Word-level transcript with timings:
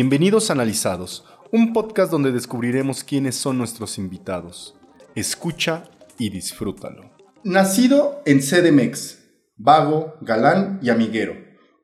Bienvenidos 0.00 0.48
a 0.48 0.52
Analizados, 0.52 1.24
un 1.50 1.72
podcast 1.72 2.12
donde 2.12 2.30
descubriremos 2.30 3.02
quiénes 3.02 3.34
son 3.34 3.58
nuestros 3.58 3.98
invitados. 3.98 4.76
Escucha 5.16 5.90
y 6.16 6.30
disfrútalo. 6.30 7.10
Nacido 7.42 8.22
en 8.24 8.38
CDMX, 8.38 9.18
vago, 9.56 10.14
galán 10.20 10.78
y 10.82 10.90
amiguero, 10.90 11.34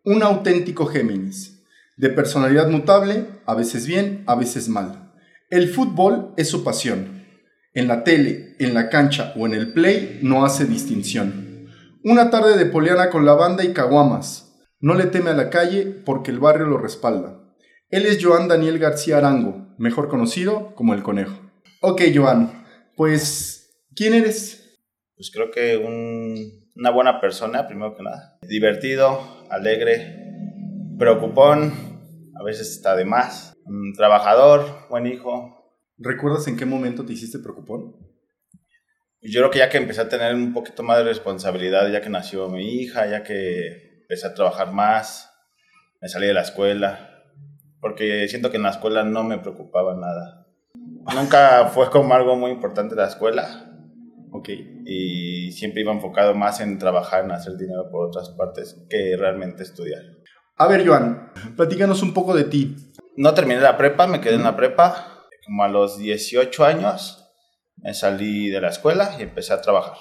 un 0.04 0.22
auténtico 0.22 0.86
Géminis, 0.86 1.64
de 1.96 2.08
personalidad 2.08 2.68
mutable, 2.68 3.26
a 3.46 3.54
veces 3.56 3.84
bien, 3.84 4.22
a 4.28 4.36
veces 4.36 4.68
mal. 4.68 5.12
El 5.50 5.68
fútbol 5.68 6.34
es 6.36 6.48
su 6.48 6.62
pasión. 6.62 7.26
En 7.72 7.88
la 7.88 8.04
tele, 8.04 8.54
en 8.60 8.74
la 8.74 8.90
cancha 8.90 9.32
o 9.36 9.44
en 9.44 9.54
el 9.54 9.72
play 9.72 10.20
no 10.22 10.44
hace 10.44 10.66
distinción. 10.66 11.66
Una 12.04 12.30
tarde 12.30 12.56
de 12.56 12.66
poliana 12.66 13.10
con 13.10 13.24
la 13.24 13.34
banda 13.34 13.64
y 13.64 13.72
caguamas. 13.72 14.54
No 14.78 14.94
le 14.94 15.06
teme 15.06 15.30
a 15.30 15.34
la 15.34 15.50
calle 15.50 15.86
porque 15.86 16.30
el 16.30 16.38
barrio 16.38 16.66
lo 16.66 16.78
respalda. 16.78 17.40
Él 17.94 18.06
es 18.06 18.18
Joan 18.20 18.48
Daniel 18.48 18.80
García 18.80 19.18
Arango, 19.18 19.68
mejor 19.78 20.08
conocido 20.08 20.74
como 20.74 20.94
el 20.94 21.04
Conejo. 21.04 21.38
Ok, 21.80 22.02
Joan, 22.12 22.64
pues, 22.96 23.70
¿quién 23.94 24.14
eres? 24.14 24.80
Pues 25.14 25.30
creo 25.32 25.52
que 25.52 25.76
un- 25.76 26.72
una 26.74 26.90
buena 26.90 27.20
persona, 27.20 27.68
primero 27.68 27.94
que 27.96 28.02
nada. 28.02 28.36
Divertido, 28.42 29.46
alegre, 29.48 30.16
preocupón, 30.98 31.72
a 32.36 32.42
veces 32.42 32.72
está 32.72 32.96
de 32.96 33.04
más. 33.04 33.52
Un 33.64 33.92
trabajador, 33.92 34.88
buen 34.90 35.06
hijo. 35.06 35.72
¿Recuerdas 35.96 36.48
en 36.48 36.56
qué 36.56 36.66
momento 36.66 37.04
te 37.06 37.12
hiciste 37.12 37.38
preocupón? 37.38 37.94
Yo 39.22 39.38
creo 39.38 39.50
que 39.52 39.60
ya 39.60 39.68
que 39.68 39.78
empecé 39.78 40.00
a 40.00 40.08
tener 40.08 40.34
un 40.34 40.52
poquito 40.52 40.82
más 40.82 40.98
de 40.98 41.04
responsabilidad, 41.04 41.88
ya 41.92 42.00
que 42.00 42.10
nació 42.10 42.48
mi 42.48 42.80
hija, 42.80 43.06
ya 43.06 43.22
que 43.22 44.00
empecé 44.00 44.26
a 44.26 44.34
trabajar 44.34 44.72
más, 44.72 45.30
me 46.02 46.08
salí 46.08 46.26
de 46.26 46.34
la 46.34 46.42
escuela, 46.42 47.12
porque 47.84 48.26
siento 48.28 48.50
que 48.50 48.56
en 48.56 48.62
la 48.62 48.70
escuela 48.70 49.04
no 49.04 49.24
me 49.24 49.36
preocupaba 49.36 49.94
nada. 49.94 50.46
Nunca 51.14 51.66
fue 51.66 51.90
como 51.90 52.14
algo 52.14 52.34
muy 52.34 52.50
importante 52.50 52.94
la 52.94 53.08
escuela 53.08 53.76
Ok. 54.32 54.48
y 54.86 55.52
siempre 55.52 55.82
iba 55.82 55.92
enfocado 55.92 56.34
más 56.34 56.60
en 56.60 56.78
trabajar, 56.78 57.26
en 57.26 57.32
hacer 57.32 57.58
dinero 57.58 57.90
por 57.90 58.06
otras 58.06 58.30
partes 58.30 58.82
que 58.88 59.14
realmente 59.18 59.64
estudiar. 59.64 60.00
A 60.56 60.66
ver, 60.66 60.88
Joan, 60.88 61.30
platícanos 61.58 62.02
un 62.02 62.14
poco 62.14 62.34
de 62.34 62.44
ti. 62.44 62.74
No 63.18 63.34
terminé 63.34 63.60
la 63.60 63.76
prepa, 63.76 64.06
me 64.06 64.22
quedé 64.22 64.36
en 64.36 64.44
la 64.44 64.56
prepa. 64.56 65.26
Como 65.44 65.62
a 65.62 65.68
los 65.68 65.98
18 65.98 66.64
años 66.64 67.30
me 67.76 67.92
salí 67.92 68.48
de 68.48 68.62
la 68.62 68.70
escuela 68.70 69.14
y 69.18 69.24
empecé 69.24 69.52
a 69.52 69.60
trabajar. 69.60 69.98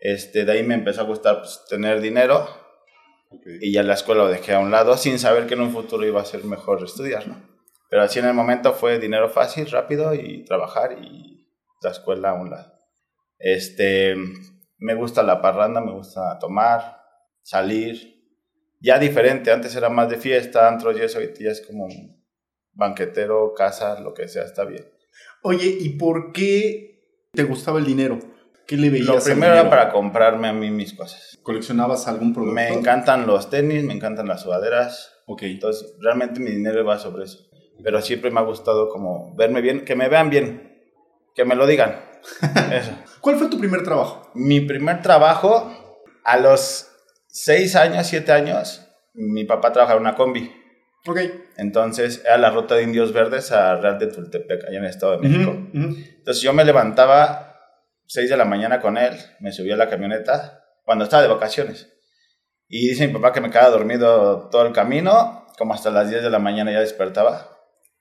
Este, 0.00 0.44
de 0.44 0.50
ahí 0.50 0.64
me 0.64 0.74
empezó 0.74 1.02
a 1.02 1.04
gustar 1.04 1.38
pues, 1.38 1.64
tener 1.68 2.00
dinero 2.00 2.48
y 3.60 3.72
ya 3.72 3.82
la 3.82 3.94
escuela 3.94 4.24
lo 4.24 4.30
dejé 4.30 4.54
a 4.54 4.58
un 4.58 4.70
lado 4.70 4.96
sin 4.96 5.18
saber 5.18 5.46
que 5.46 5.54
en 5.54 5.60
un 5.60 5.72
futuro 5.72 6.06
iba 6.06 6.20
a 6.20 6.24
ser 6.24 6.44
mejor 6.44 6.82
estudiar, 6.84 7.26
¿no? 7.28 7.36
Pero 7.88 8.02
así 8.02 8.18
en 8.18 8.26
el 8.26 8.34
momento 8.34 8.72
fue 8.72 8.98
dinero 8.98 9.28
fácil, 9.28 9.70
rápido 9.70 10.14
y 10.14 10.44
trabajar 10.44 10.98
y 11.02 11.46
la 11.82 11.90
escuela 11.90 12.30
a 12.30 12.34
un 12.34 12.50
lado. 12.50 12.72
Este, 13.38 14.14
me 14.78 14.94
gusta 14.94 15.22
la 15.22 15.42
parranda, 15.42 15.80
me 15.80 15.92
gusta 15.92 16.38
tomar, 16.38 17.02
salir. 17.42 18.22
Ya 18.80 18.98
diferente, 18.98 19.50
antes 19.50 19.76
era 19.76 19.88
más 19.88 20.08
de 20.08 20.16
fiesta, 20.16 20.68
antros 20.68 20.96
y 20.98 21.02
eso, 21.02 21.18
ahorita 21.18 21.40
ya 21.44 21.50
es 21.50 21.60
como 21.60 21.86
banquetero, 22.72 23.52
casa, 23.54 24.00
lo 24.00 24.14
que 24.14 24.26
sea, 24.26 24.44
está 24.44 24.64
bien. 24.64 24.90
Oye, 25.42 25.76
¿y 25.78 25.90
por 25.90 26.32
qué 26.32 27.28
te 27.32 27.44
gustaba 27.44 27.78
el 27.78 27.84
dinero? 27.84 28.18
¿Qué 28.66 28.76
le 28.76 28.90
veías 28.90 29.06
Lo 29.06 29.20
primero 29.20 29.52
era 29.52 29.68
para 29.70 29.90
comprarme 29.90 30.48
a 30.48 30.52
mí 30.52 30.70
mis 30.70 30.94
cosas. 30.94 31.38
¿Coleccionabas 31.42 32.06
algún 32.08 32.32
producto? 32.32 32.54
Me 32.54 32.68
encantan 32.68 33.26
los 33.26 33.50
tenis, 33.50 33.82
me 33.84 33.92
encantan 33.94 34.28
las 34.28 34.42
sudaderas, 34.42 35.12
Ok. 35.26 35.42
entonces 35.42 35.94
realmente 36.00 36.40
mi 36.40 36.50
dinero 36.50 36.84
va 36.84 36.98
sobre 36.98 37.24
eso. 37.24 37.48
Pero 37.82 38.00
siempre 38.00 38.30
me 38.30 38.40
ha 38.40 38.44
gustado 38.44 38.88
como 38.88 39.34
verme 39.34 39.60
bien, 39.60 39.84
que 39.84 39.96
me 39.96 40.08
vean 40.08 40.30
bien, 40.30 40.80
que 41.34 41.44
me 41.44 41.54
lo 41.56 41.66
digan. 41.66 41.96
Eso. 42.72 42.92
¿Cuál 43.20 43.36
fue 43.36 43.48
tu 43.48 43.58
primer 43.58 43.82
trabajo? 43.82 44.30
Mi 44.34 44.60
primer 44.60 45.02
trabajo, 45.02 45.72
a 46.24 46.36
los 46.36 46.88
6 47.26 47.74
años, 47.74 48.06
7 48.06 48.30
años, 48.30 48.86
mi 49.14 49.44
papá 49.44 49.72
trabajaba 49.72 49.98
en 49.98 50.06
una 50.06 50.14
combi. 50.14 50.52
Ok. 51.08 51.18
Entonces 51.56 52.22
era 52.24 52.38
la 52.38 52.50
ruta 52.50 52.76
de 52.76 52.84
Indios 52.84 53.12
Verdes 53.12 53.50
a 53.50 53.74
Real 53.76 53.98
de 53.98 54.06
Tultepec, 54.06 54.64
allá 54.68 54.78
en 54.78 54.84
el 54.84 54.90
Estado 54.90 55.18
de 55.18 55.28
México. 55.28 55.50
Ujú, 55.50 55.78
ujú. 55.88 55.96
Entonces 56.18 56.42
yo 56.42 56.52
me 56.52 56.64
levantaba 56.64 57.51
6 58.12 58.28
de 58.28 58.36
la 58.36 58.44
mañana 58.44 58.78
con 58.78 58.98
él, 58.98 59.14
me 59.40 59.52
subía 59.52 59.72
a 59.72 59.78
la 59.78 59.88
camioneta 59.88 60.66
cuando 60.84 61.04
estaba 61.04 61.22
de 61.22 61.30
vacaciones. 61.30 61.90
Y 62.68 62.88
dice 62.90 63.06
mi 63.06 63.14
papá 63.14 63.32
que 63.32 63.40
me 63.40 63.48
quedaba 63.48 63.70
dormido 63.70 64.50
todo 64.50 64.66
el 64.66 64.74
camino, 64.74 65.46
como 65.56 65.72
hasta 65.72 65.90
las 65.90 66.10
10 66.10 66.22
de 66.22 66.28
la 66.28 66.38
mañana 66.38 66.70
ya 66.70 66.80
despertaba 66.80 67.56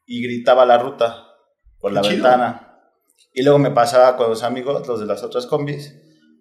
y 0.05 0.21
gritaba 0.21 0.65
la 0.65 0.77
ruta 0.77 1.27
por 1.79 1.91
Qué 1.91 1.95
la 1.95 2.01
chido. 2.01 2.13
ventana. 2.15 2.77
Y 3.33 3.43
luego 3.43 3.57
me 3.57 3.71
pasaba 3.71 4.17
con 4.17 4.27
los 4.27 4.43
amigos, 4.43 4.85
los 4.85 4.99
de 4.99 5.05
las 5.05 5.23
otras 5.23 5.45
combis, 5.45 5.95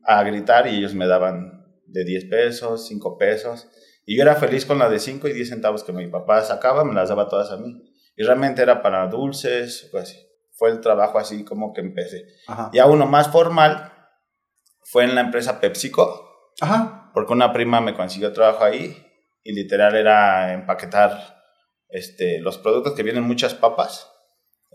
a 0.04 0.20
gritar 0.24 0.66
y 0.66 0.78
ellos 0.78 0.94
me 0.94 1.06
daban 1.06 1.64
de 1.86 2.04
10 2.04 2.24
pesos, 2.24 2.88
5 2.88 3.18
pesos. 3.18 3.68
Y 4.04 4.16
yo 4.16 4.22
era 4.22 4.34
feliz 4.34 4.66
con 4.66 4.80
la 4.80 4.88
de 4.88 4.98
5 4.98 5.28
y 5.28 5.32
10 5.32 5.48
centavos 5.48 5.84
que 5.84 5.92
mi 5.92 6.08
papá 6.08 6.42
sacaba, 6.42 6.84
me 6.84 6.94
las 6.94 7.08
daba 7.08 7.28
todas 7.28 7.52
a 7.52 7.56
mí. 7.56 7.84
Y 8.16 8.24
realmente 8.24 8.62
era 8.62 8.82
para 8.82 9.06
dulces, 9.06 9.88
o 9.94 9.98
así. 9.98 10.29
Fue 10.60 10.68
el 10.68 10.82
trabajo 10.82 11.18
así 11.18 11.42
como 11.42 11.72
que 11.72 11.80
empecé. 11.80 12.26
Ajá. 12.46 12.70
Ya 12.74 12.84
uno 12.84 13.06
más 13.06 13.32
formal 13.32 13.94
fue 14.82 15.04
en 15.04 15.14
la 15.14 15.22
empresa 15.22 15.58
PepsiCo, 15.58 16.52
Ajá. 16.60 17.10
porque 17.14 17.32
una 17.32 17.50
prima 17.54 17.80
me 17.80 17.94
consiguió 17.94 18.30
trabajo 18.34 18.64
ahí 18.64 18.94
y 19.42 19.54
literal 19.54 19.94
era 19.96 20.52
empaquetar 20.52 21.40
este, 21.88 22.40
los 22.40 22.58
productos 22.58 22.92
que 22.92 23.02
vienen 23.02 23.22
muchas 23.22 23.54
papas, 23.54 24.12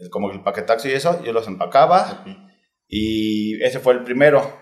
como 0.09 0.31
el 0.31 0.41
paquetaxo 0.41 0.87
y 0.87 0.93
eso, 0.93 1.23
yo 1.23 1.31
los 1.33 1.47
empacaba 1.47 2.25
y 2.87 3.61
ese 3.63 3.79
fue 3.79 3.93
el 3.93 4.03
primero. 4.03 4.59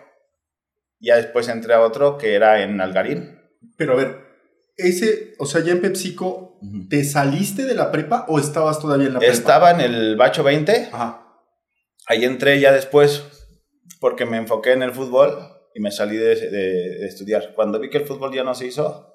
Ya 1.00 1.16
después 1.16 1.47
entré 1.47 1.73
a 1.73 1.79
otro 1.79 2.17
que 2.17 2.35
era 2.35 2.62
en 2.63 2.81
Algarín. 2.81 3.39
Pero 3.78 3.94
a 3.94 3.95
ver, 3.95 4.22
ese, 4.78 5.34
o 5.39 5.45
sea, 5.45 5.61
ya 5.61 5.72
en 5.73 5.81
PepsiCo, 5.81 6.59
¿te 6.89 7.03
saliste 7.03 7.66
de 7.66 7.75
la 7.75 7.91
prepa 7.91 8.25
o 8.28 8.39
estabas 8.39 8.79
todavía 8.79 9.07
en 9.07 9.13
la 9.13 9.19
prepa? 9.19 9.34
Estaba 9.34 9.72
en 9.72 9.81
el 9.81 10.16
Bacho 10.16 10.44
20, 10.44 10.89
Ajá. 10.91 11.25
ahí 12.07 12.23
entré 12.25 12.59
ya 12.59 12.72
después 12.72 13.23
porque 14.00 14.25
me 14.25 14.38
enfoqué 14.38 14.72
en 14.73 14.83
el 14.83 14.91
fútbol 14.91 15.38
y 15.75 15.79
me 15.79 15.91
salí 15.91 16.17
de, 16.17 16.35
de- 16.35 16.50
de 17.00 17.06
estudiar. 17.07 17.53
Cuando 17.56 17.79
vi 17.79 17.89
que 17.89 17.97
el 18.00 18.06
fútbol 18.06 18.33
ya 18.33 18.44
no 18.44 18.53
se 18.56 18.67
hizo, 18.67 19.09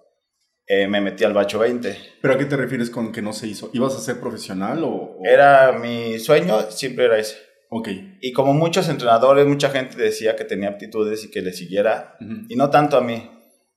eh, 0.67 0.87
me 0.89 1.01
metí 1.01 1.25
al 1.25 1.33
Bacho 1.35 1.59
20. 1.59 1.97
¿Pero 2.21 2.35
a 2.35 2.39
qué 2.39 2.45
te 2.45 2.57
refieres 2.57 2.91
con 2.91 3.11
que 3.13 3.23
no 3.23 3.33
se 3.33 3.47
hizo? 3.47 3.71
¿Ibas 3.73 3.95
a 3.97 4.01
ser 4.01 4.21
profesional 4.21 4.83
o...? 4.85 4.89
o- 5.19 5.23
Era 5.25 5.73
mi 5.73 6.19
sueño, 6.19 6.71
siempre 6.71 7.07
era 7.07 7.19
ese. 7.19 7.37
Ok. 7.71 7.89
Y 8.21 8.33
como 8.33 8.55
muchos 8.55 8.89
entrenadores, 8.89 9.47
mucha 9.47 9.71
gente 9.71 9.97
decía 9.97 10.37
que 10.37 10.45
tenía 10.45 10.71
aptitudes 10.71 11.25
y 11.25 11.31
que 11.31 11.43
le 11.43 11.53
siguiera, 11.53 12.17
y 12.49 12.57
no 12.57 12.71
tanto 12.71 12.97
a 12.97 13.03
mí, 13.03 13.31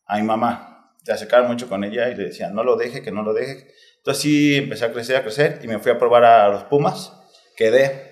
a 0.06 0.18
mi 0.18 0.24
mamá. 0.24 0.71
Se 1.04 1.12
acercaron 1.12 1.48
mucho 1.48 1.68
con 1.68 1.84
ella 1.84 2.10
y 2.10 2.16
le 2.16 2.26
decían, 2.26 2.54
no 2.54 2.64
lo 2.64 2.76
deje, 2.76 3.02
que 3.02 3.12
no 3.12 3.24
lo 3.24 3.34
deje. 3.34 3.68
Entonces 3.98 4.22
sí, 4.22 4.56
empecé 4.56 4.86
a 4.86 4.92
crecer, 4.92 5.16
a 5.16 5.24
crecer, 5.24 5.60
y 5.64 5.68
me 5.68 5.80
fui 5.80 5.92
a 5.92 5.98
probar 5.98 6.24
a 6.24 6.50
los 6.50 6.64
Pumas. 6.66 7.14
Quedé. 7.56 8.12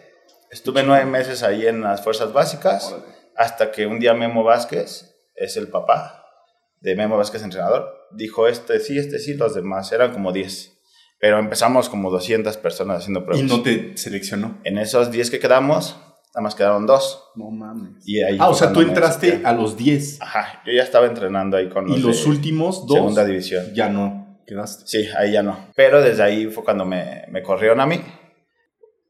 Estuve 0.52 0.84
nueve 0.84 1.06
meses 1.06 1.44
ahí 1.44 1.68
en 1.68 1.82
las 1.82 2.04
fuerzas 2.04 2.34
básicas, 2.34 2.92
Órale. 2.92 3.14
hasta 3.36 3.72
que 3.72 3.86
un 3.86 4.00
día 4.00 4.14
Memo 4.14 4.44
Vázquez, 4.44 5.16
es 5.36 5.58
el 5.58 5.68
papá 5.68 6.26
de 6.82 6.96
Memo 6.96 7.18
Vázquez, 7.18 7.44
entrenador, 7.44 8.08
dijo, 8.12 8.48
este 8.48 8.80
sí, 8.80 8.98
este 8.98 9.20
sí, 9.20 9.36
los 9.36 9.54
demás 9.56 9.92
eran 9.92 10.12
como 10.12 10.32
10. 10.32 10.78
Pero 11.20 11.38
empezamos 11.38 11.90
como 11.90 12.10
200 12.12 12.56
personas 12.58 13.00
haciendo 13.00 13.26
pruebas. 13.26 13.44
Y 13.44 13.48
no 13.48 13.62
te 13.62 13.98
seleccionó. 13.98 14.60
En 14.64 14.78
esos 14.78 15.12
10 15.12 15.30
que 15.30 15.40
quedamos, 15.40 15.98
nada 16.34 16.42
más 16.42 16.56
quedaron 16.56 16.86
dos. 16.86 17.32
No 17.36 17.50
mames. 17.52 18.08
Y 18.08 18.22
ahí 18.22 18.38
Ah, 18.40 18.50
o 18.50 18.54
sea, 18.54 18.72
tú 18.72 18.82
entraste 18.82 19.42
a 19.44 19.54
los 19.54 19.76
10 19.78 20.22
Ajá, 20.22 20.62
yo 20.66 20.72
ya 20.74 20.84
estaba 20.84 21.06
entrenando 21.08 21.58
ahí 21.58 21.70
con 21.70 21.88
los, 21.88 21.98
y 21.98 22.02
los 22.02 22.24
de 22.24 22.30
últimos 22.30 22.86
dos 22.86 22.96
segunda 22.96 23.26
división. 23.26 23.66
ya 23.74 23.90
no 23.90 24.40
quedaste. 24.46 24.84
Sí, 24.88 25.10
ahí 25.18 25.34
ya 25.34 25.44
no. 25.44 25.68
Pero 25.76 26.02
desde 26.02 26.24
ahí 26.24 26.48
fue 26.48 26.64
cuando 26.64 26.86
me, 26.86 27.26
me 27.30 27.44
corrieron 27.44 27.80
a 27.82 27.86
mí. 27.86 28.02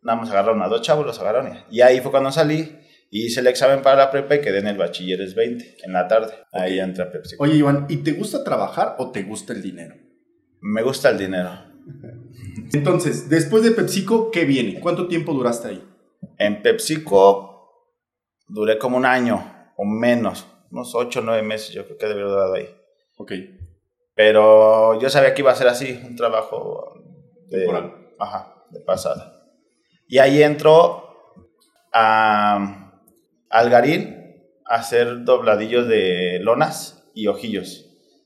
Nada 0.01 0.19
más 0.19 0.30
agarraron 0.30 0.62
a 0.62 0.68
dos 0.68 0.81
chavos, 0.81 1.06
los 1.06 1.19
agarraron. 1.19 1.57
Y 1.69 1.81
ahí 1.81 2.00
fue 2.01 2.12
cuando 2.12 2.31
salí 2.31 2.77
y 3.12 3.25
hice 3.25 3.39
el 3.39 3.48
examen 3.48 3.81
para 3.81 3.98
la 3.98 4.12
prepa 4.12 4.36
y 4.36 4.42
quedé 4.42 4.60
en 4.60 4.68
el 4.68 4.77
bachilleres 4.77 5.36
20, 5.36 5.77
en 5.83 5.94
la 5.94 6.07
tarde. 6.07 6.33
Ahí 6.51 6.77
ya 6.77 6.83
entré 6.83 7.04
a 7.04 7.12
Pepsi. 7.12 7.36
Oye, 7.39 7.56
Iván, 7.56 7.86
¿y 7.89 7.98
te 7.98 8.13
gusta 8.13 8.44
trabajar 8.44 8.95
o 9.00 9.12
te 9.12 9.24
gusta 9.24 9.54
el 9.54 9.62
dinero? 9.62 9.95
Me 10.62 10.83
gusta 10.83 11.10
el 11.10 11.18
dinero. 11.18 11.51
Entonces, 12.74 13.30
después 13.30 13.63
de 13.63 13.72
PepsiCo, 13.72 14.31
¿qué 14.31 14.45
viene? 14.45 14.80
¿Cuánto 14.80 15.07
tiempo 15.07 15.33
duraste 15.33 15.69
ahí? 15.69 15.83
En 16.39 16.63
PepsiCo 16.63 17.94
duré 18.47 18.80
como 18.80 18.97
un 18.97 19.06
año 19.06 19.71
o 19.77 19.86
menos, 19.86 20.47
unos 20.71 20.95
8 20.95 21.19
o 21.19 21.24
9 21.24 21.44
meses 21.44 21.69
yo 21.69 21.86
creo 21.86 21.97
que 21.97 22.07
debería 22.07 22.25
haber 22.25 22.36
durado 22.36 22.53
ahí. 22.56 22.75
Ok. 23.18 23.31
Pero 24.15 25.00
yo 25.00 25.09
sabía 25.09 25.33
que 25.33 25.41
iba 25.41 25.51
a 25.51 25.56
ser 25.56 25.68
así, 25.68 26.01
un 26.03 26.15
trabajo 26.15 26.94
de, 27.47 27.59
Temporal. 27.59 28.13
ajá, 28.18 28.65
de 28.71 28.80
pasada. 28.80 29.44
Y 30.07 30.18
ahí 30.18 30.41
entró 30.41 31.36
a 31.94 32.94
Algarín 33.50 34.44
a 34.65 34.75
hacer 34.75 35.24
dobladillos 35.24 35.88
de 35.88 36.39
lonas 36.41 37.09
y 37.13 37.27
ojillos. 37.27 37.86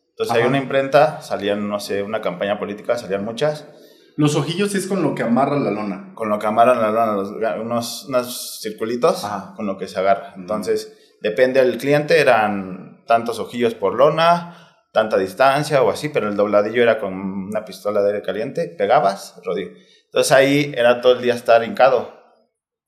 Entonces 0.10 0.36
hay 0.36 0.44
una 0.44 0.60
imprenta, 0.60 1.22
salían, 1.22 1.68
no 1.68 1.80
sé, 1.80 2.04
una 2.04 2.22
campaña 2.22 2.60
política, 2.60 2.98
salían 2.98 3.26
muchas, 3.26 3.68
Los 4.16 4.36
ojillos 4.36 4.76
es 4.76 4.88
con 4.88 5.02
lo 5.02 5.16
que 5.16 5.24
amarra 5.24 5.60
la 5.60 5.72
lona. 5.72 6.14
Con 6.14 6.30
lo 6.30 6.38
que 6.40 6.46
amarran 6.48 6.80
la 6.82 6.92
lona, 6.92 7.14
los- 7.14 7.32
unos, 7.62 8.06
unos 8.08 8.60
circulitos 8.62 9.24
Ajá. 9.24 9.54
con 9.56 9.66
lo 9.66 9.78
que 9.78 9.88
se 9.88 10.00
agarra. 10.00 10.34
Entonces, 10.36 10.96
depende 11.22 11.64
del 11.64 11.78
cliente, 11.78 12.20
eran 12.20 13.04
tantos 13.08 13.40
ojillos 13.40 13.74
por 13.74 13.96
lona, 13.96 14.76
tanta 14.92 15.18
distancia 15.18 15.82
o 15.82 15.90
así, 15.90 16.10
pero 16.10 16.28
el 16.30 16.36
dobladillo 16.36 16.84
era 16.84 17.00
con 17.00 17.14
una 17.14 17.66
pistola 17.66 18.02
de 18.04 18.10
aire 18.10 18.22
caliente, 18.22 18.68
pegabas, 18.78 19.36
rodillo. 19.44 19.72
Entonces 20.06 20.32
ahí 20.32 20.72
era 20.78 21.02
todo 21.02 21.14
el 21.14 21.22
día 21.24 21.34
estar 21.34 21.64
hincado, 21.64 22.14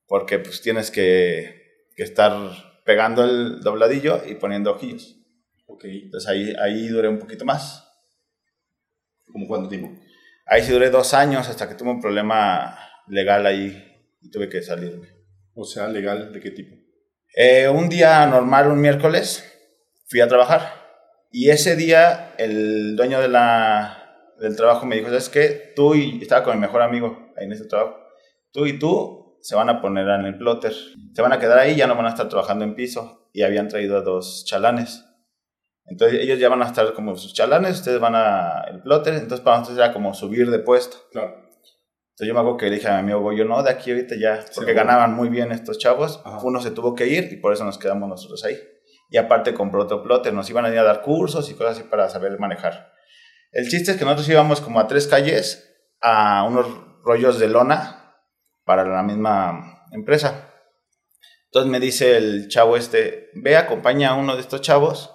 porque 0.06 0.38
pues 0.38 0.62
tienes 0.62 0.92
que, 0.92 1.90
que 1.96 2.04
estar 2.04 2.34
pegando 2.86 3.24
el 3.24 3.62
dobladillo 3.62 4.22
y 4.28 4.36
poniendo 4.36 4.72
ojillos. 4.74 5.18
Ok. 5.66 5.86
Entonces 5.86 6.30
ahí, 6.30 6.54
ahí 6.62 6.88
duré 6.90 7.08
un 7.10 7.18
poquito 7.18 7.44
más. 7.46 7.82
¿Como 9.32 9.48
cuánto 9.48 9.68
tiempo? 9.68 9.90
Ahí 10.46 10.62
sí 10.62 10.72
duré 10.72 10.90
dos 10.90 11.14
años 11.14 11.50
hasta 11.50 11.68
que 11.68 11.76
tuve 11.76 11.90
un 11.90 12.02
problema 12.02 12.78
legal 13.08 13.46
ahí 13.46 13.84
y 14.22 14.30
tuve 14.30 14.48
que 14.50 14.62
salirme. 14.62 15.08
O 15.54 15.66
sea, 15.66 15.88
legal, 15.88 16.32
¿de 16.32 16.40
qué 16.40 16.52
tipo? 16.52 16.76
Eh, 17.36 17.68
un 17.68 17.90
día 17.90 18.26
normal, 18.28 18.68
un 18.68 18.80
miércoles, 18.80 19.44
fui 20.08 20.22
a 20.22 20.28
trabajar. 20.28 20.86
Y 21.32 21.50
ese 21.50 21.76
día 21.76 22.34
el 22.38 22.96
dueño 22.96 23.20
de 23.20 23.28
la, 23.28 24.34
del 24.40 24.56
trabajo 24.56 24.86
me 24.86 24.96
dijo, 24.96 25.08
¿sabes 25.08 25.30
qué? 25.30 25.74
Tú 25.76 25.96
y 25.96 26.22
estaba 26.22 26.44
con 26.44 26.56
mi 26.56 26.62
mejor 26.62 26.82
amigo 26.82 27.34
ahí 27.36 27.46
en 27.46 27.52
ese 27.52 27.66
trabajo. 27.66 27.98
Tú 28.52 28.66
y 28.66 28.80
tú 28.80 29.40
se 29.42 29.56
van 29.56 29.70
a 29.70 29.82
poner 29.82 30.08
en 30.08 30.26
el 30.26 30.38
plotter. 30.38 30.74
Se 31.14 31.22
van 31.22 31.34
a 31.34 31.40
quedar 31.40 31.58
ahí, 31.58 31.76
ya 31.76 31.88
no 31.88 31.96
van 31.96 32.06
a 32.06 32.10
estar 32.10 32.30
trabajando 32.30 32.64
en 32.64 32.76
piso. 32.76 33.30
Y 33.34 33.42
habían 33.42 33.68
traído 33.68 33.98
a 33.98 34.02
dos 34.02 34.46
chalanes. 34.46 35.06
Entonces 35.88 36.20
ellos 36.22 36.40
ya 36.40 36.50
van 36.50 36.62
a 36.64 36.66
estar 36.66 36.94
como 36.94 37.16
sus 37.16 37.34
chalanes, 37.34 37.78
ustedes 37.78 38.00
van 38.00 38.16
a 38.16 38.66
el 38.70 38.82
plotter. 38.82 39.14
Entonces 39.14 39.42
para 39.42 39.60
nosotros 39.60 39.84
era 39.84 39.94
como 39.94 40.14
subir 40.14 40.50
de 40.50 40.60
puesto. 40.60 40.98
Claro. 41.12 41.46
Entonces 42.16 42.28
yo 42.30 42.34
me 42.34 42.40
acuerdo 42.40 42.58
que 42.58 42.70
le 42.70 42.76
dije 42.76 42.88
a 42.88 42.94
mi 43.02 43.12
amigo, 43.12 43.34
yo 43.34 43.44
no, 43.44 43.62
de 43.62 43.70
aquí 43.70 43.92
ahorita 43.92 44.16
ya, 44.18 44.44
porque 44.56 44.72
Sí, 44.72 44.76
ganaban 44.76 45.14
muy 45.14 45.28
bien 45.28 45.52
estos 45.52 45.78
chavos, 45.78 46.22
Ajá. 46.24 46.40
uno 46.44 46.62
se 46.62 46.72
tuvo 46.72 46.96
que 46.96 47.08
ir 47.08 47.28
y 47.34 47.36
por 47.36 47.52
eso 47.52 47.66
nos 47.66 47.78
quedamos 47.78 48.08
nosotros 48.08 48.44
ahí. 48.46 48.58
Y 49.10 49.18
aparte 49.18 49.54
compró 49.54 49.84
otro 49.84 50.02
plotter, 50.02 50.34
nos 50.34 50.50
iban 50.50 50.64
a 50.64 50.70
ir 50.70 50.80
a 50.80 50.84
dar 50.84 51.02
cursos 51.02 51.50
y 51.52 51.56
cosas 51.56 51.78
así 51.78 51.88
para 51.90 52.08
saber 52.10 52.40
manejar. 52.40 52.94
El 53.52 53.68
chiste 53.68 53.92
es 53.92 53.98
que 53.98 54.06
nosotros 54.06 54.30
íbamos 54.30 54.62
como 54.62 54.80
a 54.80 54.88
tres 54.88 55.08
calles 55.08 55.76
a 56.02 56.44
unos 56.44 56.68
rollos 57.04 57.38
de 57.38 57.50
lona 57.50 58.16
para 58.64 58.86
la 58.86 59.04
misma 59.04 59.84
empresa. 59.92 60.50
Entonces 61.48 61.70
me 61.70 61.80
dice 61.80 62.18
el 62.18 62.48
chavo 62.48 62.78
este, 62.78 63.30
ve, 63.36 63.58
acompaña 63.58 64.12
a 64.12 64.16
uno 64.16 64.36
de 64.36 64.42
estos 64.42 64.62
chavos 64.62 65.15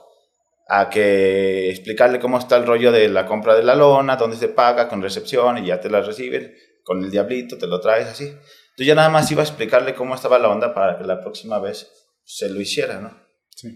a 0.73 0.89
que 0.89 1.69
explicarle 1.69 2.21
cómo 2.21 2.39
está 2.39 2.57
el 2.57 2.65
rollo 2.65 2.93
de 2.93 3.09
la 3.09 3.27
compra 3.27 3.57
de 3.57 3.65
la 3.65 3.75
lona, 3.75 4.15
dónde 4.15 4.37
se 4.37 4.47
paga, 4.47 4.87
con 4.87 5.03
recepción 5.03 5.59
y 5.59 5.67
ya 5.67 5.81
te 5.81 5.91
la 5.91 6.01
reciben, 6.01 6.55
con 6.85 7.03
el 7.03 7.11
diablito 7.11 7.59
te 7.59 7.67
lo 7.67 7.81
traes 7.81 8.07
así. 8.07 8.27
Entonces 8.27 8.87
ya 8.87 8.95
nada 8.95 9.09
más 9.09 9.29
iba 9.33 9.43
a 9.43 9.45
explicarle 9.45 9.95
cómo 9.95 10.15
estaba 10.15 10.39
la 10.39 10.49
onda 10.49 10.73
para 10.73 10.97
que 10.97 11.03
la 11.03 11.21
próxima 11.21 11.59
vez 11.59 11.91
se 12.23 12.49
lo 12.49 12.61
hiciera, 12.61 13.01
¿no? 13.01 13.21
Sí. 13.57 13.69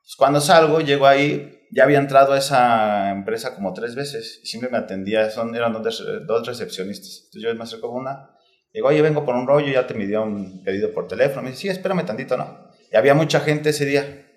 Pues 0.00 0.14
cuando 0.16 0.40
salgo, 0.40 0.80
llego 0.80 1.08
ahí, 1.08 1.66
ya 1.72 1.82
había 1.82 1.98
entrado 1.98 2.32
a 2.32 2.38
esa 2.38 3.10
empresa 3.10 3.56
como 3.56 3.74
tres 3.74 3.96
veces 3.96 4.38
y 4.44 4.46
siempre 4.46 4.70
me 4.70 4.78
atendía, 4.78 5.28
son, 5.30 5.56
eran 5.56 5.72
dos, 5.82 6.06
dos 6.24 6.46
recepcionistas. 6.46 7.24
Entonces 7.24 7.42
yo 7.42 7.54
me 7.56 7.64
acerco 7.64 7.90
con 7.90 8.02
una, 8.02 8.30
digo, 8.72 8.86
oye, 8.86 9.02
vengo 9.02 9.24
por 9.24 9.34
un 9.34 9.48
rollo, 9.48 9.72
ya 9.72 9.88
te 9.88 9.94
me 9.94 10.06
dio 10.06 10.22
un 10.22 10.62
pedido 10.62 10.92
por 10.92 11.08
teléfono. 11.08 11.42
Me 11.42 11.50
dice, 11.50 11.62
sí, 11.62 11.68
espérame 11.68 12.06
tantito, 12.06 12.36
¿no? 12.36 12.70
Y 12.92 12.96
había 12.96 13.14
mucha 13.14 13.40
gente 13.40 13.70
ese 13.70 13.86
día. 13.86 14.27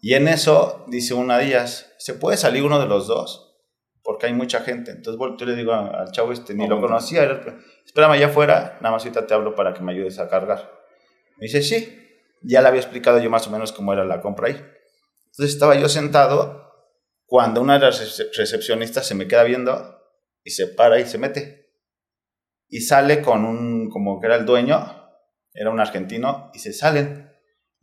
Y 0.00 0.14
en 0.14 0.28
eso 0.28 0.84
dice 0.88 1.14
una 1.14 1.38
de 1.38 1.46
ellas, 1.46 1.92
¿se 1.98 2.14
puede 2.14 2.36
salir 2.36 2.62
uno 2.62 2.78
de 2.78 2.86
los 2.86 3.06
dos? 3.08 3.56
Porque 4.02 4.26
hay 4.26 4.32
mucha 4.32 4.60
gente. 4.60 4.90
Entonces 4.92 5.18
volteo 5.18 5.46
y 5.46 5.50
le 5.50 5.56
digo 5.56 5.72
al 5.72 6.10
chavo 6.12 6.32
este, 6.32 6.54
ni 6.54 6.66
lo 6.68 6.80
conocía, 6.80 7.22
era- 7.24 7.58
espérame 7.84 8.12
allá 8.12 8.26
afuera, 8.28 8.78
nada 8.80 8.92
más 8.94 9.02
ahorita 9.04 9.26
te 9.26 9.34
hablo 9.34 9.54
para 9.54 9.74
que 9.74 9.82
me 9.82 9.92
ayudes 9.92 10.18
a 10.18 10.28
cargar. 10.28 10.70
Me 11.36 11.46
dice, 11.46 11.62
sí. 11.62 11.94
Ya 12.42 12.62
le 12.62 12.68
había 12.68 12.80
explicado 12.80 13.18
yo 13.18 13.28
más 13.30 13.46
o 13.48 13.50
menos 13.50 13.72
cómo 13.72 13.92
era 13.92 14.04
la 14.04 14.20
compra 14.20 14.46
ahí. 14.48 14.54
Entonces 15.26 15.54
estaba 15.54 15.74
yo 15.74 15.88
sentado 15.88 16.72
cuando 17.26 17.60
una 17.60 17.74
de 17.74 17.86
las 17.86 18.00
rece- 18.00 18.28
recepcionistas 18.36 19.06
se 19.06 19.14
me 19.16 19.26
queda 19.26 19.42
viendo 19.42 20.00
y 20.44 20.50
se 20.50 20.68
para 20.68 21.00
y 21.00 21.06
se 21.06 21.18
mete. 21.18 21.72
Y 22.68 22.82
sale 22.82 23.22
con 23.22 23.44
un, 23.44 23.90
como 23.90 24.20
que 24.20 24.26
era 24.26 24.36
el 24.36 24.46
dueño, 24.46 25.10
era 25.52 25.70
un 25.70 25.80
argentino, 25.80 26.50
y 26.54 26.60
se 26.60 26.72
salen. 26.72 27.27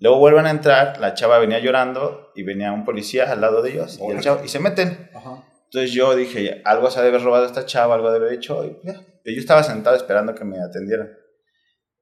Luego 0.06 0.20
vuelven 0.20 0.46
a 0.46 0.52
entrar, 0.52 1.00
la 1.00 1.16
chava 1.16 1.40
venía 1.40 1.58
llorando 1.60 2.32
y 2.36 2.44
venía 2.44 2.72
un 2.72 2.86
policía 2.86 3.32
al 3.32 3.42
lado 3.42 3.62
de 3.64 3.72
ellos 3.72 4.00
y, 4.00 4.12
el 4.12 4.20
chavo- 4.20 4.44
y 4.46 4.48
se 4.48 4.60
meten. 4.60 5.10
Ajá. 5.16 5.44
Entonces 5.66 5.92
yo 5.94 6.16
dije, 6.16 6.62
algo 6.64 6.92
se 6.92 7.00
ha 7.00 7.02
de 7.02 7.10
haber 7.10 7.24
robado 7.24 7.46
esta 7.46 7.66
chava, 7.66 7.96
algo 7.96 8.12
debe 8.12 8.28
haber 8.28 8.38
hecho. 8.38 8.64
Y 8.66 8.78
ya. 8.86 8.94
Yo 8.94 9.40
estaba 9.40 9.64
sentado 9.64 9.96
esperando 9.96 10.36
que 10.36 10.44
me 10.46 10.62
atendieran. 10.62 11.10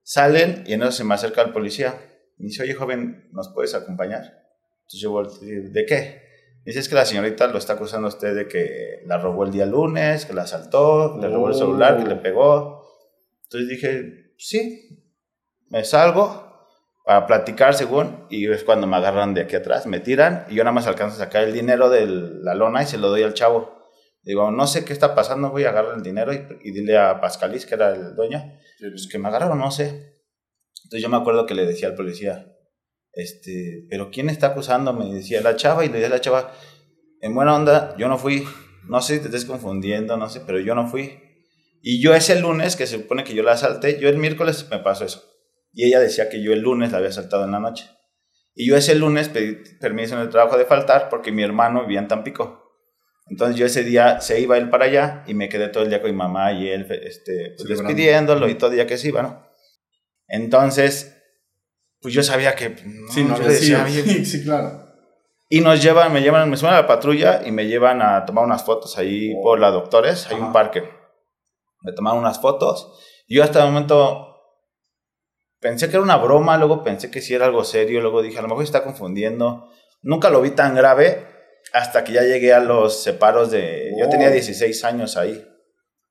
Salen 0.04 0.64
y 0.68 0.74
en 0.74 0.82
eso 0.82 0.92
se 0.92 1.04
me 1.06 1.14
acerca 1.16 1.42
el 1.44 1.52
policía. 1.54 1.96
Me 2.38 2.48
dice, 2.48 2.64
oye 2.64 2.74
joven, 2.74 3.30
¿nos 3.32 3.50
puedes 3.54 3.74
acompañar? 3.74 4.22
Entonces 4.82 5.00
yo 5.00 5.24
digo, 5.42 5.70
¿de 5.72 5.86
qué? 5.86 6.22
Dice, 6.66 6.80
es 6.80 6.90
que 6.90 6.96
la 6.96 7.06
señorita 7.06 7.48
lo 7.48 7.58
está 7.58 7.74
acusando 7.74 8.08
a 8.08 8.10
usted 8.10 8.36
de 8.36 8.48
que 8.48 9.02
la 9.06 9.18
robó 9.18 9.46
el 9.46 9.52
día 9.52 9.66
lunes, 9.66 10.26
que 10.26 10.34
la 10.34 10.44
asaltó, 10.44 11.18
le 11.22 11.28
robó 11.30 11.48
el 11.48 11.54
Oh. 11.54 11.58
celular, 11.58 11.98
que 11.98 12.08
le 12.10 12.16
pegó. 12.18 12.86
Entonces 13.44 13.70
dije, 13.70 14.34
sí, 14.38 15.06
me 15.70 15.84
salgo 15.86 16.53
para 17.04 17.28
platicar 17.28 17.76
según, 17.76 18.26
y 18.30 18.50
es 18.50 18.64
cuando 18.64 18.88
me 18.88 18.96
agarran 18.96 19.34
de 19.34 19.42
aquí 19.42 19.56
atrás, 19.56 19.86
me 19.86 20.00
tiran 20.00 20.46
y 20.50 20.56
yo 20.56 20.64
nada 20.64 20.74
más 20.74 20.88
alcanzo 20.88 21.16
a 21.16 21.26
sacar 21.26 21.44
el 21.44 21.54
dinero 21.54 21.90
de 21.90 22.08
la 22.08 22.56
lona 22.56 22.84
y 22.84 22.86
se 22.86 22.98
lo 22.98 23.10
doy 23.10 23.24
al 23.24 23.34
chavo. 23.34 23.84
Digo, 24.22 24.52
no 24.52 24.68
sé 24.68 24.86
qué 24.86 24.94
está 24.94 25.14
pasando, 25.16 25.50
voy 25.50 25.66
a 25.66 25.70
agarrar 25.70 25.98
el 25.98 26.04
dinero 26.04 26.34
y, 26.34 26.48
y 26.64 26.72
dile 26.72 26.98
a 26.98 27.20
Pascalis, 27.20 27.66
que 27.66 27.76
era 27.76 27.94
el 27.94 28.16
dueño, 28.16 28.42
pues 28.80 29.10
que 29.12 29.20
me 29.20 29.28
agarraron, 29.28 29.60
no 29.60 29.70
sé. 29.70 30.14
Entonces 30.86 31.02
yo 31.02 31.10
me 31.10 31.18
acuerdo 31.18 31.46
que 31.46 31.56
le 31.56 31.66
decía 31.66 31.90
al 31.90 31.96
policía, 31.96 32.48
este, 33.12 33.86
pero 33.90 34.10
¿quién 34.10 34.30
está 34.30 34.48
acusándome? 34.48 35.08
Y 35.08 35.14
decía 35.14 35.42
la 35.42 35.58
chava, 35.58 35.84
y 35.84 35.90
le 35.90 35.96
decía 35.96 36.08
a 36.08 36.12
la 36.12 36.22
chava, 36.22 36.54
en 37.20 37.36
buena 37.36 37.56
onda, 37.56 37.96
yo 37.98 38.08
no 38.08 38.18
fui, 38.18 38.48
no 38.88 39.02
sé 39.02 39.16
si 39.16 39.20
te 39.22 39.26
estés 39.28 39.46
confundiendo, 39.46 40.16
no 40.16 40.30
sé, 40.30 40.42
pero 40.46 40.60
yo 40.60 40.74
no 40.74 40.88
fui. 40.88 41.20
Y 41.82 42.02
yo 42.02 42.14
ese 42.14 42.40
lunes, 42.40 42.78
que 42.78 42.88
se 42.88 42.98
supone 42.98 43.26
que 43.26 43.34
yo 43.34 43.44
la 43.44 43.54
asalté, 43.54 44.00
yo 44.00 44.08
el 44.08 44.18
miércoles 44.18 44.68
me 44.72 44.80
pasó 44.80 45.04
eso. 45.04 45.33
Y 45.74 45.86
ella 45.86 46.00
decía 46.00 46.30
que 46.30 46.42
yo 46.42 46.54
el 46.54 46.60
lunes 46.62 46.92
la 46.92 47.00
había 47.00 47.10
asaltado 47.10 47.44
en 47.46 47.52
la 47.52 47.60
noche. 47.60 47.90
Y 48.56 48.68
yo 48.70 48.78
ese 48.78 48.94
lunes 48.96 49.30
pedí 49.30 49.58
permiso 49.80 50.16
en 50.16 50.22
el 50.22 50.30
trabajo 50.30 50.58
de 50.58 50.66
faltar 50.66 51.10
porque 51.10 51.32
mi 51.32 51.44
hermano 51.44 51.82
vivía 51.82 52.00
en 52.00 52.08
Tampico. 52.08 52.62
Entonces 53.28 53.56
yo 53.56 53.66
ese 53.66 53.84
día 53.84 54.22
se 54.22 54.40
iba 54.40 54.58
él 54.58 54.70
para 54.70 54.86
allá 54.86 55.24
y 55.26 55.34
me 55.34 55.50
quedé 55.50 55.70
todo 55.70 55.84
el 55.84 55.90
día 55.90 56.02
con 56.02 56.12
mi 56.12 56.18
mamá 56.18 56.52
y 56.52 56.70
él 56.70 56.86
este, 57.04 57.56
pues, 57.58 57.68
despidiéndolo 57.70 58.48
y 58.50 58.56
todo 58.56 58.70
el 58.70 58.76
día 58.76 58.86
que 58.86 58.98
se 58.98 59.08
iba, 59.08 59.22
¿no? 59.24 59.48
Entonces, 60.28 61.18
pues 62.02 62.14
yo 62.14 62.22
sabía 62.24 62.54
que... 62.56 62.70
no, 62.70 63.12
Sí, 63.12 63.24
no 63.24 63.38
yo 63.40 63.48
decía. 63.48 63.84
"Oye, 63.86 64.04
Sí, 64.04 64.26
sí, 64.26 64.44
claro. 64.44 64.86
y 65.50 65.62
nos 65.62 65.82
llevan, 65.82 66.12
me 66.12 66.22
llevan, 66.22 66.50
me 66.50 66.58
suben 66.58 66.74
a 66.74 66.82
la 66.82 66.88
patrulla 66.88 67.42
y 67.46 67.52
me 67.52 67.66
llevan 67.68 68.02
a 68.02 68.26
tomar 68.26 68.44
unas 68.44 68.64
fotos 68.64 68.98
ahí 68.98 69.34
por 69.42 69.60
la 69.60 69.72
Doctores, 69.72 70.28
hay 70.28 70.36
Ajá. 70.36 70.46
un 70.48 70.54
parque. 70.54 70.84
Me 71.82 71.94
tomaron 71.94 72.20
unas 72.20 72.40
fotos. 72.42 73.00
Y 73.28 73.36
yo 73.38 73.44
hasta 73.44 73.60
el 73.66 73.72
momento 73.72 74.33
pensé 75.64 75.88
que 75.88 75.96
era 75.96 76.04
una 76.04 76.18
broma, 76.18 76.58
luego 76.58 76.84
pensé 76.84 77.10
que 77.10 77.22
sí 77.22 77.34
era 77.34 77.46
algo 77.46 77.64
serio, 77.64 78.02
luego 78.02 78.22
dije, 78.22 78.38
a 78.38 78.42
lo 78.42 78.50
mejor 78.50 78.66
se 78.66 78.68
está 78.68 78.84
confundiendo. 78.84 79.70
Nunca 80.02 80.30
lo 80.30 80.42
vi 80.42 80.52
tan 80.52 80.76
grave 80.76 81.26
hasta 81.72 82.04
que 82.04 82.12
ya 82.12 82.22
llegué 82.22 82.54
a 82.54 82.60
los 82.60 83.02
separos 83.02 83.50
de... 83.50 83.94
Yo 83.98 84.10
tenía 84.10 84.28
Oh. 84.28 84.32
16 84.32 84.84
años 84.84 85.16
ahí. 85.16 85.48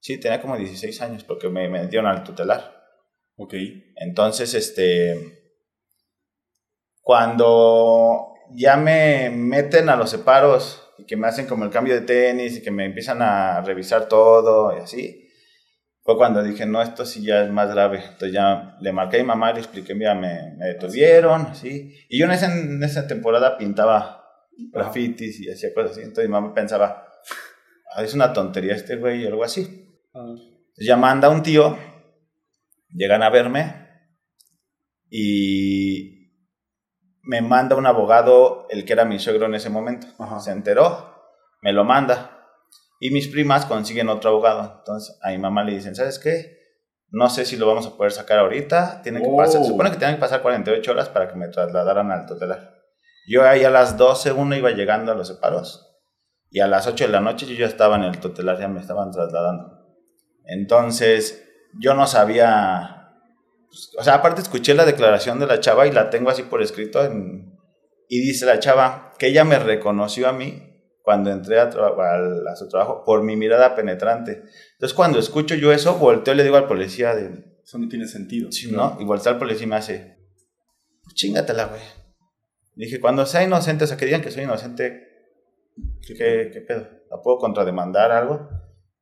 Sí, 0.00 0.18
tenía 0.18 0.40
como 0.40 0.56
16 0.56 1.02
años 1.02 1.22
porque 1.24 1.50
me 1.50 1.68
metieron 1.68 2.06
al 2.06 2.24
tutelar. 2.24 2.82
Ok. 3.36 3.54
Entonces, 3.96 4.54
este, 4.54 5.14
cuando 7.02 8.34
ya 8.54 8.78
me 8.78 9.28
meten 9.30 9.90
a 9.90 9.96
los 9.96 10.10
separos 10.10 10.82
y 10.96 11.04
que 11.04 11.16
me 11.16 11.28
hacen 11.28 11.46
como 11.46 11.64
el 11.64 11.70
cambio 11.70 11.94
de 11.94 12.00
tenis 12.00 12.56
y 12.56 12.62
que 12.62 12.70
me 12.70 12.86
empiezan 12.86 13.20
a 13.20 13.60
revisar 13.60 14.08
todo 14.08 14.74
y 14.74 14.80
así, 14.80 15.21
fue 16.04 16.16
cuando 16.16 16.42
dije, 16.42 16.66
no, 16.66 16.82
esto 16.82 17.04
sí 17.04 17.22
ya 17.22 17.44
es 17.44 17.50
más 17.50 17.70
grave. 17.70 17.98
Entonces 18.04 18.32
ya 18.32 18.76
le 18.80 18.92
marqué 18.92 19.18
a 19.18 19.20
mi 19.20 19.26
mamá 19.26 19.50
y 19.50 19.54
le 19.54 19.60
expliqué, 19.60 19.94
mira, 19.94 20.14
me, 20.14 20.54
me 20.56 20.66
detuvieron, 20.66 21.42
así. 21.42 21.94
Y 22.08 22.18
yo 22.18 22.24
en 22.26 22.32
esa, 22.32 22.52
en 22.52 22.82
esa 22.82 23.06
temporada 23.06 23.56
pintaba 23.56 24.24
grafitis 24.72 25.40
y 25.40 25.50
hacía 25.50 25.72
cosas 25.72 25.92
así. 25.92 26.00
Entonces 26.00 26.26
mi 26.26 26.32
mamá 26.32 26.52
pensaba, 26.54 27.08
"Ah, 27.94 28.02
es 28.02 28.14
una 28.14 28.32
tontería 28.32 28.74
este 28.74 28.96
güey 28.96 29.24
o 29.24 29.28
algo 29.28 29.44
así. 29.44 29.88
Entonces 30.12 30.86
ya 30.86 30.96
manda 30.96 31.28
un 31.30 31.42
tío, 31.42 31.78
llegan 32.90 33.22
a 33.22 33.30
verme 33.30 33.88
y 35.08 36.32
me 37.22 37.40
manda 37.42 37.76
un 37.76 37.86
abogado, 37.86 38.66
el 38.70 38.84
que 38.84 38.92
era 38.94 39.04
mi 39.04 39.18
suegro 39.18 39.46
en 39.46 39.54
ese 39.54 39.70
momento. 39.70 40.08
Ajá. 40.18 40.40
Se 40.40 40.50
enteró, 40.50 41.14
me 41.62 41.72
lo 41.72 41.84
manda. 41.84 42.31
Y 43.04 43.10
mis 43.10 43.26
primas 43.26 43.66
consiguen 43.66 44.08
otro 44.08 44.30
abogado. 44.30 44.76
Entonces 44.78 45.18
a 45.22 45.30
mi 45.30 45.38
mamá 45.38 45.64
le 45.64 45.72
dicen, 45.72 45.96
¿sabes 45.96 46.20
qué? 46.20 46.56
No 47.10 47.28
sé 47.28 47.44
si 47.44 47.56
lo 47.56 47.66
vamos 47.66 47.84
a 47.84 47.96
poder 47.96 48.12
sacar 48.12 48.38
ahorita. 48.38 49.02
Tiene 49.02 49.20
que 49.20 49.26
Oh. 49.28 49.36
pasar, 49.36 49.60
se 49.60 49.66
supone 49.68 49.90
que 49.90 49.96
tienen 49.96 50.14
que 50.16 50.20
pasar 50.20 50.40
48 50.40 50.92
horas 50.92 51.08
para 51.08 51.26
que 51.26 51.34
me 51.34 51.48
trasladaran 51.48 52.12
al 52.12 52.26
tutelar. 52.26 52.76
Yo 53.26 53.42
ahí 53.42 53.64
a 53.64 53.70
las 53.70 53.96
12, 53.96 54.30
uno 54.30 54.54
iba 54.54 54.70
llegando 54.70 55.10
a 55.10 55.16
los 55.16 55.26
separos. 55.26 55.98
Y 56.48 56.60
a 56.60 56.68
las 56.68 56.86
8 56.86 57.06
de 57.06 57.10
la 57.10 57.20
noche 57.20 57.44
yo 57.46 57.54
ya 57.56 57.66
estaba 57.66 57.96
en 57.96 58.04
el 58.04 58.20
tutelar, 58.20 58.60
ya 58.60 58.68
me 58.68 58.78
estaban 58.78 59.10
trasladando. 59.10 59.84
Entonces, 60.44 61.42
yo 61.80 61.94
no 61.94 62.06
sabía, 62.06 63.16
pues, 63.68 63.90
o 63.98 64.04
sea, 64.04 64.14
aparte 64.14 64.42
escuché 64.42 64.74
la 64.74 64.84
declaración 64.84 65.40
de 65.40 65.48
la 65.48 65.58
chava 65.58 65.88
y 65.88 65.92
la 65.92 66.08
tengo 66.08 66.30
así 66.30 66.44
por 66.44 66.62
escrito 66.62 67.00
y 68.08 68.20
dice 68.20 68.46
la 68.46 68.60
chava 68.60 69.12
que 69.18 69.26
ella 69.26 69.42
me 69.44 69.58
reconoció 69.58 70.28
a 70.28 70.32
mí 70.32 70.68
cuando 71.02 71.30
entré 71.30 71.58
a, 71.58 71.64
a, 71.64 72.56
su 72.56 72.68
trabajo 72.68 73.02
por 73.04 73.22
mi 73.22 73.36
mirada 73.36 73.74
penetrante. 73.74 74.42
Entonces, 74.72 74.94
cuando 74.94 75.18
escucho 75.18 75.54
yo 75.54 75.72
eso, 75.72 75.98
volteo 75.98 76.34
y 76.34 76.36
le 76.36 76.44
digo 76.44 76.56
al 76.56 76.68
policía 76.68 77.14
de... 77.14 77.52
Eso 77.64 77.78
no 77.78 77.88
tiene 77.88 78.06
sentido. 78.06 78.50
Sí, 78.50 78.70
¿no? 78.70 78.96
Y 79.00 79.04
volteo 79.04 79.32
al 79.32 79.38
policía 79.38 79.64
y 79.64 79.68
me 79.68 79.76
hace, 79.76 80.16
chingatela, 81.14 81.66
güey. 81.66 81.80
Dije, 82.74 83.00
cuando 83.00 83.26
sea 83.26 83.42
inocente, 83.42 83.84
o 83.84 83.86
sea, 83.86 83.96
que 83.96 84.06
digan 84.06 84.22
que 84.22 84.30
soy 84.30 84.44
inocente, 84.44 85.08
¿qué, 86.06 86.50
qué 86.52 86.60
pedo? 86.66 86.88
¿La 87.10 87.20
puedo 87.20 87.38
contrademandar 87.38 88.10
algo? 88.12 88.48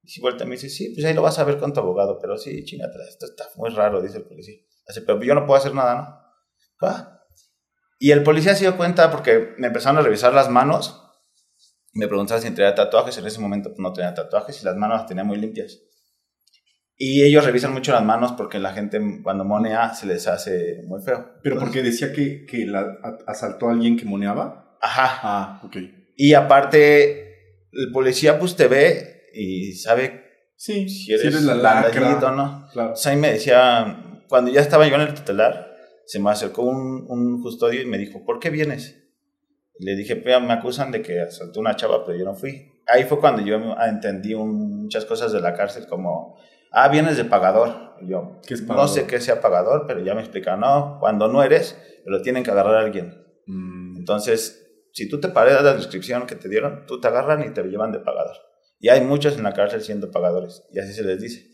Y 0.03 0.09
si 0.09 0.21
vuelta 0.21 0.45
me 0.45 0.53
dice, 0.53 0.69
sí, 0.69 0.93
pues 0.95 1.07
ahí 1.07 1.15
lo 1.15 1.23
vas 1.23 1.39
a 1.39 1.45
ver 1.45 1.59
con 1.59 1.73
tu 1.73 1.81
abogado, 1.81 2.19
pero 2.21 2.37
sí, 2.37 2.65
chingatela, 2.65 3.05
esto 3.05 3.27
está 3.27 3.45
muy 3.57 3.71
raro, 3.71 4.03
dice 4.03 4.19
el 4.19 4.25
policía. 4.25 4.57
Hace, 4.89 5.03
pero 5.03 5.23
yo 5.23 5.35
no 5.35 5.47
puedo 5.47 5.59
hacer 5.59 5.75
nada, 5.75 5.95
¿no? 5.95 6.89
Ah. 6.89 7.21
Y 7.99 8.13
el 8.13 8.23
policía 8.23 8.55
se 8.55 8.65
dio 8.65 8.77
cuenta 8.77 9.11
porque 9.11 9.55
me 9.59 9.67
empezaron 9.67 9.99
a 9.99 10.03
revisar 10.03 10.33
las 10.33 10.49
manos 10.49 11.10
me 11.93 12.07
preguntaba 12.07 12.41
si 12.41 12.51
tenía 12.51 12.75
tatuajes, 12.75 13.19
en 13.19 13.27
ese 13.27 13.41
momento 13.41 13.73
no 13.79 13.93
tenía 13.93 14.15
tatuajes 14.15 14.61
y 14.63 14.65
las 14.65 14.77
manos 14.77 14.99
las 14.99 15.07
tenía 15.07 15.25
muy 15.25 15.39
limpias. 15.39 15.81
Y 17.03 17.23
ellos 17.23 17.47
revisan 17.47 17.73
mucho 17.73 17.93
las 17.93 18.05
manos 18.05 18.33
porque 18.33 18.59
la 18.59 18.75
gente 18.75 19.01
cuando 19.23 19.43
monea 19.43 19.95
se 19.95 20.07
les 20.07 20.27
hace 20.29 20.83
muy 20.87 21.01
feo. 21.03 21.31
¿Pero 21.43 21.59
porque 21.59 21.83
decía 21.83 22.13
que, 22.13 22.45
que 22.45 22.67
la, 22.67 22.99
asaltó 23.27 23.69
a 23.69 23.73
alguien 23.73 23.97
que 23.97 24.05
moneaba? 24.05 24.77
Ajá. 24.83 25.21
Ah, 25.23 25.63
ok. 25.65 25.77
Y 26.17 26.35
aparte, 26.35 27.69
el 27.73 27.91
policía 27.91 28.39
pues 28.39 28.55
te 28.55 28.69
ve 28.69 29.31
y 29.33 29.73
sabe 29.73 30.25
sí, 30.57 30.91
si 30.91 31.15
eres, 31.15 31.43
la 31.43 31.55
lacra. 31.55 32.19
o 32.19 32.33
no. 32.33 32.69
Claro. 32.71 32.93
O 32.93 32.97
sea, 32.97 33.13
ahí 33.13 33.19
me 33.19 33.33
decía, 33.33 34.23
cuando 34.29 34.51
ya 34.51 34.61
estaba 34.61 34.87
yo 34.87 34.95
en 34.97 35.01
el 35.01 35.15
tutelar, 35.15 35.75
se 36.05 36.21
me 36.21 36.31
acercó 36.31 36.65
un, 36.65 37.07
un 37.09 37.41
custodio 37.41 37.81
y 37.81 37.87
me 37.87 37.97
dijo, 37.97 38.27
¿por 38.27 38.41
qué 38.41 38.51
vienes? 38.51 39.10
Le 39.81 39.97
dije, 39.97 40.15
me 40.17 40.53
acusan 40.53 40.93
de 40.93 41.03
que 41.03 41.21
asaltó 41.21 41.61
una 41.61 41.75
chava, 41.75 42.05
pero 42.05 42.19
yo 42.19 42.25
no 42.25 42.35
fui. 42.35 42.71
Ahí 42.87 43.05
fue 43.05 43.19
cuando 43.19 43.43
yo 43.43 43.57
entendí 43.81 44.35
muchas 44.35 45.05
cosas 45.05 45.33
de 45.33 45.41
la 45.41 45.55
cárcel, 45.55 45.87
como, 45.87 46.39
ah, 46.71 46.89
vienes 46.89 47.17
de 47.17 47.25
pagador. 47.25 47.97
yo, 48.03 48.41
no 48.67 48.89
sé 48.89 49.07
qué 49.07 49.21
sea 49.21 49.41
pagador, 49.41 49.87
pero 49.87 50.01
ya 50.01 50.15
me 50.15 50.21
explicaron, 50.21 50.61
no, 50.61 50.99
cuando 51.01 51.29
no 51.29 51.43
eres, 51.43 51.79
pero 52.05 52.21
tienen 52.23 52.43
que 52.43 52.51
agarrar 52.51 52.77
a 52.77 52.81
alguien. 52.81 53.25
Mm. 53.47 53.97
Entonces, 53.99 54.71
si 54.93 55.09
tú 55.09 55.21
te 55.21 55.29
pareces 55.29 55.63
la 55.63 55.75
descripción 55.75 56.27
que 56.27 56.37
te 56.37 56.49
dieron, 56.49 56.85
tú 56.87 57.01
te 57.01 57.09
agarran 57.09 57.43
y 57.43 57.51
te 57.51 57.63
llevan 57.63 57.93
de 57.93 58.01
pagador. 58.01 58.37
Y 58.79 58.89
hay 58.89 59.03
muchos 59.03 59.37
en 59.37 59.45
la 59.45 59.53
cárcel 59.53 59.83
siendo 59.83 60.11
pagadores, 60.11 60.65
y 60.73 60.79
así 60.79 60.93
se 60.93 61.05
les 61.05 61.21
dice. 61.21 61.47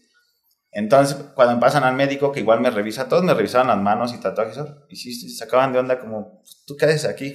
Entonces, 0.73 1.17
cuando 1.35 1.59
pasan 1.61 1.85
al 1.85 1.95
médico, 1.95 2.33
que 2.33 2.41
igual 2.41 2.61
me 2.61 2.71
revisa, 2.71 3.09
todos 3.09 3.25
me 3.25 3.35
revisaban 3.35 3.69
las 3.69 3.79
manos 3.79 4.13
y 4.15 4.21
tatuajes, 4.21 4.59
y 4.89 4.97
sí, 4.97 5.15
se 5.15 5.37
sacaban 5.37 5.73
de 5.73 5.79
onda 5.79 5.99
como, 5.99 6.43
tú 6.67 6.77
qué 6.77 6.87
haces 6.87 7.05
aquí. 7.05 7.35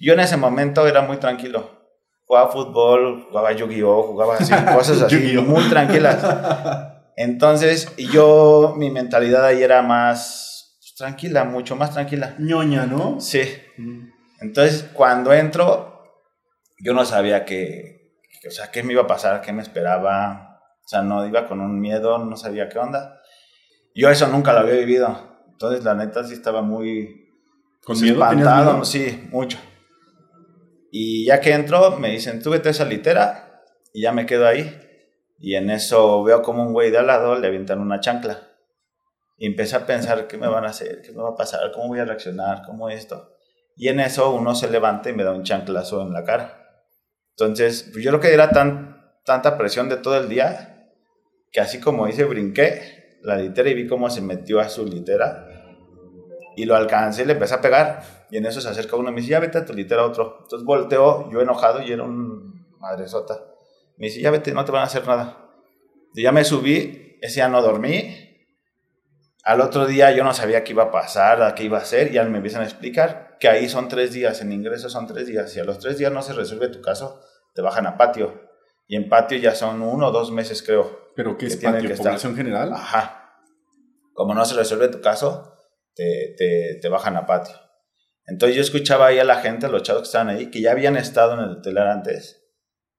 Yo 0.00 0.14
en 0.14 0.20
ese 0.20 0.38
momento 0.38 0.86
era 0.88 1.02
muy 1.02 1.18
tranquilo. 1.18 1.78
Jugaba 2.24 2.50
fútbol, 2.50 3.26
jugaba 3.28 3.52
Yu-Gi-Oh, 3.52 4.04
jugaba 4.04 4.36
así, 4.36 4.52
cosas 4.74 5.02
así, 5.02 5.36
muy 5.36 5.68
tranquilas. 5.68 6.24
Entonces, 7.16 7.94
yo, 7.96 8.74
mi 8.78 8.90
mentalidad 8.90 9.44
ahí 9.44 9.62
era 9.62 9.82
más 9.82 10.78
pues, 10.78 10.94
tranquila, 10.96 11.44
mucho 11.44 11.76
más 11.76 11.92
tranquila. 11.92 12.34
ñoña, 12.38 12.86
¿no? 12.86 13.20
Sí. 13.20 13.42
Mm. 13.76 14.08
Entonces, 14.40 14.88
cuando 14.94 15.34
entro, 15.34 16.02
yo 16.78 16.94
no 16.94 17.04
sabía 17.04 17.44
qué, 17.44 18.14
o 18.48 18.50
sea, 18.50 18.70
qué 18.70 18.82
me 18.82 18.94
iba 18.94 19.02
a 19.02 19.06
pasar, 19.06 19.42
qué 19.42 19.52
me 19.52 19.60
esperaba. 19.60 20.62
O 20.82 20.88
sea, 20.88 21.02
no 21.02 21.26
iba 21.26 21.46
con 21.46 21.60
un 21.60 21.78
miedo, 21.78 22.18
no 22.24 22.36
sabía 22.36 22.70
qué 22.70 22.78
onda. 22.78 23.20
Yo 23.94 24.08
eso 24.08 24.28
nunca 24.28 24.54
lo 24.54 24.60
había 24.60 24.76
vivido. 24.76 25.42
Entonces, 25.50 25.84
la 25.84 25.94
neta 25.94 26.24
sí 26.24 26.32
estaba 26.32 26.62
muy 26.62 27.28
¿Con 27.84 28.00
miedo, 28.00 28.14
espantado, 28.14 28.82
sí, 28.84 29.28
mucho. 29.30 29.58
Y 30.90 31.26
ya 31.26 31.40
que 31.40 31.52
entro, 31.52 31.98
me 31.98 32.10
dicen, 32.10 32.42
tú 32.42 32.50
vete 32.50 32.70
esa 32.70 32.84
litera 32.84 33.62
y 33.92 34.02
ya 34.02 34.12
me 34.12 34.26
quedo 34.26 34.46
ahí. 34.46 34.76
Y 35.38 35.54
en 35.54 35.70
eso 35.70 36.22
veo 36.22 36.42
como 36.42 36.62
un 36.62 36.72
güey 36.72 36.90
de 36.90 36.98
al 36.98 37.06
lado 37.06 37.38
le 37.38 37.46
avientan 37.46 37.80
una 37.80 38.00
chancla. 38.00 38.48
Y 39.38 39.46
empecé 39.46 39.76
a 39.76 39.86
pensar, 39.86 40.26
¿qué 40.26 40.36
me 40.36 40.48
van 40.48 40.64
a 40.64 40.68
hacer? 40.70 41.00
¿Qué 41.00 41.12
me 41.12 41.22
va 41.22 41.30
a 41.30 41.36
pasar? 41.36 41.72
¿Cómo 41.72 41.88
voy 41.88 42.00
a 42.00 42.04
reaccionar? 42.04 42.62
¿Cómo 42.66 42.90
esto? 42.90 43.36
Y 43.76 43.88
en 43.88 44.00
eso 44.00 44.34
uno 44.34 44.54
se 44.54 44.70
levanta 44.70 45.08
y 45.08 45.14
me 45.14 45.24
da 45.24 45.32
un 45.32 45.44
chanclazo 45.44 46.02
en 46.02 46.12
la 46.12 46.24
cara. 46.24 46.84
Entonces, 47.30 47.88
pues 47.90 48.04
yo 48.04 48.10
creo 48.10 48.20
que 48.20 48.34
era 48.34 48.50
tan, 48.50 49.14
tanta 49.24 49.56
presión 49.56 49.88
de 49.88 49.96
todo 49.96 50.18
el 50.18 50.28
día 50.28 50.90
que 51.50 51.60
así 51.60 51.80
como 51.80 52.06
hice, 52.06 52.24
brinqué 52.24 53.18
la 53.22 53.36
litera 53.36 53.70
y 53.70 53.74
vi 53.74 53.86
cómo 53.86 54.10
se 54.10 54.20
metió 54.20 54.60
a 54.60 54.68
su 54.68 54.86
litera 54.86 55.49
y 56.56 56.64
lo 56.64 56.76
alcancé 56.76 57.22
y 57.22 57.26
le 57.26 57.34
empecé 57.34 57.54
a 57.54 57.60
pegar. 57.60 58.02
Y 58.30 58.36
en 58.36 58.46
eso 58.46 58.60
se 58.60 58.68
acerca 58.68 58.96
uno 58.96 59.10
y 59.10 59.12
me 59.12 59.20
dice, 59.20 59.32
ya 59.32 59.40
vete 59.40 59.58
a 59.58 59.64
tu 59.64 59.72
litera 59.72 60.04
otro. 60.04 60.38
Entonces 60.42 60.64
volteo, 60.64 61.30
yo 61.30 61.40
enojado, 61.40 61.82
y 61.82 61.92
era 61.92 62.02
un 62.02 62.66
madresota. 62.78 63.38
Me 63.96 64.06
dice, 64.06 64.20
ya 64.20 64.30
vete, 64.30 64.52
no 64.52 64.64
te 64.64 64.72
van 64.72 64.82
a 64.82 64.86
hacer 64.86 65.06
nada. 65.06 65.50
Y 66.14 66.22
ya 66.22 66.32
me 66.32 66.44
subí, 66.44 67.18
ese 67.20 67.36
día 67.36 67.48
no 67.48 67.62
dormí. 67.62 68.16
Al 69.44 69.60
otro 69.60 69.86
día 69.86 70.10
yo 70.10 70.22
no 70.22 70.34
sabía 70.34 70.64
qué 70.64 70.72
iba 70.72 70.84
a 70.84 70.90
pasar, 70.90 71.54
qué 71.54 71.64
iba 71.64 71.78
a 71.78 71.82
hacer, 71.82 72.10
y 72.10 72.14
ya 72.14 72.24
me 72.24 72.36
empiezan 72.36 72.62
a 72.62 72.64
explicar 72.64 73.36
que 73.40 73.48
ahí 73.48 73.68
son 73.68 73.88
tres 73.88 74.12
días, 74.12 74.42
en 74.42 74.52
ingreso 74.52 74.90
son 74.90 75.06
tres 75.06 75.26
días. 75.26 75.50
Si 75.50 75.60
a 75.60 75.64
los 75.64 75.78
tres 75.78 75.96
días 75.98 76.12
no 76.12 76.22
se 76.22 76.34
resuelve 76.34 76.68
tu 76.68 76.82
caso, 76.82 77.20
te 77.54 77.62
bajan 77.62 77.86
a 77.86 77.96
patio. 77.96 78.48
Y 78.86 78.96
en 78.96 79.08
patio 79.08 79.38
ya 79.38 79.54
son 79.54 79.80
uno 79.82 80.08
o 80.08 80.10
dos 80.12 80.30
meses, 80.30 80.62
creo. 80.62 81.10
¿Pero 81.16 81.38
qué 81.38 81.46
es 81.46 81.56
patio? 81.56 81.96
¿Población 81.96 82.36
general? 82.36 82.72
Ajá. 82.72 83.34
Como 84.12 84.34
no 84.34 84.44
se 84.44 84.54
resuelve 84.54 84.88
tu 84.88 85.00
caso, 85.00 85.54
te, 85.94 86.78
te, 86.80 86.88
bajan 86.88 87.16
a 87.16 87.26
patio. 87.26 87.54
Entonces 88.26 88.56
yo 88.56 88.62
escuchaba 88.62 89.06
ahí 89.06 89.18
a 89.18 89.24
la 89.24 89.36
gente, 89.36 89.66
a 89.66 89.68
los 89.68 89.82
chavos 89.82 90.02
que 90.02 90.06
estaban 90.06 90.28
ahí, 90.28 90.50
que 90.50 90.60
ya 90.60 90.72
habían 90.72 90.96
estado 90.96 91.34
en 91.34 91.50
el 91.50 91.62
telar 91.62 91.88
antes. 91.88 92.42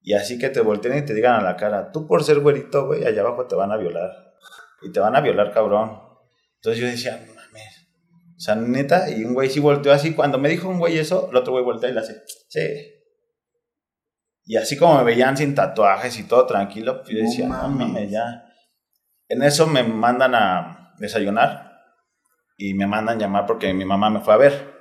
Y 0.01 0.13
así 0.13 0.39
que 0.39 0.49
te 0.49 0.61
volteen 0.61 0.97
y 0.97 1.05
te 1.05 1.13
digan 1.13 1.35
a 1.35 1.41
la 1.41 1.55
cara, 1.55 1.91
tú 1.91 2.07
por 2.07 2.23
ser 2.23 2.39
güerito, 2.39 2.87
güey, 2.87 3.05
allá 3.05 3.21
abajo 3.21 3.47
te 3.47 3.55
van 3.55 3.71
a 3.71 3.77
violar. 3.77 4.11
Y 4.81 4.91
te 4.91 4.99
van 4.99 5.15
a 5.15 5.21
violar, 5.21 5.51
cabrón. 5.53 6.01
Entonces 6.55 6.81
yo 6.81 6.87
decía, 6.87 7.23
mames. 7.27 7.87
O 8.35 8.39
sea, 8.39 8.55
neta, 8.55 9.09
y 9.09 9.23
un 9.23 9.35
güey 9.35 9.49
sí 9.49 9.59
volteó 9.59 9.93
así. 9.93 10.15
Cuando 10.15 10.39
me 10.39 10.49
dijo 10.49 10.67
un 10.67 10.79
güey 10.79 10.97
eso, 10.97 11.29
el 11.29 11.37
otro 11.37 11.53
güey 11.53 11.63
volteó 11.63 11.87
y 11.87 11.93
le 11.93 11.99
hace, 11.99 12.23
sí. 12.49 12.95
Y 14.43 14.57
así 14.57 14.75
como 14.75 14.97
me 14.97 15.03
veían 15.03 15.37
sin 15.37 15.53
tatuajes 15.53 16.17
y 16.17 16.23
todo 16.23 16.47
tranquilo, 16.47 17.03
pues 17.03 17.15
yo 17.15 17.21
decía, 17.21 17.47
no 17.47 17.69
mames, 17.69 18.09
ya. 18.09 18.45
En 19.29 19.43
eso 19.43 19.67
me 19.67 19.83
mandan 19.83 20.33
a 20.35 20.93
desayunar 20.97 21.70
y 22.61 22.75
me 22.75 22.85
mandan 22.85 23.19
llamar 23.19 23.47
porque 23.47 23.73
mi 23.73 23.85
mamá 23.85 24.09
me 24.09 24.19
fue 24.19 24.33
a 24.35 24.37
ver. 24.37 24.71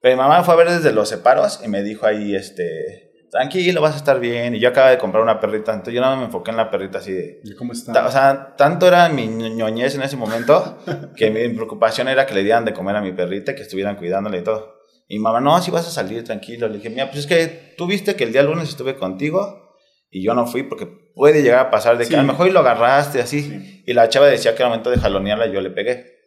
Pero 0.00 0.16
mi 0.16 0.22
mamá 0.22 0.38
me 0.38 0.44
fue 0.44 0.54
a 0.54 0.56
ver 0.56 0.70
desde 0.70 0.92
los 0.92 1.08
separos 1.08 1.60
y 1.62 1.68
me 1.68 1.82
dijo 1.82 2.06
ahí, 2.06 2.34
este, 2.34 3.26
tranquilo, 3.30 3.82
vas 3.82 3.94
a 3.94 3.98
estar 3.98 4.18
bien. 4.18 4.54
Y 4.54 4.60
yo 4.60 4.70
acabo 4.70 4.88
de 4.88 4.96
comprar 4.96 5.22
una 5.22 5.38
perrita, 5.38 5.72
entonces 5.72 5.94
yo 5.94 6.00
nada 6.00 6.16
me 6.16 6.24
enfoqué 6.24 6.52
en 6.52 6.56
la 6.56 6.70
perrita 6.70 6.98
así 6.98 7.12
de... 7.12 7.40
¿Y 7.44 7.54
cómo 7.54 7.72
está? 7.74 8.06
O 8.06 8.10
sea, 8.10 8.54
tanto 8.56 8.88
era 8.88 9.08
mi 9.10 9.26
ñoñez 9.26 9.94
en 9.94 10.02
ese 10.02 10.16
momento 10.16 10.78
que 11.16 11.30
mi 11.30 11.48
preocupación 11.50 12.08
era 12.08 12.24
que 12.24 12.34
le 12.34 12.44
dieran 12.44 12.64
de 12.64 12.72
comer 12.72 12.96
a 12.96 13.02
mi 13.02 13.12
perrita, 13.12 13.54
que 13.54 13.62
estuvieran 13.62 13.96
cuidándole 13.96 14.38
y 14.38 14.44
todo. 14.44 14.78
Y 15.06 15.18
mi 15.18 15.22
mamá, 15.22 15.40
no, 15.40 15.60
si 15.60 15.70
vas 15.70 15.86
a 15.86 15.90
salir 15.90 16.24
tranquilo. 16.24 16.68
Le 16.68 16.76
dije, 16.76 16.88
mira, 16.88 17.10
pues 17.10 17.18
es 17.18 17.26
que 17.26 17.74
tú 17.76 17.86
viste 17.86 18.14
que 18.16 18.24
el 18.24 18.32
día 18.32 18.42
lunes 18.42 18.68
estuve 18.70 18.96
contigo 18.96 19.76
y 20.10 20.22
yo 20.24 20.32
no 20.32 20.46
fui 20.46 20.62
porque 20.62 20.86
puede 21.14 21.42
llegar 21.42 21.66
a 21.66 21.70
pasar 21.70 21.98
de 21.98 22.06
que 22.06 22.16
a 22.16 22.22
lo 22.22 22.26
mejor 22.26 22.50
lo 22.52 22.60
agarraste 22.60 23.20
así. 23.20 23.82
Y 23.86 23.92
la 23.92 24.08
chava 24.08 24.28
decía 24.28 24.54
que 24.54 24.62
al 24.62 24.70
momento 24.70 24.90
de 24.90 24.98
jalonearla 24.98 25.46
yo 25.46 25.60
le 25.60 25.70
pegué. 25.70 26.17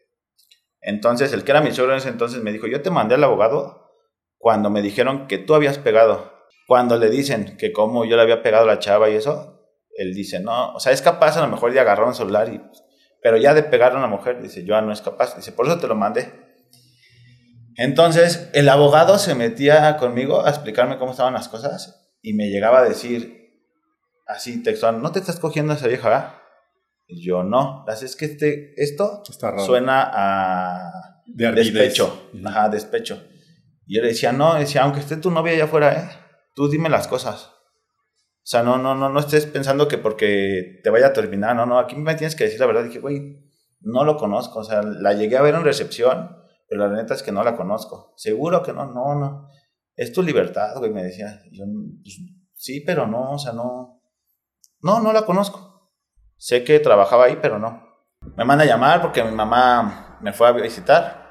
Entonces, 0.82 1.32
el 1.34 1.44
que 1.44 1.52
era 1.52 1.62
mi 1.62 1.72
suegro 1.72 1.94
en 1.94 2.00
ese 2.00 2.10
entonces 2.10 2.42
me 2.42 2.52
dijo, 2.52 2.68
yo 2.68 2.82
te 2.82 2.90
mandé 2.90 3.16
al 3.16 3.24
abogado 3.24 3.92
cuando 4.38 4.70
me 4.70 4.82
dijeron 4.82 5.28
que 5.28 5.38
tú 5.38 5.54
habías 5.54 5.78
pegado. 5.78 6.34
Cuando 6.68 6.98
le 6.98 7.10
dicen 7.10 7.58
que 7.58 7.72
como 7.72 8.06
yo 8.06 8.16
le 8.16 8.24
había 8.24 8.42
pegado 8.42 8.64
a 8.64 8.68
la 8.68 8.80
chava 8.80 9.10
y 9.10 9.16
eso, 9.16 9.62
él 9.96 10.14
dice, 10.14 10.40
no, 10.40 10.74
o 10.74 10.80
sea, 10.80 10.92
es 10.92 11.02
capaz 11.02 11.38
a 11.38 11.42
lo 11.42 11.48
mejor 11.48 11.74
de 11.74 11.80
agarrar 11.80 12.08
un 12.08 12.16
celular, 12.16 12.50
y, 12.50 12.62
pero 13.22 13.38
ya 13.38 13.54
de 13.54 13.64
pegar 13.64 13.94
a 13.94 13.98
una 13.98 14.08
mujer, 14.08 14.42
dice, 14.42 14.64
yo 14.64 14.80
no 14.82 14.92
es 14.92 15.02
capaz. 15.02 15.36
Dice, 15.36 15.52
por 15.52 15.68
eso 15.68 15.78
te 15.78 15.88
lo 15.88 15.96
mandé. 15.96 16.32
Entonces, 17.78 18.50
el 18.54 18.68
abogado 18.70 19.18
se 19.18 19.36
metía 19.36 19.98
conmigo 19.98 20.46
a 20.46 20.50
explicarme 20.50 20.98
cómo 20.98 21.12
estaban 21.12 21.34
las 21.34 21.48
cosas 21.48 22.16
y 22.22 22.34
me 22.34 22.50
llegaba 22.50 22.80
a 22.80 22.84
decir, 22.84 23.60
así 24.28 24.62
textual, 24.64 25.02
no 25.02 25.12
te 25.12 25.20
estás 25.20 25.40
cogiendo 25.40 25.74
a 25.74 25.76
esa 25.76 25.88
vieja, 25.88 26.41
yo 27.20 27.44
no. 27.44 27.86
Es 27.88 28.16
que 28.16 28.26
este, 28.26 28.74
esto 28.82 29.24
suena 29.66 30.10
a 30.14 31.22
despecho. 31.26 32.30
Ajá, 32.46 32.70
despecho. 32.70 33.22
Y 33.88 34.00
le 34.00 34.08
decía, 34.08 34.32
no, 34.32 34.56
decía, 34.56 34.84
aunque 34.84 35.00
esté 35.00 35.18
tu 35.18 35.32
novia 35.32 35.54
allá 35.54 35.66
afuera, 35.66 35.94
¿eh? 35.94 36.10
tú 36.56 36.70
dime 36.70 36.90
las 36.90 37.08
cosas. 37.08 37.52
O 38.44 38.48
sea, 38.52 38.64
no, 38.64 38.78
no, 38.78 38.96
no, 38.96 39.10
no 39.10 39.20
estés 39.20 39.46
pensando 39.46 39.88
que 39.88 39.98
porque 39.98 40.80
te 40.84 40.90
vaya 40.90 41.08
a 41.08 41.14
terminar, 41.14 41.56
no, 41.56 41.66
no, 41.66 41.78
aquí 41.78 41.96
me 41.96 42.16
tienes 42.16 42.36
que 42.36 42.46
decir 42.46 42.60
la 42.60 42.66
verdad. 42.66 42.84
dije, 42.84 43.00
güey, 43.00 43.52
no 43.82 44.04
lo 44.04 44.18
conozco. 44.18 44.60
O 44.60 44.64
sea, 44.64 44.82
la 44.82 45.14
llegué 45.14 45.38
a 45.38 45.42
ver 45.42 45.56
en 45.56 45.64
recepción, 45.64 46.38
pero 46.68 46.88
la 46.88 46.96
neta 46.96 47.14
es 47.14 47.24
que 47.24 47.32
no 47.32 47.44
la 47.44 47.56
conozco. 47.56 48.14
Seguro 48.18 48.64
que 48.64 48.74
no, 48.74 48.86
no, 48.86 49.16
no. 49.16 49.48
Es 49.96 50.12
tu 50.12 50.24
libertad, 50.24 50.76
güey, 50.78 50.92
me 50.92 51.04
decía. 51.04 51.42
Yo, 51.52 51.66
pues, 52.02 52.18
sí, 52.56 52.82
pero 52.86 53.06
no, 53.08 53.34
o 53.34 53.40
sea, 53.40 53.54
no. 53.54 54.02
No, 54.82 55.00
no 55.02 55.14
la 55.14 55.24
conozco. 55.24 55.71
Sé 56.42 56.64
que 56.64 56.80
trabajaba 56.80 57.26
ahí, 57.26 57.38
pero 57.40 57.60
no. 57.60 57.88
Me 58.36 58.44
manda 58.44 58.64
a 58.64 58.68
llamar 58.68 59.00
porque 59.00 59.24
mi 59.24 59.30
mamá 59.30 60.18
me 60.22 60.34
fue 60.34 60.48
a 60.48 60.52
visitar. 60.52 61.30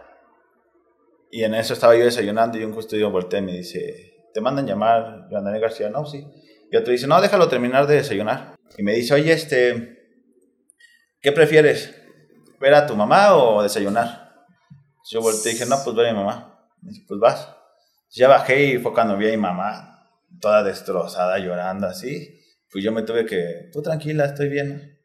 Y 1.32 1.42
en 1.42 1.52
eso 1.56 1.74
estaba 1.74 1.96
yo 1.96 2.04
desayunando 2.04 2.56
y 2.56 2.62
un 2.62 2.72
custodio 2.72 3.10
voltea 3.10 3.40
y 3.40 3.42
me 3.42 3.52
dice, 3.54 4.28
¿te 4.32 4.40
mandan 4.40 4.68
llamar 4.68 5.28
Daniel 5.28 5.60
García? 5.60 5.90
No, 5.90 6.06
sí. 6.06 6.24
Y 6.70 6.76
otro 6.76 6.92
dice, 6.92 7.08
no, 7.08 7.20
déjalo 7.20 7.48
terminar 7.48 7.88
de 7.88 7.96
desayunar. 7.96 8.54
Y 8.78 8.84
me 8.84 8.92
dice, 8.92 9.14
oye, 9.14 9.32
este, 9.32 9.98
¿qué 11.20 11.32
prefieres? 11.32 11.92
¿Ver 12.60 12.74
a 12.74 12.86
tu 12.86 12.94
mamá 12.94 13.34
o 13.34 13.64
desayunar? 13.64 14.46
Yo 15.10 15.20
volteé 15.22 15.50
y 15.50 15.54
dije, 15.56 15.68
no, 15.68 15.74
pues 15.82 15.96
ver 15.96 16.06
a 16.06 16.12
mi 16.12 16.18
mamá. 16.20 16.68
Me 16.82 16.90
dice, 16.90 17.04
pues 17.08 17.18
vas. 17.18 17.52
Ya 18.10 18.28
bajé 18.28 18.62
y 18.62 18.78
fue 18.78 18.94
cuando 18.94 19.16
vi 19.16 19.26
a 19.26 19.30
mi 19.32 19.38
mamá, 19.38 20.08
toda 20.40 20.62
destrozada, 20.62 21.36
llorando 21.38 21.88
así. 21.88 22.44
Pues 22.70 22.84
yo 22.84 22.92
me 22.92 23.02
tuve 23.02 23.26
que, 23.26 23.70
tú 23.72 23.82
tranquila, 23.82 24.26
estoy 24.26 24.48
bien. 24.48 24.99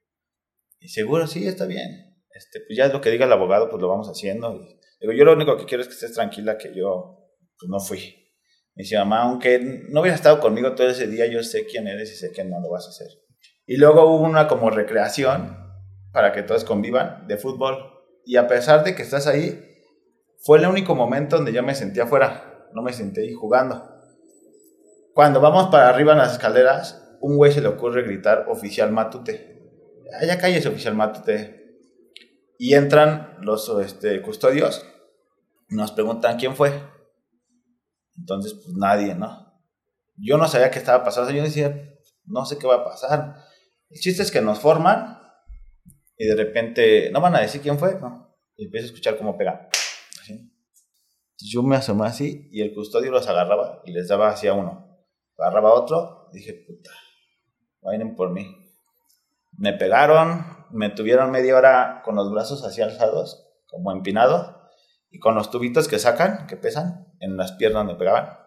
Seguro, 0.88 1.28
sí, 1.28 1.48
está 1.48 1.66
bien. 1.66 2.16
Este, 2.34 2.60
pues 2.62 2.78
ya 2.78 2.86
es 2.86 2.94
lo 2.94 3.02
que 3.02 3.12
diga 3.12 3.26
el 3.26 3.32
abogado, 3.32 3.70
pues 3.70 3.82
lo 3.82 3.88
vamos 3.88 4.08
haciendo. 4.10 4.56
Y 4.56 4.80
digo, 5.00 5.14
yo 5.14 5.26
lo 5.26 5.34
único 5.34 5.58
que 5.58 5.66
quiero 5.66 5.82
es 5.82 5.88
que 5.88 5.94
estés 5.94 6.14
tranquila, 6.14 6.58
que 6.58 6.74
yo 6.76 7.26
pues 7.58 7.70
no 7.70 7.80
fui. 7.80 8.34
Me 8.76 8.84
dice, 8.84 8.98
mamá, 8.98 9.22
aunque 9.22 9.60
no 9.90 10.02
hubieras 10.02 10.20
estado 10.20 10.40
conmigo 10.42 10.76
todo 10.76 10.90
ese 10.90 11.08
día, 11.08 11.28
yo 11.28 11.42
sé 11.44 11.66
quién 11.66 11.88
eres 11.88 12.12
y 12.12 12.16
sé 12.16 12.32
que 12.34 12.44
no 12.44 12.60
lo 12.60 12.70
vas 12.70 12.88
a 12.88 12.90
hacer. 12.90 13.08
Y 13.66 13.78
luego 13.78 14.04
hubo 14.06 14.26
una 14.26 14.48
como 14.48 14.70
recreación 14.70 15.58
para 16.12 16.34
que 16.34 16.44
todos 16.44 16.66
convivan 16.66 17.26
de 17.28 17.38
fútbol. 17.38 17.78
Y 18.26 18.36
a 18.36 18.48
pesar 18.48 18.84
de 18.84 18.96
que 18.96 19.04
estás 19.04 19.28
ahí, 19.28 19.60
fue 20.44 20.58
el 20.60 20.68
único 20.68 20.94
momento 20.94 21.38
donde 21.38 21.54
yo 21.54 21.64
me 21.64 21.74
sentía 21.74 22.04
afuera, 22.04 22.68
no 22.74 22.82
me 22.82 22.92
senté 22.92 23.22
ahí 23.22 23.34
jugando. 23.34 23.90
Cuando 25.14 25.40
vamos 25.40 25.70
para 25.72 25.88
arriba 25.88 26.12
en 26.12 26.18
las 26.18 26.34
escaleras, 26.34 27.18
un 27.22 27.38
güey 27.38 27.52
se 27.54 27.62
le 27.62 27.70
ocurre 27.70 28.04
gritar 28.04 28.46
oficial 28.50 28.92
Matute. 28.92 29.55
Allá 30.20 30.38
calles 30.38 30.66
oficial 30.66 30.96
Matute. 30.96 31.80
Y 32.58 32.74
entran 32.74 33.38
los 33.42 33.70
este, 33.84 34.22
custodios 34.22 34.86
y 35.70 35.76
nos 35.76 35.92
preguntan 35.92 36.38
quién 36.38 36.56
fue. 36.56 36.72
Entonces, 38.18 38.54
pues 38.54 38.76
nadie, 38.76 39.14
¿no? 39.14 39.62
Yo 40.18 40.38
no 40.38 40.48
sabía 40.48 40.72
qué 40.72 40.80
estaba 40.80 41.04
pasando. 41.04 41.32
Yo 41.32 41.44
decía, 41.44 41.96
no 42.26 42.46
sé 42.46 42.58
qué 42.58 42.68
va 42.68 42.76
a 42.76 42.84
pasar. 42.86 43.36
El 43.90 44.00
chiste 44.00 44.24
es 44.24 44.32
que 44.32 44.42
nos 44.42 44.60
forman 44.60 45.22
y 46.18 46.26
de 46.26 46.36
repente, 46.36 47.10
no 47.12 47.20
van 47.22 47.36
a 47.36 47.42
decir 47.42 47.62
quién 47.62 47.78
fue, 47.78 48.00
¿no? 48.00 48.36
Y 48.56 48.66
empiezo 48.66 48.86
a 48.86 48.88
escuchar 48.88 49.18
cómo 49.18 49.38
pegan. 49.38 49.68
Así. 50.22 50.52
yo 51.38 51.62
me 51.62 51.76
asomé 51.76 52.08
así 52.08 52.48
y 52.52 52.62
el 52.62 52.74
custodio 52.74 53.12
los 53.12 53.28
agarraba 53.28 53.82
y 53.86 53.92
les 53.92 54.08
daba 54.08 54.30
hacia 54.30 54.54
uno. 54.54 54.98
Agarraba 55.38 55.74
otro, 55.74 56.30
dije, 56.32 56.54
puta, 56.66 56.92
vayan 57.82 58.16
por 58.16 58.32
mí. 58.32 58.65
Me 59.58 59.74
pegaron, 59.74 60.46
me 60.72 60.90
tuvieron 60.90 61.32
media 61.32 61.56
hora 61.56 62.02
con 62.04 62.16
los 62.16 62.32
brazos 62.32 62.64
así 62.64 62.82
alzados, 62.82 63.48
como 63.68 63.92
empinado, 63.92 64.62
y 65.10 65.20
con 65.20 65.36
los 65.36 65.50
tubitos 65.50 65.88
que 65.88 66.00
sacan, 66.00 66.48
que 66.48 66.58
pesan, 66.58 67.08
en 67.20 67.38
las 67.38 67.54
piernas 67.54 67.86
me 67.86 67.96
pegaban. 67.96 68.38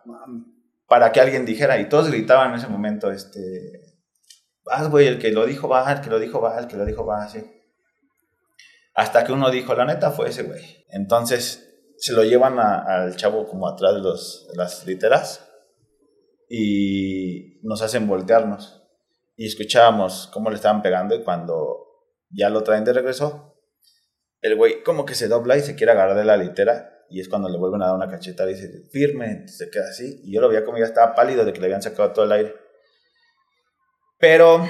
Para 0.87 1.13
que 1.13 1.21
alguien 1.21 1.45
dijera, 1.45 1.79
y 1.81 1.89
todos 1.89 2.11
gritaban 2.11 2.51
en 2.51 2.57
ese 2.59 2.69
momento, 2.69 3.11
este, 3.11 3.97
vas, 4.65 4.91
güey, 4.91 5.07
el 5.07 5.19
que 5.19 5.31
lo 5.31 5.47
dijo 5.47 5.69
va, 5.69 5.91
el 5.93 6.01
que 6.01 6.11
lo 6.11 6.19
dijo 6.19 6.41
va, 6.41 6.59
el 6.59 6.67
que 6.67 6.77
lo 6.77 6.85
dijo 6.85 7.07
va, 7.07 7.25
así. 7.25 7.43
Hasta 8.95 9.25
que 9.25 9.33
uno 9.33 9.51
dijo, 9.51 9.75
la 9.75 9.85
neta 9.85 10.11
fue 10.11 10.29
ese 10.29 10.43
güey. 10.43 10.85
Entonces 10.89 11.69
se 11.99 12.13
lo 12.13 12.23
llevan 12.23 12.59
al 12.59 13.17
chavo 13.17 13.47
como 13.47 13.69
atrás 13.69 13.95
de, 13.95 14.01
los, 14.01 14.49
las 14.55 14.87
literas 14.87 15.49
y 16.49 17.61
nos 17.63 17.83
hacen 17.83 18.07
voltearnos. 18.07 18.78
Y 19.39 19.47
escuchábamos 19.47 20.29
cómo 20.35 20.51
le 20.51 20.57
estaban 20.57 20.83
pegando 20.83 21.15
y 21.15 21.23
cuando 21.23 21.87
ya 22.29 22.51
lo 22.51 22.65
traen 22.65 22.83
de 22.83 22.93
regreso, 22.93 23.57
el 24.41 24.57
güey 24.57 24.83
como 24.83 25.07
que 25.07 25.15
se 25.15 25.29
dobla 25.29 25.57
y 25.57 25.61
se 25.61 25.77
quiere 25.77 25.93
agarrar 25.93 26.17
de 26.17 26.25
la 26.25 26.37
litera 26.37 27.05
y 27.09 27.21
es 27.21 27.29
cuando 27.29 27.49
le 27.49 27.57
vuelven 27.57 27.81
a 27.83 27.87
dar 27.87 27.95
una 27.95 28.09
cachetada 28.09 28.51
y 28.51 28.55
dice, 28.55 28.89
firme, 28.91 29.47
se 29.47 29.71
queda 29.71 29.91
así. 29.91 30.23
Y 30.25 30.35
yo 30.35 30.41
lo 30.41 30.49
veía 30.49 30.65
como 30.65 30.79
ya 30.79 30.87
estaba 30.87 31.15
pálido 31.15 31.45
de 31.45 31.53
que 31.53 31.61
le 31.61 31.67
habían 31.67 31.83
sacado 31.83 32.13
todo 32.13 32.25
el 32.25 32.33
aire. 32.33 32.55
Pero 34.19 34.69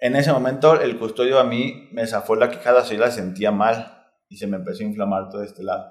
en 0.00 0.16
ese 0.16 0.32
momento 0.32 0.80
el 0.80 0.98
custodio 0.98 1.38
a 1.38 1.44
mí 1.44 1.88
me 1.92 2.04
zafó 2.08 2.34
la 2.34 2.50
quijada, 2.50 2.82
yo 2.82 2.98
la 2.98 3.12
sentía 3.12 3.52
mal 3.52 4.08
y 4.28 4.38
se 4.38 4.48
me 4.48 4.56
empezó 4.56 4.82
a 4.82 4.86
inflamar 4.86 5.28
todo 5.28 5.44
este 5.44 5.62
lado. 5.62 5.88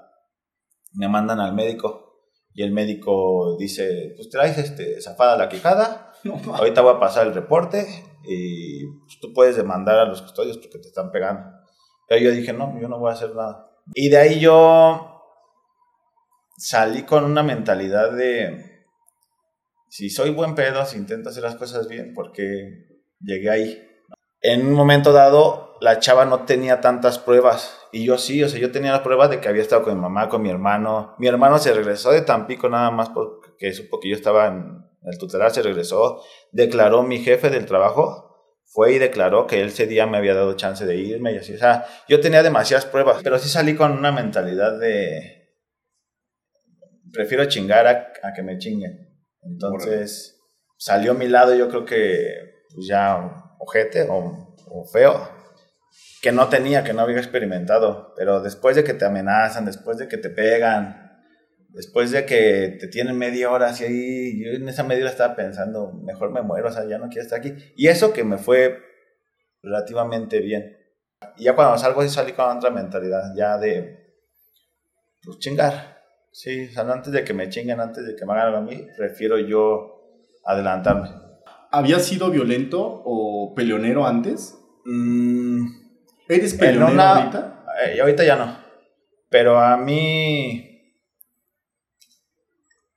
Me 0.92 1.08
mandan 1.08 1.40
al 1.40 1.54
médico 1.54 2.28
y 2.52 2.64
el 2.64 2.70
médico 2.70 3.56
dice, 3.58 4.12
pues 4.14 4.28
traes 4.28 4.58
este, 4.58 5.00
zafada 5.00 5.38
la 5.38 5.48
quijada, 5.48 6.12
ahorita 6.52 6.82
voy 6.82 6.96
a 6.96 7.00
pasar 7.00 7.26
el 7.26 7.32
reporte 7.32 8.09
y 8.24 8.86
tú 9.20 9.32
puedes 9.34 9.56
demandar 9.56 9.98
a 9.98 10.04
los 10.04 10.22
custodios 10.22 10.58
porque 10.58 10.78
te 10.78 10.88
están 10.88 11.10
pegando. 11.10 11.50
Pero 12.08 12.22
yo 12.22 12.30
dije, 12.30 12.52
no, 12.52 12.78
yo 12.80 12.88
no 12.88 12.98
voy 12.98 13.10
a 13.10 13.14
hacer 13.14 13.34
nada. 13.34 13.70
Y 13.94 14.08
de 14.08 14.16
ahí 14.18 14.40
yo 14.40 15.22
salí 16.56 17.02
con 17.02 17.24
una 17.24 17.42
mentalidad 17.42 18.12
de, 18.12 18.84
si 19.88 20.10
soy 20.10 20.30
buen 20.30 20.54
pedo, 20.54 20.84
si 20.84 20.96
intento 20.96 21.30
hacer 21.30 21.42
las 21.42 21.56
cosas 21.56 21.88
bien, 21.88 22.12
porque 22.14 23.02
llegué 23.20 23.50
ahí 23.50 23.86
en 24.42 24.66
un 24.66 24.72
momento 24.72 25.12
dado 25.12 25.76
la 25.80 25.98
chava 25.98 26.24
no 26.24 26.40
tenía 26.40 26.80
tantas 26.80 27.18
pruebas 27.18 27.78
y 27.92 28.04
yo 28.04 28.18
sí, 28.18 28.42
o 28.42 28.48
sea, 28.48 28.60
yo 28.60 28.70
tenía 28.70 28.92
las 28.92 29.00
pruebas 29.00 29.30
de 29.30 29.40
que 29.40 29.48
había 29.48 29.62
estado 29.62 29.82
con 29.82 29.94
mi 29.94 30.00
mamá, 30.00 30.28
con 30.28 30.42
mi 30.42 30.50
hermano. 30.50 31.14
Mi 31.18 31.26
hermano 31.26 31.58
se 31.58 31.72
regresó 31.72 32.10
de 32.10 32.22
Tampico 32.22 32.68
nada 32.68 32.90
más 32.90 33.08
porque 33.10 33.72
supo 33.72 33.98
que 33.98 34.10
yo 34.10 34.14
estaba 34.14 34.46
en 34.46 34.89
el 35.02 35.18
tutelar, 35.18 35.50
se 35.50 35.62
regresó, 35.62 36.22
declaró 36.52 37.02
mi 37.02 37.18
jefe 37.18 37.50
del 37.50 37.66
trabajo, 37.66 38.26
fue 38.66 38.92
y 38.92 38.98
declaró 38.98 39.46
que 39.46 39.64
ese 39.64 39.86
día 39.86 40.06
me 40.06 40.18
había 40.18 40.34
dado 40.34 40.54
chance 40.54 40.86
de 40.86 40.96
irme 40.96 41.32
y 41.32 41.38
así, 41.38 41.54
o 41.54 41.58
sea, 41.58 41.86
yo 42.08 42.20
tenía 42.20 42.42
demasiadas 42.42 42.86
pruebas, 42.86 43.20
pero 43.22 43.38
sí 43.38 43.48
salí 43.48 43.74
con 43.74 43.92
una 43.92 44.12
mentalidad 44.12 44.78
de 44.78 45.40
prefiero 47.12 47.44
chingar 47.46 47.86
a, 47.86 48.32
que 48.34 48.42
me 48.42 48.58
chinguen. 48.58 49.08
Entonces, 49.42 50.38
salió 50.78 51.12
a 51.12 51.14
mi 51.14 51.28
lado, 51.28 51.54
yo 51.54 51.68
creo 51.68 51.84
que 51.84 52.34
pues 52.72 52.86
ya 52.86 53.56
ojete 53.58 54.06
o, 54.08 54.56
o 54.68 54.84
feo 54.86 55.40
que 56.20 56.32
no 56.32 56.48
tenía, 56.48 56.84
que 56.84 56.92
no 56.92 57.02
había 57.02 57.18
experimentado. 57.18 58.12
Pero 58.16 58.40
después 58.40 58.76
de 58.76 58.84
que 58.84 58.94
te 58.94 59.04
amenazan, 59.04 59.64
después 59.64 59.98
de 59.98 60.08
que 60.08 60.18
te 60.18 60.30
pegan, 60.30 61.09
después 61.72 62.10
de 62.10 62.26
que 62.26 62.76
te 62.78 62.88
tienen 62.88 63.16
media 63.16 63.50
hora 63.50 63.68
así 63.68 63.84
ahí, 63.84 64.44
yo 64.44 64.50
en 64.52 64.68
esa 64.68 64.84
media 64.84 65.04
hora 65.04 65.12
estaba 65.12 65.36
pensando, 65.36 65.92
mejor 65.92 66.30
me 66.30 66.42
muero, 66.42 66.68
o 66.68 66.72
sea, 66.72 66.84
ya 66.86 66.98
no 66.98 67.08
quiero 67.08 67.22
estar 67.22 67.38
aquí. 67.38 67.54
Y 67.76 67.88
eso 67.88 68.12
que 68.12 68.24
me 68.24 68.38
fue 68.38 68.78
relativamente 69.62 70.40
bien. 70.40 70.76
Y 71.36 71.44
ya 71.44 71.54
cuando 71.54 71.78
salgo 71.78 72.00
así 72.00 72.10
salí 72.10 72.32
con 72.32 72.56
otra 72.56 72.70
mentalidad, 72.70 73.34
ya 73.36 73.58
de, 73.58 74.14
pues 75.22 75.38
chingar. 75.38 76.00
Sí, 76.32 76.68
o 76.68 76.72
sea, 76.72 76.82
antes 76.82 77.12
de 77.12 77.24
que 77.24 77.34
me 77.34 77.48
chinguen, 77.48 77.80
antes 77.80 78.06
de 78.06 78.14
que 78.14 78.24
me 78.24 78.32
hagan 78.32 78.46
algo 78.46 78.58
a 78.58 78.62
mí, 78.62 78.86
prefiero 78.96 79.38
yo 79.38 80.00
adelantarme. 80.44 81.10
¿Había 81.72 81.98
sido 82.00 82.30
violento 82.30 82.80
o 83.04 83.52
peleonero 83.54 84.06
antes? 84.06 84.58
Mm, 84.84 85.66
¿Eres 86.28 86.54
peleonero 86.54 87.02
ahorita? 87.02 87.64
Eh, 87.84 88.00
ahorita 88.00 88.24
ya 88.24 88.36
no. 88.36 88.58
Pero 89.28 89.58
a 89.58 89.76
mí. 89.76 90.69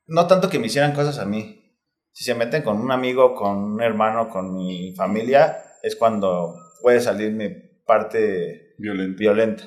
No 0.06 0.26
tanto 0.26 0.48
que 0.48 0.58
me 0.58 0.66
hicieran 0.66 0.92
cosas 0.92 1.18
a 1.18 1.24
mí. 1.24 1.78
Si 2.12 2.24
se 2.24 2.34
meten 2.34 2.62
con 2.62 2.80
un 2.80 2.92
amigo, 2.92 3.34
con 3.34 3.56
un 3.56 3.82
hermano, 3.82 4.28
con 4.28 4.54
mi 4.54 4.94
familia, 4.94 5.58
es 5.82 5.96
cuando 5.96 6.54
puede 6.82 7.00
salir 7.00 7.32
mi 7.32 7.48
parte 7.84 8.74
violenta. 8.78 9.18
violenta. 9.18 9.64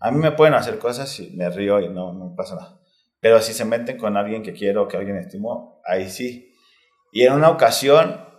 A 0.00 0.10
mí 0.10 0.18
me 0.18 0.32
pueden 0.32 0.54
hacer 0.54 0.78
cosas 0.78 1.18
y 1.20 1.30
me 1.36 1.50
río 1.50 1.80
y 1.80 1.88
no, 1.88 2.12
no 2.12 2.34
pasa 2.34 2.56
nada. 2.56 2.80
Pero 3.20 3.40
si 3.42 3.52
se 3.52 3.66
meten 3.66 3.98
con 3.98 4.16
alguien 4.16 4.42
que 4.42 4.54
quiero, 4.54 4.88
que 4.88 4.96
alguien 4.96 5.16
estimo, 5.16 5.82
ahí 5.84 6.08
sí. 6.08 6.54
Y 7.12 7.22
en 7.22 7.34
una 7.34 7.50
ocasión 7.50 8.30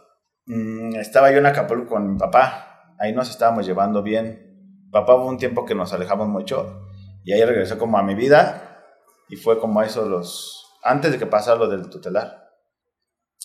Mm, 0.53 0.95
estaba 0.95 1.31
yo 1.31 1.37
en 1.37 1.45
Acapulco 1.45 1.93
con 1.93 2.13
mi 2.13 2.17
papá. 2.17 2.95
Ahí 2.99 3.13
nos 3.13 3.29
estábamos 3.29 3.65
llevando 3.65 4.03
bien. 4.03 4.87
Papá 4.91 5.15
hubo 5.15 5.27
un 5.27 5.37
tiempo 5.37 5.65
que 5.65 5.75
nos 5.75 5.93
alejamos 5.93 6.27
mucho 6.27 6.89
y 7.23 7.31
ahí 7.31 7.45
regresó 7.45 7.77
como 7.77 7.97
a 7.97 8.03
mi 8.03 8.15
vida 8.15 8.83
y 9.29 9.37
fue 9.37 9.59
como 9.59 9.81
eso 9.81 10.05
los... 10.09 10.60
Antes 10.83 11.11
de 11.11 11.19
que 11.19 11.25
pasara 11.25 11.57
lo 11.57 11.67
del 11.67 11.89
tutelar. 11.89 12.49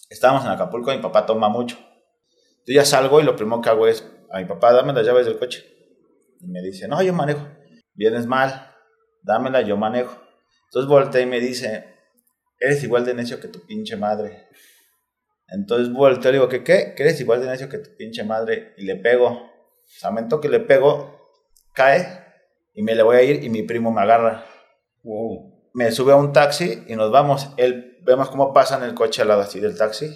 Estábamos 0.08 0.44
en 0.44 0.50
Acapulco 0.50 0.92
y 0.92 0.96
mi 0.96 1.02
papá 1.02 1.26
toma 1.26 1.48
mucho. 1.48 1.76
Yo 2.66 2.74
ya 2.74 2.84
salgo 2.84 3.20
y 3.20 3.24
lo 3.24 3.36
primero 3.36 3.60
que 3.60 3.68
hago 3.68 3.86
es 3.86 4.06
a 4.30 4.38
mi 4.38 4.44
papá, 4.44 4.72
dame 4.72 4.92
las 4.92 5.06
llaves 5.06 5.26
del 5.26 5.38
coche. 5.38 5.64
Y 6.40 6.46
me 6.46 6.60
dice, 6.60 6.88
no, 6.88 7.02
yo 7.02 7.12
manejo. 7.12 7.46
Vienes 7.94 8.26
mal, 8.26 8.74
dámela, 9.22 9.62
yo 9.62 9.76
manejo. 9.76 10.16
Entonces 10.66 10.88
voltea 10.88 11.20
y 11.20 11.26
me 11.26 11.40
dice, 11.40 11.94
eres 12.58 12.82
igual 12.82 13.04
de 13.04 13.14
necio 13.14 13.40
que 13.40 13.48
tu 13.48 13.64
pinche 13.66 13.96
madre. 13.96 14.48
Entonces 15.48 15.92
vuelto 15.92 16.28
y 16.28 16.32
digo, 16.32 16.48
¿qué 16.48 16.64
qué? 16.64 16.94
¿Que 16.96 17.04
eres 17.04 17.20
igual 17.20 17.40
de 17.40 17.46
necio 17.46 17.68
que 17.68 17.78
tu 17.78 17.96
pinche 17.96 18.24
madre? 18.24 18.74
Y 18.76 18.84
le 18.84 18.96
pego. 18.96 19.50
Samento 19.84 20.40
que 20.40 20.48
le 20.48 20.60
pego, 20.60 21.30
cae 21.72 22.24
y 22.74 22.82
me 22.82 22.94
le 22.94 23.02
voy 23.02 23.16
a 23.16 23.22
ir 23.22 23.44
y 23.44 23.48
mi 23.48 23.62
primo 23.62 23.92
me 23.92 24.02
agarra. 24.02 24.44
Wow. 25.04 25.55
Me 25.76 25.92
sube 25.92 26.12
a 26.12 26.16
un 26.16 26.32
taxi 26.32 26.84
y 26.86 26.96
nos 26.96 27.12
vamos. 27.12 27.50
Él, 27.58 27.98
vemos 28.00 28.30
cómo 28.30 28.54
pasa 28.54 28.78
en 28.78 28.84
el 28.84 28.94
coche 28.94 29.20
al 29.20 29.28
lado 29.28 29.42
así 29.42 29.60
del 29.60 29.76
taxi. 29.76 30.08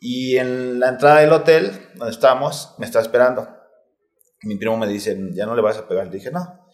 Y 0.00 0.38
en 0.38 0.80
la 0.80 0.88
entrada 0.88 1.20
del 1.20 1.30
hotel 1.30 1.70
donde 1.94 2.10
estamos, 2.10 2.74
me 2.76 2.84
está 2.84 2.98
esperando. 2.98 3.46
Mi 4.42 4.56
primo 4.56 4.76
me 4.76 4.88
dice, 4.88 5.16
ya 5.34 5.46
no 5.46 5.54
le 5.54 5.62
vas 5.62 5.78
a 5.78 5.86
pegar. 5.86 6.06
Le 6.06 6.14
dije, 6.14 6.32
no. 6.32 6.66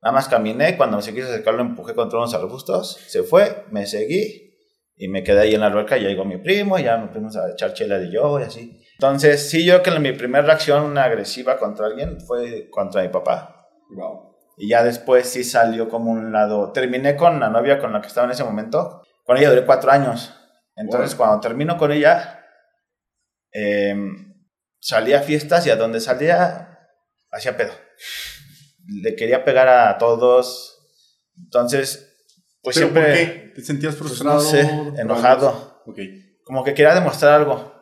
Nada 0.00 0.12
más 0.12 0.28
caminé, 0.28 0.76
cuando 0.76 1.02
se 1.02 1.12
quiso 1.12 1.26
acercar 1.26 1.54
lo 1.54 1.62
empujé 1.62 1.96
contra 1.96 2.20
unos 2.20 2.32
arbustos, 2.34 3.00
se 3.08 3.24
fue, 3.24 3.64
me 3.72 3.84
seguí 3.86 4.54
y 4.96 5.08
me 5.08 5.24
quedé 5.24 5.40
ahí 5.40 5.54
en 5.54 5.62
la 5.62 5.66
alberca, 5.66 5.96
ya 5.96 6.06
llegó 6.06 6.24
mi 6.24 6.36
primo, 6.36 6.78
ya 6.78 6.98
nos 6.98 7.10
fuimos 7.10 7.36
a 7.36 7.50
echar 7.50 7.74
chela 7.74 7.98
de 7.98 8.12
yo 8.12 8.38
y 8.38 8.44
así. 8.44 8.80
Entonces, 8.92 9.50
sí, 9.50 9.66
yo 9.66 9.82
creo 9.82 9.96
que 9.96 10.00
mi 10.00 10.12
primera 10.12 10.46
reacción 10.46 10.96
agresiva 10.98 11.58
contra 11.58 11.86
alguien 11.86 12.20
fue 12.20 12.70
contra 12.70 13.02
mi 13.02 13.08
papá. 13.08 13.66
Wow. 13.90 14.33
Y 14.56 14.68
ya 14.68 14.84
después 14.84 15.28
sí 15.28 15.44
salió 15.44 15.88
como 15.88 16.10
un 16.10 16.32
lado. 16.32 16.72
Terminé 16.72 17.16
con 17.16 17.40
la 17.40 17.48
novia 17.48 17.78
con 17.78 17.92
la 17.92 18.00
que 18.00 18.08
estaba 18.08 18.26
en 18.26 18.32
ese 18.32 18.44
momento. 18.44 19.02
Con 19.24 19.36
ella 19.36 19.50
duré 19.50 19.64
cuatro 19.64 19.90
años. 19.90 20.34
Entonces, 20.76 21.14
cuando 21.14 21.40
termino 21.40 21.76
con 21.76 21.92
ella, 21.92 22.44
eh, 23.52 23.94
salía 24.80 25.20
a 25.20 25.22
fiestas 25.22 25.66
y 25.66 25.70
a 25.70 25.76
donde 25.76 26.00
salía, 26.00 26.78
hacía 27.30 27.56
pedo. 27.56 27.72
Le 28.86 29.16
quería 29.16 29.44
pegar 29.44 29.68
a 29.68 29.96
todos. 29.98 30.78
Entonces, 31.36 32.14
pues 32.62 32.76
¿Pero 32.76 32.88
siempre. 32.88 33.02
por 33.02 33.14
qué? 33.14 33.52
¿Te 33.54 33.62
sentías 33.62 33.94
pues, 33.94 34.08
frustrado? 34.10 34.38
no 34.38 34.42
sé, 34.42 34.60
enojado. 34.98 35.82
Ok. 35.86 35.98
Como 36.44 36.64
que 36.64 36.74
quería 36.74 36.94
demostrar 36.94 37.34
algo. 37.34 37.72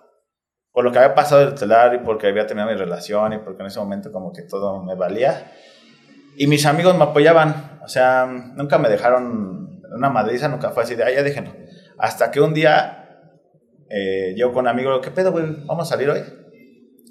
Por 0.71 0.85
lo 0.85 0.93
que 0.93 0.99
había 0.99 1.15
pasado 1.15 1.45
del 1.45 1.55
telar 1.55 1.95
y 1.95 1.99
porque 1.99 2.29
había 2.29 2.47
terminado 2.47 2.73
mi 2.73 2.79
relación 2.79 3.33
y 3.35 3.39
porque 3.39 3.63
en 3.63 3.67
ese 3.67 3.79
momento 3.79 4.11
como 4.11 4.33
que 4.33 4.43
todo 4.43 4.83
me 4.83 4.95
valía. 4.95 5.53
Y 6.37 6.47
mis 6.47 6.67
amigos 6.67 6.97
me 6.97 7.05
apoyaban. 7.05 7.81
O 7.85 7.89
sea, 7.89 8.27
nunca 8.27 8.79
me 8.79 8.89
dejaron 8.89 9.83
una 9.95 10.11
madriza, 10.11 10.49
nunca 10.49 10.71
fue 10.71 10.85
así 10.85 10.95
de, 10.95 11.05
ah, 11.05 11.11
ya 11.11 11.23
déjenlo. 11.23 11.53
Hasta 11.99 12.31
que 12.31 12.41
un 12.41 12.55
día 12.55 13.03
eh, 13.95 14.35
yo 14.39 14.53
con 14.53 14.61
un 14.61 14.69
amigo, 14.69 14.99
¿qué 15.03 15.11
pedo, 15.11 15.33
güey? 15.33 15.45
¿Vamos 15.67 15.87
a 15.87 15.91
salir 15.91 16.09
hoy? 16.09 16.23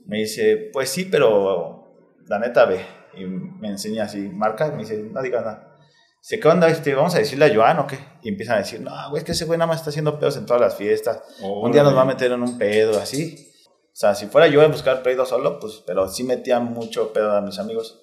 Me 0.08 0.18
dice, 0.18 0.70
pues 0.74 0.90
sí, 0.90 1.06
pero 1.06 1.94
la 2.28 2.40
neta 2.40 2.66
ve. 2.66 2.84
Y 3.16 3.26
me 3.26 3.68
enseña 3.68 4.06
así, 4.06 4.30
marca, 4.30 4.68
y 4.68 4.72
me 4.72 4.78
dice, 4.80 4.98
no 4.98 5.22
digas 5.22 5.46
nada. 5.46 5.78
Dice, 6.24 6.40
¿qué 6.40 6.48
onda? 6.48 6.68
Este, 6.70 6.96
¿Vamos 6.96 7.14
a 7.14 7.20
decirle 7.20 7.46
a 7.46 7.56
Joan 7.56 7.80
o 7.80 7.88
qué? 7.88 8.00
Y 8.24 8.30
empiezan 8.30 8.56
a 8.56 8.60
decir, 8.60 8.82
no, 8.82 8.92
güey, 9.10 9.20
es 9.20 9.24
que 9.24 9.34
ese 9.34 9.46
güey 9.46 9.60
nada 9.60 9.68
más 9.68 9.78
está 9.78 9.92
haciendo 9.92 10.20
pedos 10.20 10.38
en 10.38 10.48
todas 10.48 10.60
las 10.60 10.76
fiestas. 10.76 11.22
Un 11.44 11.72
día 11.72 11.84
nos 11.84 11.96
va 11.96 12.02
a 12.02 12.06
meter 12.06 12.32
en 12.32 12.42
un 12.42 12.58
pedo, 12.58 13.00
así. 13.00 13.48
O 13.86 13.96
sea, 13.96 14.16
si 14.16 14.26
fuera 14.26 14.48
yo 14.48 14.62
a 14.62 14.68
buscar 14.68 15.04
pedo 15.04 15.26
solo, 15.26 15.60
pues, 15.60 15.84
pero 15.86 16.08
sí 16.08 16.24
metía 16.24 16.60
mucho 16.60 17.14
pedo 17.14 17.32
a 17.32 17.42
mis 17.42 17.60
amigos. 17.60 18.02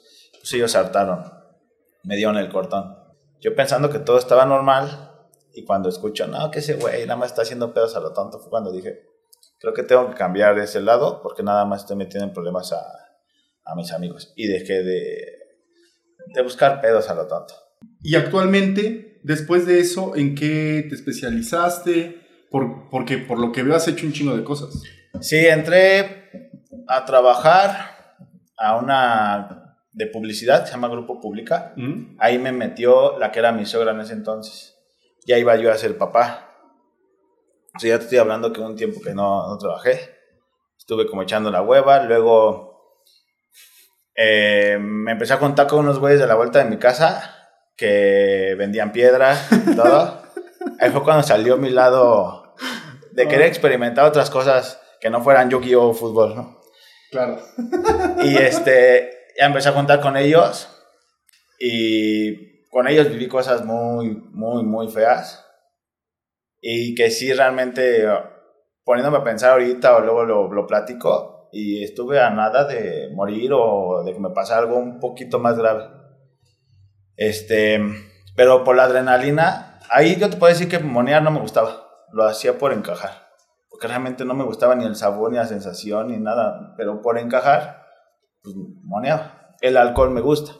Ellos 0.52 0.72
se 0.72 0.78
hartaron. 0.78 1.32
Me 2.04 2.16
dieron 2.16 2.36
el 2.36 2.48
cortón. 2.48 2.96
Yo 3.40 3.54
pensando 3.54 3.90
que 3.90 3.98
todo 3.98 4.18
estaba 4.18 4.44
normal. 4.46 5.12
Y 5.52 5.64
cuando 5.64 5.88
escucho, 5.88 6.26
no, 6.26 6.50
que 6.50 6.60
ese 6.60 6.74
güey 6.74 7.02
nada 7.02 7.16
más 7.16 7.30
está 7.30 7.42
haciendo 7.42 7.74
pedos 7.74 7.96
a 7.96 8.00
lo 8.00 8.12
tonto, 8.12 8.38
fue 8.38 8.50
cuando 8.50 8.70
dije, 8.70 9.08
creo 9.58 9.74
que 9.74 9.82
tengo 9.82 10.08
que 10.08 10.14
cambiar 10.14 10.54
de 10.54 10.64
ese 10.64 10.80
lado 10.80 11.20
porque 11.20 11.42
nada 11.42 11.64
más 11.64 11.80
estoy 11.80 11.96
metiendo 11.96 12.28
en 12.28 12.32
problemas 12.32 12.72
a, 12.72 12.82
a 13.64 13.74
mis 13.74 13.92
amigos. 13.92 14.32
Y 14.36 14.46
dejé 14.46 14.82
de, 14.84 15.38
de 16.34 16.42
buscar 16.42 16.80
pedos 16.80 17.08
a 17.10 17.14
lo 17.14 17.26
tonto. 17.26 17.54
Y 18.02 18.14
actualmente, 18.14 19.20
después 19.24 19.66
de 19.66 19.80
eso, 19.80 20.14
¿en 20.16 20.34
qué 20.34 20.86
te 20.88 20.94
especializaste? 20.94 22.20
Por, 22.50 22.88
porque 22.88 23.18
por 23.18 23.38
lo 23.38 23.52
que 23.52 23.62
veo 23.62 23.74
has 23.74 23.88
hecho 23.88 24.06
un 24.06 24.12
chingo 24.12 24.36
de 24.36 24.44
cosas. 24.44 24.82
Sí, 25.20 25.36
entré 25.36 26.30
a 26.86 27.04
trabajar 27.04 28.16
a 28.56 28.76
una 28.76 29.67
de 29.98 30.06
publicidad, 30.06 30.64
se 30.64 30.70
llama 30.70 30.86
Grupo 30.86 31.20
Pública. 31.20 31.72
¿Mm? 31.74 32.14
Ahí 32.20 32.38
me 32.38 32.52
metió 32.52 33.18
la 33.18 33.32
que 33.32 33.40
era 33.40 33.50
mi 33.50 33.66
suegra 33.66 33.90
en 33.90 34.00
ese 34.00 34.12
entonces. 34.12 34.78
Ya 35.26 35.36
iba 35.38 35.56
yo 35.56 35.72
a 35.72 35.76
ser 35.76 35.98
papá. 35.98 36.54
O 37.74 37.80
sea, 37.80 37.90
ya 37.90 37.98
te 37.98 38.04
estoy 38.04 38.18
hablando 38.18 38.52
que 38.52 38.60
un 38.60 38.76
tiempo 38.76 39.00
que 39.00 39.12
no, 39.12 39.48
no 39.48 39.58
trabajé. 39.58 39.98
Estuve 40.78 41.04
como 41.08 41.22
echando 41.22 41.50
la 41.50 41.62
hueva. 41.62 42.04
Luego 42.04 43.02
eh, 44.14 44.78
me 44.80 45.12
empecé 45.12 45.32
a 45.32 45.40
contar 45.40 45.66
con 45.66 45.80
unos 45.80 45.98
güeyes 45.98 46.20
de 46.20 46.28
la 46.28 46.36
vuelta 46.36 46.60
de 46.60 46.70
mi 46.70 46.78
casa 46.78 47.34
que 47.76 48.54
vendían 48.56 48.92
piedra 48.92 49.36
y 49.50 49.74
todo. 49.74 50.22
Ahí 50.80 50.90
fue 50.92 51.02
cuando 51.02 51.24
salió 51.24 51.56
mi 51.56 51.70
lado 51.70 52.54
de 53.10 53.26
querer 53.26 53.48
experimentar 53.48 54.04
otras 54.04 54.30
cosas 54.30 54.80
que 55.00 55.10
no 55.10 55.24
fueran 55.24 55.50
Yu-Gi-Oh! 55.50 55.92
fútbol, 55.92 56.36
¿no? 56.36 56.60
Claro. 57.10 57.40
Y 58.22 58.36
este, 58.36 59.17
ya 59.38 59.46
empecé 59.46 59.68
a 59.68 59.74
contar 59.74 60.00
con 60.00 60.16
ellos 60.16 60.68
y 61.60 62.66
con 62.68 62.88
ellos 62.88 63.08
viví 63.08 63.28
cosas 63.28 63.64
muy, 63.64 64.10
muy, 64.32 64.64
muy 64.64 64.88
feas. 64.88 65.44
Y 66.60 66.94
que 66.94 67.10
sí, 67.10 67.32
realmente, 67.32 68.06
poniéndome 68.84 69.18
a 69.18 69.24
pensar 69.24 69.52
ahorita 69.52 69.96
o 69.96 70.00
luego 70.00 70.24
lo, 70.24 70.52
lo 70.52 70.66
platico, 70.66 71.38
y 71.52 71.82
estuve 71.82 72.20
a 72.20 72.30
nada 72.30 72.64
de 72.64 73.10
morir 73.14 73.52
o 73.54 74.02
de 74.04 74.12
que 74.12 74.20
me 74.20 74.30
pasara 74.30 74.60
algo 74.60 74.76
un 74.76 75.00
poquito 75.00 75.38
más 75.38 75.56
grave. 75.56 75.88
Este, 77.16 77.80
pero 78.36 78.64
por 78.64 78.76
la 78.76 78.84
adrenalina, 78.84 79.80
ahí 79.90 80.16
yo 80.16 80.30
te 80.30 80.36
puedo 80.36 80.52
decir 80.52 80.68
que 80.68 80.78
monear 80.78 81.22
no 81.22 81.30
me 81.30 81.40
gustaba, 81.40 81.88
lo 82.12 82.24
hacía 82.24 82.58
por 82.58 82.72
encajar, 82.72 83.28
porque 83.70 83.88
realmente 83.88 84.24
no 84.24 84.34
me 84.34 84.44
gustaba 84.44 84.74
ni 84.74 84.84
el 84.84 84.96
sabor, 84.96 85.30
ni 85.30 85.38
la 85.38 85.46
sensación, 85.46 86.08
ni 86.08 86.18
nada, 86.18 86.74
pero 86.76 87.00
por 87.00 87.18
encajar, 87.18 87.87
pues. 88.54 89.32
El 89.60 89.76
alcohol 89.76 90.10
me 90.10 90.20
gusta, 90.20 90.52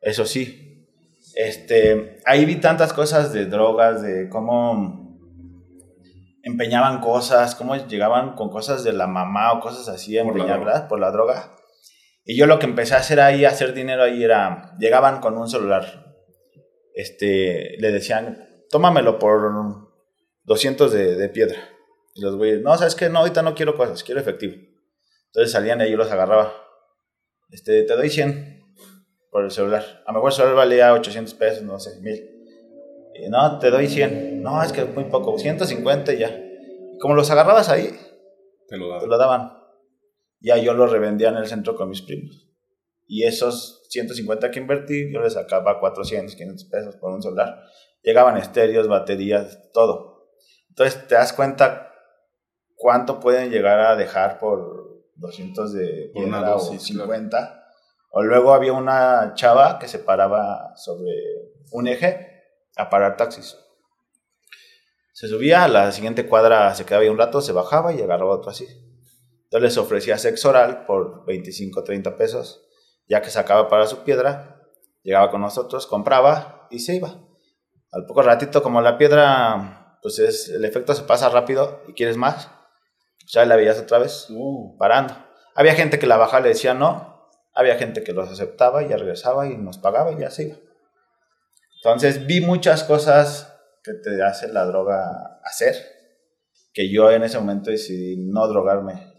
eso 0.00 0.24
sí. 0.24 0.86
Este, 1.34 2.20
ahí 2.24 2.44
vi 2.44 2.56
tantas 2.56 2.92
cosas 2.92 3.32
de 3.32 3.46
drogas, 3.46 4.02
de 4.02 4.28
cómo 4.28 5.08
empeñaban 6.42 7.00
cosas, 7.00 7.54
cómo 7.54 7.76
llegaban 7.76 8.34
con 8.34 8.48
cosas 8.48 8.84
de 8.84 8.92
la 8.92 9.06
mamá 9.06 9.52
o 9.52 9.60
cosas 9.60 9.88
así 9.88 10.18
a 10.18 10.24
Por 10.24 10.38
la 10.38 10.44
droga. 10.44 10.58
¿verdad? 10.64 10.88
Por 10.88 11.00
la 11.00 11.10
droga. 11.10 11.56
Y 12.24 12.36
yo 12.36 12.46
lo 12.46 12.58
que 12.58 12.66
empecé 12.66 12.94
a 12.94 12.98
hacer 12.98 13.20
ahí, 13.20 13.44
a 13.44 13.50
hacer 13.50 13.74
dinero 13.74 14.02
ahí 14.02 14.22
era, 14.22 14.74
llegaban 14.78 15.20
con 15.20 15.36
un 15.36 15.48
celular, 15.48 16.14
este, 16.94 17.76
le 17.78 17.92
decían, 17.92 18.64
tómamelo 18.70 19.18
por 19.18 19.88
200 20.44 20.92
de, 20.92 21.16
de 21.16 21.28
piedra. 21.28 21.58
Y 22.14 22.20
los 22.20 22.36
güeyes, 22.36 22.62
no, 22.62 22.76
¿sabes 22.76 22.94
qué? 22.94 23.08
No, 23.08 23.20
ahorita 23.20 23.42
no 23.42 23.54
quiero 23.54 23.76
cosas, 23.76 24.02
quiero 24.02 24.20
efectivo. 24.20 24.54
Entonces 25.26 25.52
salían 25.52 25.80
y 25.80 25.90
yo 25.90 25.96
los 25.96 26.10
agarraba. 26.10 26.52
Este, 27.50 27.82
te 27.84 27.96
doy 27.96 28.10
100 28.10 28.64
por 29.30 29.44
el 29.44 29.50
celular. 29.50 30.02
A 30.06 30.12
lo 30.12 30.18
mejor 30.18 30.30
el 30.30 30.36
celular 30.36 30.56
valía 30.56 30.92
800 30.94 31.34
pesos, 31.34 31.62
no 31.62 31.78
sé, 31.78 32.00
1000. 32.00 32.34
Y 33.14 33.28
no, 33.28 33.58
te 33.58 33.70
doy 33.70 33.88
100. 33.88 34.42
No, 34.42 34.62
es 34.62 34.72
que 34.72 34.82
es 34.82 34.94
muy 34.94 35.04
poco, 35.04 35.38
150 35.38 36.12
y 36.14 36.18
ya. 36.18 36.42
Como 37.00 37.14
los 37.14 37.30
agarrabas 37.30 37.68
ahí, 37.68 37.90
Te 38.68 38.76
lo 38.76 38.86
te 38.86 38.92
daba. 38.94 39.06
lo 39.06 39.18
daban. 39.18 39.52
Ya 40.40 40.56
yo 40.56 40.74
lo 40.74 40.86
revendía 40.86 41.30
en 41.30 41.36
el 41.36 41.46
centro 41.46 41.74
con 41.74 41.88
mis 41.88 42.02
primos. 42.02 42.48
Y 43.06 43.24
esos 43.24 43.86
150 43.88 44.50
que 44.50 44.60
invertí, 44.60 45.12
yo 45.12 45.20
les 45.20 45.32
sacaba 45.32 45.80
400, 45.80 46.34
500 46.36 46.64
pesos 46.66 46.96
por 46.96 47.12
un 47.12 47.22
celular. 47.22 47.62
Llegaban 48.02 48.36
estéreos, 48.36 48.86
baterías, 48.86 49.70
todo. 49.72 50.28
Entonces 50.68 51.08
te 51.08 51.14
das 51.14 51.32
cuenta 51.32 51.92
cuánto 52.76 53.18
pueden 53.18 53.50
llegar 53.50 53.80
a 53.80 53.96
dejar 53.96 54.38
por 54.38 54.87
200 55.18 55.72
de 55.72 56.10
Por 56.14 56.24
una 56.24 56.38
piedra 56.38 56.56
o 56.56 56.58
dosis, 56.58 56.90
claro. 56.90 57.12
50. 57.12 57.64
O 58.10 58.22
luego 58.22 58.54
había 58.54 58.72
una 58.72 59.34
chava 59.34 59.78
que 59.78 59.88
se 59.88 59.98
paraba 59.98 60.72
sobre 60.76 61.12
un 61.72 61.88
eje 61.88 62.42
a 62.76 62.88
parar 62.88 63.16
taxis. 63.16 63.56
Se 65.12 65.28
subía, 65.28 65.64
a 65.64 65.68
la 65.68 65.92
siguiente 65.92 66.26
cuadra 66.26 66.74
se 66.74 66.86
quedaba 66.86 67.02
ahí 67.02 67.08
un 67.08 67.18
rato, 67.18 67.40
se 67.40 67.52
bajaba 67.52 67.92
y 67.92 68.00
agarraba 68.00 68.36
otro 68.36 68.50
así. 68.50 68.66
Entonces 69.44 69.62
les 69.62 69.76
ofrecía 69.78 70.16
sexo 70.18 70.50
oral 70.50 70.84
por 70.86 71.24
25, 71.26 71.82
30 71.82 72.16
pesos. 72.16 72.66
Ya 73.08 73.20
que 73.20 73.30
sacaba 73.30 73.68
para 73.68 73.86
su 73.86 74.04
piedra, 74.04 74.62
llegaba 75.02 75.30
con 75.30 75.40
nosotros, 75.40 75.86
compraba 75.86 76.68
y 76.70 76.80
se 76.80 76.94
iba. 76.94 77.16
Al 77.90 78.04
poco 78.06 78.22
ratito, 78.22 78.62
como 78.62 78.80
la 78.80 78.98
piedra, 78.98 79.98
pues 80.02 80.18
es, 80.18 80.50
el 80.50 80.64
efecto 80.64 80.94
se 80.94 81.02
pasa 81.02 81.30
rápido 81.30 81.82
y 81.88 81.94
quieres 81.94 82.16
más, 82.16 82.50
ya 83.28 83.44
la 83.44 83.56
veías 83.56 83.78
otra 83.78 83.98
vez 83.98 84.26
Oh. 84.30 84.76
parando. 84.78 85.14
Había 85.54 85.74
gente 85.74 85.98
que 85.98 86.06
la 86.06 86.16
bajaba 86.16 86.40
y 86.40 86.42
le 86.44 86.48
decía 86.50 86.74
no, 86.74 87.28
había 87.54 87.76
gente 87.76 88.02
que 88.04 88.12
los 88.12 88.28
aceptaba 88.28 88.82
y 88.82 88.88
ya 88.88 88.96
regresaba 88.96 89.46
y 89.46 89.56
nos 89.56 89.78
pagaba 89.78 90.12
y 90.12 90.20
ya 90.20 90.30
se 90.30 90.44
iba. 90.44 90.56
Entonces 91.82 92.26
vi 92.26 92.40
muchas 92.40 92.84
cosas 92.84 93.54
que 93.82 93.94
te 93.94 94.22
hace 94.22 94.48
la 94.48 94.64
droga 94.64 95.40
hacer, 95.44 95.74
que 96.72 96.90
yo 96.90 97.10
en 97.10 97.22
ese 97.22 97.38
momento 97.38 97.70
decidí 97.70 98.16
no 98.16 98.46
drogarme. 98.48 99.14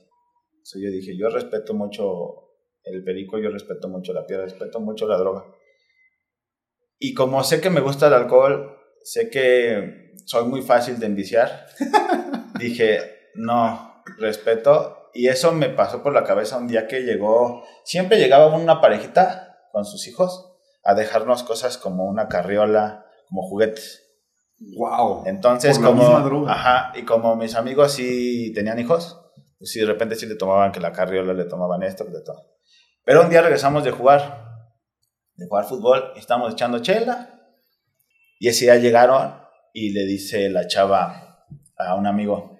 Yo 0.75 0.91
dije, 0.91 1.17
yo 1.17 1.29
respeto 1.29 1.73
mucho 1.73 2.49
el 2.83 3.03
perico, 3.03 3.39
yo 3.39 3.49
respeto 3.49 3.87
mucho 3.87 4.13
la 4.13 4.25
piedra, 4.25 4.45
respeto 4.45 4.79
mucho 4.79 5.07
la 5.07 5.17
droga. 5.17 5.45
Y 6.99 7.13
como 7.13 7.43
sé 7.43 7.59
que 7.59 7.69
me 7.69 7.79
gusta 7.81 8.07
el 8.07 8.13
alcohol, 8.13 8.77
sé 9.03 9.29
que 9.29 10.13
soy 10.25 10.45
muy 10.45 10.61
fácil 10.61 10.99
de 10.99 11.07
enviciar, 11.07 11.65
dije, 12.59 13.31
no, 13.35 13.88
respeto. 14.17 15.09
Y 15.13 15.27
eso 15.27 15.51
me 15.51 15.69
pasó 15.69 16.03
por 16.03 16.13
la 16.13 16.23
cabeza 16.23 16.57
un 16.57 16.67
día 16.67 16.87
que 16.87 17.01
llegó, 17.01 17.63
siempre 17.83 18.17
llegaba 18.19 18.47
una 18.55 18.79
parejita 18.81 19.57
con 19.71 19.85
sus 19.85 20.07
hijos 20.07 20.53
a 20.83 20.93
dejarnos 20.93 21.43
cosas 21.43 21.77
como 21.77 22.05
una 22.05 22.27
carriola, 22.27 23.05
como 23.27 23.43
juguetes. 23.43 24.05
Wow. 24.77 25.23
Entonces, 25.25 25.77
Por 25.77 25.83
la 25.85 25.89
como, 25.89 26.03
misma 26.03 26.21
droga. 26.21 26.51
ajá, 26.51 26.91
y 26.95 27.03
como 27.05 27.35
mis 27.35 27.55
amigos 27.55 27.93
sí 27.93 28.51
tenían 28.53 28.79
hijos, 28.79 29.19
pues 29.57 29.71
sí, 29.71 29.79
de 29.79 29.85
repente 29.85 30.15
sí 30.15 30.25
le 30.25 30.35
tomaban 30.35 30.71
que 30.71 30.79
la 30.79 30.91
carriola, 30.91 31.33
le 31.33 31.45
tomaban 31.45 31.83
esto, 31.83 32.03
le 32.05 32.21
tomaban. 32.21 32.45
Pero 33.03 33.21
un 33.21 33.29
día 33.29 33.41
regresamos 33.41 33.83
de 33.83 33.91
jugar, 33.91 34.45
de 35.35 35.47
jugar 35.47 35.65
fútbol, 35.65 36.11
y 36.15 36.19
estábamos 36.19 36.53
echando 36.53 36.79
chela, 36.79 37.39
y 38.37 38.47
ese 38.47 38.65
día 38.65 38.75
llegaron 38.75 39.33
y 39.73 39.91
le 39.91 40.05
dice 40.05 40.49
la 40.49 40.67
chava 40.67 41.45
a 41.77 41.95
un 41.95 42.05
amigo, 42.07 42.58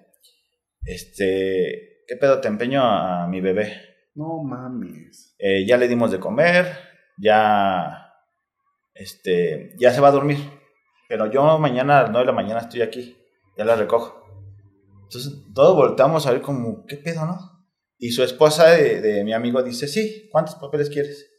este, 0.84 2.04
¿qué 2.06 2.16
pedo 2.16 2.40
te 2.40 2.48
empeño 2.48 2.82
a 2.82 3.26
mi 3.26 3.40
bebé? 3.40 3.72
No 4.14 4.42
mames. 4.42 5.34
Eh, 5.38 5.64
ya 5.66 5.76
le 5.76 5.88
dimos 5.88 6.10
de 6.10 6.20
comer, 6.20 6.66
ya, 7.18 8.12
este, 8.94 9.74
ya 9.78 9.92
se 9.92 10.00
va 10.00 10.08
a 10.08 10.12
dormir. 10.12 10.38
Pero 11.08 11.30
yo 11.30 11.58
mañana 11.58 11.98
a 11.98 12.02
las 12.02 12.10
9 12.10 12.24
de 12.24 12.32
la 12.32 12.36
mañana 12.36 12.60
estoy 12.60 12.82
aquí, 12.82 13.16
ya 13.56 13.64
la 13.64 13.76
recojo. 13.76 14.20
Entonces 15.02 15.32
todos 15.54 15.74
volteamos 15.74 16.26
a 16.26 16.32
ver 16.32 16.40
como, 16.40 16.84
¿qué 16.86 16.96
pedo, 16.96 17.26
no? 17.26 17.38
Y 17.98 18.10
su 18.10 18.22
esposa 18.22 18.70
de, 18.70 19.00
de 19.00 19.24
mi 19.24 19.32
amigo 19.32 19.62
dice, 19.62 19.88
sí, 19.88 20.28
¿cuántos 20.30 20.54
papeles 20.54 20.88
quieres? 20.88 21.30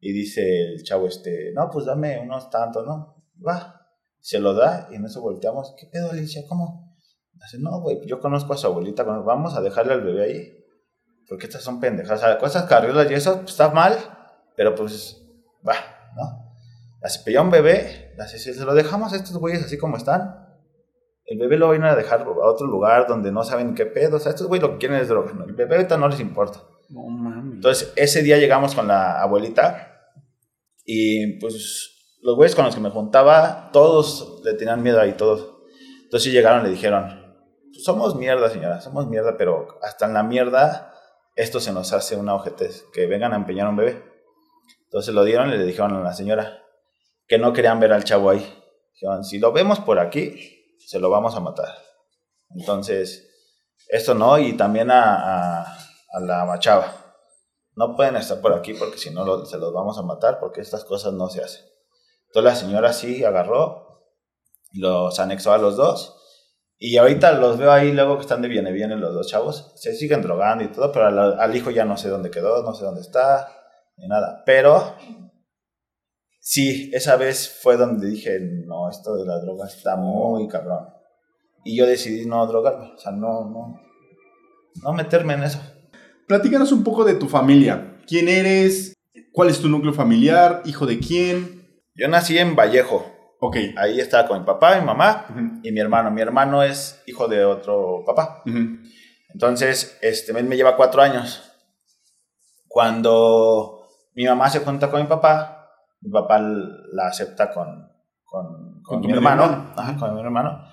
Y 0.00 0.12
dice 0.12 0.42
el 0.42 0.82
chavo 0.82 1.06
este, 1.06 1.52
no, 1.54 1.70
pues 1.70 1.86
dame 1.86 2.18
unos 2.18 2.50
tantos, 2.50 2.84
¿no? 2.84 3.24
Va, 3.46 3.80
se 4.20 4.38
lo 4.38 4.52
da 4.52 4.88
y 4.90 4.96
en 4.96 5.04
eso 5.06 5.22
volteamos, 5.22 5.74
¿qué 5.78 5.86
pedo, 5.86 6.10
Alicia? 6.10 6.42
¿Cómo? 6.48 6.93
No, 7.58 7.80
güey, 7.80 8.00
yo 8.06 8.20
conozco 8.20 8.54
a 8.54 8.56
su 8.56 8.66
abuelita, 8.66 9.02
vamos 9.02 9.54
a 9.54 9.60
dejarle 9.60 9.92
al 9.92 10.00
bebé 10.00 10.24
ahí 10.24 10.64
porque 11.28 11.46
estas 11.46 11.62
son 11.62 11.80
pendejas. 11.80 12.18
O 12.18 12.24
sea, 12.24 12.38
cosas 12.38 12.64
carriolas 12.64 13.10
y 13.10 13.14
eso 13.14 13.40
pues, 13.40 13.52
está 13.52 13.70
mal, 13.70 13.96
pero 14.56 14.74
pues 14.74 15.22
va, 15.66 15.74
¿no? 16.16 16.54
La 17.00 17.08
cepilla 17.10 17.42
un 17.42 17.50
bebé, 17.50 18.14
la, 18.16 18.26
si 18.26 18.38
se 18.38 18.64
lo 18.64 18.74
dejamos 18.74 19.12
a 19.12 19.16
estos 19.16 19.36
güeyes 19.36 19.62
así 19.62 19.76
como 19.76 19.96
están, 19.96 20.42
el 21.26 21.38
bebé 21.38 21.58
lo 21.58 21.68
van 21.68 21.84
a 21.84 21.96
dejar 21.96 22.22
a 22.22 22.48
otro 22.48 22.66
lugar 22.66 23.06
donde 23.06 23.32
no 23.32 23.44
saben 23.44 23.74
qué 23.74 23.86
pedo. 23.86 24.16
O 24.16 24.20
sea, 24.20 24.30
estos 24.30 24.46
güeyes 24.46 24.62
lo 24.62 24.72
que 24.72 24.78
quieren 24.78 24.98
es 24.98 25.08
droga. 25.08 25.32
El 25.46 25.54
bebé 25.54 25.76
ahorita 25.76 25.96
no 25.96 26.08
les 26.08 26.20
importa. 26.20 26.60
No 26.90 27.02
mames. 27.02 27.54
Entonces, 27.54 27.92
ese 27.96 28.22
día 28.22 28.38
llegamos 28.38 28.74
con 28.74 28.88
la 28.88 29.20
abuelita 29.20 30.12
y 30.84 31.38
pues 31.38 32.18
los 32.22 32.36
güeyes 32.36 32.54
con 32.54 32.64
los 32.66 32.74
que 32.74 32.80
me 32.80 32.90
juntaba, 32.90 33.70
todos 33.72 34.42
le 34.44 34.54
tenían 34.54 34.82
miedo 34.82 35.00
ahí, 35.00 35.12
todos. 35.12 35.54
Entonces 36.04 36.32
llegaron 36.32 36.62
le 36.62 36.70
dijeron, 36.70 37.23
somos 37.82 38.14
mierda, 38.16 38.50
señora, 38.50 38.80
somos 38.80 39.06
mierda, 39.06 39.36
pero 39.36 39.78
hasta 39.82 40.06
en 40.06 40.14
la 40.14 40.22
mierda 40.22 40.94
esto 41.36 41.60
se 41.60 41.72
nos 41.72 41.92
hace 41.92 42.16
una 42.16 42.34
ojetez, 42.34 42.84
que 42.92 43.06
vengan 43.06 43.32
a 43.32 43.36
empeñar 43.36 43.68
un 43.68 43.76
bebé. 43.76 44.02
Entonces 44.84 45.14
lo 45.14 45.24
dieron 45.24 45.48
y 45.48 45.56
le 45.56 45.64
dijeron 45.64 45.94
a 45.94 46.00
la 46.00 46.14
señora 46.14 46.62
que 47.26 47.38
no 47.38 47.52
querían 47.52 47.80
ver 47.80 47.92
al 47.92 48.04
chavo 48.04 48.30
ahí. 48.30 48.62
Dijeron, 48.92 49.24
si 49.24 49.38
lo 49.38 49.52
vemos 49.52 49.80
por 49.80 49.98
aquí, 49.98 50.76
se 50.78 51.00
lo 51.00 51.10
vamos 51.10 51.34
a 51.34 51.40
matar. 51.40 51.74
Entonces, 52.50 53.28
esto 53.88 54.14
no, 54.14 54.38
y 54.38 54.56
también 54.56 54.90
a, 54.90 55.62
a, 55.62 56.20
la 56.20 56.44
machava. 56.44 56.92
No 57.74 57.96
pueden 57.96 58.14
estar 58.16 58.40
por 58.40 58.52
aquí 58.52 58.74
porque 58.74 58.98
si 58.98 59.10
no 59.10 59.44
se 59.46 59.58
los 59.58 59.72
vamos 59.72 59.98
a 59.98 60.02
matar 60.02 60.38
porque 60.38 60.60
estas 60.60 60.84
cosas 60.84 61.12
no 61.12 61.28
se 61.28 61.42
hacen. 61.42 61.64
Entonces 62.26 62.52
la 62.52 62.56
señora 62.56 62.92
sí 62.92 63.24
agarró, 63.24 64.04
los 64.72 65.18
anexó 65.18 65.52
a 65.52 65.58
los 65.58 65.76
dos 65.76 66.23
y 66.78 66.96
ahorita 66.96 67.32
los 67.32 67.58
veo 67.58 67.70
ahí, 67.70 67.92
luego 67.92 68.16
que 68.16 68.22
están 68.22 68.42
de 68.42 68.48
viene, 68.48 68.72
vienen 68.72 69.00
los 69.00 69.14
dos 69.14 69.28
chavos. 69.28 69.72
Se 69.76 69.94
siguen 69.94 70.22
drogando 70.22 70.64
y 70.64 70.68
todo, 70.68 70.90
pero 70.92 71.06
al, 71.06 71.56
hijo 71.56 71.70
ya 71.70 71.84
no 71.84 71.96
sé 71.96 72.08
dónde 72.08 72.30
quedó, 72.30 72.62
no 72.62 72.74
sé 72.74 72.84
dónde 72.84 73.00
está, 73.00 73.48
ni 73.96 74.08
nada. 74.08 74.42
Pero 74.44 74.96
sí, 76.40 76.90
esa 76.92 77.16
vez 77.16 77.58
fue 77.62 77.76
donde 77.76 78.08
dije, 78.08 78.38
no, 78.40 78.90
esto 78.90 79.16
de 79.16 79.24
la 79.24 79.38
droga 79.38 79.66
está 79.66 79.96
muy 79.96 80.48
cabrón. 80.48 80.88
Y 81.64 81.76
yo 81.76 81.86
decidí 81.86 82.26
no 82.26 82.46
drogarme, 82.46 82.92
o 82.94 82.98
sea, 82.98 83.12
no, 83.12 83.48
no, 83.48 83.80
no 84.82 84.92
meterme 84.92 85.34
en 85.34 85.44
eso. 85.44 85.60
Platícanos 86.26 86.72
un 86.72 86.84
poco 86.84 87.04
de 87.04 87.14
tu 87.14 87.28
familia. 87.28 87.98
¿Quién 88.06 88.28
eres? 88.28 88.94
¿Cuál 89.32 89.48
es 89.48 89.60
tu 89.60 89.68
núcleo 89.68 89.94
familiar? 89.94 90.62
¿Hijo 90.64 90.86
de 90.86 90.98
quién? 90.98 91.82
Yo 91.94 92.08
nací 92.08 92.36
en 92.36 92.56
Vallejo, 92.56 93.13
Ok. 93.46 93.56
Ahí 93.76 94.00
estaba 94.00 94.26
con 94.26 94.38
mi 94.40 94.46
papá, 94.46 94.80
mi 94.80 94.86
mamá 94.86 95.26
y 95.62 95.70
mi 95.70 95.78
hermano. 95.78 96.10
Mi 96.10 96.22
hermano 96.22 96.62
es 96.62 97.02
hijo 97.06 97.28
de 97.28 97.44
otro 97.44 98.02
papá. 98.06 98.42
Entonces, 99.28 99.98
este, 100.00 100.32
él 100.32 100.44
me 100.46 100.56
lleva 100.56 100.76
cuatro 100.76 101.02
años. 101.02 101.52
Cuando 102.66 103.86
mi 104.14 104.24
mamá 104.24 104.48
se 104.48 104.60
junta 104.60 104.90
con 104.90 105.02
mi 105.02 105.06
papá, 105.06 105.68
mi 106.00 106.10
papá 106.10 106.38
la 106.38 107.08
acepta 107.08 107.52
con, 107.52 107.86
con, 108.24 108.82
con, 108.82 109.00
mi 109.00 109.12
hermano. 109.12 109.74
Ajá, 109.76 109.94
con 109.98 110.14
mi 110.14 110.22
hermano. 110.22 110.64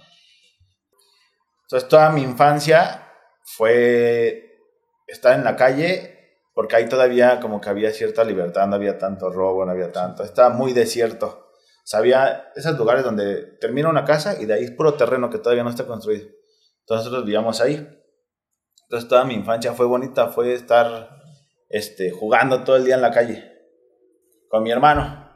Entonces, 1.64 1.90
toda 1.90 2.10
mi 2.12 2.22
infancia 2.22 3.06
fue 3.44 4.62
estar 5.08 5.34
en 5.34 5.44
la 5.44 5.58
calle, 5.58 6.40
porque 6.54 6.78
ahí 6.78 6.88
todavía 6.88 7.42
como 7.42 7.60
que 7.60 7.70
había 7.70 7.92
cierta 7.92 8.24
libertad, 8.24 8.66
no 8.68 8.78
había 8.78 8.98
tanto 8.98 9.30
robo, 9.30 9.66
no 9.66 9.72
había 9.72 9.92
tanto. 9.92 10.24
Estaba 10.24 10.56
muy 10.56 10.72
desierto 10.72 11.51
sabía 11.84 12.52
esos 12.56 12.78
lugares 12.78 13.04
donde 13.04 13.58
termina 13.60 13.90
una 13.90 14.06
casa 14.06 14.42
y 14.42 14.46
de 14.46 14.54
ahí 14.54 14.64
es 14.64 14.72
puro 14.72 14.94
terreno 14.96 15.30
que 15.30 15.38
todavía 15.38 15.64
no 15.64 15.70
está 15.70 15.86
construido. 15.86 16.28
Entonces 16.82 17.06
nosotros 17.06 17.26
vivíamos 17.26 17.62
ahí. 17.62 17.88
Entonces 18.84 19.08
toda 19.08 19.24
mi 19.24 19.34
infancia 19.34 19.74
fue 19.74 19.86
bonita, 19.86 20.30
fue 20.30 20.54
estar 20.54 21.22
este, 21.70 22.12
jugando 22.12 22.64
todo 22.64 22.76
el 22.76 22.86
día 22.86 22.96
en 22.96 23.02
la 23.02 23.12
calle 23.12 23.52
con 24.50 24.64
mi 24.64 24.72
hermano. 24.72 25.30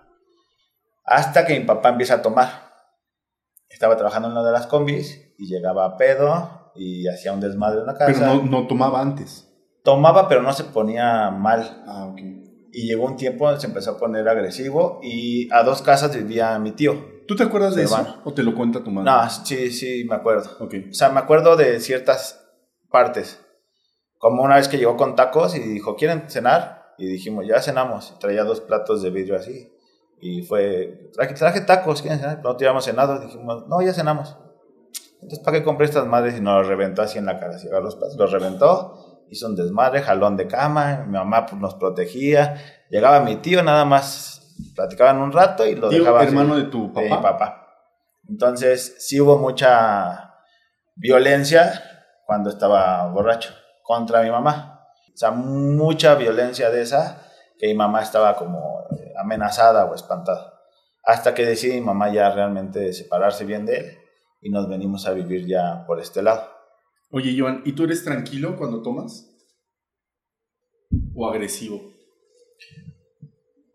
Hasta 1.05 1.45
que 1.45 1.57
mi 1.57 1.65
papá 1.65 1.89
empieza 1.89 2.15
a 2.15 2.21
tomar. 2.21 2.65
Estaba 3.69 3.95
trabajando 3.95 4.27
en 4.27 4.33
una 4.33 4.43
de 4.43 4.51
las 4.51 4.67
combis 4.67 5.33
y 5.37 5.47
llegaba 5.47 5.85
a 5.85 5.97
pedo 5.97 6.71
y 6.75 7.07
hacía 7.07 7.31
un 7.33 7.39
desmadre 7.39 7.81
en 7.81 7.85
la 7.85 7.95
casa. 7.95 8.13
Pero 8.13 8.25
no, 8.25 8.43
no 8.43 8.67
tomaba 8.67 9.01
antes. 9.01 9.51
Tomaba, 9.83 10.27
pero 10.27 10.41
no 10.41 10.51
se 10.51 10.63
ponía 10.65 11.29
mal. 11.31 11.83
Ah, 11.85 12.07
ok 12.07 12.44
y 12.75 12.87
llegó 12.87 13.05
un 13.05 13.15
tiempo 13.15 13.57
se 13.57 13.67
empezó 13.67 13.91
a 13.91 13.97
poner 13.97 14.27
agresivo 14.27 14.99
y 15.01 15.49
a 15.53 15.63
dos 15.63 15.81
casas 15.81 16.13
vivía 16.13 16.59
mi 16.59 16.73
tío. 16.73 17.15
¿Tú 17.25 17.33
te 17.33 17.43
acuerdas 17.43 17.73
de 17.73 17.83
eso 17.83 18.19
o 18.25 18.33
te 18.33 18.43
lo 18.43 18.53
cuenta 18.53 18.83
tu 18.83 18.91
madre? 18.91 19.09
No, 19.09 19.29
sí, 19.29 19.71
sí, 19.71 20.05
me 20.07 20.15
acuerdo. 20.15 20.49
Okay. 20.59 20.89
O 20.89 20.93
sea, 20.93 21.09
me 21.09 21.19
acuerdo 21.19 21.55
de 21.55 21.79
ciertas 21.79 22.45
partes. 22.91 23.41
Como 24.17 24.43
una 24.43 24.57
vez 24.57 24.67
que 24.67 24.77
llegó 24.77 24.97
con 24.97 25.15
tacos 25.15 25.55
y 25.55 25.59
dijo, 25.59 25.95
¿quieren 25.95 26.29
cenar? 26.29 26.93
Y 26.97 27.07
dijimos, 27.07 27.47
ya 27.47 27.61
cenamos. 27.61 28.13
Y 28.13 28.19
traía 28.19 28.43
dos 28.43 28.59
platos 28.59 29.01
de 29.01 29.09
vidrio 29.09 29.37
así. 29.37 29.71
Y 30.19 30.41
fue, 30.41 31.09
traje, 31.13 31.33
traje 31.33 31.61
tacos, 31.61 32.01
¿quieren 32.01 32.19
cenar? 32.19 32.41
No 32.43 32.57
teníamos 32.57 32.83
cenado. 32.83 33.19
Dijimos, 33.19 33.67
no, 33.69 33.81
ya 33.81 33.93
cenamos. 33.93 34.35
Entonces, 35.21 35.39
¿para 35.39 35.57
qué 35.57 35.63
compré 35.63 35.85
estas 35.85 36.05
madres? 36.07 36.37
Y 36.37 36.41
nos 36.41 36.59
los 36.59 36.67
reventó 36.67 37.01
así 37.01 37.17
en 37.19 37.25
la 37.25 37.39
cara. 37.39 37.55
Así, 37.55 37.69
los, 37.69 37.97
los 38.17 38.31
reventó 38.31 39.04
hizo 39.29 39.47
un 39.47 39.55
desmadre, 39.55 40.01
jalón 40.01 40.37
de 40.37 40.47
cama, 40.47 41.03
mi 41.05 41.13
mamá 41.13 41.45
pues, 41.45 41.59
nos 41.61 41.75
protegía, 41.75 42.61
llegaba 42.89 43.19
mi 43.21 43.37
tío, 43.37 43.63
nada 43.63 43.85
más 43.85 44.55
platicaban 44.75 45.17
un 45.17 45.31
rato 45.31 45.65
y 45.65 45.75
lo 45.75 45.89
¿Tío, 45.89 45.99
dejaba. 45.99 46.23
hermano 46.23 46.55
de 46.55 46.63
tu 46.63 46.93
papá? 46.93 47.01
De 47.01 47.09
mi 47.09 47.17
papá. 47.17 47.67
Entonces 48.27 48.95
sí 48.99 49.19
hubo 49.19 49.37
mucha 49.37 50.35
violencia 50.95 51.81
cuando 52.25 52.49
estaba 52.49 53.07
borracho 53.07 53.53
contra 53.83 54.21
mi 54.21 54.31
mamá. 54.31 54.87
O 55.13 55.17
sea, 55.17 55.31
mucha 55.31 56.15
violencia 56.15 56.69
de 56.69 56.81
esa 56.81 57.21
que 57.57 57.67
mi 57.67 57.73
mamá 57.73 58.01
estaba 58.01 58.35
como 58.35 58.85
eh, 58.91 59.13
amenazada 59.17 59.85
o 59.85 59.95
espantada. 59.95 60.53
Hasta 61.03 61.33
que 61.33 61.45
decide 61.45 61.75
mi 61.75 61.81
mamá 61.81 62.09
ya 62.09 62.31
realmente 62.31 62.91
separarse 62.93 63.45
bien 63.45 63.65
de 63.65 63.77
él 63.77 63.97
y 64.41 64.49
nos 64.49 64.67
venimos 64.67 65.07
a 65.07 65.11
vivir 65.11 65.45
ya 65.45 65.85
por 65.85 65.99
este 65.99 66.21
lado. 66.21 66.54
Oye, 67.11 67.35
Joan, 67.37 67.61
¿y 67.65 67.73
tú 67.73 67.83
eres 67.83 68.03
tranquilo 68.03 68.57
cuando 68.57 68.81
tomas? 68.81 69.29
¿O 71.15 71.29
agresivo? 71.29 71.93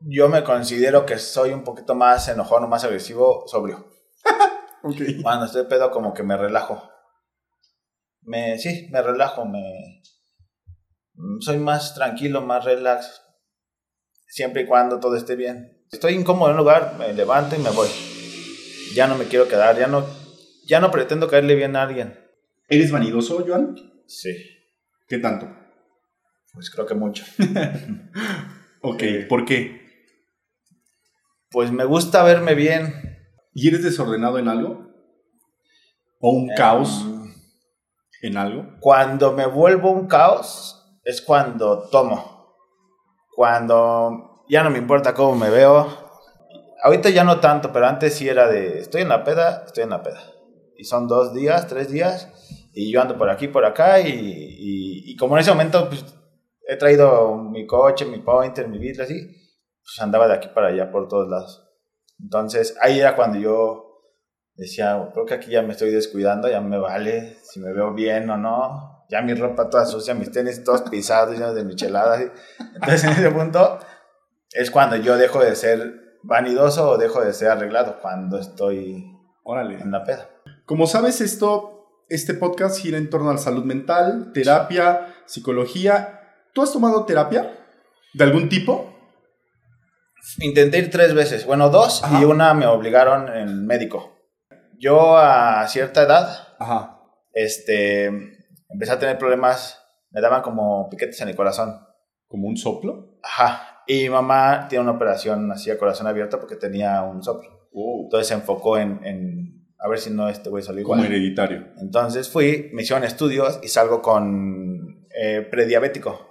Yo 0.00 0.28
me 0.28 0.42
considero 0.42 1.06
que 1.06 1.18
soy 1.18 1.52
un 1.52 1.62
poquito 1.62 1.94
más 1.94 2.28
enojón 2.28 2.64
o 2.64 2.68
más 2.68 2.84
agresivo 2.84 3.44
sobrio. 3.46 3.86
ok. 4.82 5.22
Cuando 5.22 5.46
estoy 5.46 5.66
pedo, 5.66 5.90
como 5.90 6.12
que 6.12 6.22
me 6.22 6.36
relajo. 6.36 6.82
Me, 8.22 8.58
sí, 8.58 8.88
me 8.90 9.00
relajo, 9.00 9.44
me. 9.44 10.02
Soy 11.40 11.58
más 11.58 11.94
tranquilo, 11.94 12.42
más 12.42 12.64
relax. 12.64 13.22
Siempre 14.26 14.62
y 14.62 14.66
cuando 14.66 15.00
todo 15.00 15.16
esté 15.16 15.36
bien. 15.36 15.86
Estoy 15.90 16.14
incómodo 16.14 16.48
en 16.48 16.52
un 16.52 16.58
lugar, 16.58 16.96
me 16.98 17.12
levanto 17.12 17.56
y 17.56 17.58
me 17.58 17.70
voy. 17.70 17.88
Ya 18.94 19.06
no 19.06 19.16
me 19.16 19.26
quiero 19.26 19.48
quedar, 19.48 19.78
ya 19.78 19.86
no, 19.86 20.04
ya 20.66 20.80
no 20.80 20.90
pretendo 20.90 21.28
caerle 21.28 21.54
bien 21.54 21.76
a 21.76 21.82
alguien 21.82 22.19
¿Eres 22.72 22.92
vanidoso, 22.92 23.44
Joan? 23.44 23.74
Sí. 24.06 24.30
¿Qué 25.08 25.18
tanto? 25.18 25.48
Pues 26.54 26.70
creo 26.70 26.86
que 26.86 26.94
mucho. 26.94 27.24
ok, 28.82 29.02
¿por 29.28 29.44
qué? 29.44 29.80
Pues 31.50 31.72
me 31.72 31.84
gusta 31.84 32.22
verme 32.22 32.54
bien. 32.54 33.18
¿Y 33.52 33.66
eres 33.66 33.82
desordenado 33.82 34.38
en 34.38 34.46
algo? 34.46 34.86
¿O 36.20 36.30
un 36.30 36.48
caos 36.54 37.04
em, 37.04 37.34
en 38.22 38.36
algo? 38.36 38.76
Cuando 38.78 39.32
me 39.32 39.46
vuelvo 39.46 39.90
un 39.90 40.06
caos 40.06 40.96
es 41.02 41.20
cuando 41.20 41.88
tomo. 41.90 42.54
Cuando 43.34 44.44
ya 44.48 44.62
no 44.62 44.70
me 44.70 44.78
importa 44.78 45.12
cómo 45.12 45.34
me 45.34 45.50
veo. 45.50 45.88
Ahorita 46.84 47.10
ya 47.10 47.24
no 47.24 47.40
tanto, 47.40 47.72
pero 47.72 47.88
antes 47.88 48.14
sí 48.14 48.28
era 48.28 48.46
de 48.46 48.78
estoy 48.78 49.02
en 49.02 49.08
la 49.08 49.24
peda, 49.24 49.64
estoy 49.66 49.82
en 49.82 49.90
la 49.90 50.04
peda. 50.04 50.22
Y 50.76 50.84
son 50.84 51.08
dos 51.08 51.34
días, 51.34 51.66
tres 51.66 51.90
días 51.90 52.28
y 52.72 52.92
yo 52.92 53.02
ando 53.02 53.16
por 53.16 53.30
aquí, 53.30 53.48
por 53.48 53.64
acá, 53.64 54.00
y, 54.00 54.10
y, 55.08 55.16
como 55.16 55.36
en 55.36 55.40
ese 55.40 55.50
momento 55.50 55.88
pues, 55.88 56.04
he 56.68 56.76
traído 56.76 57.36
mi 57.36 57.66
coche, 57.66 58.04
mi 58.04 58.18
pointer, 58.18 58.68
mi 58.68 58.78
bit, 58.78 59.00
así, 59.00 59.14
pues 59.82 60.00
andaba 60.00 60.28
de 60.28 60.34
aquí 60.34 60.48
para 60.54 60.68
allá 60.68 60.90
por 60.90 61.08
todos 61.08 61.28
lados. 61.28 61.66
Entonces, 62.20 62.76
ahí 62.80 63.00
era 63.00 63.16
cuando 63.16 63.38
yo 63.38 63.90
decía, 64.54 65.10
creo 65.12 65.26
que 65.26 65.34
aquí 65.34 65.50
ya 65.50 65.62
me 65.62 65.72
estoy 65.72 65.90
descuidando, 65.90 66.48
ya 66.48 66.60
me 66.60 66.78
vale 66.78 67.38
si 67.42 67.60
me 67.60 67.72
veo 67.72 67.94
bien 67.94 68.28
o 68.30 68.36
no. 68.36 69.06
Ya 69.08 69.22
mi 69.22 69.34
ropa 69.34 69.68
toda 69.68 69.86
sucia, 69.86 70.14
mis 70.14 70.30
tenis 70.30 70.62
todos 70.62 70.82
pisados, 70.82 71.34
llenos 71.34 71.54
de 71.54 71.64
micheladas. 71.64 72.30
Entonces, 72.74 73.04
en 73.04 73.10
ese 73.10 73.30
punto 73.30 73.80
es 74.52 74.70
cuando 74.70 74.96
yo 74.96 75.16
dejo 75.16 75.40
de 75.42 75.56
ser 75.56 76.18
vanidoso 76.22 76.90
o 76.90 76.98
dejo 76.98 77.20
de 77.22 77.32
ser 77.32 77.48
arreglado, 77.50 77.98
cuando 78.00 78.38
estoy 78.38 79.04
Órale. 79.42 79.80
en 79.80 79.90
la 79.90 80.04
peda. 80.04 80.28
Como 80.66 80.86
sabes, 80.86 81.20
esto, 81.20 81.79
este 82.10 82.34
podcast 82.34 82.78
gira 82.80 82.98
en 82.98 83.08
torno 83.08 83.30
a 83.30 83.34
la 83.34 83.38
salud 83.38 83.64
mental, 83.64 84.32
terapia, 84.34 85.14
psicología. 85.26 86.20
¿Tú 86.52 86.60
has 86.60 86.72
tomado 86.72 87.06
terapia? 87.06 87.56
¿De 88.12 88.24
algún 88.24 88.48
tipo? 88.48 88.92
Intenté 90.40 90.78
ir 90.78 90.90
tres 90.90 91.14
veces, 91.14 91.46
bueno, 91.46 91.70
dos, 91.70 92.02
Ajá. 92.02 92.20
y 92.20 92.24
una 92.24 92.52
me 92.52 92.66
obligaron 92.66 93.28
en 93.28 93.48
el 93.48 93.62
médico. 93.62 94.18
Yo 94.78 95.16
a 95.16 95.66
cierta 95.68 96.02
edad, 96.02 96.48
Ajá. 96.58 97.00
este, 97.32 98.06
empecé 98.68 98.92
a 98.92 98.98
tener 98.98 99.16
problemas, 99.16 99.80
me 100.10 100.20
daban 100.20 100.42
como 100.42 100.88
piquetes 100.90 101.20
en 101.20 101.28
el 101.28 101.36
corazón. 101.36 101.80
¿Como 102.26 102.48
un 102.48 102.56
soplo? 102.56 103.18
Ajá. 103.22 103.82
Y 103.86 104.02
mi 104.02 104.10
mamá 104.10 104.66
tiene 104.68 104.82
una 104.82 104.92
operación 104.92 105.50
así 105.52 105.70
a 105.70 105.78
corazón 105.78 106.06
abierto 106.06 106.38
porque 106.40 106.56
tenía 106.56 107.02
un 107.02 107.22
soplo. 107.22 107.68
Entonces 107.72 108.26
se 108.28 108.34
enfocó 108.34 108.78
en, 108.78 109.04
en 109.04 109.59
a 109.80 109.88
ver 109.88 109.98
si 109.98 110.10
no 110.10 110.28
este 110.28 110.50
güey 110.50 110.62
salió 110.62 110.84
Como 110.84 111.02
igual. 111.02 111.12
hereditario. 111.12 111.68
Entonces 111.78 112.28
fui, 112.28 112.70
me 112.72 112.82
hicieron 112.82 113.04
estudios 113.04 113.58
y 113.62 113.68
salgo 113.68 114.02
con 114.02 115.06
eh, 115.14 115.46
prediabético. 115.50 116.28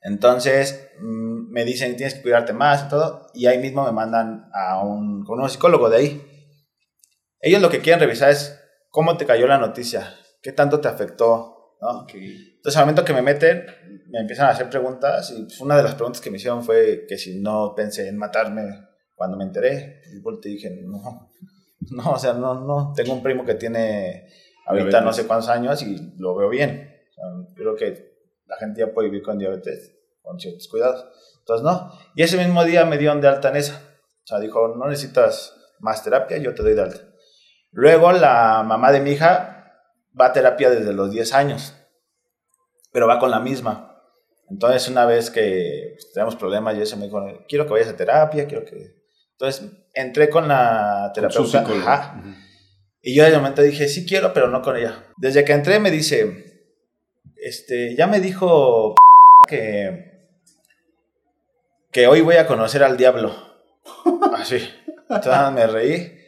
Entonces 0.00 0.90
mm, 1.00 1.50
me 1.50 1.64
dicen 1.64 1.96
tienes 1.96 2.14
que 2.14 2.22
cuidarte 2.22 2.52
más 2.52 2.84
y 2.84 2.88
todo. 2.88 3.26
Y 3.34 3.46
ahí 3.46 3.58
mismo 3.58 3.84
me 3.84 3.92
mandan 3.92 4.48
a 4.54 4.82
un, 4.84 5.24
con 5.24 5.40
un 5.40 5.50
psicólogo 5.50 5.90
de 5.90 5.96
ahí. 5.96 6.22
Ellos 7.40 7.60
lo 7.60 7.70
que 7.70 7.80
quieren 7.80 8.00
revisar 8.00 8.30
es 8.30 8.60
cómo 8.90 9.16
te 9.16 9.26
cayó 9.26 9.46
la 9.48 9.58
noticia, 9.58 10.14
qué 10.40 10.52
tanto 10.52 10.80
te 10.80 10.88
afectó. 10.88 11.76
¿no? 11.80 12.06
Entonces 12.12 12.76
al 12.76 12.84
momento 12.84 13.04
que 13.04 13.14
me 13.14 13.22
meten, 13.22 13.66
me 14.10 14.20
empiezan 14.20 14.46
a 14.46 14.50
hacer 14.50 14.70
preguntas. 14.70 15.32
Y 15.36 15.42
pues, 15.42 15.60
una 15.60 15.76
de 15.76 15.82
las 15.82 15.96
preguntas 15.96 16.20
que 16.20 16.30
me 16.30 16.36
hicieron 16.36 16.62
fue 16.62 17.04
que 17.08 17.18
si 17.18 17.40
no 17.40 17.74
pensé 17.76 18.08
en 18.08 18.16
matarme 18.16 18.62
cuando 19.16 19.36
me 19.36 19.44
enteré. 19.44 20.02
Y 20.12 20.40
te 20.40 20.48
dije, 20.48 20.70
no, 20.84 21.32
no, 21.90 22.12
o 22.12 22.18
sea, 22.18 22.32
no, 22.32 22.54
no. 22.54 22.92
Tengo 22.94 23.12
un 23.12 23.22
primo 23.22 23.44
que 23.44 23.54
tiene 23.54 24.28
ahorita 24.66 25.00
no 25.00 25.12
sé 25.12 25.26
cuántos 25.26 25.48
años 25.48 25.82
y 25.82 26.14
lo 26.18 26.34
veo 26.34 26.48
bien. 26.48 26.94
O 27.10 27.14
sea, 27.14 27.24
creo 27.54 27.74
que 27.74 28.18
la 28.46 28.56
gente 28.56 28.80
ya 28.80 28.92
puede 28.92 29.08
vivir 29.08 29.24
con 29.24 29.38
diabetes 29.38 29.94
con 30.28 30.38
ciertos 30.38 30.68
cuidados. 30.68 31.06
Entonces, 31.40 31.64
no. 31.64 31.92
Y 32.14 32.22
ese 32.22 32.36
mismo 32.36 32.64
día 32.64 32.84
me 32.84 32.98
dieron 32.98 33.20
de 33.20 33.28
alta 33.28 33.48
en 33.48 33.56
esa. 33.56 33.76
O 33.76 34.26
sea, 34.26 34.38
dijo, 34.38 34.74
no 34.76 34.86
necesitas 34.86 35.54
más 35.80 36.02
terapia, 36.04 36.36
yo 36.36 36.54
te 36.54 36.62
doy 36.62 36.74
de 36.74 36.82
alta. 36.82 37.00
Luego, 37.70 38.12
la 38.12 38.62
mamá 38.62 38.92
de 38.92 39.00
mi 39.00 39.12
hija 39.12 39.72
va 40.18 40.26
a 40.26 40.32
terapia 40.32 40.68
desde 40.68 40.92
los 40.92 41.10
10 41.10 41.32
años, 41.32 41.74
pero 42.92 43.06
va 43.06 43.18
con 43.18 43.30
la 43.30 43.40
misma. 43.40 44.02
Entonces, 44.50 44.88
una 44.88 45.06
vez 45.06 45.30
que 45.30 45.92
pues, 45.94 46.12
tenemos 46.12 46.36
problemas 46.36 46.76
y 46.76 46.82
eso, 46.82 46.96
me 46.96 47.06
dijo, 47.06 47.22
quiero 47.48 47.64
que 47.64 47.72
vayas 47.72 47.88
a 47.88 47.96
terapia, 47.96 48.46
quiero 48.46 48.64
que... 48.64 48.97
Entonces, 49.40 49.70
entré 49.94 50.28
con 50.28 50.48
la 50.48 51.12
terapeuta. 51.14 51.60
Ajá. 51.60 52.20
Y 53.00 53.14
yo 53.14 53.24
de 53.24 53.36
momento 53.36 53.62
dije, 53.62 53.86
sí 53.86 54.04
quiero, 54.04 54.32
pero 54.32 54.48
no 54.48 54.62
con 54.62 54.76
ella. 54.76 55.04
Desde 55.16 55.44
que 55.44 55.52
entré 55.52 55.78
me 55.78 55.92
dice, 55.92 56.66
este, 57.36 57.94
ya 57.94 58.08
me 58.08 58.18
dijo 58.18 58.96
que, 59.48 60.32
que 61.92 62.08
hoy 62.08 62.20
voy 62.20 62.34
a 62.34 62.48
conocer 62.48 62.82
al 62.82 62.96
diablo. 62.96 63.32
Así. 64.36 64.68
Entonces 65.08 65.52
me 65.52 65.66
reí. 65.68 66.18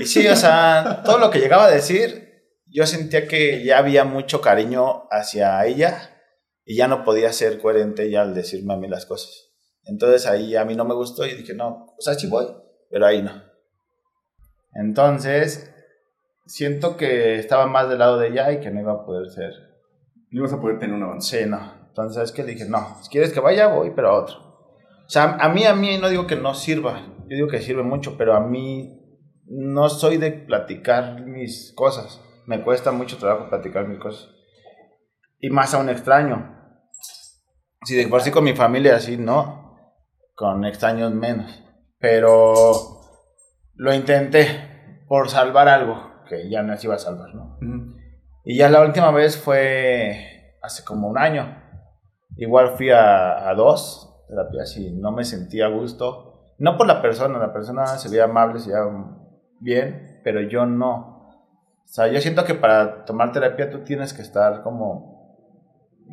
Y 0.00 0.06
sí, 0.06 0.26
o 0.26 0.36
sea, 0.36 1.02
todo 1.04 1.18
lo 1.18 1.30
que 1.30 1.40
llegaba 1.40 1.66
a 1.66 1.70
decir, 1.70 2.46
yo 2.66 2.86
sentía 2.86 3.28
que 3.28 3.62
ya 3.62 3.76
había 3.76 4.04
mucho 4.04 4.40
cariño 4.40 5.06
hacia 5.10 5.62
ella 5.66 6.18
y 6.64 6.76
ya 6.76 6.88
no 6.88 7.04
podía 7.04 7.30
ser 7.34 7.60
coherente 7.60 8.10
ya 8.10 8.22
al 8.22 8.34
decirme 8.34 8.72
a 8.72 8.78
mí 8.78 8.88
las 8.88 9.04
cosas. 9.04 9.43
Entonces 9.86 10.26
ahí 10.26 10.56
a 10.56 10.64
mí 10.64 10.74
no 10.74 10.84
me 10.84 10.94
gustó 10.94 11.26
y 11.26 11.34
dije, 11.34 11.54
no, 11.54 11.94
o 11.96 12.00
sea, 12.00 12.14
sí 12.14 12.26
voy, 12.26 12.46
pero 12.90 13.06
ahí 13.06 13.22
no. 13.22 13.42
Entonces, 14.74 15.72
siento 16.46 16.96
que 16.96 17.38
estaba 17.38 17.66
más 17.66 17.88
del 17.88 17.98
lado 17.98 18.18
de 18.18 18.28
ella 18.28 18.52
y 18.52 18.60
que 18.60 18.70
no 18.70 18.80
iba 18.80 18.92
a 18.92 19.04
poder 19.04 19.30
ser. 19.30 19.52
No 20.30 20.40
ibas 20.40 20.52
a 20.52 20.60
poder 20.60 20.78
tener 20.78 20.96
un 20.96 21.02
avance. 21.02 21.44
Sí, 21.44 21.48
no. 21.48 21.84
Entonces 21.88 22.24
es 22.24 22.32
que 22.32 22.42
dije, 22.42 22.64
no, 22.68 22.98
si 23.02 23.08
quieres 23.08 23.32
que 23.32 23.40
vaya, 23.40 23.68
voy, 23.68 23.92
pero 23.94 24.08
a 24.08 24.20
otro. 24.20 24.36
O 25.06 25.08
sea, 25.08 25.36
a 25.38 25.48
mí, 25.48 25.64
a 25.64 25.74
mí 25.74 25.96
no 25.98 26.08
digo 26.08 26.26
que 26.26 26.34
no 26.34 26.54
sirva, 26.54 27.06
yo 27.28 27.36
digo 27.36 27.48
que 27.48 27.60
sirve 27.60 27.82
mucho, 27.82 28.16
pero 28.18 28.34
a 28.34 28.40
mí 28.40 29.00
no 29.46 29.88
soy 29.88 30.16
de 30.16 30.32
platicar 30.32 31.24
mis 31.24 31.72
cosas. 31.76 32.20
Me 32.46 32.62
cuesta 32.62 32.90
mucho 32.90 33.16
trabajo 33.16 33.48
platicar 33.48 33.86
mis 33.86 33.98
cosas. 33.98 34.28
Y 35.38 35.50
más 35.50 35.74
a 35.74 35.78
un 35.78 35.88
extraño. 35.88 36.52
Si 37.84 37.94
de 37.94 38.08
por 38.08 38.22
sí 38.22 38.30
con 38.30 38.44
mi 38.44 38.54
familia 38.54 38.96
así, 38.96 39.16
no. 39.16 39.63
Con 40.34 40.64
extraños 40.64 41.12
menos. 41.12 41.62
Pero 41.98 42.54
lo 43.74 43.94
intenté 43.94 45.04
por 45.08 45.28
salvar 45.28 45.68
algo 45.68 46.24
que 46.28 46.48
ya 46.48 46.62
no 46.62 46.76
se 46.76 46.86
iba 46.86 46.96
a 46.96 46.98
salvar, 46.98 47.34
¿no? 47.34 47.58
Y 48.44 48.56
ya 48.58 48.68
la 48.68 48.82
última 48.82 49.10
vez 49.10 49.36
fue 49.36 50.56
hace 50.62 50.84
como 50.84 51.08
un 51.08 51.18
año. 51.18 51.62
Igual 52.36 52.70
fui 52.76 52.90
a, 52.90 53.48
a 53.48 53.54
dos 53.54 54.24
terapias 54.28 54.76
y 54.76 54.90
no 54.92 55.12
me 55.12 55.24
sentía 55.24 55.66
a 55.66 55.70
gusto. 55.70 56.54
No 56.58 56.76
por 56.76 56.86
la 56.86 57.00
persona, 57.00 57.38
la 57.38 57.52
persona 57.52 57.86
se 57.86 58.08
veía 58.08 58.24
amable, 58.24 58.58
se 58.58 58.70
veía 58.70 58.84
bien, 59.60 60.20
pero 60.22 60.40
yo 60.42 60.66
no. 60.66 61.14
O 61.84 61.86
sea, 61.86 62.08
yo 62.08 62.20
siento 62.20 62.44
que 62.44 62.54
para 62.54 63.04
tomar 63.04 63.32
terapia 63.32 63.70
tú 63.70 63.84
tienes 63.84 64.12
que 64.12 64.22
estar 64.22 64.62
como 64.62 65.14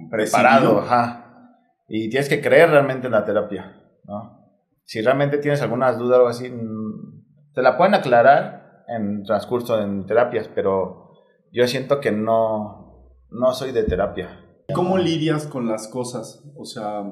preparado, 0.10 0.80
ajá. 0.80 1.58
Y 1.88 2.10
tienes 2.10 2.30
que 2.30 2.42
creer 2.42 2.70
realmente 2.70 3.08
en 3.08 3.14
la 3.14 3.26
terapia, 3.26 3.81
¿no? 4.06 4.40
Si 4.84 5.02
realmente 5.02 5.38
tienes 5.38 5.62
algunas 5.62 5.98
dudas 5.98 6.14
o 6.18 6.22
algo 6.22 6.30
así, 6.30 6.50
mm, 6.50 7.54
te 7.54 7.62
la 7.62 7.78
pueden 7.78 7.94
aclarar 7.94 8.84
en 8.88 9.24
transcurso 9.24 9.82
en 9.82 10.06
terapias, 10.06 10.50
pero 10.54 11.14
yo 11.52 11.66
siento 11.68 12.00
que 12.02 12.12
no, 12.12 13.16
no 13.30 13.54
soy 13.54 13.72
de 13.72 13.84
terapia. 13.84 14.40
¿Cómo 14.74 14.98
lidias 14.98 15.48
con 15.48 15.68
las 15.68 15.88
cosas? 15.88 16.44
O 16.58 16.66
sea, 16.66 17.04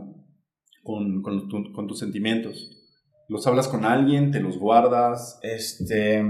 con, 0.84 1.22
con 1.22 1.48
tu- 1.50 1.72
con 1.74 1.88
tus 1.88 2.00
sentimientos. 2.00 2.76
¿Los 3.28 3.46
hablas 3.48 3.68
con 3.68 3.86
alguien? 3.86 4.32
¿Te 4.32 4.40
los 4.40 4.58
guardas? 4.58 5.40
Este, 5.44 6.24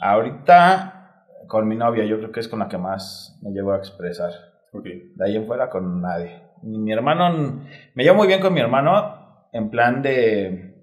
ahorita 0.00 1.26
con 1.48 1.68
mi 1.68 1.76
novia, 1.76 2.04
yo 2.04 2.18
creo 2.18 2.32
que 2.32 2.40
es 2.40 2.48
con 2.48 2.58
la 2.60 2.68
que 2.68 2.78
más 2.78 3.38
me 3.42 3.50
llevo 3.50 3.72
a 3.72 3.76
expresar. 3.78 4.30
Ok. 4.72 4.84
De 4.84 5.24
ahí 5.24 5.36
en 5.36 5.46
fuera 5.46 5.68
con 5.70 6.00
nadie. 6.00 6.42
Mi 6.62 6.92
hermano, 6.92 7.60
me 7.94 8.02
llevo 8.04 8.16
muy 8.16 8.26
bien 8.26 8.40
con 8.40 8.54
mi 8.54 8.60
hermano 8.60 9.21
en 9.52 9.70
plan 9.70 10.02
de, 10.02 10.74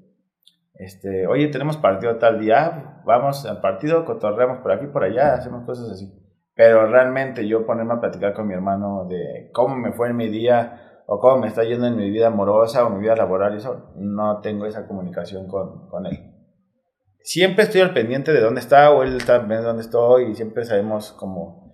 este, 0.75 1.27
oye, 1.27 1.49
tenemos 1.49 1.77
partido 1.77 2.17
tal 2.17 2.39
día, 2.39 3.01
vamos 3.05 3.45
al 3.45 3.59
partido, 3.59 4.05
cotorreamos 4.05 4.59
por 4.59 4.71
aquí, 4.71 4.87
por 4.87 5.03
allá, 5.03 5.33
hacemos 5.33 5.65
cosas 5.65 5.89
así. 5.91 6.09
Pero 6.55 6.87
realmente 6.87 7.47
yo 7.47 7.65
ponerme 7.65 7.95
a 7.95 7.99
platicar 7.99 8.33
con 8.33 8.47
mi 8.47 8.53
hermano 8.53 9.05
de 9.09 9.49
cómo 9.53 9.75
me 9.75 9.91
fue 9.91 10.09
en 10.09 10.15
mi 10.15 10.29
día 10.29 11.01
o 11.07 11.19
cómo 11.19 11.39
me 11.39 11.47
está 11.47 11.63
yendo 11.63 11.87
en 11.87 11.97
mi 11.97 12.09
vida 12.09 12.27
amorosa 12.27 12.85
o 12.85 12.89
mi 12.89 13.01
vida 13.01 13.15
laboral 13.15 13.57
eso, 13.57 13.91
no 13.95 14.39
tengo 14.41 14.65
esa 14.65 14.87
comunicación 14.87 15.47
con, 15.47 15.89
con 15.89 16.05
él. 16.05 16.35
Siempre 17.21 17.63
estoy 17.63 17.81
al 17.81 17.93
pendiente 17.93 18.31
de 18.31 18.39
dónde 18.39 18.61
está 18.61 18.91
o 18.91 19.03
él 19.03 19.17
está 19.17 19.39
de 19.39 19.57
dónde 19.57 19.81
estoy 19.81 20.31
y 20.31 20.35
siempre 20.35 20.63
sabemos 20.65 21.11
cómo 21.13 21.69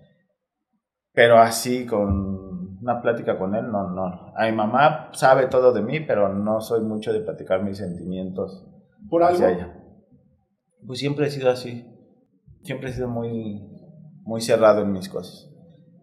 pero 1.16 1.38
así 1.38 1.86
con 1.86 2.55
una 2.86 3.02
plática 3.02 3.36
con 3.38 3.54
él, 3.56 3.70
no, 3.70 3.90
no. 3.90 4.32
A 4.36 4.46
mi 4.46 4.52
mamá 4.52 5.10
sabe 5.12 5.46
todo 5.48 5.72
de 5.72 5.82
mí, 5.82 6.00
pero 6.00 6.32
no 6.32 6.60
soy 6.60 6.82
mucho 6.82 7.12
de 7.12 7.20
platicar 7.20 7.62
mis 7.64 7.78
sentimientos 7.78 8.64
¿Por 9.10 9.22
algo? 9.24 9.34
hacia 9.34 9.50
ella. 9.50 9.74
Pues 10.86 11.00
siempre 11.00 11.26
he 11.26 11.30
sido 11.30 11.50
así. 11.50 11.84
Siempre 12.62 12.90
he 12.90 12.92
sido 12.92 13.08
muy, 13.08 13.60
muy 14.22 14.40
cerrado 14.40 14.82
en 14.82 14.92
mis 14.92 15.08
cosas. 15.08 15.50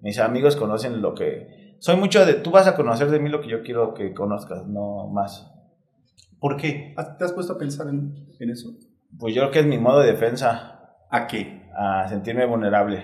Mis 0.02 0.20
amigos 0.20 0.56
conocen 0.58 1.02
lo 1.02 1.14
que... 1.16 1.78
Soy 1.80 1.96
mucho 1.96 2.26
de... 2.26 2.34
Tú 2.34 2.52
vas 2.52 2.68
a 2.68 2.76
conocer 2.76 3.10
de 3.10 3.20
mí 3.20 3.30
lo 3.30 3.40
que 3.40 3.48
yo 3.50 3.64
quiero 3.64 3.94
que 3.94 4.14
conozcas, 4.14 4.66
no 4.68 5.08
más. 5.08 5.50
¿Por 6.40 6.58
qué? 6.58 6.94
¿Has- 6.98 7.18
¿Te 7.18 7.24
has 7.24 7.32
puesto 7.32 7.54
a 7.54 7.58
pensar 7.58 7.88
en, 7.88 8.14
en 8.40 8.50
eso? 8.50 8.70
Pues 9.18 9.34
yo 9.34 9.42
creo 9.44 9.52
que 9.52 9.60
es 9.60 9.66
mi 9.66 9.78
modo 9.78 10.00
de 10.02 10.08
defensa. 10.12 10.96
¿A 11.10 11.28
qué? 11.28 11.62
a 11.76 12.08
sentirme 12.08 12.46
vulnerable. 12.46 13.04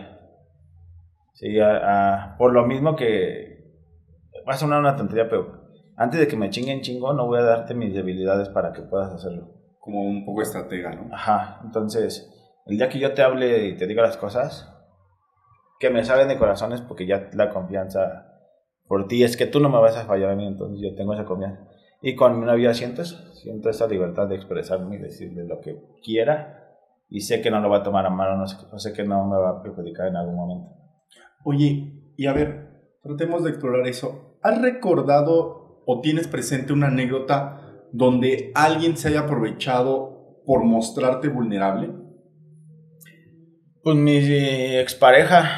Sí, 1.33 1.59
a- 1.59 2.33
a- 2.33 2.37
por 2.37 2.53
lo 2.53 2.65
mismo 2.67 2.95
que 2.95 3.48
va 4.49 4.55
a 4.55 4.57
sonar 4.57 4.79
una 4.79 4.95
tontería, 4.95 5.29
pero 5.29 5.69
antes 5.95 6.19
de 6.19 6.27
que 6.27 6.35
me 6.35 6.49
chinguen 6.49 6.81
chingo, 6.81 7.13
no 7.13 7.27
voy 7.27 7.39
a 7.39 7.43
darte 7.43 7.75
mis 7.75 7.93
debilidades 7.93 8.49
para 8.49 8.71
que 8.73 8.81
puedas 8.81 9.13
hacerlo. 9.13 9.53
Como 9.79 10.01
un 10.01 10.25
poco 10.25 10.41
estratega, 10.41 10.95
¿no? 10.95 11.13
Ajá, 11.13 11.61
entonces, 11.63 12.33
el 12.65 12.77
día 12.77 12.89
que 12.89 12.99
yo 12.99 13.13
te 13.13 13.21
hable 13.21 13.67
y 13.67 13.77
te 13.77 13.85
diga 13.85 14.01
las 14.01 14.17
cosas, 14.17 14.75
que 15.79 15.89
me 15.89 16.03
salen 16.03 16.27
de 16.27 16.37
corazón 16.37 16.73
es 16.73 16.81
porque 16.81 17.05
ya 17.05 17.29
la 17.33 17.49
confianza 17.49 18.25
por 18.87 19.07
ti, 19.07 19.23
es 19.23 19.37
que 19.37 19.45
tú 19.45 19.59
no 19.59 19.69
me 19.69 19.79
vas 19.79 19.95
a 19.97 20.05
fallar 20.05 20.31
a 20.31 20.35
mí, 20.35 20.47
entonces 20.47 20.79
yo 20.81 20.95
tengo 20.95 21.13
esa 21.13 21.25
confianza. 21.25 21.67
Y 22.01 22.15
con 22.15 22.39
mi 22.39 22.45
novia 22.45 22.73
siento 22.73 23.03
eso, 23.03 23.17
siento 23.33 23.69
esa 23.69 23.87
libertad 23.87 24.27
de 24.27 24.35
expresarme 24.35 24.95
y 24.95 24.99
decirle 24.99 25.45
lo 25.45 25.59
que 25.59 25.79
quiera 26.03 26.75
y 27.07 27.21
sé 27.21 27.41
que 27.41 27.51
no 27.51 27.59
lo 27.59 27.69
va 27.69 27.77
a 27.77 27.83
tomar 27.83 28.05
a 28.05 28.09
mano, 28.09 28.37
no 28.37 28.47
sé, 28.47 28.57
no 28.71 28.79
sé 28.79 28.93
que 28.93 29.03
no 29.03 29.25
me 29.25 29.37
va 29.37 29.49
a 29.49 29.61
perjudicar 29.61 30.07
en 30.07 30.15
algún 30.15 30.35
momento. 30.35 30.71
Oye, 31.43 32.13
y 32.17 32.25
a 32.25 32.33
ver, 32.33 32.97
tratemos 33.03 33.43
de 33.43 33.51
explorar 33.51 33.87
eso. 33.87 34.28
¿Has 34.41 34.61
recordado 34.61 35.83
o 35.85 35.99
tienes 36.01 36.27
presente 36.27 36.71
una 36.71 36.87
anécdota 36.87 37.59
donde 37.91 38.51
alguien 38.55 38.95
se 38.95 39.09
haya 39.09 39.21
aprovechado 39.21 40.41
por 40.45 40.63
mostrarte 40.63 41.27
vulnerable? 41.27 41.91
Pues 43.83 43.95
mi 43.97 44.17
expareja, 44.77 45.49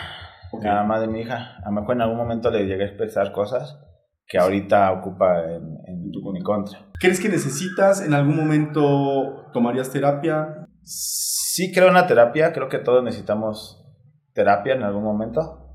la 0.62 0.76
mamá 0.76 1.00
de 1.00 1.08
mi 1.08 1.22
hija, 1.22 1.58
a 1.64 1.70
lo 1.70 1.82
mejor 1.82 1.96
en 1.96 2.02
algún 2.02 2.18
momento 2.18 2.50
le 2.50 2.66
llegué 2.66 2.84
a 2.84 2.88
expresar 2.88 3.32
cosas 3.32 3.80
que 4.26 4.40
ahorita 4.40 4.92
ocupa 4.94 5.44
en, 5.44 5.78
en 5.88 6.12
tu 6.12 6.32
mi 6.32 6.42
contra. 6.42 6.92
¿Crees 7.00 7.20
que 7.20 7.30
necesitas 7.30 8.02
en 8.02 8.14
algún 8.14 8.36
momento 8.36 9.50
tomarías 9.54 9.92
terapia? 9.92 10.66
Sí 10.84 11.72
creo 11.72 11.90
en 11.90 11.96
la 11.96 12.08
terapia, 12.08 12.52
creo 12.54 12.70
que 12.70 12.80
todos 12.80 13.04
necesitamos 13.04 13.86
terapia 14.34 14.74
en 14.74 14.84
algún 14.84 15.04
momento, 15.04 15.68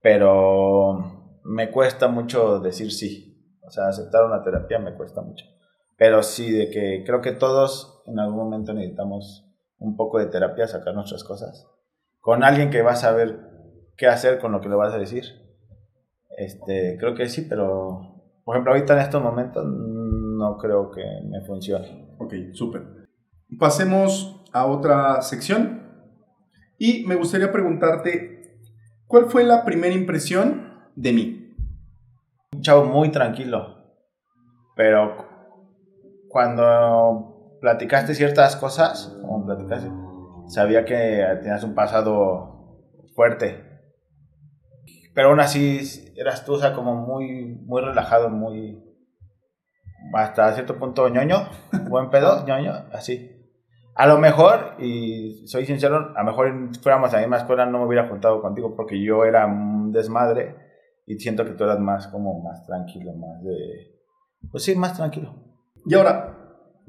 pero 0.00 1.17
me 1.48 1.70
cuesta 1.70 2.08
mucho 2.08 2.60
decir 2.60 2.92
sí. 2.92 3.58
O 3.62 3.70
sea, 3.70 3.88
aceptar 3.88 4.24
una 4.24 4.42
terapia 4.42 4.78
me 4.78 4.94
cuesta 4.94 5.22
mucho. 5.22 5.44
Pero 5.96 6.22
sí, 6.22 6.50
de 6.50 6.70
que 6.70 7.02
creo 7.04 7.20
que 7.20 7.32
todos 7.32 8.02
en 8.06 8.18
algún 8.18 8.36
momento 8.36 8.72
necesitamos 8.72 9.44
un 9.78 9.96
poco 9.96 10.18
de 10.18 10.26
terapia, 10.26 10.66
sacar 10.66 10.94
nuestras 10.94 11.24
cosas. 11.24 11.66
Con 12.20 12.44
alguien 12.44 12.70
que 12.70 12.82
va 12.82 12.92
a 12.92 12.96
saber 12.96 13.40
qué 13.96 14.06
hacer 14.06 14.38
con 14.38 14.52
lo 14.52 14.60
que 14.60 14.68
le 14.68 14.76
vas 14.76 14.94
a 14.94 14.98
decir. 14.98 15.24
Este, 16.36 16.96
creo 16.98 17.14
que 17.14 17.28
sí, 17.28 17.46
pero 17.48 18.18
por 18.44 18.56
ejemplo, 18.56 18.72
ahorita 18.72 18.94
en 18.94 19.00
estos 19.00 19.22
momentos 19.22 19.62
no 19.66 20.56
creo 20.56 20.90
que 20.90 21.04
me 21.28 21.44
funcione. 21.46 22.14
Ok, 22.18 22.32
súper. 22.52 22.82
Pasemos 23.58 24.42
a 24.54 24.66
otra 24.66 25.20
sección. 25.20 25.82
Y 26.78 27.04
me 27.06 27.16
gustaría 27.16 27.52
preguntarte, 27.52 28.58
¿cuál 29.06 29.26
fue 29.26 29.44
la 29.44 29.66
primera 29.66 29.94
impresión 29.94 30.67
de 30.98 31.12
mí? 31.12 31.56
Un 32.52 32.60
chavo 32.60 32.84
muy 32.84 33.10
tranquilo, 33.10 33.76
pero 34.74 35.26
cuando 36.28 37.56
platicaste 37.60 38.14
ciertas 38.14 38.56
cosas, 38.56 39.16
como 39.22 39.46
platicaste, 39.46 39.90
sabía 40.48 40.84
que 40.84 41.24
tenías 41.40 41.62
un 41.62 41.74
pasado 41.74 42.82
fuerte. 43.14 43.64
Pero 45.14 45.28
aún 45.28 45.40
así 45.40 46.12
eras 46.16 46.44
tú, 46.44 46.54
o 46.54 46.58
sea, 46.58 46.74
como 46.74 46.94
muy, 46.96 47.44
muy 47.64 47.80
relajado, 47.82 48.28
muy. 48.28 48.82
hasta 50.14 50.52
cierto 50.54 50.78
punto 50.78 51.08
ñoño, 51.08 51.48
buen 51.88 52.10
pedo, 52.10 52.44
ñoño, 52.44 52.72
así. 52.92 53.34
A 53.94 54.06
lo 54.06 54.18
mejor, 54.18 54.74
y 54.78 55.46
soy 55.46 55.66
sincero, 55.66 56.12
a 56.16 56.22
lo 56.22 56.30
mejor 56.30 56.70
fuéramos 56.82 57.12
a 57.12 57.16
la 57.16 57.22
misma 57.22 57.38
escuela 57.38 57.66
no 57.66 57.78
me 57.78 57.86
hubiera 57.86 58.08
juntado 58.08 58.40
contigo 58.40 58.74
porque 58.76 59.00
yo 59.02 59.24
era 59.24 59.46
un 59.46 59.90
desmadre 59.92 60.67
y 61.08 61.18
siento 61.18 61.44
que 61.44 61.52
tú 61.52 61.64
eras 61.64 61.80
más 61.80 62.06
como 62.08 62.40
más 62.42 62.64
tranquilo, 62.66 63.14
más 63.14 63.42
de... 63.42 63.96
Pues 64.50 64.62
sí, 64.62 64.76
más 64.76 64.96
tranquilo. 64.96 65.34
Y 65.86 65.94
ahora, 65.94 66.38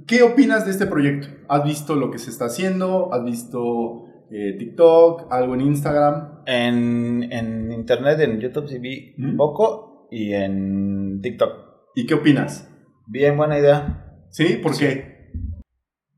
¿Qué 0.07 0.23
opinas 0.23 0.65
de 0.65 0.71
este 0.71 0.85
proyecto? 0.85 1.27
¿Has 1.47 1.63
visto 1.63 1.95
lo 1.95 2.11
que 2.11 2.19
se 2.19 2.29
está 2.29 2.45
haciendo? 2.45 3.13
¿Has 3.13 3.23
visto 3.23 4.05
eh, 4.31 4.55
TikTok? 4.57 5.31
¿Algo 5.31 5.55
en 5.55 5.61
Instagram? 5.61 6.41
En, 6.45 7.31
en, 7.31 7.71
internet, 7.71 8.19
en 8.21 8.39
YouTube 8.39 8.67
sí 8.67 8.79
vi 8.79 9.15
un 9.17 9.35
poco 9.35 10.07
y 10.11 10.33
en 10.33 11.21
TikTok. 11.21 11.51
¿Y 11.95 12.05
qué 12.05 12.15
opinas? 12.15 12.69
Bien, 13.07 13.35
buena 13.35 13.59
idea. 13.59 14.25
¿Sí? 14.29 14.59
¿Por 14.61 14.77
qué? 14.77 15.31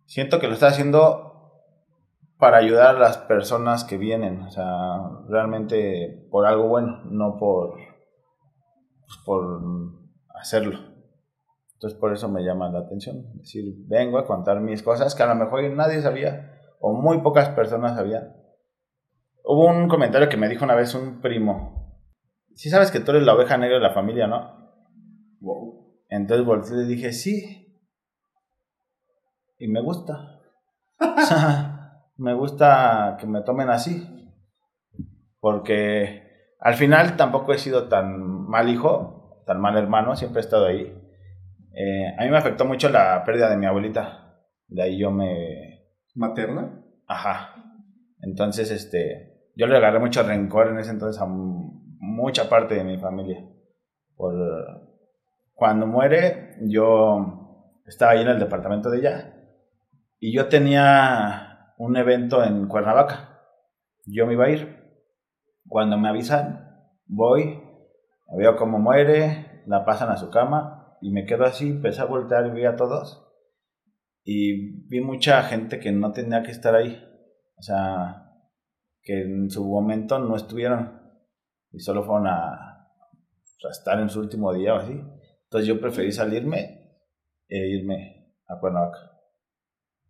Siento 0.06 0.40
que 0.40 0.48
lo 0.48 0.54
está 0.54 0.68
haciendo 0.68 1.30
para 2.38 2.58
ayudar 2.58 2.96
a 2.96 3.00
las 3.00 3.18
personas 3.18 3.84
que 3.84 3.98
vienen, 3.98 4.42
o 4.42 4.50
sea, 4.50 4.98
realmente 5.30 6.28
por 6.32 6.48
algo 6.48 6.68
bueno, 6.68 7.04
no 7.06 7.38
por, 7.38 7.76
por 9.18 9.62
hacerlo. 10.36 10.80
Entonces 11.74 12.00
por 12.00 12.14
eso 12.14 12.30
me 12.30 12.44
llama 12.44 12.70
la 12.70 12.80
atención. 12.80 13.26
Es 13.34 13.42
decir, 13.42 13.74
vengo 13.88 14.20
a 14.20 14.26
contar 14.26 14.60
mis 14.62 14.84
cosas 14.84 15.16
que 15.16 15.24
a 15.24 15.28
lo 15.28 15.36
mejor 15.36 15.64
nadie 15.72 16.02
sabía 16.02 16.60
o 16.80 16.94
muy 16.94 17.22
pocas 17.22 17.50
personas 17.50 17.96
sabían. 17.96 18.36
Hubo 19.44 19.66
un 19.66 19.88
comentario 19.88 20.30
que 20.30 20.38
me 20.38 20.48
dijo 20.48 20.64
una 20.64 20.76
vez 20.76 20.94
un 20.94 21.22
primo. 21.22 22.00
Sí 22.54 22.70
sabes 22.70 22.92
que 22.92 23.00
tú 23.00 23.12
eres 23.12 23.24
la 23.24 23.34
oveja 23.34 23.58
negra 23.58 23.78
de 23.78 23.84
la 23.84 23.94
familia, 23.94 24.28
¿no? 24.28 24.62
Wow. 25.40 26.04
Entonces 26.10 26.46
volteé 26.46 26.76
y 26.76 26.80
le 26.82 26.86
dije, 26.86 27.14
sí. 27.14 27.84
Y 29.58 29.68
me 29.68 29.82
gusta. 29.82 30.40
me 32.18 32.34
gusta 32.34 33.18
que 33.20 33.26
me 33.26 33.42
tomen 33.42 33.70
así. 33.70 34.08
Porque 35.40 36.54
al 36.60 36.76
final 36.76 37.18
tampoco 37.18 37.54
he 37.54 37.58
sido 37.58 37.88
tan 37.88 38.31
mal 38.52 38.70
hijo, 38.70 39.44
tan 39.48 39.60
mal 39.60 39.78
hermano, 39.78 40.16
siempre 40.16 40.42
he 40.42 40.44
estado 40.44 40.68
ahí. 40.68 40.94
Eh, 41.74 42.16
a 42.18 42.24
mí 42.24 42.30
me 42.30 42.38
afectó 42.38 42.66
mucho 42.66 42.90
la 42.90 43.24
pérdida 43.24 43.50
de 43.50 43.58
mi 43.58 43.66
abuelita. 43.66 44.38
De 44.68 44.84
ahí 44.84 45.00
yo 45.00 45.10
me... 45.10 45.88
¿Materna? 46.14 46.84
Ajá. 47.08 47.56
Entonces, 48.22 48.70
este, 48.70 49.50
yo 49.56 49.66
le 49.68 49.78
agarré 49.78 50.00
mucho 50.00 50.22
rencor 50.24 50.68
en 50.68 50.80
ese 50.80 50.92
entonces 50.92 51.22
a 51.22 51.26
mucha 51.26 52.50
parte 52.50 52.76
de 52.76 52.84
mi 52.84 52.98
familia. 52.98 53.44
Por, 54.16 54.36
cuando 55.54 55.88
muere, 55.88 56.58
yo 56.62 57.80
estaba 57.86 58.12
ahí 58.12 58.22
en 58.22 58.28
el 58.28 58.40
departamento 58.40 58.90
de 58.90 59.00
ella 59.00 59.34
y 60.20 60.36
yo 60.36 60.50
tenía 60.50 61.74
un 61.78 61.96
evento 61.96 62.44
en 62.44 62.68
Cuernavaca. 62.68 63.40
Yo 64.06 64.28
me 64.28 64.34
iba 64.34 64.46
a 64.46 64.50
ir. 64.50 64.82
Cuando 65.68 65.98
me 65.98 66.10
avisan, 66.10 66.68
voy, 67.06 67.61
veo 68.38 68.56
cómo 68.56 68.80
muere, 68.80 69.64
la 69.68 69.86
pasan 69.86 70.10
a 70.10 70.18
su 70.18 70.30
cama 70.30 70.98
y 71.02 71.12
me 71.12 71.26
quedo 71.26 71.46
así, 71.46 71.70
empecé 71.70 72.02
a 72.02 72.06
voltear 72.06 72.46
y 72.48 72.52
vi 72.52 72.66
a 72.66 72.76
todos. 72.76 73.28
Y 74.24 74.88
vi 74.88 75.02
mucha 75.02 75.42
gente 75.44 75.80
que 75.80 75.92
no 75.92 76.12
tenía 76.12 76.44
que 76.44 76.52
estar 76.52 76.76
ahí. 76.76 77.04
O 77.58 77.62
sea, 77.64 78.32
que 79.02 79.22
en 79.22 79.50
su 79.50 79.68
momento 79.68 80.20
no 80.20 80.36
estuvieron. 80.36 81.02
Y 81.72 81.80
solo 81.80 82.04
fueron 82.04 82.28
a, 82.28 82.88
estar 83.70 84.00
en 84.00 84.10
su 84.10 84.20
último 84.20 84.54
día 84.54 84.76
o 84.76 84.78
así. 84.78 84.94
Entonces 84.94 85.68
yo 85.68 85.80
preferí 85.80 86.12
salirme 86.12 87.00
e 87.48 87.68
irme 87.68 88.36
a 88.48 88.60
Cuernavaca. 88.60 89.12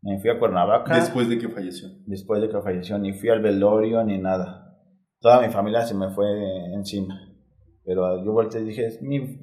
Me 0.02 0.20
fui 0.20 0.30
a 0.30 0.40
Cuernavaca. 0.40 0.96
¿Después 0.96 1.30
de 1.30 1.38
que 1.38 1.48
falleció? 1.48 1.90
Después 2.06 2.42
de 2.42 2.50
que 2.50 2.62
falleció. 2.62 2.98
Ni 2.98 3.14
fui 3.14 3.30
al 3.30 3.42
velorio 3.42 4.04
ni 4.04 4.18
nada. 4.18 4.78
Toda 5.20 5.42
mi 5.42 5.54
familia 5.54 5.86
se 5.86 5.94
me 5.94 6.10
fue 6.10 6.28
encima. 6.74 7.31
Pero 7.92 8.24
yo 8.24 8.32
volteé 8.32 8.62
y 8.62 8.68
dije, 8.68 8.90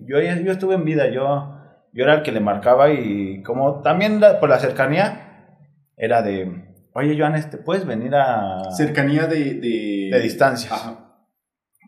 yo, 0.06 0.18
yo 0.20 0.52
estuve 0.52 0.74
en 0.74 0.86
vida, 0.86 1.10
yo, 1.10 1.54
yo 1.92 2.02
era 2.02 2.14
el 2.14 2.22
que 2.22 2.32
le 2.32 2.40
marcaba 2.40 2.90
y 2.90 3.42
como 3.42 3.82
también 3.82 4.22
por 4.40 4.48
la 4.48 4.58
cercanía, 4.58 5.54
era 5.98 6.22
de, 6.22 6.88
oye 6.94 7.14
Joan, 7.18 7.34
este, 7.34 7.58
¿puedes 7.58 7.84
venir 7.84 8.14
a... 8.14 8.70
Cercanía 8.70 9.26
de... 9.26 9.60
De, 9.60 10.20
distancia. 10.22 10.70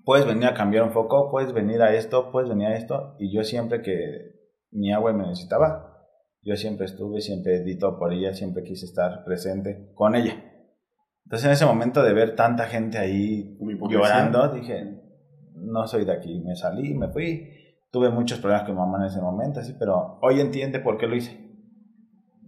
Puedes 0.04 0.26
venir 0.26 0.48
a 0.48 0.52
cambiar 0.52 0.82
un 0.82 0.90
foco, 0.90 1.30
puedes 1.30 1.54
venir 1.54 1.80
a 1.80 1.94
esto, 1.94 2.30
puedes 2.30 2.50
venir 2.50 2.66
a 2.66 2.76
esto. 2.76 3.16
Y 3.18 3.34
yo 3.34 3.42
siempre 3.42 3.80
que 3.80 4.34
mi 4.70 4.92
agua 4.92 5.14
me 5.14 5.26
necesitaba, 5.26 5.96
yo 6.42 6.56
siempre 6.56 6.84
estuve, 6.84 7.22
siempre 7.22 7.56
edito 7.56 7.98
por 7.98 8.12
ella, 8.12 8.34
siempre 8.34 8.64
quise 8.64 8.84
estar 8.84 9.24
presente 9.24 9.92
con 9.94 10.14
ella. 10.14 10.44
Entonces 11.24 11.46
en 11.46 11.52
ese 11.52 11.64
momento 11.64 12.02
de 12.02 12.12
ver 12.12 12.36
tanta 12.36 12.66
gente 12.66 12.98
ahí 12.98 13.56
llorando, 13.88 14.48
dije, 14.48 14.99
no 15.60 15.86
soy 15.86 16.04
de 16.04 16.12
aquí, 16.12 16.40
me 16.40 16.56
salí, 16.56 16.94
me 16.94 17.08
fui. 17.08 17.50
Tuve 17.90 18.10
muchos 18.10 18.38
problemas 18.38 18.66
con 18.66 18.74
mi 18.74 18.80
mamá 18.80 18.98
en 18.98 19.06
ese 19.06 19.20
momento, 19.20 19.60
así, 19.60 19.74
pero 19.78 20.18
hoy 20.22 20.40
entiende 20.40 20.80
por 20.80 20.96
qué 20.96 21.06
lo 21.06 21.16
hice. 21.16 21.38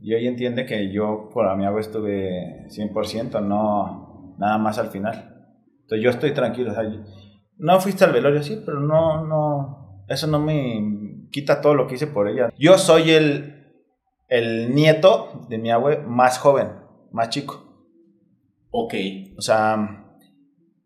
Y 0.01 0.15
hoy 0.15 0.27
entiende 0.27 0.67
que 0.67 0.93
yo 0.93 1.29
por 1.33 1.57
mi 1.57 1.65
agua 1.65 1.81
estuve 1.81 2.67
100%, 2.69 3.45
no 3.45 4.35
nada 4.39 4.59
más 4.59 4.79
al 4.79 4.89
final. 4.89 5.47
Entonces 5.83 6.03
yo 6.03 6.11
estoy 6.11 6.33
tranquilo. 6.33 6.73
no 7.59 7.81
fuiste 7.81 8.05
al 8.05 8.13
velorio, 8.13 8.43
sí, 8.43 8.61
pero 8.65 8.81
no, 8.81 9.25
no, 9.25 10.05
eso 10.09 10.27
no 10.27 10.41
me 10.41 11.29
quita 11.31 11.61
todo 11.61 11.75
lo 11.75 11.87
que 11.87 11.95
hice 11.95 12.07
por 12.07 12.29
ella. 12.29 12.53
Yo 12.59 12.79
soy 12.79 13.11
el, 13.11 13.73
el 14.29 14.75
nieto 14.75 15.47
de 15.49 15.59
mi 15.59 15.71
abue 15.71 15.99
más 15.99 16.39
joven, 16.39 16.69
más 17.13 17.31
chico. 17.31 17.73
Ok. 18.71 18.95
O 19.37 19.43
sea, 19.43 20.02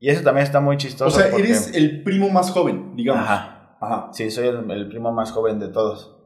y 0.07 0.11
eso 0.11 0.23
también 0.23 0.45
está 0.45 0.61
muy 0.61 0.77
chistoso. 0.77 1.07
O 1.07 1.11
sea, 1.21 1.37
eres 1.37 1.75
el 1.75 2.05
primo 2.05 2.31
más 2.31 2.53
joven, 2.53 2.95
digamos. 2.95 3.25
Ajá. 3.25 3.77
Ajá. 3.81 4.11
Sí, 4.13 4.31
soy 4.31 4.47
el, 4.47 4.89
primo 4.89 5.13
más 5.13 5.33
joven 5.33 5.59
de 5.59 5.67
todos. 5.67 6.17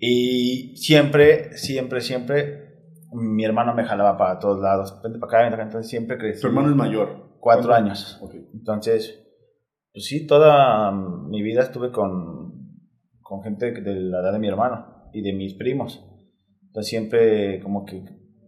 Y 0.00 0.76
siempre, 0.76 1.56
siempre, 1.56 2.00
siempre, 2.00 2.74
mi 3.12 3.44
hermano 3.44 3.72
me 3.72 3.84
jalaba 3.84 4.16
para 4.16 4.40
todos 4.40 4.60
lados. 4.60 5.00
Vente 5.00 5.20
para 5.20 5.46
acá, 5.46 5.62
entonces 5.62 5.88
siempre 5.88 6.18
crecí. 6.18 6.40
¿Tu 6.40 6.48
hermano 6.48 6.70
es 6.70 6.74
mayor? 6.74 7.36
Cuatro 7.38 7.72
años. 7.72 8.18
Okay. 8.20 8.48
Entonces, 8.52 9.24
Pues 9.92 10.04
sí, 10.04 10.26
toda 10.26 10.90
mi 10.90 11.40
vida 11.40 11.62
estuve 11.62 11.92
con, 11.92 12.82
con 13.20 13.44
gente 13.44 13.70
de 13.80 13.94
la 13.94 14.22
edad 14.22 14.32
de 14.32 14.40
mi 14.40 14.48
hermano 14.48 15.08
y 15.12 15.22
de 15.22 15.34
mis 15.34 15.54
primos. 15.54 16.04
Entonces 16.66 16.90
siempre 16.90 17.60
como 17.60 17.84
que 17.84 18.02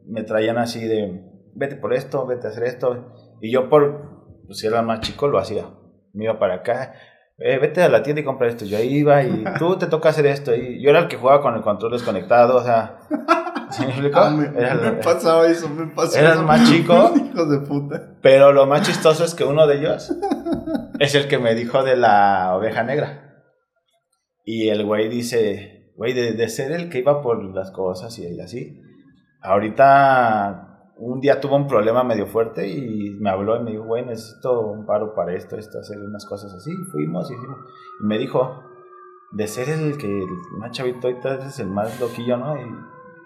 me 0.06 0.24
traían 0.24 0.58
así 0.58 0.84
de, 0.88 1.24
vete 1.54 1.76
por 1.76 1.94
esto, 1.94 2.26
vete 2.26 2.48
a 2.48 2.50
hacer 2.50 2.64
esto. 2.64 3.14
Y 3.40 3.52
yo 3.52 3.68
por, 3.68 4.09
pues 4.50 4.58
si 4.58 4.66
era 4.66 4.82
más 4.82 4.98
chico, 4.98 5.28
lo 5.28 5.38
hacía. 5.38 5.64
Me 6.12 6.24
iba 6.24 6.36
para 6.40 6.54
acá, 6.56 6.92
eh, 7.38 7.56
vete 7.58 7.84
a 7.84 7.88
la 7.88 8.02
tienda 8.02 8.20
y 8.20 8.24
compra 8.24 8.48
esto. 8.48 8.64
Yo 8.64 8.78
ahí 8.78 8.96
iba 8.96 9.22
y 9.22 9.44
tú 9.60 9.78
te 9.78 9.86
toca 9.86 10.08
hacer 10.08 10.26
esto. 10.26 10.52
Y 10.52 10.82
yo 10.82 10.90
era 10.90 10.98
el 10.98 11.06
que 11.06 11.16
jugaba 11.16 11.40
con 11.40 11.54
el 11.54 11.62
control 11.62 11.92
desconectado, 11.92 12.56
o 12.56 12.64
sea... 12.64 12.98
¿Sí 13.70 13.82
me 13.82 13.90
explicó? 13.90 14.18
Ah, 14.18 14.30
me, 14.30 14.48
pasaba 14.94 15.46
eso, 15.46 15.68
me 15.68 15.86
pasaba 15.86 16.18
Era 16.18 16.40
el 16.40 16.44
más 16.44 16.68
chico. 16.68 17.12
Hijos 17.32 17.48
de 17.48 17.58
puta. 17.60 18.16
Pero 18.20 18.52
lo 18.52 18.66
más 18.66 18.82
chistoso 18.82 19.22
es 19.24 19.36
que 19.36 19.44
uno 19.44 19.68
de 19.68 19.78
ellos 19.78 20.12
es 20.98 21.14
el 21.14 21.28
que 21.28 21.38
me 21.38 21.54
dijo 21.54 21.84
de 21.84 21.94
la 21.94 22.56
oveja 22.56 22.82
negra. 22.82 23.44
Y 24.44 24.68
el 24.70 24.84
güey 24.84 25.08
dice, 25.08 25.92
güey, 25.96 26.12
de, 26.12 26.32
de 26.32 26.48
ser 26.48 26.72
el 26.72 26.88
que 26.90 26.98
iba 26.98 27.22
por 27.22 27.40
las 27.54 27.70
cosas 27.70 28.18
y 28.18 28.40
así, 28.40 28.82
ahorita 29.42 30.69
un 31.00 31.20
día 31.20 31.40
tuvo 31.40 31.56
un 31.56 31.66
problema 31.66 32.04
medio 32.04 32.26
fuerte 32.26 32.68
y 32.68 33.16
me 33.18 33.30
habló 33.30 33.56
y 33.56 33.64
me 33.64 33.70
dijo, 33.70 33.84
güey, 33.84 34.04
necesito 34.04 34.60
un 34.60 34.84
paro 34.84 35.14
para 35.14 35.34
esto, 35.34 35.56
esto, 35.56 35.78
hacer 35.78 35.98
unas 35.98 36.26
cosas 36.26 36.52
así. 36.52 36.70
Fuimos 36.92 37.30
y 37.30 37.34
hicimos. 37.34 37.58
Y 38.02 38.06
me 38.06 38.18
dijo, 38.18 38.62
de 39.32 39.46
ser 39.46 39.70
el 39.70 39.96
que 39.96 40.06
el 40.06 40.28
más 40.58 40.72
chavito 40.72 41.08
ahorita 41.08 41.46
es 41.46 41.58
el 41.58 41.68
más 41.68 41.98
loquillo, 42.00 42.36
¿no? 42.36 42.54
Y 42.60 42.66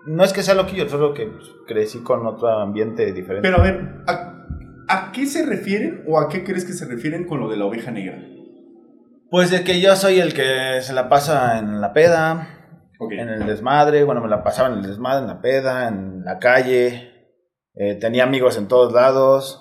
no 0.07 0.23
es 0.23 0.33
que 0.33 0.43
sea 0.43 0.55
loquillo, 0.55 0.89
solo 0.89 1.15
que 1.15 1.27
pues, 1.27 1.51
crecí 1.67 1.99
con 2.05 2.25
otro 2.27 2.49
ambiente 2.49 3.13
diferente. 3.13 3.49
Pero 3.49 3.61
a 3.61 3.65
ver, 3.65 4.05
¿a, 4.07 4.47
¿a, 4.89 5.13
qué 5.13 5.27
se 5.27 5.45
refieren 5.45 6.05
o 6.07 6.21
a 6.21 6.29
qué 6.29 6.45
crees 6.45 6.65
que 6.65 6.75
se 6.75 6.87
refieren 6.87 7.27
con 7.27 7.41
lo 7.41 7.49
de 7.49 7.57
la 7.57 7.65
oveja 7.65 7.91
negra? 7.91 8.23
Pues 9.31 9.51
de 9.51 9.65
que 9.65 9.81
yo 9.81 9.97
soy 9.97 10.21
el 10.21 10.33
que 10.33 10.81
se 10.81 10.93
la 10.93 11.09
pasa 11.09 11.59
en 11.59 11.81
la 11.81 11.93
peda, 11.93 12.49
en 13.01 13.29
el 13.29 13.47
desmadre, 13.47 14.05
bueno, 14.05 14.21
me 14.21 14.29
la 14.29 14.45
pasaba 14.45 14.69
en 14.69 14.75
el 14.75 14.83
desmadre, 14.83 15.23
en 15.23 15.27
la 15.27 15.41
peda, 15.41 15.89
en 15.89 16.25
la 16.25 16.39
calle, 16.39 17.14
eh, 17.75 17.95
tenía 17.97 18.25
amigos 18.25 18.57
en 18.57 18.69
todos 18.69 18.93
lados. 18.93 19.61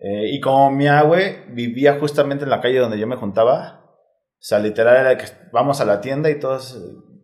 Eh, 0.00 0.30
y 0.32 0.40
como 0.40 0.70
mi 0.70 0.86
abue 0.86 1.44
vivía 1.48 1.98
justamente 1.98 2.44
en 2.44 2.50
la 2.50 2.60
calle 2.60 2.78
donde 2.78 2.98
yo 2.98 3.06
me 3.06 3.16
juntaba, 3.16 3.84
o 3.84 4.46
sea, 4.46 4.58
literal 4.58 4.96
era 4.96 5.16
que 5.16 5.26
vamos 5.52 5.80
a 5.80 5.86
la 5.86 6.00
tienda 6.00 6.28
y 6.30 6.38
todos, 6.38 6.78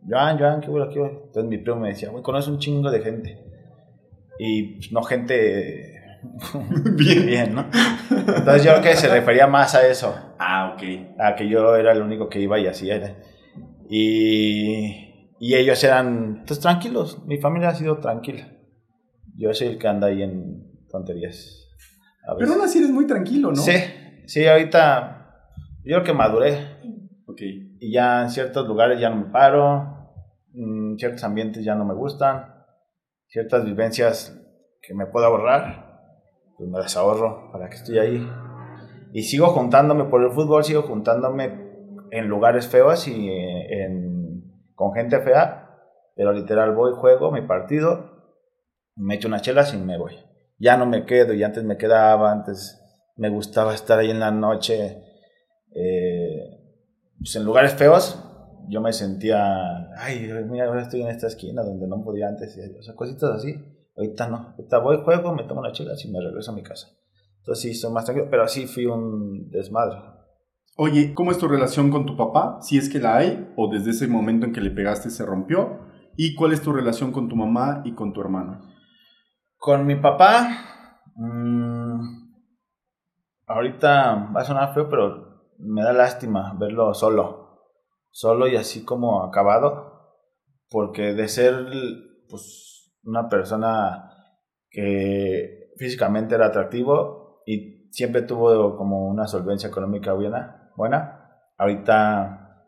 Joan, 0.08 0.38
Joan, 0.38 0.60
qué 0.60 0.70
bueno, 0.70 0.88
qué 0.90 0.98
bueno. 0.98 1.20
Entonces 1.26 1.50
mi 1.50 1.58
primo 1.58 1.80
me 1.80 1.88
decía, 1.88 2.08
güey, 2.10 2.22
conoces 2.22 2.48
un 2.48 2.58
chingo 2.58 2.90
de 2.90 3.00
gente. 3.00 3.38
Y 4.38 4.76
pues, 4.76 4.92
no 4.92 5.02
gente 5.02 6.00
bien. 6.96 7.26
bien, 7.26 7.54
¿no? 7.54 7.66
Entonces 8.10 8.64
yo 8.64 8.70
creo 8.72 8.82
que 8.82 8.96
se 8.96 9.08
refería 9.08 9.46
más 9.46 9.74
a 9.74 9.86
eso. 9.86 10.14
Ah, 10.38 10.74
ok. 10.74 11.18
A 11.18 11.34
que 11.34 11.46
yo 11.46 11.76
era 11.76 11.92
el 11.92 12.00
único 12.00 12.28
que 12.30 12.40
iba 12.40 12.58
y 12.58 12.66
así 12.66 12.90
era. 12.90 13.16
Y, 13.90 15.34
y 15.38 15.54
ellos 15.56 15.82
eran, 15.84 16.44
pues 16.46 16.60
tranquilos, 16.60 17.22
mi 17.26 17.38
familia 17.38 17.70
ha 17.70 17.74
sido 17.74 17.98
tranquila. 17.98 18.59
Yo 19.40 19.54
soy 19.54 19.68
el 19.68 19.78
que 19.78 19.88
anda 19.88 20.08
ahí 20.08 20.22
en 20.22 20.86
tonterías. 20.90 21.66
Pero 22.38 22.52
aún 22.52 22.60
así 22.60 22.78
eres 22.78 22.90
muy 22.90 23.06
tranquilo, 23.06 23.48
¿no? 23.48 23.56
Sí, 23.56 23.72
sí, 24.26 24.46
ahorita 24.46 25.46
yo 25.82 25.96
creo 25.96 26.04
que 26.04 26.12
maduré. 26.12 26.58
Ok. 27.26 27.40
Y 27.40 27.90
ya 27.90 28.20
en 28.20 28.28
ciertos 28.28 28.68
lugares 28.68 29.00
ya 29.00 29.08
no 29.08 29.16
me 29.16 29.32
paro, 29.32 30.12
en 30.52 30.98
ciertos 30.98 31.24
ambientes 31.24 31.64
ya 31.64 31.74
no 31.74 31.86
me 31.86 31.94
gustan, 31.94 32.52
ciertas 33.28 33.64
vivencias 33.64 34.38
que 34.82 34.92
me 34.92 35.06
puedo 35.06 35.24
ahorrar, 35.24 36.18
pues 36.58 36.68
me 36.68 36.78
las 36.78 36.94
ahorro 36.98 37.50
para 37.50 37.70
que 37.70 37.76
estoy 37.76 37.98
ahí. 37.98 38.30
Y 39.14 39.22
sigo 39.22 39.46
juntándome 39.46 40.04
por 40.04 40.22
el 40.22 40.32
fútbol, 40.32 40.64
sigo 40.64 40.82
juntándome 40.82 41.70
en 42.10 42.28
lugares 42.28 42.68
feos 42.68 43.08
y 43.08 43.30
en, 43.30 44.44
con 44.74 44.92
gente 44.92 45.18
fea, 45.20 45.78
pero 46.14 46.34
literal 46.34 46.74
voy, 46.74 46.92
juego 46.94 47.32
mi 47.32 47.40
partido 47.40 48.19
me 49.00 49.14
echo 49.14 49.28
una 49.28 49.40
chela 49.40 49.66
y 49.72 49.76
me 49.78 49.98
voy. 49.98 50.14
Ya 50.58 50.76
no 50.76 50.86
me 50.86 51.06
quedo, 51.06 51.32
y 51.32 51.42
antes 51.42 51.64
me 51.64 51.76
quedaba, 51.76 52.30
antes 52.30 52.80
me 53.16 53.30
gustaba 53.30 53.74
estar 53.74 53.98
ahí 53.98 54.10
en 54.10 54.20
la 54.20 54.30
noche, 54.30 55.02
eh, 55.74 56.60
pues 57.18 57.34
en 57.36 57.44
lugares 57.44 57.74
feos, 57.74 58.22
yo 58.68 58.80
me 58.80 58.92
sentía, 58.92 59.90
ay, 59.96 60.30
mira, 60.48 60.66
ahora 60.66 60.82
estoy 60.82 61.02
en 61.02 61.08
esta 61.08 61.26
esquina 61.26 61.62
donde 61.62 61.86
no 61.86 62.02
podía 62.04 62.28
antes, 62.28 62.58
o 62.78 62.82
sea, 62.82 62.94
cositas 62.94 63.30
así. 63.30 63.54
Ahorita 63.96 64.28
no, 64.28 64.54
ahorita 64.56 64.78
voy, 64.78 64.98
juego, 65.02 65.34
me 65.34 65.44
tomo 65.44 65.60
una 65.60 65.72
chela 65.72 65.92
y 66.02 66.10
me 66.10 66.20
regreso 66.20 66.52
a 66.52 66.54
mi 66.54 66.62
casa. 66.62 66.88
Entonces 67.38 67.62
sí, 67.62 67.74
soy 67.74 67.92
más 67.92 68.04
tranquilo, 68.04 68.28
pero 68.30 68.44
así 68.44 68.66
fui 68.66 68.86
un 68.86 69.50
desmadre. 69.50 69.98
Oye, 70.76 71.12
¿cómo 71.14 71.30
es 71.30 71.38
tu 71.38 71.48
relación 71.48 71.90
con 71.90 72.06
tu 72.06 72.16
papá? 72.16 72.58
Si 72.62 72.78
es 72.78 72.88
que 72.88 73.00
la 73.00 73.16
hay, 73.16 73.52
o 73.56 73.68
desde 73.68 73.90
ese 73.90 74.06
momento 74.06 74.46
en 74.46 74.52
que 74.52 74.60
le 74.60 74.70
pegaste 74.70 75.10
se 75.10 75.26
rompió. 75.26 75.80
¿Y 76.16 76.34
cuál 76.34 76.52
es 76.52 76.62
tu 76.62 76.72
relación 76.72 77.12
con 77.12 77.28
tu 77.28 77.36
mamá 77.36 77.82
y 77.84 77.92
con 77.92 78.12
tu 78.12 78.20
hermano? 78.20 78.60
Con 79.60 79.84
mi 79.84 79.94
papá, 79.94 81.04
mmm, 81.16 82.00
ahorita 83.46 84.30
va 84.34 84.40
a 84.40 84.44
sonar 84.44 84.72
feo, 84.72 84.88
pero 84.88 85.52
me 85.58 85.82
da 85.82 85.92
lástima 85.92 86.54
verlo 86.58 86.94
solo, 86.94 87.60
solo 88.10 88.48
y 88.48 88.56
así 88.56 88.86
como 88.86 89.22
acabado, 89.22 90.16
porque 90.70 91.12
de 91.12 91.28
ser 91.28 91.66
pues 92.30 92.90
una 93.04 93.28
persona 93.28 94.10
que 94.70 95.74
físicamente 95.76 96.36
era 96.36 96.46
atractivo 96.46 97.42
y 97.44 97.90
siempre 97.92 98.22
tuvo 98.22 98.78
como 98.78 99.08
una 99.08 99.26
solvencia 99.26 99.68
económica 99.68 100.14
buena, 100.14 100.72
buena 100.74 101.42
ahorita 101.58 102.64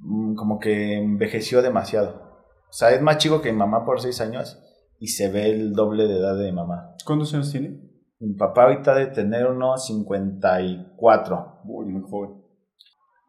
mm, 0.00 0.34
como 0.34 0.58
que 0.58 0.98
envejeció 0.98 1.62
demasiado. 1.62 2.44
O 2.68 2.72
sea, 2.72 2.90
es 2.90 3.00
más 3.00 3.16
chico 3.16 3.40
que 3.40 3.52
mi 3.52 3.58
mamá 3.58 3.86
por 3.86 4.02
seis 4.02 4.20
años 4.20 4.62
y 5.00 5.08
se 5.08 5.32
ve 5.32 5.50
el 5.50 5.72
doble 5.72 6.06
de 6.06 6.18
edad 6.18 6.36
de 6.36 6.44
mi 6.44 6.52
mamá. 6.52 6.94
¿Cuántos 7.06 7.32
años 7.32 7.50
tiene? 7.50 7.80
Mi 8.20 8.34
papá 8.34 8.64
ahorita 8.64 8.94
de 8.94 9.06
tener 9.06 9.46
unos 9.46 9.86
54. 9.86 11.60
Muy, 11.64 11.86
muy 11.86 12.02
joven. 12.02 12.44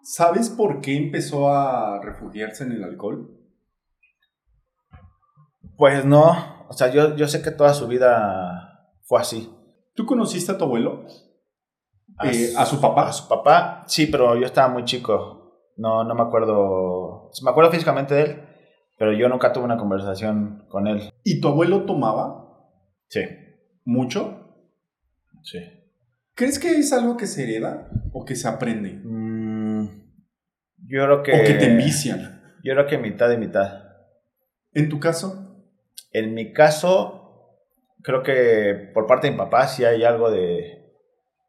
¿Sabes 0.03 0.49
por 0.49 0.81
qué 0.81 0.97
empezó 0.97 1.49
a 1.49 2.01
refugiarse 2.03 2.65
en 2.65 2.73
el 2.73 2.83
alcohol? 2.83 3.37
Pues 5.77 6.03
no, 6.03 6.67
o 6.67 6.73
sea, 6.73 6.91
yo, 6.91 7.15
yo 7.15 7.27
sé 7.27 7.41
que 7.41 7.51
toda 7.51 7.73
su 7.73 7.87
vida 7.87 8.91
fue 9.03 9.21
así. 9.21 9.49
¿Tú 9.95 10.05
conociste 10.05 10.51
a 10.51 10.57
tu 10.57 10.65
abuelo? 10.65 11.05
¿A, 12.17 12.27
eh, 12.29 12.53
¿A, 12.57 12.65
su 12.65 12.81
papá? 12.81 13.07
A 13.07 13.13
su 13.13 13.29
papá, 13.29 13.83
sí, 13.87 14.07
pero 14.07 14.35
yo 14.35 14.45
estaba 14.45 14.67
muy 14.67 14.83
chico. 14.83 15.71
No, 15.77 16.03
no 16.03 16.15
me 16.15 16.21
acuerdo. 16.21 17.31
Me 17.43 17.49
acuerdo 17.49 17.71
físicamente 17.71 18.13
de 18.13 18.21
él, 18.23 18.50
pero 19.01 19.13
yo 19.13 19.27
nunca 19.29 19.51
tuve 19.51 19.63
una 19.63 19.77
conversación 19.77 20.67
con 20.69 20.85
él. 20.85 21.11
¿Y 21.23 21.41
tu 21.41 21.47
abuelo 21.47 21.85
tomaba? 21.85 22.69
Sí. 23.07 23.21
¿Mucho? 23.83 24.69
Sí. 25.41 25.57
¿Crees 26.35 26.59
que 26.59 26.77
es 26.77 26.93
algo 26.93 27.17
que 27.17 27.25
se 27.25 27.41
hereda 27.41 27.89
o 28.13 28.25
que 28.25 28.35
se 28.35 28.47
aprende? 28.47 29.01
Mm, 29.03 29.87
yo 30.85 31.03
creo 31.03 31.23
que... 31.23 31.31
¿O 31.31 31.43
que 31.43 31.55
te 31.55 31.71
envician? 31.71 32.43
Yo 32.63 32.73
creo 32.73 32.85
que 32.85 32.99
mitad 32.99 33.31
y 33.31 33.37
mitad. 33.37 33.85
¿En 34.71 34.87
tu 34.87 34.99
caso? 34.99 35.65
En 36.11 36.35
mi 36.35 36.53
caso, 36.53 37.57
creo 38.03 38.21
que 38.21 38.91
por 38.93 39.07
parte 39.07 39.25
de 39.25 39.31
mi 39.31 39.39
papá 39.39 39.65
sí 39.65 39.83
hay 39.83 40.03
algo 40.03 40.29
de, 40.29 40.93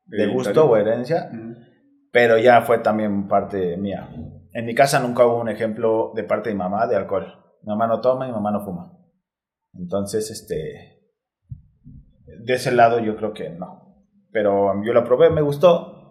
de 0.06 0.26
gusto 0.26 0.70
o 0.70 0.74
herencia, 0.78 1.30
pero 2.12 2.38
ya 2.38 2.62
fue 2.62 2.78
también 2.78 3.28
parte 3.28 3.76
mía. 3.76 4.08
En 4.52 4.66
mi 4.66 4.74
casa 4.74 5.00
nunca 5.00 5.26
hubo 5.26 5.40
un 5.40 5.48
ejemplo 5.48 6.12
de 6.14 6.24
parte 6.24 6.50
de 6.50 6.54
mi 6.54 6.58
mamá 6.58 6.86
de 6.86 6.96
alcohol. 6.96 7.26
Mi 7.62 7.70
mamá 7.70 7.86
no 7.86 8.00
toma 8.00 8.26
y 8.26 8.28
mi 8.28 8.34
mamá 8.34 8.50
no 8.50 8.64
fuma. 8.64 8.98
Entonces, 9.74 10.30
este, 10.30 11.02
de 12.44 12.54
ese 12.54 12.72
lado 12.72 13.00
yo 13.00 13.16
creo 13.16 13.32
que 13.32 13.50
no. 13.50 13.96
Pero 14.30 14.82
yo 14.84 14.92
lo 14.92 15.04
probé, 15.04 15.30
me 15.30 15.42
gustó 15.42 16.02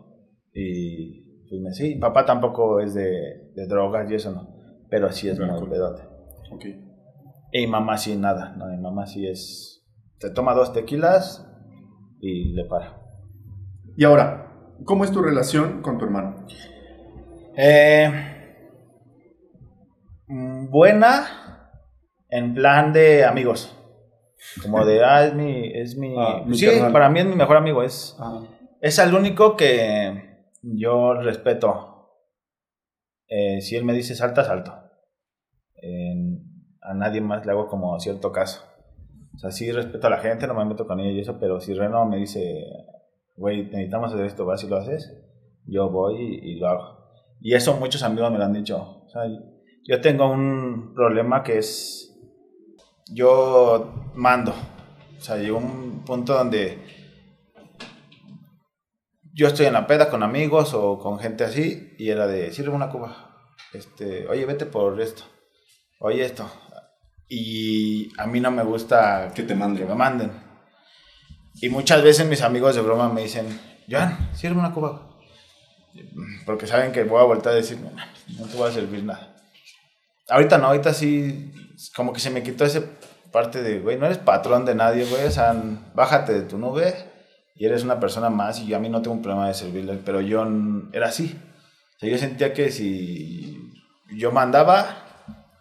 y 0.54 1.48
pues 1.50 1.62
me 1.62 1.74
sí. 1.74 1.96
Papá 1.96 2.26
tampoco 2.26 2.80
es 2.80 2.94
de, 2.94 3.52
de 3.56 3.68
drogas 3.68 4.10
y 4.10 4.16
eso 4.16 4.32
no, 4.32 4.56
pero 4.90 5.12
sí 5.12 5.28
es 5.30 5.40
muy 5.40 5.70
pedote. 5.70 6.04
Ok. 6.52 6.66
Y 7.52 7.68
mamá 7.68 7.98
sí 7.98 8.16
nada, 8.16 8.56
no, 8.56 8.68
mi 8.68 8.78
mamá 8.78 9.06
sí 9.06 9.28
es, 9.28 9.86
se 10.20 10.30
toma 10.32 10.54
dos 10.54 10.72
tequilas 10.72 11.48
y 12.20 12.54
le 12.54 12.66
para. 12.66 13.02
Y 13.98 14.06
ahora, 14.06 14.76
¿cómo 14.86 15.04
es 15.04 15.12
tu 15.12 15.22
relación 15.22 15.82
con 15.82 15.98
tu 15.98 16.06
hermano? 16.06 16.46
Eh, 17.56 18.10
buena 20.28 21.70
en 22.30 22.54
plan 22.54 22.94
de 22.94 23.26
amigos. 23.26 23.78
Como 24.62 24.86
de, 24.86 25.04
ah, 25.06 25.26
es 25.26 25.34
mi... 25.34 25.68
Es 25.74 25.98
mi, 25.98 26.16
ah, 26.18 26.44
sí, 26.54 26.68
para 26.92 27.10
mí 27.10 27.20
es 27.20 27.26
mi 27.26 27.36
mejor 27.36 27.58
amigo. 27.58 27.84
Es, 27.84 28.16
ah. 28.20 28.42
es 28.80 28.98
el 29.00 29.14
único 29.14 29.58
que 29.58 30.46
yo 30.62 31.14
respeto. 31.16 32.10
Eh, 33.28 33.62
si 33.62 33.76
él 33.76 33.84
me 33.84 33.94
dice 33.94 34.16
salta, 34.16 34.44
salto. 34.44 34.74
a 36.82 36.94
nadie 36.94 37.22
más 37.22 37.46
le 37.46 37.52
hago 37.52 37.68
como 37.68 38.00
cierto 38.00 38.32
caso. 38.32 38.64
O 39.34 39.38
sea, 39.38 39.52
sí 39.52 39.72
respeto 39.72 40.08
a 40.08 40.10
la 40.10 40.18
gente, 40.18 40.48
no 40.48 40.54
me 40.54 40.66
meto 40.66 40.86
con 40.86 41.00
ella 41.00 41.12
y 41.12 41.20
eso, 41.22 41.40
pero 41.40 41.62
si 41.62 41.74
Reno 41.74 42.06
me 42.06 42.18
dice, 42.18 42.66
güey, 43.38 43.64
necesitamos 43.64 44.14
hacer 44.14 44.26
esto, 44.26 44.46
vas 44.46 44.64
y 44.64 44.68
lo 44.68 44.76
haces, 44.76 45.18
yo 45.66 45.90
voy 45.90 46.16
y, 46.18 46.52
y 46.52 46.56
lo 46.56 46.68
hago. 46.68 47.01
Y 47.42 47.56
eso 47.56 47.76
muchos 47.78 48.04
amigos 48.04 48.32
me 48.32 48.38
lo 48.38 48.46
han 48.46 48.54
dicho. 48.54 49.04
O 49.06 49.10
sea, 49.10 49.24
yo 49.84 50.00
tengo 50.00 50.30
un 50.30 50.94
problema 50.94 51.44
que 51.44 51.58
es, 51.58 52.16
yo 53.12 54.12
mando. 54.14 54.54
O 55.18 55.22
sea, 55.22 55.38
llegó 55.38 55.58
un 55.58 56.04
punto 56.06 56.36
donde 56.36 56.80
yo 59.34 59.48
estoy 59.48 59.66
en 59.66 59.74
la 59.74 59.88
peda 59.88 60.10
con 60.10 60.24
amigos 60.24 60.74
o 60.74 61.00
con 61.00 61.20
gente 61.20 61.44
así 61.44 61.96
y 61.98 62.10
era 62.10 62.28
de, 62.28 62.52
sirve 62.52 62.70
una 62.76 62.90
cuba. 62.90 63.50
Este, 63.74 64.28
oye, 64.28 64.46
vete 64.46 64.66
por 64.66 65.00
esto. 65.02 65.24
Oye, 66.00 66.24
esto. 66.26 66.50
Y 67.28 68.12
a 68.20 68.28
mí 68.28 68.40
no 68.40 68.52
me 68.52 68.64
gusta 68.64 69.32
que 69.34 69.44
te 69.44 69.56
manden. 69.56 69.84
Que 69.84 69.90
me 69.90 69.96
manden. 69.96 70.32
Y 71.62 71.70
muchas 71.70 72.04
veces 72.04 72.28
mis 72.28 72.42
amigos 72.42 72.76
de 72.76 72.82
broma 72.82 73.10
me 73.10 73.24
dicen, 73.24 73.48
Joan, 73.90 74.32
sirve 74.34 74.60
una 74.60 74.74
cuba. 74.74 75.11
Porque 76.46 76.68
saben 76.68 76.92
que 76.92 77.04
voy 77.04 77.20
a 77.20 77.26
volver 77.26 77.48
a 77.48 77.52
decir, 77.52 77.80
no, 77.80 77.92
no 78.40 78.48
te 78.48 78.58
voy 78.58 78.70
a 78.70 78.74
servir 78.74 79.04
nada. 79.04 79.36
Ahorita 80.30 80.58
no, 80.58 80.68
ahorita 80.68 80.94
sí, 80.94 81.52
como 81.96 82.14
que 82.14 82.20
se 82.20 82.30
me 82.30 82.44
quitó 82.44 82.66
esa 82.66 82.82
parte 83.32 83.62
de, 83.62 83.80
güey, 83.80 83.98
no 83.98 84.06
eres 84.06 84.18
patrón 84.18 84.66
de 84.66 84.76
nadie, 84.76 85.06
güey, 85.06 85.26
o 85.26 85.32
sea, 85.32 85.56
bájate 85.94 86.34
de 86.34 86.42
tu 86.42 86.58
nube 86.58 86.94
y 87.56 87.66
eres 87.66 87.84
una 87.84 88.00
persona 88.00 88.30
más 88.30 88.60
y 88.60 88.68
yo 88.68 88.78
a 88.78 88.80
mí 88.80 88.90
no 88.90 89.02
tengo 89.02 89.16
un 89.16 89.22
problema 89.22 89.48
de 89.48 89.54
servirle, 89.54 90.00
pero 90.06 90.22
yo 90.22 90.46
era 90.94 91.08
así. 91.08 91.40
O 91.96 92.00
sea, 92.00 92.10
yo 92.10 92.18
sentía 92.18 92.54
que 92.54 92.72
si 92.72 93.72
yo 94.16 94.32
mandaba, 94.32 94.98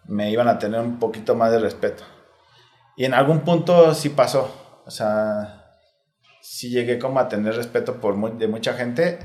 me 0.05 0.31
iban 0.31 0.47
a 0.47 0.59
tener 0.59 0.79
un 0.79 0.99
poquito 0.99 1.35
más 1.35 1.51
de 1.51 1.59
respeto. 1.59 2.03
Y 2.97 3.05
en 3.05 3.13
algún 3.13 3.41
punto 3.41 3.93
sí 3.93 4.09
pasó, 4.09 4.81
o 4.85 4.91
sea, 4.91 5.77
sí 6.41 6.69
llegué 6.69 6.99
como 6.99 7.19
a 7.19 7.29
tener 7.29 7.55
respeto 7.55 7.99
por 8.01 8.37
de 8.37 8.47
mucha 8.47 8.73
gente 8.73 9.19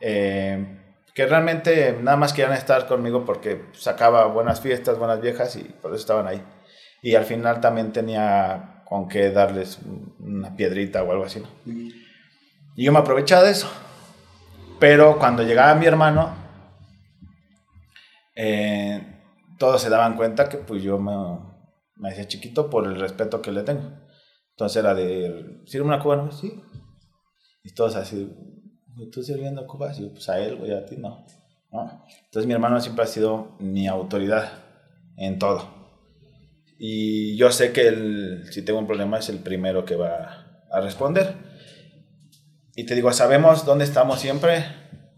eh, 0.00 0.80
que 1.14 1.26
realmente 1.26 1.96
nada 2.02 2.16
más 2.16 2.32
querían 2.32 2.54
estar 2.54 2.86
conmigo 2.86 3.24
porque 3.24 3.66
sacaba 3.72 4.26
buenas 4.26 4.60
fiestas, 4.60 4.98
buenas 4.98 5.20
viejas 5.20 5.54
y 5.56 5.62
por 5.62 5.92
eso 5.92 6.00
estaban 6.00 6.26
ahí. 6.26 6.42
Y 7.02 7.14
al 7.14 7.24
final 7.24 7.60
también 7.60 7.92
tenía 7.92 8.82
con 8.84 9.08
qué 9.08 9.30
darles 9.30 9.78
una 10.18 10.56
piedrita 10.56 11.02
o 11.02 11.12
algo 11.12 11.24
así. 11.24 11.42
Y 11.66 12.84
yo 12.84 12.92
me 12.92 12.98
aprovechaba 12.98 13.42
de 13.42 13.52
eso. 13.52 13.70
Pero 14.80 15.18
cuando 15.18 15.42
llegaba 15.42 15.74
mi 15.74 15.86
hermano, 15.86 16.34
eh, 18.34 19.20
todos 19.58 19.80
se 19.80 19.90
daban 19.90 20.16
cuenta 20.16 20.48
que 20.48 20.58
pues 20.58 20.82
yo 20.82 20.98
me, 20.98 21.12
me 21.96 22.08
hacía 22.08 22.26
chiquito 22.26 22.68
por 22.68 22.86
el 22.86 22.98
respeto 22.98 23.40
que 23.40 23.52
le 23.52 23.62
tengo. 23.62 23.92
Entonces 24.50 24.76
era 24.82 24.94
de, 24.94 25.62
¿sirve 25.66 25.86
una 25.86 26.00
cubana? 26.00 26.30
Sí. 26.32 26.62
Y 27.62 27.72
todos 27.72 27.96
así, 27.96 28.30
tú 29.10 29.22
sirviendo 29.22 29.66
cubas, 29.66 29.98
y 29.98 30.06
pues 30.06 30.28
a 30.28 30.38
él, 30.38 30.56
güey, 30.56 30.72
a 30.72 30.84
ti 30.84 30.96
no. 30.96 31.24
Entonces 32.24 32.46
mi 32.46 32.52
hermano 32.52 32.80
siempre 32.80 33.04
ha 33.04 33.08
sido 33.08 33.56
mi 33.58 33.88
autoridad 33.88 34.52
en 35.16 35.38
todo. 35.38 35.68
Y 36.78 37.36
yo 37.36 37.50
sé 37.50 37.72
que 37.72 37.88
él, 37.88 38.44
si 38.50 38.62
tengo 38.62 38.78
un 38.78 38.86
problema 38.86 39.18
es 39.18 39.28
el 39.28 39.38
primero 39.38 39.84
que 39.84 39.96
va 39.96 40.64
a 40.70 40.80
responder. 40.80 41.34
Y 42.76 42.84
te 42.86 42.94
digo, 42.94 43.12
sabemos 43.12 43.64
dónde 43.64 43.84
estamos 43.84 44.20
siempre, 44.20 44.64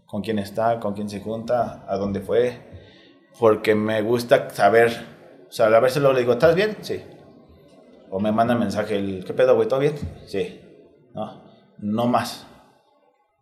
con 0.05 0.21
quién 0.21 0.39
está, 0.39 0.79
con 0.79 0.93
quién 0.93 1.09
se 1.09 1.19
junta, 1.19 1.85
a 1.87 1.97
dónde 1.97 2.21
fue, 2.21 2.61
porque 3.39 3.75
me 3.75 4.01
gusta 4.01 4.49
saber, 4.49 4.91
o 5.47 5.51
sea, 5.51 5.67
a 5.67 5.79
veces 5.79 6.01
luego 6.01 6.13
le 6.13 6.21
digo, 6.21 6.33
¿estás 6.33 6.55
bien? 6.55 6.77
Sí. 6.81 7.03
O 8.09 8.19
me 8.19 8.31
manda 8.31 8.55
mensaje, 8.55 8.95
el, 8.95 9.25
¿qué 9.25 9.33
pedo, 9.33 9.55
güey? 9.55 9.67
¿Todo 9.67 9.79
bien? 9.79 9.95
Sí. 10.27 10.61
No, 11.13 11.43
no 11.79 12.07
más. 12.07 12.46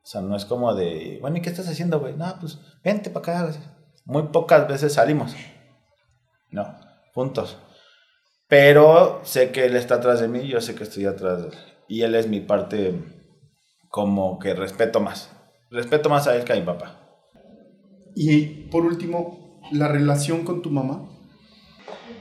O 0.06 0.08
sea, 0.08 0.22
no 0.22 0.36
es 0.36 0.45
como 0.45 0.76
de, 0.76 1.18
bueno, 1.20 1.38
¿y 1.38 1.41
qué 1.41 1.49
estás 1.49 1.68
haciendo, 1.68 1.99
güey? 1.99 2.16
No, 2.16 2.32
pues 2.39 2.60
vente 2.84 3.10
para 3.10 3.47
acá. 3.47 3.60
Muy 4.06 4.22
pocas 4.28 4.68
veces 4.68 4.93
salimos. 4.93 5.36
No, 6.51 6.76
juntos. 7.16 7.58
Pero 8.47 9.22
sé 9.24 9.51
que 9.51 9.66
él 9.66 9.76
está 9.76 9.95
atrás 9.95 10.20
de 10.20 10.28
mí, 10.28 10.47
yo 10.47 10.62
sé 10.62 10.76
que 10.76 10.84
estoy 10.84 11.08
atrás 11.08 11.41
de 11.41 11.47
él. 11.47 11.56
Y 11.88 12.03
él 12.03 12.14
es 12.14 12.28
mi 12.28 12.39
parte 12.39 12.93
como 13.89 14.38
que 14.38 14.53
respeto 14.53 14.99
más. 14.99 15.32
Respeto 15.72 16.08
más 16.08 16.28
a 16.28 16.36
él 16.36 16.43
que 16.43 16.53
a 16.53 16.58
mi 16.58 16.62
papá. 16.62 16.99
Y 18.16 18.45
por 18.70 18.86
último, 18.86 19.60
la 19.72 19.88
relación 19.88 20.45
con 20.45 20.62
tu 20.62 20.70
mamá. 20.70 21.10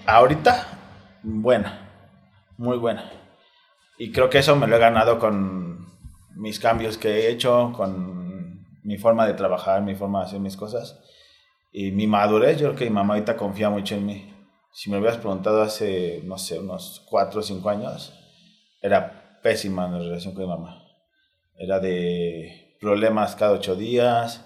Ahorita, 0.07 0.69
buena, 1.23 1.87
muy 2.57 2.79
buena. 2.79 3.13
Y 3.99 4.11
creo 4.11 4.31
que 4.31 4.39
eso 4.39 4.57
me 4.57 4.67
lo 4.69 4.77
he 4.77 4.79
ganado 4.79 5.19
con 5.19 5.64
mis 6.37 6.59
cambios 6.59 6.99
que 6.99 7.09
he 7.09 7.31
hecho, 7.31 7.73
con 7.77 8.67
mi 8.83 8.99
forma 8.99 9.27
de 9.27 9.35
trabajar, 9.35 9.83
mi 9.83 9.95
forma 9.95 10.21
de 10.21 10.27
hacer 10.27 10.41
mis 10.41 10.57
cosas 10.57 11.01
y 11.73 11.91
mi 11.91 12.07
madurez. 12.07 12.59
Yo 12.59 12.69
creo 12.69 12.79
que 12.79 12.85
mi 12.85 12.91
mamá 12.91 13.15
ahorita 13.15 13.37
confía 13.37 13.71
mucho 13.71 13.95
en 13.95 14.07
mí. 14.07 14.35
Si 14.73 14.91
me 14.91 14.99
hubieras 14.99 15.19
preguntado 15.19 15.63
hace, 15.63 16.21
no 16.25 16.37
sé, 16.37 16.59
unos 16.59 17.05
4 17.09 17.41
o 17.41 17.43
5 17.43 17.69
años, 17.71 18.13
era 18.83 19.39
pésima 19.43 19.89
la 19.89 19.99
relación 19.99 20.35
con 20.35 20.45
mi 20.45 20.51
mamá. 20.51 20.83
Era 21.57 21.79
de 21.79 22.77
problemas 22.81 23.37
cada 23.37 23.53
8 23.53 23.77
días, 23.77 24.45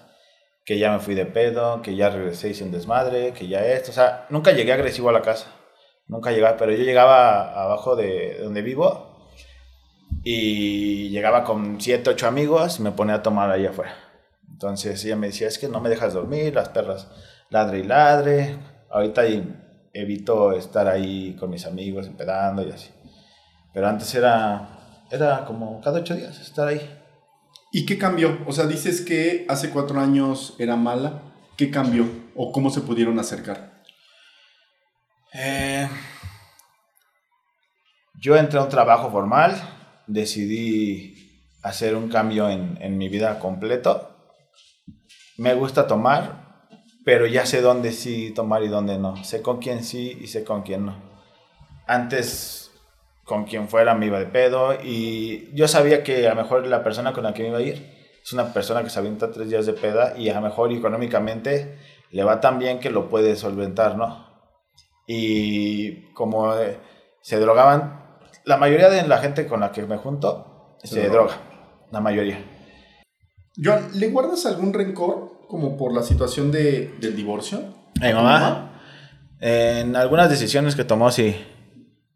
que 0.65 0.77
ya 0.77 0.91
me 0.91 0.99
fui 0.99 1.15
de 1.15 1.25
pedo, 1.25 1.81
que 1.81 1.95
ya 1.95 2.09
regresé 2.09 2.53
sin 2.53 2.71
desmadre, 2.71 3.33
que 3.33 3.47
ya 3.47 3.65
esto. 3.65 3.89
O 3.89 3.93
sea, 3.93 4.27
nunca 4.29 4.51
llegué 4.51 4.71
agresivo 4.71 5.09
a 5.09 5.13
la 5.13 5.21
casa. 5.21 5.47
Nunca 6.07 6.31
llegaba, 6.31 6.57
pero 6.57 6.71
yo 6.71 6.83
llegaba 6.83 7.51
abajo 7.63 7.95
de 7.95 8.39
donde 8.39 8.61
vivo 8.61 9.08
y 10.23 11.09
llegaba 11.09 11.43
con 11.43 11.79
siete, 11.79 12.09
ocho 12.09 12.27
amigos 12.27 12.79
y 12.79 12.83
me 12.83 12.91
ponía 12.91 13.15
a 13.15 13.23
tomar 13.23 13.51
ahí 13.51 13.65
afuera. 13.65 13.95
Entonces 14.51 15.03
ella 15.05 15.15
me 15.15 15.27
decía, 15.27 15.47
es 15.47 15.57
que 15.57 15.69
no 15.69 15.79
me 15.79 15.89
dejas 15.89 16.13
dormir, 16.13 16.53
las 16.53 16.69
perras 16.69 17.07
ladre 17.49 17.79
y 17.79 17.83
ladre. 17.83 18.57
Ahorita 18.89 19.23
evito 19.93 20.53
estar 20.53 20.87
ahí 20.87 21.35
con 21.39 21.49
mis 21.49 21.65
amigos 21.65 22.07
empedando 22.07 22.67
y 22.67 22.71
así. 22.71 22.89
Pero 23.73 23.87
antes 23.87 24.13
era, 24.15 25.05
era 25.11 25.45
como 25.45 25.79
cada 25.81 25.99
ocho 25.99 26.15
días 26.15 26.39
estar 26.39 26.67
ahí. 26.67 26.97
¿Y 27.71 27.85
qué 27.85 27.97
cambió? 27.97 28.39
O 28.47 28.51
sea, 28.51 28.65
dices 28.65 29.01
que 29.01 29.45
hace 29.47 29.69
cuatro 29.69 29.99
años 29.99 30.55
era 30.57 30.75
mala. 30.75 31.21
¿Qué 31.55 31.69
cambió? 31.69 32.05
¿O 32.35 32.51
cómo 32.51 32.69
se 32.69 32.81
pudieron 32.81 33.19
acercar? 33.19 33.83
Eh, 35.33 35.87
yo 38.15 38.35
entré 38.35 38.59
a 38.59 38.63
un 38.63 38.69
trabajo 38.69 39.11
formal, 39.11 39.55
decidí 40.09 41.13
hacer 41.61 41.95
un 41.95 42.09
cambio 42.09 42.49
en, 42.49 42.97
mi 42.97 43.07
vida 43.09 43.39
completo. 43.39 44.09
Me 45.37 45.53
gusta 45.53 45.87
tomar, 45.87 46.67
pero 47.05 47.27
ya 47.27 47.45
sé 47.45 47.61
dónde 47.61 47.91
sí 47.91 48.31
tomar 48.31 48.63
y 48.63 48.67
dónde 48.67 48.97
no. 48.97 49.23
Sé 49.23 49.41
con 49.41 49.59
quién 49.59 49.83
sí 49.83 50.17
y 50.21 50.27
sé 50.27 50.43
con 50.43 50.63
quién 50.63 50.87
no. 50.87 50.95
Antes, 51.87 52.71
con 53.23 53.45
quien 53.45 53.69
fuera 53.69 53.95
me 53.95 54.07
iba 54.07 54.19
de 54.19 54.25
pedo 54.25 54.73
y 54.83 55.49
yo 55.53 55.67
sabía 55.67 56.03
que 56.03 56.27
a 56.27 56.31
lo 56.33 56.41
mejor 56.41 56.67
la 56.67 56.83
persona 56.83 57.13
con 57.13 57.23
la 57.23 57.33
que 57.33 57.43
me 57.43 57.49
iba 57.49 57.59
a 57.59 57.61
ir 57.61 57.97
es 58.21 58.33
una 58.33 58.53
persona 58.53 58.83
que 58.83 58.89
se 58.89 58.99
avienta 58.99 59.31
tres 59.31 59.49
días 59.49 59.65
de 59.65 59.73
peda 59.73 60.17
y 60.17 60.29
a 60.29 60.35
lo 60.35 60.41
mejor 60.41 60.71
económicamente 60.71 61.77
le 62.11 62.23
va 62.23 62.41
tan 62.41 62.59
bien 62.59 62.79
que 62.79 62.89
lo 62.89 63.09
puede 63.09 63.35
solventar, 63.35 63.95
¿no? 63.95 64.27
Y 65.07 66.11
como 66.13 66.55
eh, 66.55 66.77
se 67.21 67.39
drogaban 67.39 67.98
la 68.45 68.57
mayoría 68.57 68.89
de 68.89 69.07
la 69.07 69.17
gente 69.19 69.47
con 69.47 69.59
la 69.59 69.71
que 69.71 69.83
me 69.83 69.97
junto 69.97 70.77
se, 70.83 71.09
droga. 71.09 71.35
La 71.91 71.99
mayoría. 71.99 72.43
John, 73.61 73.89
¿le 73.93 74.09
guardas 74.09 74.45
algún 74.45 74.73
rencor 74.73 75.47
como 75.47 75.77
por 75.77 75.93
la 75.93 76.03
situación 76.03 76.51
de, 76.51 76.95
del 76.99 77.15
divorcio? 77.15 77.61
Mi 78.01 78.13
mamá, 78.13 78.81
en 79.39 79.95
algunas 79.95 80.29
decisiones 80.29 80.75
que 80.75 80.83
tomó, 80.83 81.11
sí. 81.11 81.35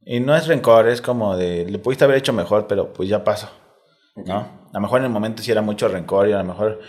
Y 0.06 0.20
no 0.20 0.36
es 0.36 0.48
rencor, 0.48 0.88
es 0.88 1.02
como 1.02 1.36
de, 1.38 1.66
le 1.66 1.80
pudiste 1.80 2.04
haber 2.06 2.18
hecho 2.18 2.34
mejor, 2.34 2.68
pero 2.68 2.94
pues 2.94 3.10
ya 3.10 3.24
pasó. 3.24 3.50
¿No? 4.16 4.38
A 4.38 4.74
lo 4.74 4.80
mejor 4.80 5.00
en 5.00 5.06
el 5.06 5.12
momento 5.12 5.42
sí 5.42 5.52
era 5.52 5.62
mucho 5.62 5.88
rencor 5.88 6.28
y 6.30 6.34
a 6.34 6.38
lo 6.38 6.44
mejor... 6.44 6.80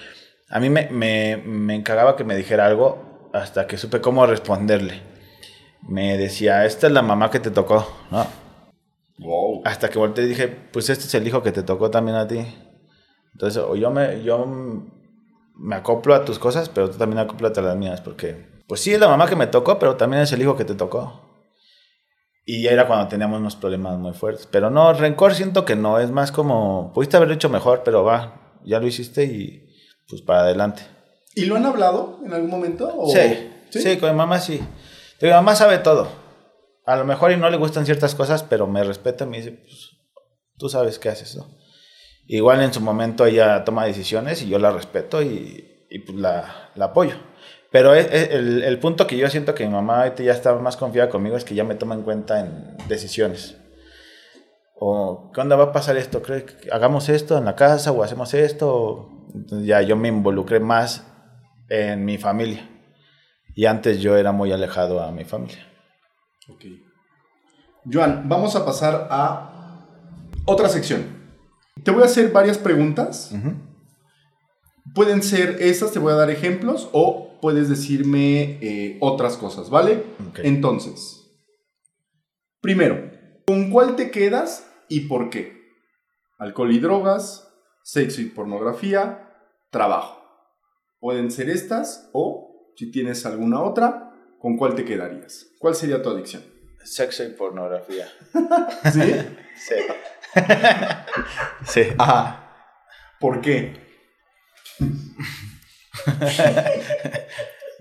A 0.51 0.61
mí 0.61 0.68
me, 0.68 0.89
me, 0.91 1.37
me 1.39 1.74
encargaba 1.74 2.16
que 2.16 2.22
me 2.22 2.37
dijera 2.37 2.66
algo 2.66 3.28
hasta 3.32 3.66
que 3.66 3.78
supe 3.78 4.01
cómo 4.01 4.26
responderle. 4.26 5.03
Me 5.89 6.16
decía, 6.16 6.64
esta 6.64 6.87
es 6.87 6.93
la 6.93 7.03
mamá 7.03 7.30
que 7.30 7.41
te 7.41 7.51
tocó, 7.51 7.87
¿no? 8.11 8.26
Hasta 9.64 9.88
que 9.88 9.98
volteé 9.98 10.24
y 10.24 10.28
dije, 10.28 10.48
pues 10.48 10.90
este 10.90 11.04
es 11.04 11.14
el 11.14 11.26
hijo 11.26 11.42
que 11.42 11.52
te 11.52 11.62
tocó 11.62 11.90
también 11.90 12.16
a 12.16 12.26
ti. 12.26 12.44
Entonces, 13.32 13.62
o 13.62 13.76
yo 13.76 13.90
me, 13.90 14.22
yo 14.22 14.46
me 15.56 15.76
acoplo 15.76 16.14
a 16.14 16.24
tus 16.24 16.38
cosas, 16.38 16.68
pero 16.68 16.90
tú 16.90 16.98
también 16.98 17.20
acoplas 17.20 17.56
a 17.58 17.62
las 17.62 17.76
mías, 17.76 18.00
porque, 18.00 18.62
pues 18.66 18.80
sí, 18.80 18.92
es 18.92 19.00
la 19.00 19.08
mamá 19.08 19.28
que 19.28 19.36
me 19.36 19.46
tocó, 19.46 19.78
pero 19.78 19.96
también 19.96 20.22
es 20.22 20.32
el 20.32 20.42
hijo 20.42 20.56
que 20.56 20.64
te 20.64 20.74
tocó. 20.74 21.20
Y 22.44 22.66
era 22.66 22.86
cuando 22.86 23.08
teníamos 23.08 23.40
unos 23.40 23.56
problemas 23.56 23.98
muy 23.98 24.12
fuertes. 24.12 24.46
Pero 24.50 24.68
no, 24.68 24.92
rencor 24.92 25.34
siento 25.34 25.64
que 25.64 25.76
no, 25.76 25.98
es 25.98 26.10
más 26.10 26.30
como, 26.30 26.92
pudiste 26.92 27.16
haberlo 27.16 27.34
hecho 27.34 27.48
mejor, 27.48 27.82
pero 27.84 28.04
va, 28.04 28.60
ya 28.64 28.80
lo 28.80 28.86
hiciste 28.86 29.24
y 29.24 29.74
pues 30.08 30.20
para 30.20 30.40
adelante. 30.40 30.82
¿Y 31.34 31.46
lo 31.46 31.56
han 31.56 31.64
hablado 31.64 32.20
en 32.24 32.34
algún 32.34 32.50
momento? 32.50 32.92
Sí, 33.06 33.50
sí, 33.70 33.96
con 33.96 34.10
mi 34.10 34.16
mamá 34.16 34.40
sí. 34.40 34.60
Mi 35.22 35.30
mamá 35.30 35.54
sabe 35.56 35.78
todo 35.78 36.23
a 36.87 36.97
lo 36.97 37.05
mejor 37.05 37.32
y 37.32 37.37
no 37.37 37.49
le 37.51 37.57
gustan 37.57 37.87
ciertas 37.87 38.14
cosas, 38.14 38.43
pero 38.43 38.66
me 38.66 38.85
respeta 38.85 39.24
y 39.24 39.28
me 39.28 39.37
dice, 39.39 39.53
pues, 39.53 39.97
tú 40.59 40.68
sabes 40.68 40.99
qué 40.99 41.09
haces, 41.09 41.37
¿no? 41.37 41.47
Igual 42.26 42.62
en 42.62 42.72
su 42.72 42.80
momento 42.80 43.26
ella 43.26 43.64
toma 43.64 43.85
decisiones 43.85 44.43
y 44.43 44.49
yo 44.49 44.59
la 44.59 44.70
respeto 44.70 45.22
y, 45.22 45.70
pues 46.07 46.18
la, 46.18 46.70
apoyo. 46.80 47.16
Pero 47.70 47.95
el, 47.95 48.62
el, 48.62 48.78
punto 48.78 49.07
que 49.07 49.16
yo 49.16 49.28
siento 49.28 49.55
que 49.55 49.66
mi 49.66 49.72
mamá 49.72 50.03
ahorita 50.03 50.22
ya 50.22 50.32
está 50.32 50.55
más 50.55 50.76
confiada 50.76 51.11
conmigo 51.11 51.37
es 51.37 51.45
que 51.45 51.55
ya 51.55 51.64
me 51.64 51.74
toma 51.74 51.95
en 51.95 52.03
cuenta 52.03 52.41
en 52.41 52.76
decisiones. 52.89 53.57
O, 54.76 55.32
¿qué 55.35 55.43
va 55.43 55.64
a 55.64 55.72
pasar 55.72 55.97
esto? 55.97 56.22
¿Cree 56.22 56.45
que 56.45 56.70
hagamos 56.70 57.09
esto 57.09 57.37
en 57.37 57.45
la 57.45 57.57
casa 57.57 57.93
o 57.93 58.03
hacemos 58.03 58.32
esto? 58.32 59.11
ya 59.51 59.82
yo 59.82 59.97
me 59.97 60.09
involucré 60.09 60.61
más 60.61 61.07
en 61.68 62.05
mi 62.05 62.18
familia. 62.18 62.68
Y 63.55 63.66
antes 63.66 64.01
yo 64.01 64.16
era 64.16 64.32
muy 64.32 64.53
alejado 64.53 65.01
a 65.01 65.12
mi 65.12 65.24
familia. 65.24 65.73
Ok. 66.49 66.64
Joan, 67.90 68.28
vamos 68.28 68.57
a 68.57 68.64
pasar 68.64 69.09
a 69.11 69.86
otra 70.47 70.68
sección. 70.68 71.05
Te 71.82 71.90
voy 71.90 72.03
a 72.03 72.07
hacer 72.07 72.32
varias 72.32 72.59
preguntas. 72.59 73.34
Pueden 74.95 75.22
ser 75.22 75.57
esas, 75.61 75.92
te 75.92 75.99
voy 75.99 76.12
a 76.12 76.16
dar 76.16 76.30
ejemplos, 76.30 76.88
o 76.92 77.38
puedes 77.40 77.68
decirme 77.68 78.59
eh, 78.62 78.99
otras 79.01 79.36
cosas, 79.36 79.70
¿vale? 79.70 80.05
Entonces, 80.42 81.30
primero, 82.61 83.11
¿con 83.47 83.70
cuál 83.70 83.97
te 83.97 84.11
quedas 84.11 84.70
y 84.88 85.01
por 85.01 85.30
qué? 85.30 85.62
Alcohol 86.38 86.72
y 86.72 86.78
drogas, 86.78 87.49
sexo 87.82 88.20
y 88.20 88.26
pornografía, 88.26 89.30
trabajo. 89.70 90.22
Pueden 91.01 91.30
ser 91.30 91.51
estas 91.51 92.09
o, 92.12 92.72
si 92.76 92.90
tienes 92.90 93.26
alguna 93.26 93.61
otra, 93.61 94.13
¿con 94.45 94.59
cuál 94.59 94.74
te 94.74 94.84
quedarías? 94.84 95.47
¿Cuál 95.59 95.74
sería 95.74 96.03
tu 96.03 96.11
adicción? 96.11 96.45
Sexo 96.84 97.24
y 97.24 97.30
pornografía. 97.30 98.07
¿Sí? 98.92 99.14
sí. 99.57 99.74
sí. 101.66 101.80
Ajá. 101.97 102.53
¿Por 103.18 103.40
qué? 103.40 103.74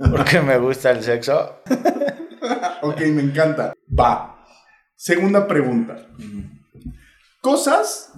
Porque 0.10 0.40
me 0.40 0.58
gusta 0.58 0.92
el 0.92 1.04
sexo. 1.04 1.64
ok, 2.82 3.02
me 3.08 3.24
encanta. 3.24 3.74
Va. 4.00 4.46
Segunda 4.96 5.46
pregunta. 5.46 6.08
Cosas 7.42 8.14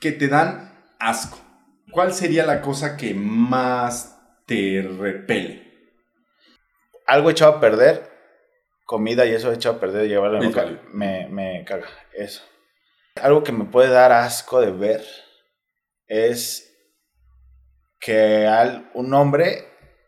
que 0.00 0.10
te 0.10 0.26
dan 0.26 0.82
asco. 0.98 1.38
¿Cuál 1.92 2.12
sería 2.12 2.44
la 2.44 2.60
cosa 2.60 2.96
que 2.96 3.14
más 3.14 4.18
te 4.46 4.82
repele? 4.82 5.67
Algo 7.08 7.30
echado 7.30 7.52
a 7.52 7.60
perder, 7.60 8.10
comida 8.84 9.24
y 9.24 9.32
eso 9.32 9.50
echado 9.50 9.76
a 9.76 9.80
perder, 9.80 10.08
llevarlo 10.08 10.38
a 10.38 10.78
me, 10.92 11.26
me 11.30 11.64
caga. 11.64 11.88
Eso. 12.12 12.42
Algo 13.22 13.42
que 13.42 13.50
me 13.50 13.64
puede 13.64 13.88
dar 13.88 14.12
asco 14.12 14.60
de 14.60 14.70
ver 14.70 15.02
es 16.06 16.70
que 17.98 18.46
al, 18.46 18.90
un 18.92 19.14
hombre 19.14 19.64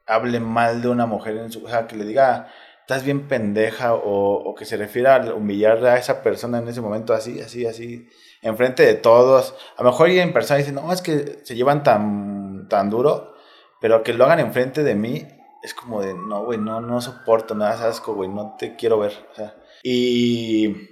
hable 0.07 0.41
mal 0.41 0.83
de 0.83 0.89
una 0.89 1.07
mujer 1.07 1.39
en 1.39 1.51
su... 1.51 1.65
O 1.65 1.71
sea, 1.71 1.87
que 1.87 1.97
le 1.97 2.05
diga, 2.05 2.53
estás 2.83 3.03
bien 3.03 3.29
pendeja, 3.29 3.95
o, 3.95 4.55
que 4.55 4.67
se 4.67 4.77
refiera 4.77 5.17
a 5.17 5.35
humillar 5.35 5.83
a 5.87 5.97
esa 5.97 6.23
persona 6.23 6.59
en 6.59 6.69
ese 6.69 6.83
momento 6.83 7.15
así, 7.15 7.41
así, 7.41 7.65
así, 7.65 8.11
enfrente 8.43 8.85
de 8.85 8.93
todos. 8.93 9.55
A 9.79 9.83
lo 9.83 9.91
mejor 9.91 10.11
y 10.11 10.21
en 10.21 10.35
persona 10.35 10.59
dicen, 10.59 10.75
no, 10.75 10.93
es 10.93 11.01
que 11.01 11.39
se 11.45 11.55
llevan 11.55 11.83
tan, 11.83 12.69
tan 12.69 12.91
duro, 12.91 13.37
pero 13.81 14.03
que 14.03 14.13
lo 14.13 14.27
hagan 14.27 14.41
enfrente 14.41 14.83
de 14.83 14.95
mí, 14.95 15.27
es 15.63 15.75
como 15.75 16.03
de, 16.03 16.15
no, 16.15 16.45
güey, 16.45 16.59
no, 16.59 16.81
no 16.81 17.01
soporto, 17.01 17.55
me 17.55 17.65
das 17.65 17.81
asco, 17.81 18.15
güey, 18.15 18.29
no 18.29 18.57
te 18.59 18.77
quiero 18.77 18.99
ver. 18.99 19.13
O 19.33 19.35
sea, 19.35 19.57
y 19.83 20.89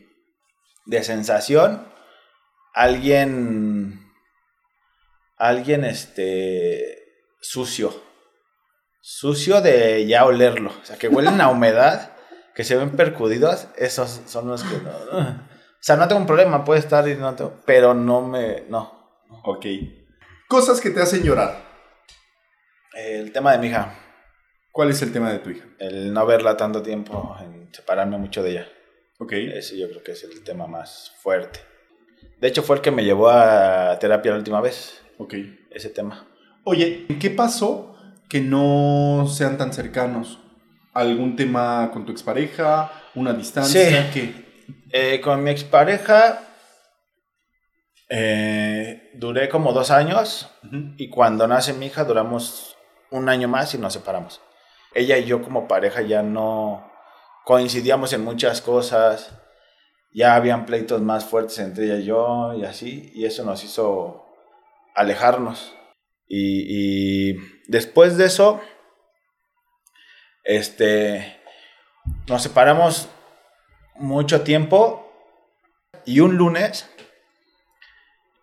de 0.86 1.02
sensación, 1.02 1.86
alguien 2.74 4.08
alguien 5.38 5.84
este 5.84 7.24
sucio. 7.40 7.94
Sucio 9.00 9.62
de 9.62 10.06
ya 10.06 10.26
olerlo. 10.26 10.70
O 10.82 10.84
sea, 10.84 10.98
que 10.98 11.08
huelen 11.08 11.40
a 11.40 11.48
humedad, 11.48 12.12
que 12.54 12.64
se 12.64 12.76
ven 12.76 12.90
percudidos, 12.90 13.68
esos 13.76 14.22
son 14.26 14.48
los 14.48 14.62
que 14.64 14.76
no. 14.78 14.90
O 14.90 15.80
sea, 15.80 15.96
no 15.96 16.08
tengo 16.08 16.20
un 16.20 16.26
problema, 16.26 16.64
puede 16.64 16.80
estar 16.80 17.08
y 17.08 17.14
no 17.14 17.34
tengo, 17.34 17.54
pero 17.64 17.94
no 17.94 18.20
me. 18.20 18.64
No. 18.68 19.22
Ok. 19.44 19.66
Cosas 20.48 20.80
que 20.80 20.90
te 20.90 21.00
hacen 21.00 21.22
llorar. 21.22 21.64
El 22.92 23.32
tema 23.32 23.52
de 23.52 23.58
mi 23.58 23.68
hija. 23.68 23.94
¿Cuál 24.72 24.90
es 24.90 25.02
el 25.02 25.12
tema 25.12 25.32
de 25.32 25.38
tu 25.38 25.50
hija? 25.50 25.66
El 25.78 26.12
no 26.12 26.24
verla 26.26 26.56
tanto 26.56 26.82
tiempo, 26.82 27.36
en 27.40 27.68
separarme 27.72 28.18
mucho 28.18 28.42
de 28.42 28.50
ella. 28.50 28.68
Ok. 29.18 29.32
Ese 29.32 29.78
yo 29.78 29.88
creo 29.88 30.02
que 30.02 30.12
es 30.12 30.22
el 30.24 30.42
tema 30.44 30.66
más 30.66 31.12
fuerte. 31.20 31.60
De 32.40 32.48
hecho, 32.48 32.62
fue 32.62 32.76
el 32.76 32.82
que 32.82 32.90
me 32.90 33.04
llevó 33.04 33.30
a 33.30 33.98
terapia 33.98 34.32
la 34.32 34.38
última 34.38 34.60
vez. 34.60 35.02
Ok. 35.18 35.34
Ese 35.70 35.90
tema. 35.90 36.28
Oye, 36.64 37.06
¿qué 37.20 37.30
pasó 37.30 37.96
que 38.28 38.40
no 38.40 39.26
sean 39.28 39.58
tan 39.58 39.72
cercanos? 39.72 40.38
¿Algún 40.92 41.36
tema 41.36 41.90
con 41.92 42.04
tu 42.04 42.12
expareja? 42.12 42.92
¿Una 43.14 43.32
distancia? 43.32 44.12
Sí. 44.12 44.44
Eh, 44.90 45.20
con 45.20 45.42
mi 45.42 45.50
expareja 45.50 46.40
eh, 48.08 49.10
duré 49.14 49.48
como 49.48 49.72
dos 49.72 49.90
años 49.90 50.50
y 50.96 51.10
cuando 51.10 51.46
nace 51.46 51.74
mi 51.74 51.86
hija 51.86 52.04
duramos 52.04 52.76
un 53.10 53.28
año 53.28 53.48
más 53.48 53.74
y 53.74 53.78
nos 53.78 53.92
separamos. 53.92 54.40
Ella 54.98 55.18
y 55.18 55.24
yo 55.24 55.42
como 55.42 55.68
pareja 55.68 56.02
ya 56.02 56.22
no 56.22 56.90
coincidíamos 57.44 58.12
en 58.12 58.24
muchas 58.24 58.60
cosas, 58.60 59.32
ya 60.12 60.34
habían 60.34 60.66
pleitos 60.66 61.00
más 61.00 61.24
fuertes 61.24 61.58
entre 61.60 61.84
ella 61.84 61.96
y 61.96 62.04
yo 62.04 62.52
y 62.54 62.64
así, 62.64 63.10
y 63.14 63.24
eso 63.24 63.44
nos 63.44 63.64
hizo 63.64 64.26
alejarnos. 64.94 65.74
Y, 66.28 67.34
después 67.68 68.18
de 68.18 68.26
eso, 68.26 68.60
este, 70.44 71.40
nos 72.26 72.42
separamos 72.42 73.08
mucho 73.94 74.42
tiempo 74.42 75.10
y 76.04 76.20
un 76.20 76.36
lunes, 76.36 76.90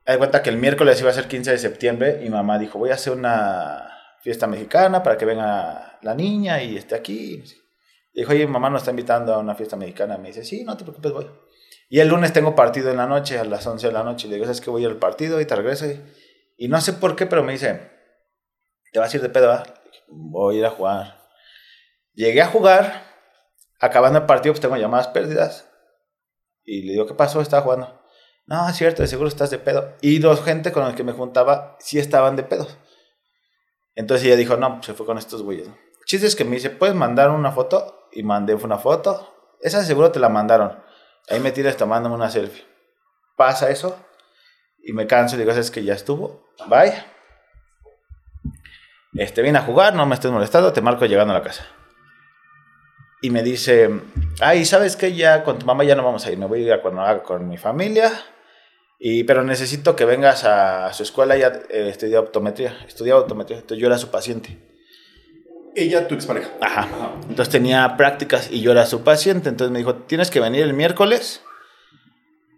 hay 0.06 0.18
cuenta 0.18 0.42
que 0.42 0.50
el 0.50 0.58
miércoles 0.58 1.00
iba 1.02 1.10
a 1.10 1.14
ser 1.14 1.28
15 1.28 1.52
de 1.52 1.58
septiembre 1.58 2.22
y 2.26 2.30
mamá 2.30 2.58
dijo, 2.58 2.80
voy 2.80 2.90
a 2.90 2.96
hacer 2.96 3.14
una 3.14 3.92
fiesta 4.22 4.48
mexicana 4.48 5.04
para 5.04 5.18
que 5.18 5.26
venga 5.26 5.95
la 6.06 6.14
niña 6.14 6.62
y 6.62 6.78
esté 6.78 6.94
aquí. 6.94 7.44
dijo, 8.14 8.32
oye, 8.32 8.46
mamá 8.46 8.70
nos 8.70 8.84
está 8.84 8.92
invitando 8.92 9.34
a 9.34 9.40
una 9.40 9.56
fiesta 9.56 9.76
mexicana. 9.76 10.20
Me 10.20 10.28
dice, 10.28 10.46
sí, 10.46 10.64
no 10.64 10.78
te 10.78 10.84
preocupes, 10.84 11.12
voy. 11.12 11.28
Y 11.90 12.00
el 12.00 12.10
lunes 12.10 12.32
tengo 12.32 12.56
partido 12.56 12.92
en 12.92 12.98
la 12.98 13.08
noche, 13.08 13.40
a 13.40 13.44
las 13.44 13.66
11 13.66 13.88
de 13.88 13.94
la 13.94 14.04
noche. 14.04 14.28
Le 14.28 14.36
digo, 14.36 14.46
¿sabes 14.46 14.62
que 14.62 14.70
voy 14.70 14.86
al 14.86 14.98
partido? 14.98 15.42
Y 15.42 15.46
te 15.46 15.56
regreso. 15.56 15.88
Y 16.58 16.68
no 16.68 16.80
sé 16.80 16.94
por 16.94 17.16
qué, 17.16 17.26
pero 17.26 17.44
me 17.44 17.54
dice, 17.54 17.92
¿te 18.94 19.00
vas 19.00 19.12
a 19.12 19.18
ir 19.18 19.24
de 19.24 19.30
pedo? 19.30 19.64
Voy 20.08 20.58
a 20.58 20.60
ir 20.60 20.66
a 20.66 20.70
jugar. 20.70 21.18
Llegué 22.14 22.44
a 22.44 22.48
jugar, 22.48 23.04
acabando 23.80 24.20
el 24.20 24.26
partido, 24.28 24.54
pues 24.54 24.62
tengo 24.62 24.78
llamadas 24.78 25.08
pérdidas. 25.08 25.68
Y 26.64 26.84
le 26.84 26.94
digo, 26.94 27.08
¿qué 27.08 27.16
pasó? 27.16 27.42
Estaba 27.42 27.64
jugando. 27.64 28.00
No, 28.46 28.70
es 28.70 28.76
cierto, 28.76 29.02
de 29.02 29.08
seguro 29.08 29.28
estás 29.28 29.50
de 29.50 29.58
pedo. 29.58 29.96
Y 30.02 30.20
dos 30.20 30.44
gente 30.44 30.72
con 30.72 30.84
las 30.84 30.94
que 30.94 31.04
me 31.04 31.14
juntaba 31.14 31.78
sí 31.80 31.98
estaban 31.98 32.36
de 32.36 32.44
pedo. 32.44 32.68
Entonces 33.96 34.28
ella 34.28 34.36
dijo, 34.36 34.56
no, 34.56 34.76
pues 34.76 34.86
se 34.86 34.94
fue 34.94 35.08
con 35.08 35.18
estos 35.18 35.42
güeyes. 35.42 35.68
Chiste 36.06 36.28
es 36.28 36.36
que 36.36 36.46
me 36.46 36.56
dice, 36.56 36.70
¿puedes 36.70 36.96
mandar 36.96 37.30
una 37.32 37.52
foto? 37.52 38.08
Y 38.12 38.24
mandé 38.24 38.54
una 38.56 38.78
foto. 38.78 39.56
Esa 39.62 39.84
seguro 39.84 40.12
te 40.12 40.20
la 40.20 40.30
mandaron. 40.30 40.80
Ahí 41.30 41.40
me 41.40 41.52
tienes 41.52 41.76
tomándome 41.78 42.16
una 42.16 42.30
selfie. 42.30 42.66
Pasa 43.36 43.70
eso. 43.70 43.98
Y 44.84 44.94
me 44.94 45.08
canso 45.08 45.36
y 45.36 45.40
digo, 45.40 45.52
es 45.52 45.72
que 45.72 45.84
ya 45.84 45.94
estuvo. 45.94 46.46
Bye. 46.68 46.94
Este, 49.16 49.42
viene 49.42 49.58
a 49.58 49.64
jugar, 49.64 49.96
no 49.96 50.06
me 50.06 50.16
estés 50.16 50.32
molestando, 50.32 50.74
te 50.74 50.82
marco 50.82 51.06
llegando 51.06 51.34
a 51.34 51.38
la 51.38 51.44
casa. 51.44 51.66
Y 53.22 53.30
me 53.30 53.44
dice, 53.44 53.90
ay, 54.42 54.66
¿sabes 54.66 54.96
qué? 54.96 55.14
Ya 55.16 55.44
con 55.44 55.58
tu 55.58 55.66
mamá 55.66 55.84
ya 55.84 55.96
no 55.96 56.04
vamos 56.04 56.26
a 56.26 56.32
ir, 56.32 56.38
me 56.38 56.46
voy 56.46 56.60
a 56.60 56.66
ir 56.68 56.74
a 56.74 57.24
con 57.24 57.48
mi 57.48 57.58
familia. 57.58 58.12
Y, 59.00 59.24
pero 59.24 59.44
necesito 59.44 59.96
que 59.96 60.06
vengas 60.06 60.44
a, 60.44 60.92
su 60.94 61.04
escuela, 61.04 61.36
ya 61.36 61.48
eh, 61.70 61.90
estudia 61.90 62.20
optometría, 62.20 62.78
estudia 62.88 63.18
optometría, 63.18 63.58
entonces 63.58 63.82
yo 63.82 63.88
era 63.88 63.98
su 63.98 64.12
paciente. 64.12 64.75
Ella, 65.76 66.08
tu 66.08 66.16
expareja. 66.16 66.50
Ajá. 66.62 66.88
Entonces 67.30 67.50
tenía 67.50 67.98
prácticas 67.98 68.50
y 68.52 68.62
yo 68.62 68.72
era 68.72 68.86
su 68.86 69.04
paciente, 69.04 69.50
entonces 69.50 69.72
me 69.72 69.80
dijo, 69.80 69.96
tienes 69.96 70.32
que 70.32 70.40
venir 70.40 70.64
el 70.64 70.74
miércoles 70.74 71.42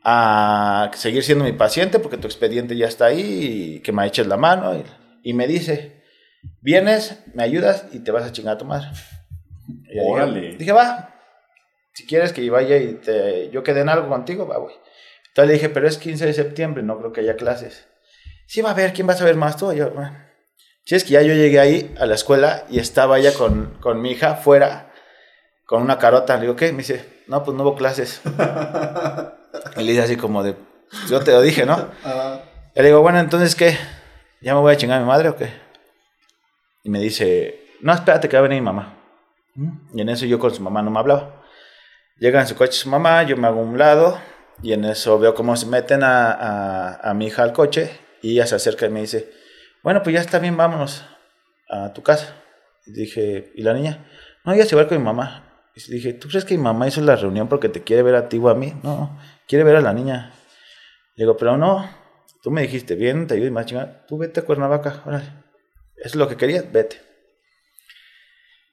a 0.03 0.91
seguir 0.93 1.23
siendo 1.23 1.43
mi 1.43 1.51
paciente 1.51 1.99
porque 1.99 2.17
tu 2.17 2.27
expediente 2.27 2.77
ya 2.77 2.87
está 2.87 3.07
ahí 3.07 3.75
y 3.75 3.79
que 3.81 3.91
me 3.91 4.05
eches 4.05 4.27
la 4.27 4.37
mano. 4.37 4.83
Y, 5.23 5.33
me 5.33 5.47
dice, 5.47 6.03
vienes, 6.61 7.23
me 7.33 7.43
ayudas 7.43 7.87
y 7.91 7.99
te 7.99 8.11
vas 8.11 8.23
a 8.23 8.31
chingar 8.31 8.55
a 8.55 8.57
tu 8.57 8.65
madre. 8.65 8.87
Órale. 9.99 10.55
Dije, 10.55 10.71
va, 10.71 11.13
si 11.93 12.05
quieres 12.05 12.31
que 12.31 12.49
vaya 12.49 12.77
y 12.77 12.93
te, 12.93 13.49
yo 13.49 13.63
quede 13.63 13.81
en 13.81 13.89
algo 13.89 14.07
contigo, 14.07 14.47
va, 14.47 14.57
güey. 14.57 14.75
Entonces 15.27 15.47
le 15.47 15.53
dije, 15.55 15.69
pero 15.69 15.87
es 15.87 15.97
15 15.97 16.25
de 16.25 16.33
septiembre, 16.33 16.83
no 16.83 16.97
creo 16.99 17.11
que 17.11 17.21
haya 17.21 17.35
clases. 17.35 17.87
Sí, 18.45 18.61
va 18.61 18.71
a 18.71 18.75
ver, 18.75 18.93
¿quién 18.93 19.09
va 19.09 19.13
a 19.13 19.17
saber 19.17 19.35
más 19.35 19.57
tú? 19.57 19.73
Yo, 19.73 19.91
Si 20.87 20.95
es 20.95 21.03
que 21.03 21.09
ya 21.11 21.21
yo 21.21 21.33
llegué 21.33 21.59
ahí 21.59 21.93
a 21.99 22.05
la 22.05 22.15
escuela 22.15 22.63
y 22.69 22.79
estaba 22.79 23.19
ella 23.19 23.33
con, 23.33 23.77
con 23.81 24.01
mi 24.01 24.11
hija 24.11 24.35
fuera 24.35 24.93
con 25.65 25.81
una 25.81 25.99
carota. 25.99 26.35
Le 26.35 26.43
digo, 26.43 26.55
¿qué? 26.55 26.71
Me 26.71 26.77
dice, 26.77 27.23
no, 27.27 27.43
pues 27.43 27.57
no 27.57 27.63
hubo 27.63 27.75
clases. 27.75 28.21
Y 29.75 29.83
le 29.83 29.91
dice 29.91 30.03
así 30.03 30.15
como 30.15 30.43
de, 30.43 30.55
yo 31.09 31.19
te 31.19 31.31
lo 31.31 31.41
dije, 31.41 31.65
¿no? 31.65 31.89
Y 32.73 32.79
le 32.79 32.85
digo, 32.85 33.01
bueno, 33.01 33.19
entonces, 33.19 33.53
¿qué? 33.53 33.77
¿Ya 34.39 34.53
me 34.53 34.61
voy 34.61 34.73
a 34.73 34.77
chingar 34.77 34.99
a 34.99 35.01
mi 35.01 35.07
madre 35.07 35.29
o 35.29 35.35
qué? 35.35 35.51
Y 36.83 36.89
me 36.89 36.99
dice, 36.99 37.59
no, 37.81 37.91
espérate 37.93 38.29
que 38.29 38.37
va 38.37 38.39
a 38.39 38.47
venir 38.47 38.61
mi 38.61 38.65
mamá. 38.65 38.97
Y 39.93 39.99
en 39.99 40.07
eso 40.07 40.25
yo 40.25 40.39
con 40.39 40.53
su 40.53 40.61
mamá 40.61 40.81
no 40.83 40.91
me 40.91 40.99
hablaba. 40.99 41.43
Llega 42.17 42.39
en 42.39 42.47
su 42.47 42.55
coche 42.55 42.73
su 42.73 42.89
mamá, 42.89 43.23
yo 43.23 43.35
me 43.35 43.47
hago 43.47 43.59
a 43.59 43.63
un 43.63 43.77
lado 43.77 44.19
y 44.63 44.71
en 44.71 44.85
eso 44.85 45.19
veo 45.19 45.35
cómo 45.35 45.57
se 45.57 45.65
meten 45.65 46.03
a, 46.03 46.31
a, 46.31 47.09
a 47.09 47.13
mi 47.13 47.27
hija 47.27 47.43
al 47.43 47.51
coche 47.51 47.99
y 48.21 48.33
ella 48.33 48.47
se 48.47 48.55
acerca 48.55 48.85
y 48.85 48.89
me 48.89 49.01
dice, 49.01 49.31
bueno, 49.83 50.03
pues 50.03 50.13
ya 50.13 50.21
está 50.21 50.39
bien, 50.39 50.57
vámonos 50.57 51.05
a 51.69 51.93
tu 51.93 52.03
casa. 52.03 52.35
Dije, 52.85 53.51
¿y 53.55 53.63
la 53.63 53.73
niña? 53.73 54.05
No, 54.43 54.53
ella 54.53 54.65
se 54.65 54.75
va 54.75 54.87
con 54.87 54.97
mi 54.97 55.03
mamá. 55.03 55.43
Y 55.75 55.91
dije, 55.91 56.13
¿tú 56.13 56.27
crees 56.27 56.45
que 56.45 56.57
mi 56.57 56.63
mamá 56.63 56.87
hizo 56.87 57.01
la 57.01 57.15
reunión 57.15 57.47
porque 57.47 57.69
te 57.69 57.83
quiere 57.83 58.01
ver 58.03 58.15
a 58.15 58.29
ti 58.29 58.37
o 58.37 58.49
a 58.49 58.55
mí? 58.55 58.73
No, 58.83 59.19
quiere 59.47 59.63
ver 59.63 59.75
a 59.75 59.81
la 59.81 59.93
niña. 59.93 60.33
Le 61.15 61.23
digo, 61.23 61.37
pero 61.37 61.57
no, 61.57 61.89
tú 62.41 62.49
me 62.49 62.61
dijiste, 62.61 62.95
bien, 62.95 63.27
te 63.27 63.35
ayudo 63.35 63.47
y 63.47 63.51
más 63.51 63.65
chingada, 63.65 64.05
tú 64.07 64.17
vete 64.17 64.39
a 64.39 64.45
Cuernavaca, 64.45 65.03
órale. 65.05 65.25
Eso 65.97 66.09
es 66.09 66.15
lo 66.15 66.27
que 66.27 66.37
querías, 66.37 66.71
vete. 66.71 67.01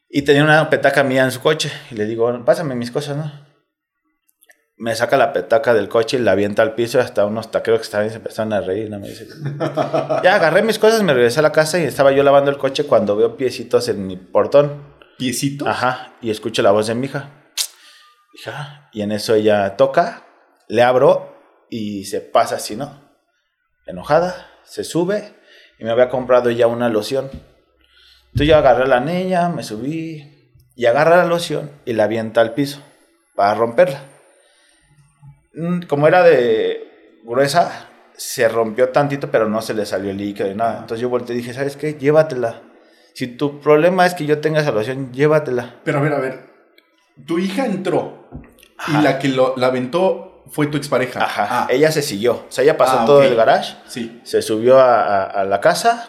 Y 0.09 0.23
tenía 0.23 0.45
una 0.45 0.71
petaca 0.71 1.03
mía 1.03 1.25
en 1.25 1.33
su 1.33 1.41
coche. 1.41 1.73
Y 1.91 1.97
le 1.97 2.07
digo, 2.07 2.45
pásame 2.45 2.75
mis 2.75 2.91
cosas, 2.91 3.17
¿no? 3.17 3.54
Me 4.77 4.95
saca 4.97 5.16
la 5.16 5.33
petaca 5.33 5.72
del 5.72 5.89
coche 5.89 6.16
y 6.16 6.20
la 6.20 6.33
avienta 6.33 6.62
al 6.62 6.75
piso. 6.75 7.01
Hasta 7.01 7.25
unos 7.27 7.51
taqueros 7.51 7.81
que 7.81 7.85
estaban 7.85 8.05
ahí 8.05 8.11
se 8.11 8.16
empezaron 8.16 8.53
a 8.53 8.61
reír. 8.61 8.91
¿no? 8.91 8.99
Me 8.99 9.09
dice, 9.09 9.29
ya 10.22 10.35
agarré 10.35 10.62
mis 10.62 10.79
cosas, 10.79 11.03
me 11.03 11.14
regresé 11.14 11.39
a 11.39 11.43
la 11.43 11.53
casa 11.53 11.79
y 11.79 11.85
estaba 11.85 12.12
yo 12.12 12.22
lavando 12.25 12.51
el 12.51 12.59
coche 12.59 12.85
cuando 12.85 13.16
veo 13.16 13.37
piecitos 13.37 13.89
en 13.89 14.07
mi 14.07 14.16
portón. 14.16 14.95
¿Piecitos? 15.16 15.68
Ajá. 15.68 16.14
Y 16.20 16.31
escucho 16.31 16.62
la 16.62 16.72
voz 16.72 16.89
de 16.89 16.97
mi 16.97 17.07
hija. 17.07 17.31
Hija. 18.35 18.89
Y 18.93 19.03
en 19.03 19.12
eso 19.12 19.35
ella 19.35 19.77
toca, 19.77 20.25
le 20.68 20.83
abro 20.83 21.37
y 21.70 22.05
se 22.07 22.20
pasa 22.20 22.57
así, 22.57 22.75
¿no? 22.75 23.01
Enojada, 23.87 24.51
se 24.64 24.83
sube 24.83 25.35
y 25.79 25.85
me 25.85 25.91
había 25.91 26.09
comprado 26.09 26.51
ya 26.51 26.66
una 26.66 26.89
loción. 26.89 27.31
Entonces 28.27 28.49
yo 28.49 28.57
agarré 28.57 28.85
a 28.85 28.89
la 28.89 29.01
niña, 29.01 29.49
me 29.49 29.62
subí 29.62 30.53
y 30.75 30.87
agarra 30.87 31.16
la 31.16 31.27
loción 31.27 31.70
y 31.85 31.93
la 31.93 32.05
avienta 32.05 32.41
al 32.41 32.55
piso 32.55 32.81
para 33.37 33.55
romperla. 33.55 34.14
Mm, 35.57 35.83
Como 35.87 36.07
era 36.09 36.23
de 36.23 37.19
gruesa, 37.25 37.89
se 38.17 38.49
rompió 38.49 38.89
tantito, 38.91 39.31
pero 39.31 39.49
no 39.49 39.61
se 39.63 39.75
le 39.75 39.87
salió 39.87 40.11
el 40.11 40.17
líquido 40.19 40.49
ni 40.49 40.55
nada. 40.55 40.79
Entonces 40.81 41.01
yo 41.01 41.09
volteé 41.09 41.35
y 41.35 41.39
dije, 41.39 41.53
¿sabes 41.55 41.77
qué? 41.77 41.95
Llévatela. 41.95 42.63
Si 43.15 43.27
tu 43.29 43.61
problema 43.61 44.07
es 44.07 44.15
que 44.15 44.27
yo 44.27 44.39
tenga 44.41 44.61
esa 44.61 44.73
loción, 44.73 45.13
llévatela. 45.13 45.77
Pero 45.85 45.99
a 45.99 46.03
ver, 46.03 46.13
a 46.13 46.19
ver. 46.19 46.41
Tu 47.27 47.39
hija 47.39 47.65
entró 47.67 48.29
Ajá. 48.77 48.99
y 49.01 49.03
la 49.05 49.19
que 49.21 49.29
lo, 49.29 49.55
la 49.57 49.69
aventó 49.69 50.43
fue 50.51 50.67
tu 50.67 50.77
expareja. 50.77 51.23
Ajá. 51.25 51.47
Ah, 51.49 51.67
Ella 51.71 51.91
se 51.93 52.03
siguió. 52.03 52.33
O 52.35 52.47
sea, 52.49 52.65
ella 52.65 52.77
pasó 52.77 52.99
Ah, 53.01 53.05
todo 53.07 53.23
el 53.23 53.35
garage, 53.37 53.77
sí. 53.87 54.21
se 54.25 54.43
subió 54.43 54.79
a, 54.81 55.03
a- 55.05 55.25
a 55.25 55.45
la 55.45 55.61
casa 55.61 56.07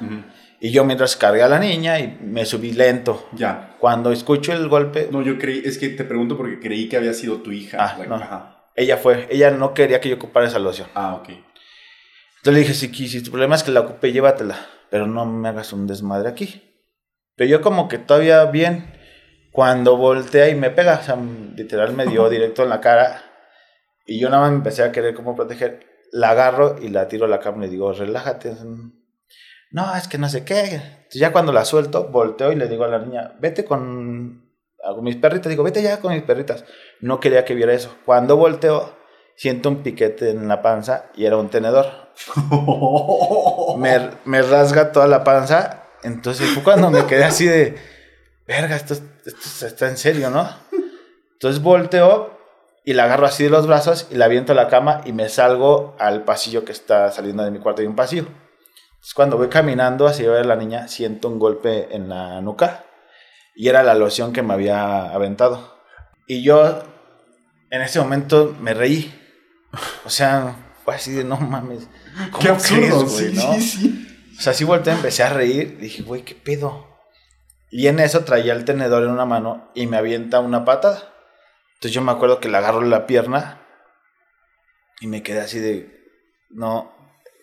y 0.59 0.71
yo 0.71 0.83
mientras 0.83 1.15
cargué 1.15 1.43
a 1.43 1.47
la 1.47 1.59
niña 1.59 1.99
y 1.99 2.17
me 2.21 2.43
subí 2.45 2.71
lento. 2.73 3.29
Ya. 3.33 3.75
Cuando 3.79 4.11
escucho 4.11 4.51
el 4.51 4.67
golpe, 4.67 5.07
No, 5.11 5.21
yo 5.21 5.37
creí, 5.37 5.61
es 5.63 5.77
que 5.77 5.89
te 5.89 6.03
pregunto 6.05 6.35
porque 6.37 6.59
creí 6.59 6.89
que 6.89 6.97
había 6.97 7.13
sido 7.13 7.37
tu 7.37 7.51
hija. 7.51 7.77
Ah, 7.79 7.95
la- 7.99 8.05
no. 8.07 8.15
Ajá. 8.15 8.54
Ella 8.75 8.97
fue. 8.97 9.27
Ella 9.31 9.51
no 9.51 9.73
quería 9.73 10.01
que 10.01 10.09
yo 10.09 10.15
ocupara 10.15 10.47
esa 10.47 10.59
loción. 10.59 10.89
Ah, 10.93 11.15
ok. 11.15 11.29
Entonces 11.29 12.53
le 12.53 12.59
dije, 12.59 12.73
si, 12.73 13.23
tu 13.23 13.31
problema 13.31 13.55
es 13.55 13.63
que 13.63 13.71
la 13.71 13.81
ocupe, 13.81 14.11
llévatela. 14.11 14.67
Pero 14.89 15.07
no 15.07 15.25
me 15.25 15.49
hagas 15.49 15.73
un 15.73 15.87
desmadre 15.87 16.29
aquí. 16.29 16.61
Pero 17.35 17.49
yo 17.49 17.61
como 17.61 17.87
que 17.87 17.97
todavía 17.97 18.45
bien, 18.45 18.93
cuando 19.51 19.97
voltea 19.97 20.49
y 20.49 20.55
me 20.55 20.69
pega, 20.69 20.99
o 21.01 21.03
sea, 21.03 21.17
literal 21.55 21.93
me 21.93 22.05
dio 22.05 22.29
directo 22.29 22.63
en 22.63 22.69
la 22.69 22.81
cara. 22.81 23.23
Y 24.05 24.19
yo 24.19 24.29
nada 24.29 24.43
más 24.43 24.51
me 24.51 24.57
empecé 24.57 24.83
a 24.83 24.91
querer 24.91 25.15
como 25.15 25.35
proteger. 25.35 25.85
La 26.11 26.29
agarro 26.29 26.77
y 26.81 26.89
la 26.89 27.07
tiro 27.07 27.25
a 27.25 27.29
la 27.29 27.39
cama 27.39 27.57
y 27.57 27.61
le 27.61 27.71
digo, 27.71 27.91
relájate. 27.91 28.55
No, 29.71 29.95
es 29.95 30.07
que 30.07 30.17
no 30.17 30.29
sé 30.29 30.45
qué. 30.45 30.75
Entonces 30.75 31.19
ya 31.19 31.31
cuando 31.31 31.51
la 31.51 31.65
suelto, 31.65 32.09
volteo 32.09 32.51
y 32.51 32.55
le 32.55 32.67
digo 32.67 32.83
a 32.83 32.89
la 32.89 32.99
niña, 32.99 33.35
vete 33.39 33.65
con, 33.65 34.44
con 34.93 35.03
mis 35.03 35.15
perritas. 35.15 35.49
Digo, 35.49 35.63
vete 35.63 35.81
ya 35.81 35.99
con 35.99 36.13
mis 36.13 36.23
perritas. 36.23 36.65
No 37.01 37.19
quería 37.19 37.45
que 37.45 37.55
viera 37.55 37.73
eso. 37.73 37.95
Cuando 38.05 38.37
volteo, 38.37 38.93
siento 39.35 39.69
un 39.69 39.83
piquete 39.83 40.29
en 40.29 40.47
la 40.47 40.61
panza 40.61 41.05
y 41.15 41.25
era 41.25 41.37
un 41.37 41.49
tenedor. 41.49 41.85
Me, 43.77 44.09
me 44.25 44.41
rasga 44.41 44.91
toda 44.91 45.07
la 45.07 45.23
panza. 45.23 45.83
Entonces 46.03 46.49
fue 46.51 46.63
cuando 46.63 46.91
me 46.91 47.05
quedé 47.07 47.23
así 47.23 47.45
de, 47.45 47.75
verga, 48.47 48.75
esto, 48.75 48.93
esto 48.93 49.65
está 49.65 49.89
en 49.89 49.97
serio, 49.97 50.29
¿no? 50.29 50.47
Entonces 51.33 51.61
volteo 51.61 52.37
y 52.85 52.93
la 52.93 53.05
agarro 53.05 53.25
así 53.25 53.43
de 53.43 53.49
los 53.49 53.65
brazos 53.65 54.07
y 54.11 54.15
la 54.15 54.25
aviento 54.25 54.51
a 54.51 54.55
la 54.55 54.67
cama 54.67 55.01
y 55.03 55.13
me 55.13 55.27
salgo 55.29 55.95
al 55.97 56.23
pasillo 56.23 56.63
que 56.63 56.71
está 56.71 57.11
saliendo 57.11 57.43
de 57.43 57.49
mi 57.51 57.59
cuarto. 57.59 57.81
Hay 57.81 57.87
un 57.87 57.95
pasillo. 57.95 58.27
Entonces 58.27 59.13
cuando 59.15 59.37
voy 59.37 59.49
caminando 59.49 60.05
hacia 60.05 60.29
ver 60.29 60.43
a 60.43 60.47
la 60.47 60.55
niña, 60.55 60.87
siento 60.87 61.27
un 61.27 61.39
golpe 61.39 61.93
en 61.93 62.07
la 62.07 62.39
nuca 62.41 62.85
y 63.55 63.69
era 63.69 63.83
la 63.83 63.95
loción 63.95 64.33
que 64.33 64.41
me 64.41 64.53
había 64.53 65.11
aventado. 65.11 65.79
Y 66.27 66.43
yo 66.43 66.83
en 67.69 67.81
ese 67.81 67.99
momento 67.99 68.55
me 68.59 68.73
reí. 68.73 69.13
O 70.05 70.09
sea, 70.09 70.55
fue 70.83 70.95
así 70.95 71.11
de 71.11 71.23
no 71.23 71.37
mames. 71.37 71.87
¿Cómo 72.31 72.39
Qué 72.39 72.49
absurdo. 72.49 72.79
crees, 72.79 72.93
güey, 72.93 73.31
sí, 73.31 73.35
no? 73.35 73.53
sí, 73.53 73.61
sí. 73.61 74.35
O 74.37 74.41
sea, 74.41 74.51
así 74.51 74.63
volteé, 74.63 74.93
empecé 74.93 75.23
a 75.23 75.29
reír. 75.29 75.77
Dije, 75.79 76.03
güey, 76.03 76.23
¿qué 76.23 76.35
pedo? 76.35 76.87
Y 77.71 77.87
en 77.87 77.99
eso 77.99 78.23
traía 78.23 78.53
el 78.53 78.65
tenedor 78.65 79.03
en 79.03 79.09
una 79.09 79.25
mano 79.25 79.71
y 79.73 79.87
me 79.87 79.97
avienta 79.97 80.39
una 80.39 80.65
patada. 80.65 81.13
Entonces 81.75 81.91
yo 81.91 82.01
me 82.01 82.11
acuerdo 82.11 82.39
que 82.39 82.49
le 82.49 82.57
agarro 82.57 82.81
la 82.81 83.05
pierna 83.05 83.61
y 85.01 85.07
me 85.07 85.23
quedé 85.23 85.41
así 85.41 85.59
de, 85.59 86.03
no, 86.49 86.93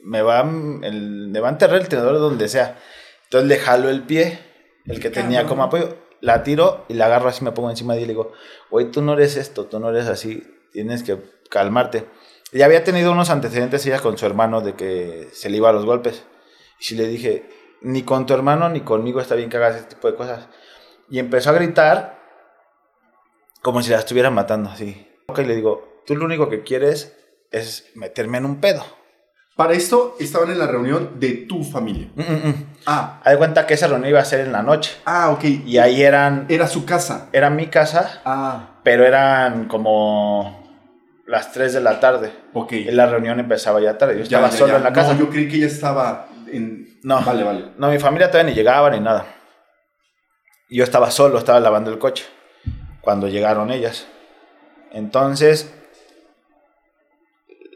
me 0.02 0.22
va, 0.22 0.40
el, 0.40 1.28
me 1.28 1.40
va 1.40 1.48
a 1.48 1.52
enterrar 1.52 1.80
el 1.80 1.88
tenedor 1.88 2.18
donde 2.18 2.48
sea. 2.48 2.78
Entonces 3.24 3.48
le 3.48 3.58
jalo 3.58 3.90
el 3.90 4.02
pie, 4.02 4.38
el 4.86 5.00
que 5.00 5.10
tenía 5.10 5.46
como 5.46 5.62
apoyo, 5.62 5.96
la 6.20 6.42
tiro 6.42 6.84
y 6.88 6.94
la 6.94 7.06
agarro 7.06 7.28
así, 7.28 7.44
me 7.44 7.52
pongo 7.52 7.70
encima 7.70 7.94
de 7.94 8.00
ella 8.00 8.04
y 8.04 8.06
le 8.08 8.12
digo, 8.12 8.32
güey, 8.70 8.90
tú 8.90 9.02
no 9.02 9.14
eres 9.14 9.36
esto, 9.36 9.66
tú 9.66 9.78
no 9.80 9.90
eres 9.90 10.08
así, 10.08 10.42
tienes 10.72 11.02
que 11.02 11.18
calmarte. 11.50 12.06
Ya 12.52 12.66
había 12.66 12.84
tenido 12.84 13.12
unos 13.12 13.30
antecedentes 13.30 13.84
ella 13.86 14.00
con 14.00 14.18
su 14.18 14.26
hermano 14.26 14.60
de 14.60 14.74
que 14.74 15.28
se 15.32 15.50
le 15.50 15.56
iba 15.56 15.70
a 15.70 15.72
los 15.72 15.86
golpes. 15.86 16.24
Y 16.78 16.84
sí 16.84 16.94
le 16.96 17.06
dije, 17.06 17.48
ni 17.80 18.02
con 18.02 18.26
tu 18.26 18.34
hermano 18.34 18.68
ni 18.68 18.82
conmigo 18.82 19.20
está 19.20 19.34
bien 19.34 19.48
que 19.50 19.56
hagas 19.56 19.76
ese 19.76 19.86
tipo 19.86 20.10
de 20.10 20.16
cosas. 20.16 20.48
Y 21.10 21.18
empezó 21.18 21.50
a 21.50 21.54
gritar 21.54 22.20
como 23.62 23.82
si 23.82 23.90
la 23.90 23.98
estuviera 23.98 24.30
matando, 24.30 24.70
así. 24.70 25.08
Y 25.36 25.44
le 25.44 25.56
digo, 25.56 26.02
tú 26.06 26.14
lo 26.14 26.24
único 26.24 26.48
que 26.48 26.62
quieres 26.62 27.16
es 27.50 27.90
meterme 27.94 28.38
en 28.38 28.44
un 28.44 28.60
pedo. 28.60 28.84
Para 29.56 29.74
esto 29.74 30.16
estaban 30.18 30.50
en 30.50 30.58
la 30.58 30.66
reunión 30.66 31.20
de 31.20 31.32
tu 31.32 31.62
familia. 31.62 32.08
Mm, 32.14 32.20
mm, 32.22 32.48
mm. 32.48 32.66
Ah, 32.86 33.20
de 33.26 33.36
cuenta 33.36 33.66
que 33.66 33.74
esa 33.74 33.86
reunión 33.86 34.08
iba 34.10 34.20
a 34.20 34.24
ser 34.24 34.40
en 34.40 34.52
la 34.52 34.62
noche. 34.62 34.96
ah, 35.04 35.30
ok. 35.30 35.44
Y 35.66 35.78
ahí 35.78 36.02
eran, 36.02 36.46
Era 36.48 36.66
su 36.66 36.84
casa. 36.86 37.28
era 37.32 37.50
mi 37.50 37.66
casa, 37.66 38.22
Ah, 38.24 38.80
pero 38.82 39.04
eran 39.06 39.68
como 39.68 40.62
las 41.26 41.52
3 41.52 41.74
de 41.74 41.80
la 41.80 42.00
tarde. 42.00 42.32
ok. 42.54 42.72
Y 42.72 42.90
la 42.92 43.06
reunión 43.06 43.38
empezaba 43.40 43.80
ya 43.80 43.98
tarde. 43.98 44.14
Yo 44.14 44.24
Ya, 44.24 44.38
estaba 44.38 44.48
ya, 44.50 44.56
solo 44.56 44.72
ya. 44.72 44.76
en 44.78 44.84
la 44.84 44.92
casa. 44.92 45.12
No, 45.14 45.20
yo 45.20 45.28
creí 45.30 45.48
que 45.48 45.56
ella 45.56 45.66
estaba 45.66 46.28
en... 46.50 46.98
No. 47.02 47.20
Vale, 47.22 47.42
vale. 47.44 47.64
No, 47.78 47.90
mi 47.90 47.98
familia 47.98 48.30
todavía 48.30 48.50
ni 48.50 48.56
llegaba 48.56 48.88
ni 48.90 49.00
nada. 49.00 49.26
Yo 50.70 50.82
estaba 50.84 51.10
solo, 51.10 51.38
estaba 51.38 51.60
lavando 51.60 51.90
el 51.90 51.98
coche 51.98 52.24
cuando 53.02 53.28
llegaron 53.28 53.70
ellas. 53.70 54.06
Entonces, 54.92 55.72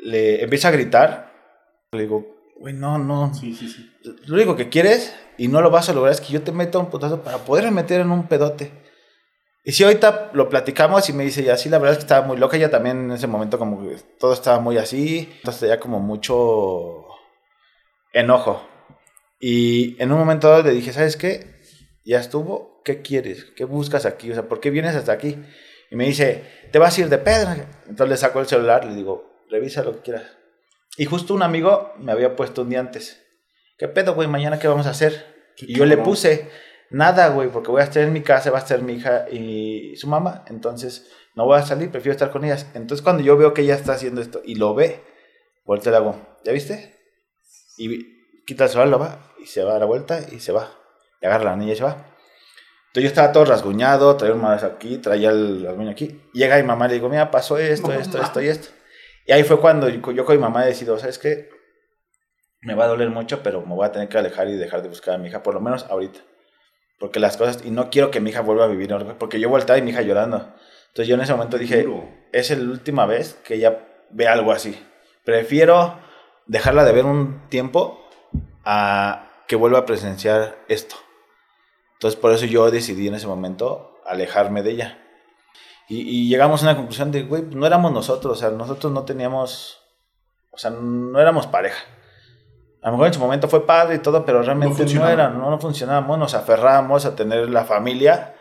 le 0.03 0.43
empieza 0.43 0.68
a 0.68 0.70
gritar. 0.72 1.26
Le 1.97 2.03
digo, 2.05 2.26
güey, 2.59 2.74
no, 2.74 2.99
no. 2.99 3.34
Sí, 3.34 3.55
sí, 3.55 3.68
sí. 3.68 3.90
Lo 4.26 4.36
único 4.36 4.57
que 4.57 4.68
quieres 4.68 5.14
y 5.38 5.49
no 5.49 5.61
lo 5.61 5.70
vas 5.70 5.88
a 5.88 5.92
lograr 5.92 6.12
es 6.12 6.20
que 6.20 6.32
yo 6.32 6.42
te 6.42 6.53
meta 6.53 6.78
un 6.78 6.90
putazo 6.90 7.22
para 7.22 7.38
poderme 7.38 7.70
meter 7.70 8.01
en 8.01 8.11
un 8.11 8.28
pedote. 8.28 8.70
Y 9.64 9.72
si 9.72 9.82
ahorita 9.82 10.30
lo 10.32 10.49
platicamos 10.49 11.09
y 11.09 11.12
me 11.12 11.24
dice, 11.24 11.42
ya 11.42 11.57
sí, 11.57 11.68
la 11.68 11.78
verdad 11.78 11.94
es 11.94 11.99
que 11.99 12.03
estaba 12.03 12.24
muy 12.24 12.36
loca. 12.36 12.57
Ella 12.57 12.70
también 12.70 13.07
en 13.07 13.11
ese 13.11 13.26
momento 13.26 13.59
como 13.59 13.82
que 13.82 13.97
todo 14.18 14.32
estaba 14.32 14.61
muy 14.61 14.78
así. 14.78 15.28
Entonces 15.38 15.68
ya 15.68 15.80
como 15.80 15.99
mucho 15.99 17.05
enojo. 18.12 18.62
Y 19.40 20.01
en 20.01 20.12
un 20.12 20.18
momento 20.18 20.49
dado 20.49 20.62
le 20.62 20.70
dije, 20.70 20.92
¿sabes 20.92 21.16
qué? 21.16 21.57
Ya 22.05 22.20
estuvo, 22.20 22.80
¿qué 22.84 23.03
quieres? 23.03 23.44
¿Qué 23.57 23.64
buscas 23.64 24.07
aquí? 24.07 24.30
O 24.30 24.34
sea, 24.34 24.49
¿por 24.49 24.61
qué 24.61 24.70
vienes 24.70 24.94
hasta 24.94 25.12
aquí? 25.12 25.36
Y 25.90 25.97
me 25.97 26.07
dice, 26.07 26.44
te 26.70 26.78
vas 26.78 26.97
a 26.97 27.01
ir 27.01 27.09
de 27.09 27.18
pedo. 27.18 27.53
Entonces 27.88 28.09
le 28.09 28.16
saco 28.16 28.38
el 28.38 28.47
celular, 28.47 28.84
le 28.84 28.94
digo, 28.94 29.42
revisa 29.51 29.82
lo 29.82 29.97
que 29.97 30.03
quieras. 30.03 30.36
Y 30.97 31.05
justo 31.05 31.34
un 31.34 31.42
amigo 31.42 31.92
me 31.99 32.12
había 32.12 32.36
puesto 32.36 32.62
un 32.62 32.70
día 32.70 32.80
antes. 32.80 33.22
¿Qué 33.78 33.88
pedo, 33.88 34.14
güey? 34.14 34.28
¿Mañana 34.28 34.59
qué 34.59 34.68
vamos 34.68 34.86
a 34.86 34.90
hacer? 34.90 35.53
Y 35.59 35.74
yo 35.74 35.84
le 35.84 35.99
puse, 35.99 36.51
nada, 36.90 37.28
güey, 37.28 37.51
porque 37.51 37.70
voy 37.70 37.80
a 37.80 37.84
estar 37.84 38.03
en 38.03 38.12
mi 38.12 38.22
casa, 38.22 38.51
va 38.51 38.59
a 38.59 38.62
estar 38.62 38.80
mi 38.82 38.94
hija 38.94 39.26
y 39.30 39.97
su 39.97 40.07
mamá. 40.07 40.44
Entonces 40.49 41.11
no 41.34 41.44
voy 41.44 41.59
a 41.59 41.62
salir, 41.62 41.90
prefiero 41.90 42.12
estar 42.12 42.30
con 42.30 42.44
ellas. 42.44 42.66
Entonces 42.74 43.03
cuando 43.03 43.22
yo 43.22 43.36
veo 43.36 43.53
que 43.53 43.62
ella 43.62 43.74
está 43.74 43.92
haciendo 43.92 44.20
esto 44.20 44.40
y 44.44 44.55
lo 44.55 44.74
ve, 44.74 45.03
y 45.66 45.90
le 45.90 45.97
hago, 45.97 46.16
¿ya 46.44 46.53
viste? 46.53 46.94
Y 47.76 48.44
quita 48.47 48.64
el 48.64 48.70
celular, 48.70 48.88
lo 48.88 48.99
va 48.99 49.32
y 49.38 49.47
se 49.47 49.62
va 49.62 49.76
a 49.76 49.78
la 49.78 49.84
vuelta 49.84 50.20
y 50.32 50.40
se 50.40 50.53
va. 50.53 50.70
Y 51.20 51.26
agarra 51.26 51.51
a 51.51 51.53
la 51.53 51.57
niña 51.57 51.72
y 51.72 51.76
se 51.76 51.84
va. 51.84 52.14
Entonces 52.88 53.03
yo 53.03 53.09
estaba 53.09 53.32
todo 53.32 53.44
rasguñado, 53.44 54.16
traía 54.16 54.34
un 54.34 54.40
madrazo 54.40 54.66
aquí, 54.66 54.99
traía 54.99 55.30
el 55.30 55.64
rasguño 55.64 55.90
aquí. 55.90 56.22
Llega 56.32 56.57
mi 56.57 56.62
mamá 56.62 56.86
y 56.86 56.88
le 56.88 56.94
digo, 56.94 57.09
mira, 57.09 57.30
pasó 57.30 57.59
esto, 57.59 57.92
esto, 57.92 58.22
esto 58.22 58.40
y 58.40 58.49
esto. 58.49 58.68
Y 59.27 59.33
ahí 59.33 59.43
fue 59.43 59.61
cuando 59.61 59.89
yo, 59.89 60.12
yo 60.12 60.24
con 60.24 60.37
mi 60.37 60.41
mamá 60.41 60.64
he 60.64 60.68
decidido, 60.68 60.99
¿sabes 60.99 61.18
qué? 61.18 61.51
me 62.66 62.74
va 62.74 62.85
a 62.85 62.89
doler 62.89 63.11
mucho, 63.11 63.45
pero 63.45 63.64
me 63.64 63.74
voy 63.74 63.87
a 63.87 63.93
tener 63.93 64.09
que 64.09 64.18
alejar 64.18 64.49
y 64.49 64.57
dejar 64.57 64.83
de 64.83 64.89
buscar 64.89 65.14
a 65.14 65.18
mi 65.18 65.29
hija, 65.29 65.43
por 65.43 65.55
lo 65.55 65.61
menos 65.61 65.87
ahorita. 65.89 66.18
Porque 66.99 67.20
las 67.20 67.37
cosas, 67.37 67.64
y 67.64 67.70
no 67.70 67.91
quiero 67.91 68.11
que 68.11 68.20
mi 68.20 68.31
hija 68.31 68.41
vuelva 68.41 68.64
a 68.64 68.68
vivir, 68.68 68.93
porque 69.18 69.39
yo 69.39 69.49
volteaba 69.49 69.79
y 69.79 69.83
mi 69.83 69.93
hija 69.93 70.03
llorando. 70.03 70.39
Entonces 70.89 71.07
yo 71.07 71.14
en 71.14 71.20
ese 71.20 71.33
momento 71.33 71.59
dije, 71.59 71.87
es 72.33 72.51
la 72.51 72.70
última 72.70 73.07
vez 73.07 73.35
que 73.45 73.55
ella 73.55 73.87
ve 74.11 74.27
algo 74.27 74.51
así. 74.51 74.85
Prefiero 75.24 76.01
dejarla 76.47 76.85
de 76.85 76.93
ver 76.93 77.05
un 77.05 77.49
tiempo 77.51 78.05
a 78.64 79.31
que 79.47 79.55
vuelva 79.55 79.81
a 79.81 79.87
presenciar 79.87 80.57
esto. 80.66 80.97
Entonces 81.95 82.18
por 82.18 82.33
eso 82.33 82.47
yo 82.47 82.68
decidí 82.72 83.07
en 83.07 83.14
ese 83.14 83.29
momento 83.29 84.01
alejarme 84.07 84.64
de 84.64 84.70
ella. 84.72 85.05
Y, 85.89 86.28
llegamos 86.28 86.62
a 86.62 86.66
una 86.66 86.76
conclusión 86.76 87.12
de, 87.12 87.22
güey, 87.22 87.43
no 87.43 87.66
éramos 87.66 87.93
nosotros, 87.93 88.37
o 88.37 88.41
sea, 88.41 88.51
nosotros 88.51 88.93
no 88.93 89.05
teníamos, 89.05 89.82
o 90.51 90.59
sea, 90.59 90.70
no 90.70 91.20
éramos 91.20 91.47
pareja. 91.47 91.84
A 92.82 92.87
lo 92.87 92.93
mejor 92.93 93.07
en 93.09 93.14
su 93.14 93.20
momento 93.20 93.49
fue 93.49 93.66
padre 93.66 93.97
y 93.97 93.99
todo, 93.99 94.24
pero 94.24 94.43
realmente 94.43 94.84
no, 94.95 95.09
era, 95.09 95.28
no, 95.28 95.51
no 95.51 95.59
funcionábamos, 95.59 96.18
nos 96.18 96.34
aferrábamos 96.34 97.05
a 97.05 97.14
tener 97.14 97.49
la 97.51 97.64
familia, 97.64 98.34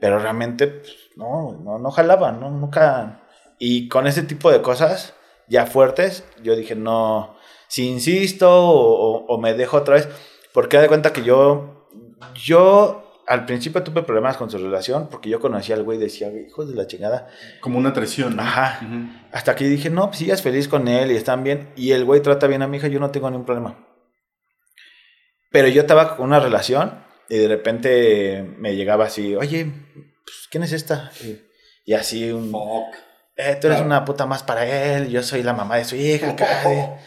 pero 0.00 0.18
realmente 0.18 0.68
pues, 0.68 0.92
no, 1.16 1.52
no, 1.62 1.78
no 1.78 1.90
jalaba, 1.90 2.32
no, 2.32 2.50
nunca. 2.50 3.22
Y 3.58 3.88
con 3.88 4.06
ese 4.06 4.22
tipo 4.22 4.50
de 4.50 4.62
cosas 4.62 5.14
ya 5.48 5.66
fuertes, 5.66 6.24
yo 6.42 6.56
dije, 6.56 6.74
no, 6.74 7.36
si 7.68 7.88
insisto 7.88 8.50
o, 8.50 9.26
o 9.26 9.38
me 9.38 9.54
dejo 9.54 9.78
otra 9.78 9.94
vez, 9.94 10.08
porque 10.52 10.78
de 10.78 10.88
cuenta 10.88 11.12
que 11.12 11.22
yo, 11.22 11.88
yo 12.34 13.03
al 13.26 13.46
principio 13.46 13.82
tuve 13.82 14.02
problemas 14.02 14.36
con 14.36 14.50
su 14.50 14.58
relación 14.58 15.08
porque 15.08 15.30
yo 15.30 15.40
conocía 15.40 15.74
al 15.76 15.82
güey 15.82 15.98
y 15.98 16.02
decía, 16.02 16.30
hijos 16.30 16.68
de 16.68 16.74
la 16.74 16.86
chingada. 16.86 17.28
Como 17.60 17.78
una 17.78 17.92
traición. 17.92 18.38
Ajá. 18.38 18.80
Hasta 19.32 19.54
que 19.54 19.64
dije, 19.64 19.90
no, 19.90 20.08
pues 20.08 20.22
es 20.22 20.42
feliz 20.42 20.68
con 20.68 20.88
él 20.88 21.10
y 21.10 21.16
están 21.16 21.42
bien. 21.42 21.70
Y 21.76 21.92
el 21.92 22.04
güey 22.04 22.20
trata 22.20 22.46
bien 22.46 22.62
a 22.62 22.68
mi 22.68 22.76
hija, 22.76 22.88
yo 22.88 23.00
no 23.00 23.10
tengo 23.10 23.30
ningún 23.30 23.46
problema. 23.46 23.86
Pero 25.50 25.68
yo 25.68 25.82
estaba 25.82 26.16
con 26.16 26.26
una 26.26 26.40
relación 26.40 27.04
y 27.28 27.38
de 27.38 27.48
repente 27.48 28.54
me 28.58 28.76
llegaba 28.76 29.06
así, 29.06 29.34
oye, 29.36 29.66
pues, 29.94 30.48
¿quién 30.50 30.62
es 30.62 30.72
esta? 30.72 31.10
Y, 31.86 31.92
así 31.94 32.30
un... 32.30 32.50
Fuck. 32.50 32.94
Eh, 33.36 33.58
tú 33.60 33.66
eres 33.66 33.80
una 33.80 34.04
puta 34.04 34.26
más 34.26 34.44
para 34.44 34.64
él, 34.64 35.08
yo 35.08 35.20
soy 35.22 35.42
la 35.42 35.52
mamá 35.52 35.76
de 35.76 35.84
su 35.84 35.96
hija. 35.96 36.36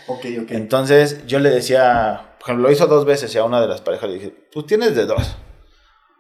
ok, 0.07 0.25
ok. 0.43 0.51
Entonces 0.51 1.25
yo 1.25 1.39
le 1.39 1.49
decía, 1.49 2.35
por 2.37 2.49
ejemplo, 2.49 2.67
lo 2.67 2.73
hizo 2.73 2.87
dos 2.87 3.05
veces 3.05 3.33
y 3.33 3.37
a 3.37 3.45
una 3.45 3.61
de 3.61 3.67
las 3.67 3.79
parejas 3.79 4.09
le 4.09 4.15
dije, 4.15 4.33
pues 4.51 4.65
tienes 4.65 4.93
de 4.93 5.05
dos 5.05 5.37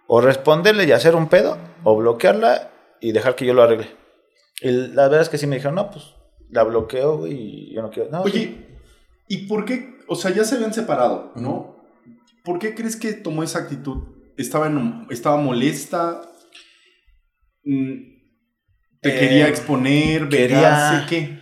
o 0.07 0.21
responderle 0.21 0.85
y 0.85 0.91
hacer 0.91 1.15
un 1.15 1.27
pedo, 1.27 1.57
o 1.83 1.95
bloquearla 1.95 2.71
y 3.01 3.11
dejar 3.11 3.35
que 3.35 3.45
yo 3.45 3.53
lo 3.53 3.63
arregle. 3.63 3.87
Y 4.61 4.71
la 4.71 5.03
verdad 5.03 5.21
es 5.21 5.29
que 5.29 5.37
sí 5.37 5.45
me 5.47 5.57
dijeron, 5.57 5.75
no, 5.75 5.91
pues 5.91 6.15
la 6.49 6.63
bloqueo 6.63 7.27
y 7.27 7.73
yo 7.73 7.81
no 7.81 7.91
quiero. 7.91 8.09
No, 8.09 8.21
Oye, 8.21 8.79
¿y 9.27 9.47
por 9.47 9.65
qué? 9.65 9.97
O 10.07 10.15
sea, 10.15 10.31
ya 10.31 10.43
se 10.43 10.55
habían 10.55 10.73
separado, 10.73 11.33
¿no? 11.35 11.77
¿Por 12.43 12.59
qué 12.59 12.73
crees 12.73 12.95
que 12.95 13.13
tomó 13.13 13.43
esa 13.43 13.59
actitud? 13.59 14.03
¿Estaba, 14.37 14.71
estaba 15.09 15.37
molesta? 15.37 16.21
Mm, 17.63 18.17
¿Te 19.01 19.13
quería 19.13 19.47
eh, 19.47 19.49
exponer? 19.49 20.29
Quería, 20.29 21.05
qué? 21.09 21.39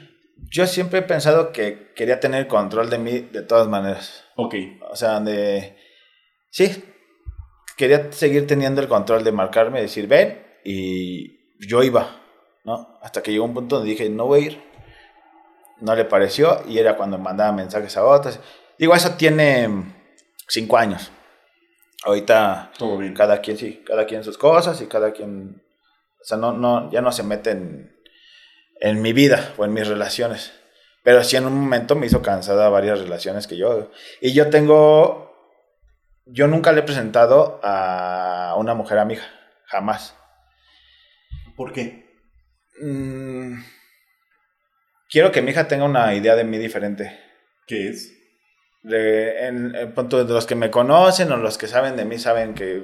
Yo 0.49 0.65
siempre 0.65 0.99
he 0.99 1.03
pensado 1.03 1.51
que 1.51 1.91
quería 1.95 2.19
tener 2.19 2.47
control 2.47 2.89
de 2.89 2.97
mí 2.97 3.19
de 3.19 3.41
todas 3.43 3.67
maneras. 3.67 4.23
Ok. 4.35 4.55
O 4.89 4.95
sea, 4.95 5.19
de... 5.19 5.75
Sí, 6.49 6.83
quería 7.77 8.11
seguir 8.11 8.47
teniendo 8.47 8.81
el 8.81 8.87
control 8.87 9.23
de 9.23 9.31
marcarme, 9.31 9.81
decir, 9.81 10.07
ven, 10.07 10.43
y 10.63 11.39
yo 11.59 11.83
iba, 11.83 12.21
¿no? 12.63 12.97
Hasta 13.01 13.21
que 13.21 13.31
llegó 13.31 13.45
un 13.45 13.53
punto 13.53 13.77
donde 13.77 13.91
dije, 13.91 14.09
no 14.09 14.25
voy 14.25 14.39
a 14.39 14.45
ir. 14.47 14.63
No 15.81 15.93
le 15.93 16.05
pareció 16.05 16.63
y 16.67 16.79
era 16.79 16.95
cuando 16.95 17.17
mandaba 17.17 17.51
mensajes 17.51 17.95
a 17.97 18.05
otras. 18.05 18.39
Digo, 18.79 18.95
eso 18.95 19.11
tiene 19.11 19.69
cinco 20.47 20.77
años. 20.77 21.11
Ahorita 22.03 22.71
Todo 22.77 22.97
bien. 22.97 23.13
cada 23.13 23.41
quien 23.41 23.57
sí, 23.57 23.83
cada 23.85 24.05
quien 24.05 24.23
sus 24.23 24.37
cosas 24.37 24.79
y 24.81 24.87
cada 24.87 25.11
quien, 25.11 25.61
o 26.21 26.23
sea, 26.23 26.37
no, 26.37 26.53
no, 26.53 26.91
ya 26.91 27.01
no 27.01 27.11
se 27.11 27.23
mete 27.23 27.51
en, 27.51 27.95
en 28.79 29.01
mi 29.01 29.11
vida 29.11 29.53
o 29.57 29.65
en 29.65 29.73
mis 29.73 29.87
relaciones. 29.87 30.53
Pero 31.03 31.23
sí 31.23 31.35
en 31.35 31.45
un 31.45 31.53
momento 31.53 31.95
me 31.95 32.07
hizo 32.07 32.21
cansada 32.21 32.69
varias 32.69 32.99
relaciones 32.99 33.47
que 33.47 33.57
yo... 33.57 33.91
Y 34.21 34.33
yo 34.33 34.49
tengo 34.49 35.24
yo 36.25 36.47
nunca 36.47 36.71
le 36.71 36.81
he 36.81 36.83
presentado 36.83 37.59
a 37.63 38.55
una 38.57 38.73
mujer 38.73 38.97
a 38.97 39.05
mi 39.05 39.13
hija, 39.13 39.27
jamás. 39.65 40.15
¿Por 41.55 41.71
qué? 41.71 42.05
Mm, 42.81 43.61
quiero 45.09 45.31
que 45.31 45.41
mi 45.41 45.51
hija 45.51 45.67
tenga 45.67 45.85
una 45.85 46.13
idea 46.13 46.35
de 46.35 46.43
mí 46.43 46.57
diferente. 46.57 47.17
¿Qué 47.67 47.89
es? 47.89 48.11
De, 48.83 49.47
en, 49.47 49.93
punto 49.93 50.23
de 50.23 50.31
los 50.31 50.45
que 50.45 50.55
me 50.55 50.69
conocen 50.69 51.31
o 51.31 51.37
los 51.37 51.57
que 51.57 51.67
saben 51.67 51.95
de 51.95 52.05
mí 52.05 52.19
saben 52.19 52.53
que 52.53 52.83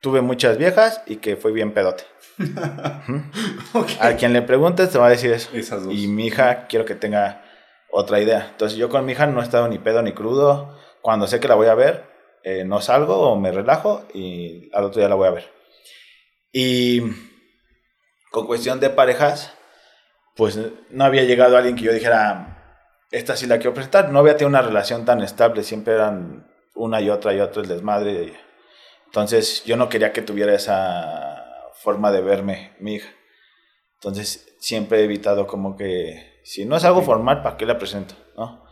tuve 0.00 0.20
muchas 0.20 0.58
viejas 0.58 1.02
y 1.06 1.16
que 1.16 1.36
fui 1.36 1.52
bien 1.52 1.72
pedote. 1.72 2.04
A 4.00 4.16
quien 4.16 4.32
le 4.32 4.42
preguntes 4.42 4.90
te 4.90 4.98
va 4.98 5.06
a 5.06 5.10
decir 5.10 5.32
eso. 5.32 5.50
Esas 5.54 5.84
dos. 5.84 5.94
Y 5.94 6.08
mi 6.08 6.26
hija 6.26 6.66
quiero 6.66 6.84
que 6.84 6.94
tenga 6.94 7.42
otra 7.90 8.20
idea. 8.20 8.48
Entonces 8.50 8.76
yo 8.76 8.88
con 8.88 9.06
mi 9.06 9.12
hija 9.12 9.26
no 9.26 9.40
he 9.40 9.44
estado 9.44 9.68
ni 9.68 9.78
pedo 9.78 10.02
ni 10.02 10.12
crudo. 10.12 10.78
Cuando 11.00 11.26
sé 11.26 11.40
que 11.40 11.48
la 11.48 11.54
voy 11.54 11.68
a 11.68 11.74
ver, 11.74 12.13
eh, 12.44 12.62
no 12.64 12.82
salgo 12.82 13.18
o 13.20 13.36
me 13.36 13.50
relajo 13.50 14.06
y 14.12 14.70
al 14.74 14.84
otro 14.84 15.00
día 15.00 15.08
la 15.08 15.14
voy 15.14 15.28
a 15.28 15.32
ver. 15.32 15.50
Y 16.52 17.00
con 18.30 18.46
cuestión 18.46 18.80
de 18.80 18.90
parejas, 18.90 19.54
pues 20.36 20.58
no 20.90 21.04
había 21.04 21.24
llegado 21.24 21.56
alguien 21.56 21.74
que 21.74 21.84
yo 21.84 21.92
dijera, 21.92 22.54
esta 23.10 23.34
sí 23.34 23.46
la 23.46 23.56
quiero 23.56 23.72
presentar. 23.72 24.10
No 24.10 24.18
había 24.18 24.36
tenido 24.36 24.50
una 24.50 24.60
relación 24.60 25.06
tan 25.06 25.22
estable, 25.22 25.62
siempre 25.62 25.94
eran 25.94 26.46
una 26.74 27.00
y 27.00 27.08
otra 27.08 27.32
y 27.32 27.40
otra 27.40 27.62
el 27.62 27.68
desmadre. 27.68 28.34
Entonces 29.06 29.64
yo 29.64 29.76
no 29.76 29.88
quería 29.88 30.12
que 30.12 30.20
tuviera 30.20 30.54
esa 30.54 31.70
forma 31.74 32.12
de 32.12 32.20
verme 32.20 32.76
mi 32.78 32.96
hija. 32.96 33.08
Entonces 33.94 34.54
siempre 34.58 35.00
he 35.00 35.04
evitado 35.04 35.46
como 35.46 35.76
que, 35.76 36.40
si 36.44 36.66
no 36.66 36.76
es 36.76 36.84
algo 36.84 37.00
formal, 37.00 37.42
¿para 37.42 37.56
qué 37.56 37.64
la 37.64 37.78
presento? 37.78 38.14
¿no? 38.36 38.63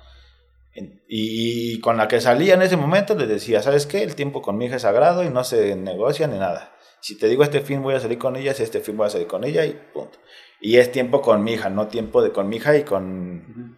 Y, 0.74 1.80
con 1.80 1.98
la 1.98 2.08
que 2.08 2.20
salía 2.20 2.54
en 2.54 2.62
ese 2.62 2.76
momento 2.76 3.14
les 3.14 3.28
decía, 3.28 3.60
¿sabes 3.62 3.86
qué? 3.86 4.02
El 4.02 4.14
tiempo 4.14 4.40
con 4.40 4.56
mi 4.56 4.66
hija 4.66 4.76
es 4.76 4.82
sagrado 4.82 5.22
y 5.22 5.28
no 5.28 5.44
se 5.44 5.76
negocia 5.76 6.26
ni 6.26 6.38
nada. 6.38 6.74
Si 7.00 7.18
te 7.18 7.28
digo 7.28 7.42
este 7.42 7.60
fin 7.60 7.82
voy 7.82 7.94
a 7.94 8.00
salir 8.00 8.18
con 8.18 8.36
ella, 8.36 8.54
si 8.54 8.62
este 8.62 8.80
fin 8.80 8.96
voy 8.96 9.06
a 9.06 9.10
salir 9.10 9.26
con 9.26 9.44
ella 9.44 9.66
y 9.66 9.78
punto. 9.92 10.18
Y 10.60 10.78
es 10.78 10.90
tiempo 10.90 11.20
con 11.20 11.44
mi 11.44 11.54
hija, 11.54 11.68
no 11.68 11.88
tiempo 11.88 12.22
de 12.22 12.32
con 12.32 12.48
mi 12.48 12.56
hija 12.56 12.76
y 12.76 12.84
con... 12.84 13.76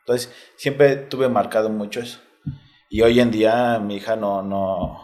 Entonces, 0.00 0.32
siempre 0.56 0.96
tuve 0.96 1.28
marcado 1.28 1.68
mucho 1.68 2.00
eso. 2.00 2.20
Y 2.88 3.02
hoy 3.02 3.20
en 3.20 3.30
día 3.30 3.78
mi 3.78 3.96
hija 3.96 4.16
no, 4.16 4.42
no, 4.42 4.98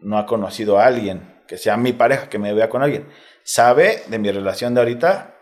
no 0.00 0.18
ha 0.18 0.26
conocido 0.26 0.78
a 0.78 0.86
alguien 0.86 1.40
que 1.46 1.56
sea 1.56 1.76
mi 1.76 1.92
pareja, 1.92 2.28
que 2.28 2.38
me 2.38 2.52
vea 2.52 2.68
con 2.68 2.82
alguien. 2.82 3.08
Sabe 3.44 4.02
de 4.08 4.18
mi 4.18 4.30
relación 4.32 4.74
de 4.74 4.80
ahorita 4.80 5.36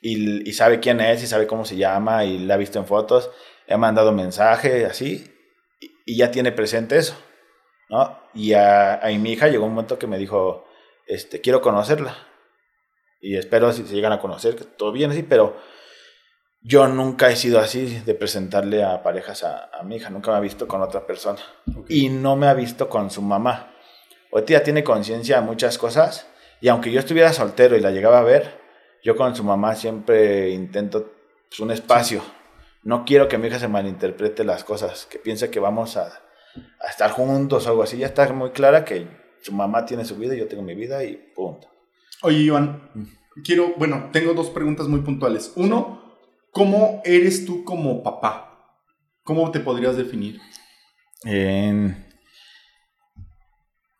y, 0.00 0.48
y 0.48 0.52
sabe 0.54 0.80
quién 0.80 1.00
es 1.00 1.22
y 1.22 1.26
sabe 1.26 1.46
cómo 1.46 1.64
se 1.64 1.76
llama 1.76 2.24
y 2.24 2.38
la 2.38 2.54
ha 2.54 2.56
visto 2.56 2.78
en 2.78 2.86
fotos 2.86 3.30
he 3.68 3.76
mandado 3.76 4.12
mensaje, 4.12 4.86
así, 4.86 5.30
y, 6.06 6.16
ya 6.16 6.30
tiene 6.30 6.52
presente 6.52 6.96
eso, 6.96 7.14
¿no? 7.90 8.18
Y 8.34 8.54
a, 8.54 9.00
mi 9.20 9.32
hija 9.32 9.48
llegó 9.48 9.66
un 9.66 9.74
momento 9.74 9.98
que 9.98 10.06
me 10.06 10.18
dijo, 10.18 10.66
este, 11.06 11.40
quiero 11.40 11.60
conocerla. 11.60 12.16
Y 13.20 13.36
espero 13.36 13.72
si 13.72 13.84
se 13.84 13.94
llegan 13.94 14.12
a 14.12 14.20
conocer, 14.20 14.56
que 14.56 14.64
todo 14.64 14.90
bien 14.92 15.10
así, 15.10 15.22
pero 15.22 15.56
yo 16.62 16.88
nunca 16.88 17.30
he 17.30 17.36
sido 17.36 17.60
así 17.60 18.00
de 18.04 18.14
presentarle 18.14 18.82
a 18.82 19.02
parejas 19.02 19.44
a, 19.44 19.70
mi 19.84 19.96
hija, 19.96 20.08
nunca 20.08 20.30
me 20.30 20.38
ha 20.38 20.40
visto 20.40 20.66
con 20.66 20.80
otra 20.80 21.06
persona. 21.06 21.40
Y 21.88 22.08
no 22.08 22.36
me 22.36 22.46
ha 22.46 22.54
visto 22.54 22.88
con 22.88 23.10
su 23.10 23.20
mamá. 23.20 23.74
Ahorita 24.32 24.54
ya 24.54 24.62
tiene 24.62 24.82
conciencia 24.82 25.40
de 25.40 25.46
muchas 25.46 25.76
cosas, 25.76 26.26
y 26.60 26.68
aunque 26.68 26.90
yo 26.90 27.00
estuviera 27.00 27.32
soltero 27.32 27.76
y 27.76 27.80
la 27.80 27.90
llegaba 27.90 28.20
a 28.20 28.24
ver, 28.24 28.60
yo 29.02 29.14
con 29.14 29.36
su 29.36 29.44
mamá 29.44 29.74
siempre 29.74 30.50
intento 30.50 31.12
pues, 31.48 31.60
un 31.60 31.70
espacio 31.70 32.22
no 32.82 33.04
quiero 33.04 33.28
que 33.28 33.38
mi 33.38 33.48
hija 33.48 33.58
se 33.58 33.68
malinterprete 33.68 34.44
las 34.44 34.64
cosas, 34.64 35.06
que 35.06 35.18
piense 35.18 35.50
que 35.50 35.60
vamos 35.60 35.96
a, 35.96 36.22
estar 36.88 37.10
juntos 37.10 37.66
o 37.66 37.70
algo 37.70 37.82
así. 37.82 37.98
Ya 37.98 38.06
está 38.06 38.32
muy 38.32 38.50
clara 38.50 38.84
que 38.84 39.06
su 39.42 39.52
mamá 39.52 39.84
tiene 39.84 40.04
su 40.04 40.16
vida 40.16 40.34
y 40.34 40.38
yo 40.38 40.48
tengo 40.48 40.62
mi 40.62 40.74
vida 40.74 41.04
y 41.04 41.16
punto. 41.34 41.68
Oye, 42.22 42.38
Iván, 42.38 42.90
mm. 42.94 43.42
quiero, 43.44 43.74
bueno, 43.76 44.10
tengo 44.12 44.34
dos 44.34 44.50
preguntas 44.50 44.88
muy 44.88 45.00
puntuales. 45.00 45.52
Uno, 45.56 46.18
¿cómo 46.50 47.02
eres 47.04 47.44
tú 47.46 47.64
como 47.64 48.02
papá? 48.02 48.74
¿Cómo 49.22 49.50
te 49.50 49.60
podrías 49.60 49.96
definir? 49.96 50.40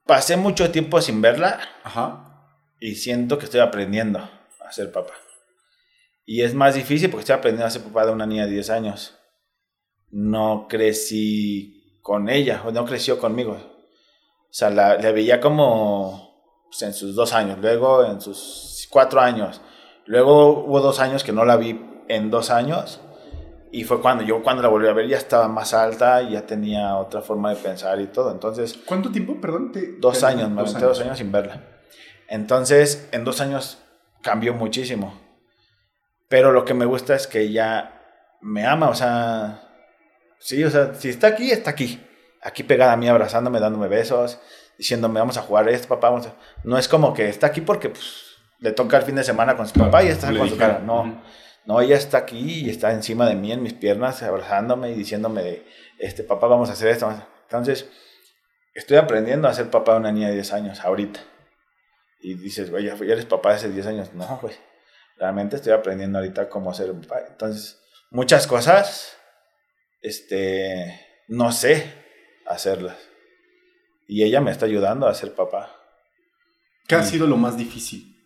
pasé 0.06 0.36
mucho 0.36 0.70
tiempo 0.70 1.00
sin 1.02 1.20
verla. 1.20 1.60
Ajá. 1.82 2.24
Y 2.80 2.94
siento 2.94 3.38
que 3.38 3.44
estoy 3.44 3.60
aprendiendo 3.60 4.20
a 4.20 4.72
ser 4.72 4.90
papá. 4.90 5.12
Y 6.30 6.42
es 6.42 6.52
más 6.52 6.74
difícil 6.74 7.08
porque 7.08 7.22
estoy 7.22 7.36
aprendiendo 7.36 7.66
a 7.66 7.70
ser 7.70 7.80
papá 7.80 8.04
de 8.04 8.12
una 8.12 8.26
niña 8.26 8.44
de 8.44 8.52
10 8.52 8.68
años. 8.68 9.18
No 10.10 10.66
crecí 10.68 11.98
con 12.02 12.28
ella, 12.28 12.64
o 12.66 12.70
no 12.70 12.84
creció 12.84 13.18
conmigo. 13.18 13.52
O 13.52 14.52
sea, 14.52 14.68
la, 14.68 14.98
veía 15.10 15.40
como 15.40 16.60
pues, 16.68 16.82
en 16.82 16.92
sus 16.92 17.14
dos 17.14 17.32
años, 17.32 17.56
luego 17.62 18.04
en 18.04 18.20
sus 18.20 18.86
cuatro 18.90 19.22
años. 19.22 19.62
Luego 20.04 20.64
hubo 20.66 20.80
dos 20.82 21.00
años 21.00 21.24
que 21.24 21.32
no 21.32 21.46
la 21.46 21.56
vi 21.56 21.80
en 22.08 22.28
dos 22.28 22.50
años. 22.50 23.00
Y 23.72 23.84
fue 23.84 24.02
cuando 24.02 24.22
yo 24.22 24.42
cuando 24.42 24.62
la 24.62 24.68
volví 24.68 24.86
a 24.86 24.92
ver 24.92 25.08
ya 25.08 25.16
estaba 25.16 25.48
más 25.48 25.72
alta 25.72 26.20
y 26.20 26.32
ya 26.32 26.44
tenía 26.44 26.98
otra 26.98 27.22
forma 27.22 27.54
de 27.54 27.56
pensar 27.56 27.98
y 28.02 28.08
todo. 28.08 28.30
Entonces... 28.32 28.78
¿Cuánto 28.84 29.10
tiempo? 29.10 29.40
Perdón. 29.40 29.72
dos 29.98 30.22
años, 30.24 30.50
me 30.50 30.60
aventé 30.60 30.84
dos 30.84 31.00
años 31.00 31.16
sin 31.16 31.32
verla. 31.32 31.64
Entonces, 32.28 33.08
en 33.12 33.24
dos 33.24 33.40
años 33.40 33.78
cambió 34.20 34.52
muchísimo. 34.52 35.27
Pero 36.28 36.52
lo 36.52 36.64
que 36.64 36.74
me 36.74 36.84
gusta 36.84 37.14
es 37.14 37.26
que 37.26 37.40
ella 37.40 38.02
me 38.40 38.66
ama, 38.66 38.88
o 38.88 38.94
sea... 38.94 39.64
Sí, 40.38 40.62
o 40.62 40.70
sea, 40.70 40.94
si 40.94 41.08
está 41.08 41.28
aquí, 41.28 41.50
está 41.50 41.70
aquí. 41.70 42.00
Aquí 42.42 42.62
pegada 42.62 42.92
a 42.92 42.96
mí, 42.96 43.08
abrazándome, 43.08 43.58
dándome 43.58 43.88
besos, 43.88 44.38
diciéndome, 44.76 45.18
vamos 45.18 45.36
a 45.36 45.42
jugar 45.42 45.68
esto, 45.68 45.88
papá. 45.88 46.10
Vamos 46.10 46.28
No 46.62 46.78
es 46.78 46.86
como 46.86 47.12
que 47.12 47.28
está 47.28 47.48
aquí 47.48 47.60
porque 47.60 47.88
pues, 47.88 48.36
le 48.60 48.72
toca 48.72 48.96
el 48.98 49.02
fin 49.02 49.16
de 49.16 49.24
semana 49.24 49.56
con 49.56 49.66
su 49.66 49.74
papá 49.74 50.04
y 50.04 50.08
está 50.08 50.32
con 50.36 50.48
su 50.48 50.56
cara. 50.56 50.78
No. 50.78 51.20
No, 51.68 51.82
ella 51.82 51.96
está 51.96 52.18
aquí 52.18 52.64
y 52.64 52.70
está 52.70 52.92
encima 52.92 53.28
de 53.28 53.34
mí, 53.34 53.52
en 53.52 53.62
mis 53.62 53.74
piernas, 53.74 54.22
abrazándome 54.22 54.90
y 54.90 54.94
diciéndome, 54.94 55.64
este, 55.98 56.24
papá, 56.24 56.46
vamos 56.46 56.70
a 56.70 56.72
hacer 56.72 56.88
esto. 56.88 57.12
Entonces, 57.42 57.90
estoy 58.74 58.96
aprendiendo 58.96 59.48
a 59.48 59.54
ser 59.54 59.68
papá 59.68 59.92
de 59.92 59.98
una 59.98 60.12
niña 60.12 60.28
de 60.28 60.34
10 60.34 60.52
años, 60.54 60.80
ahorita. 60.80 61.20
Y 62.20 62.34
dices, 62.34 62.70
güey, 62.70 62.84
ya 62.84 62.94
eres 62.94 63.26
papá 63.26 63.50
de 63.50 63.56
hace 63.56 63.68
10 63.68 63.86
años. 63.86 64.14
No, 64.14 64.38
güey, 64.40 64.54
realmente 65.18 65.56
estoy 65.56 65.72
aprendiendo 65.72 66.18
ahorita 66.18 66.48
cómo 66.48 66.72
ser 66.74 66.90
un 66.90 67.02
padre. 67.02 67.26
Entonces, 67.30 67.80
muchas 68.10 68.46
cosas, 68.46 69.16
este, 70.02 71.00
no 71.28 71.52
sé 71.52 71.92
hacerlas. 72.46 72.96
Y 74.06 74.24
ella 74.24 74.40
me 74.40 74.50
está 74.50 74.66
ayudando 74.66 75.06
a 75.06 75.14
ser 75.14 75.34
papá. 75.34 75.74
¿Qué 76.86 76.94
ha 76.94 77.02
sido 77.02 77.26
lo 77.26 77.36
más 77.36 77.56
difícil? 77.58 78.16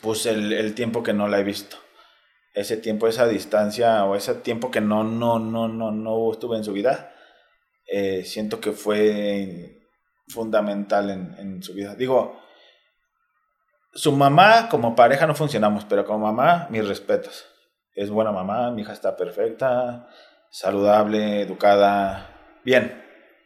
Pues 0.00 0.26
el, 0.26 0.52
el 0.52 0.74
tiempo 0.74 1.02
que 1.02 1.12
no 1.12 1.26
la 1.26 1.40
he 1.40 1.44
visto 1.44 1.76
ese 2.54 2.76
tiempo, 2.76 3.08
esa 3.08 3.26
distancia 3.26 4.04
o 4.04 4.14
ese 4.14 4.36
tiempo 4.36 4.70
que 4.70 4.80
no, 4.80 5.02
no, 5.02 5.40
no, 5.40 5.66
no, 5.66 5.90
no 5.90 6.32
estuve 6.32 6.56
en 6.56 6.64
su 6.64 6.72
vida, 6.72 7.12
eh, 7.86 8.24
siento 8.24 8.60
que 8.60 8.72
fue 8.72 9.82
fundamental 10.28 11.10
en, 11.10 11.34
en, 11.38 11.62
su 11.62 11.74
vida. 11.74 11.96
Digo, 11.96 12.40
su 13.94 14.12
mamá 14.12 14.68
como 14.68 14.94
pareja 14.94 15.26
no 15.26 15.34
funcionamos, 15.34 15.84
pero 15.84 16.04
como 16.04 16.26
mamá, 16.26 16.68
mis 16.70 16.86
respetos. 16.86 17.46
Es 17.94 18.10
buena 18.10 18.32
mamá, 18.32 18.70
mi 18.72 18.82
hija 18.82 18.92
está 18.92 19.16
perfecta, 19.16 20.08
saludable, 20.50 21.42
educada, 21.42 22.60
bien, 22.64 23.02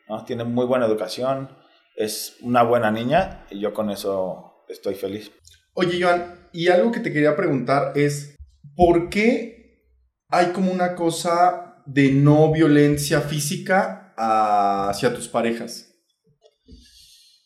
¿no? 0.09 0.25
tiene 0.25 0.45
muy 0.45 0.65
buena 0.65 0.87
educación, 0.87 1.51
es 1.97 2.37
una 2.41 2.63
buena 2.63 2.91
niña 2.91 3.45
y 3.51 3.61
yo 3.61 3.75
con 3.75 3.91
eso 3.91 4.65
estoy 4.69 4.95
feliz. 4.95 5.31
Oye, 5.75 6.03
Joan, 6.03 6.49
y 6.53 6.69
algo 6.69 6.91
que 6.91 7.01
te 7.01 7.13
quería 7.13 7.37
preguntar 7.37 7.93
es, 7.95 8.37
¿por 8.75 9.11
qué 9.11 9.85
hay 10.31 10.47
como 10.47 10.73
una 10.73 10.95
cosa 10.95 11.83
de 11.87 12.11
no 12.13 12.51
violencia 12.53 13.21
física 13.21 14.15
hacia 14.17 15.15
tus 15.15 15.29
parejas? 15.29 15.88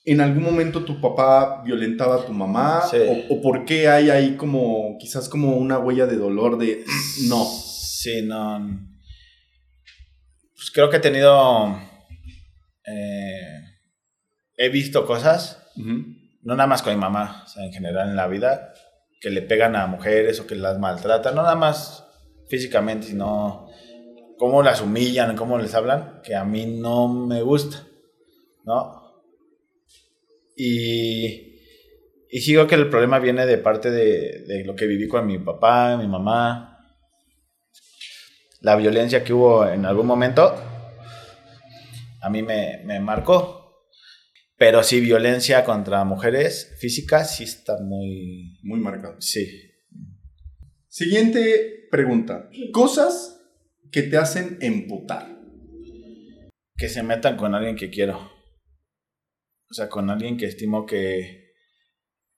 ¿En 0.04 0.20
algún 0.20 0.42
momento 0.42 0.84
tu 0.84 1.00
papá 1.00 1.62
violentaba 1.64 2.16
a 2.16 2.26
tu 2.26 2.32
mamá? 2.32 2.82
O, 3.28 3.40
por 3.40 3.64
qué 3.64 3.88
hay 3.88 4.10
ahí 4.10 4.36
como, 4.36 4.96
quizás 4.98 5.28
como 5.28 5.56
una 5.56 5.78
huella 5.78 6.06
de 6.06 6.16
dolor 6.16 6.58
de 6.58 6.84
no? 7.28 7.44
Sí, 7.44 8.22
no. 8.22 8.88
Pues 10.54 10.70
creo 10.72 10.90
que 10.90 10.96
he 10.96 11.00
tenido. 11.00 11.78
Eh, 12.84 13.62
he 14.56 14.68
visto 14.70 15.06
cosas, 15.06 15.62
no 15.76 16.56
nada 16.56 16.66
más 16.66 16.82
con 16.82 16.94
mi 16.94 17.00
mamá, 17.00 17.44
o 17.44 17.48
sea, 17.48 17.64
en 17.64 17.72
general 17.72 18.08
en 18.08 18.16
la 18.16 18.26
vida, 18.26 18.72
que 19.20 19.30
le 19.30 19.42
pegan 19.42 19.76
a 19.76 19.86
mujeres 19.86 20.40
o 20.40 20.46
que 20.48 20.56
las 20.56 20.78
maltratan, 20.80 21.34
no 21.34 21.42
nada 21.42 21.54
más 21.54 22.04
físicamente, 22.48 23.06
sino 23.06 23.68
cómo 24.36 24.62
las 24.62 24.80
humillan, 24.80 25.36
cómo 25.36 25.58
les 25.58 25.74
hablan, 25.74 26.20
que 26.24 26.34
a 26.34 26.44
mí 26.44 26.66
no 26.66 27.08
me 27.08 27.42
gusta, 27.42 27.86
¿no? 28.64 29.01
Y, 30.56 31.58
y 32.30 32.40
sigo 32.40 32.66
que 32.66 32.74
el 32.74 32.88
problema 32.88 33.18
viene 33.18 33.46
de 33.46 33.58
parte 33.58 33.90
de, 33.90 34.44
de 34.46 34.64
lo 34.64 34.74
que 34.74 34.86
viví 34.86 35.08
con 35.08 35.26
mi 35.26 35.38
papá, 35.38 35.96
mi 35.96 36.06
mamá, 36.08 36.78
la 38.60 38.76
violencia 38.76 39.24
que 39.24 39.32
hubo 39.32 39.66
en 39.66 39.84
algún 39.84 40.06
momento, 40.06 40.54
a 42.20 42.30
mí 42.30 42.42
me, 42.42 42.82
me 42.84 43.00
marcó. 43.00 43.60
Pero 44.56 44.82
sí, 44.84 45.00
violencia 45.00 45.64
contra 45.64 46.04
mujeres 46.04 46.76
físicas 46.78 47.36
sí 47.36 47.44
está 47.44 47.80
muy... 47.80 48.60
Muy 48.62 48.78
marcado. 48.78 49.20
Sí. 49.20 49.48
Siguiente 50.86 51.88
pregunta. 51.90 52.48
Cosas 52.72 53.40
que 53.90 54.02
te 54.02 54.16
hacen 54.16 54.58
emputar. 54.60 55.36
Que 56.76 56.88
se 56.88 57.02
metan 57.02 57.36
con 57.36 57.56
alguien 57.56 57.74
que 57.74 57.90
quiero. 57.90 58.31
O 59.72 59.74
sea, 59.74 59.88
con 59.88 60.10
alguien 60.10 60.36
que 60.36 60.44
estimo 60.44 60.84
que... 60.84 61.54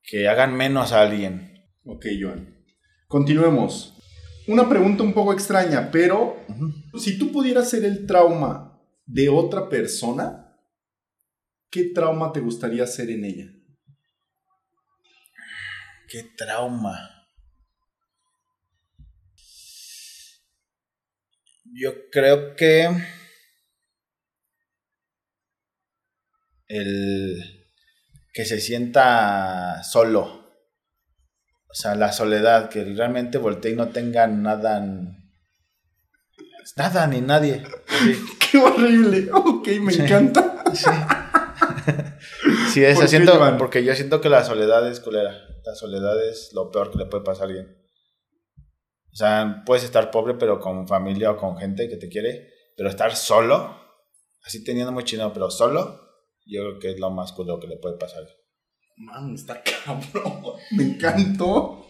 Que 0.04 0.28
hagan 0.28 0.54
menos 0.56 0.92
a 0.92 1.00
alguien. 1.00 1.66
Ok, 1.84 2.06
Joan. 2.20 2.64
Continuemos. 3.08 3.98
Una 4.46 4.68
pregunta 4.68 5.02
un 5.02 5.12
poco 5.12 5.32
extraña, 5.32 5.90
pero 5.90 6.46
si 6.96 7.18
tú 7.18 7.32
pudieras 7.32 7.68
ser 7.68 7.84
el 7.84 8.06
trauma 8.06 8.80
de 9.04 9.28
otra 9.30 9.68
persona, 9.68 10.56
¿qué 11.70 11.90
trauma 11.92 12.32
te 12.32 12.38
gustaría 12.38 12.86
ser 12.86 13.10
en 13.10 13.24
ella? 13.24 13.46
¿Qué 16.08 16.22
trauma? 16.36 17.10
Yo 21.64 22.08
creo 22.12 22.54
que 22.54 22.90
el 26.68 27.64
que 28.32 28.44
se 28.44 28.60
sienta 28.60 29.82
solo. 29.84 30.44
O 31.68 31.74
sea, 31.74 31.94
la 31.94 32.12
soledad, 32.12 32.68
que 32.68 32.84
realmente 32.84 33.38
voltee 33.38 33.72
y 33.72 33.76
no 33.76 33.88
tenga 33.88 34.26
nada, 34.26 34.80
nada 36.76 37.06
ni 37.06 37.20
nadie. 37.20 37.62
Qué 38.50 38.58
horrible. 38.58 39.28
Ok, 39.32 39.68
me 39.80 39.92
encanta. 39.92 40.64
Sí. 40.72 40.90
sí, 42.72 42.84
es, 42.84 42.98
siento, 43.10 43.38
porque 43.58 43.84
yo 43.84 43.94
siento 43.94 44.20
que 44.20 44.28
la 44.28 44.44
soledad 44.44 44.88
es 44.88 45.00
culera. 45.00 45.32
La 45.64 45.74
soledad 45.74 46.22
es 46.28 46.50
lo 46.52 46.70
peor 46.70 46.90
que 46.90 46.98
le 46.98 47.06
puede 47.06 47.24
pasar 47.24 47.44
a 47.44 47.46
alguien. 47.48 47.84
O 49.12 49.16
sea, 49.16 49.62
puedes 49.64 49.84
estar 49.84 50.10
pobre, 50.10 50.34
pero 50.34 50.58
con 50.58 50.88
familia 50.88 51.30
o 51.30 51.36
con 51.36 51.56
gente 51.56 51.88
que 51.88 51.96
te 51.96 52.08
quiere, 52.08 52.50
pero 52.76 52.88
estar 52.88 53.14
solo, 53.14 53.80
así 54.44 54.64
teniendo 54.64 54.90
mucho 54.90 55.14
dinero, 55.14 55.32
pero 55.32 55.50
solo, 55.50 56.03
yo 56.46 56.62
creo 56.62 56.78
que 56.78 56.90
es 56.92 57.00
lo 57.00 57.10
más 57.10 57.32
culero 57.32 57.60
que 57.60 57.66
le 57.66 57.76
puede 57.76 57.96
pasar. 57.98 58.24
Man, 58.96 59.34
está 59.34 59.62
cabrón. 59.84 60.42
Me 60.72 60.84
encantó. 60.84 61.86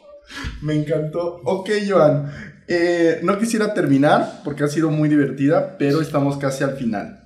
Me 0.63 0.75
encantó. 0.75 1.41
Ok, 1.45 1.71
Joan. 1.87 2.33
Eh, 2.67 3.21
no 3.23 3.39
quisiera 3.39 3.75
terminar 3.75 4.41
porque 4.43 4.65
ha 4.65 4.69
sido 4.69 4.91
muy 4.91 5.09
divertida, 5.09 5.77
pero 5.77 6.01
estamos 6.01 6.39
casi 6.39 6.65
al 6.65 6.77
final. 6.77 7.23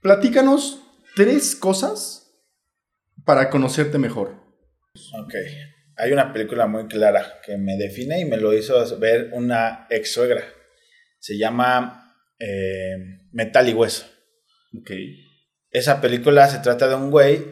Platícanos 0.00 0.80
tres 1.16 1.56
cosas 1.56 2.30
para 3.24 3.50
conocerte 3.50 3.98
mejor. 3.98 4.36
Ok. 5.18 5.34
Hay 5.96 6.12
una 6.12 6.32
película 6.32 6.66
muy 6.66 6.86
clara 6.86 7.40
que 7.44 7.56
me 7.56 7.76
define 7.76 8.20
y 8.20 8.24
me 8.24 8.36
lo 8.36 8.54
hizo 8.54 8.98
ver 8.98 9.30
una 9.32 9.86
ex 9.90 10.12
suegra. 10.12 10.44
Se 11.18 11.36
llama 11.36 12.14
eh, 12.38 12.96
Metal 13.32 13.68
y 13.68 13.72
Hueso. 13.72 14.06
Ok. 14.78 14.90
Esa 15.70 16.00
película 16.00 16.48
se 16.48 16.58
trata 16.60 16.88
de 16.88 16.94
un 16.94 17.10
güey 17.10 17.44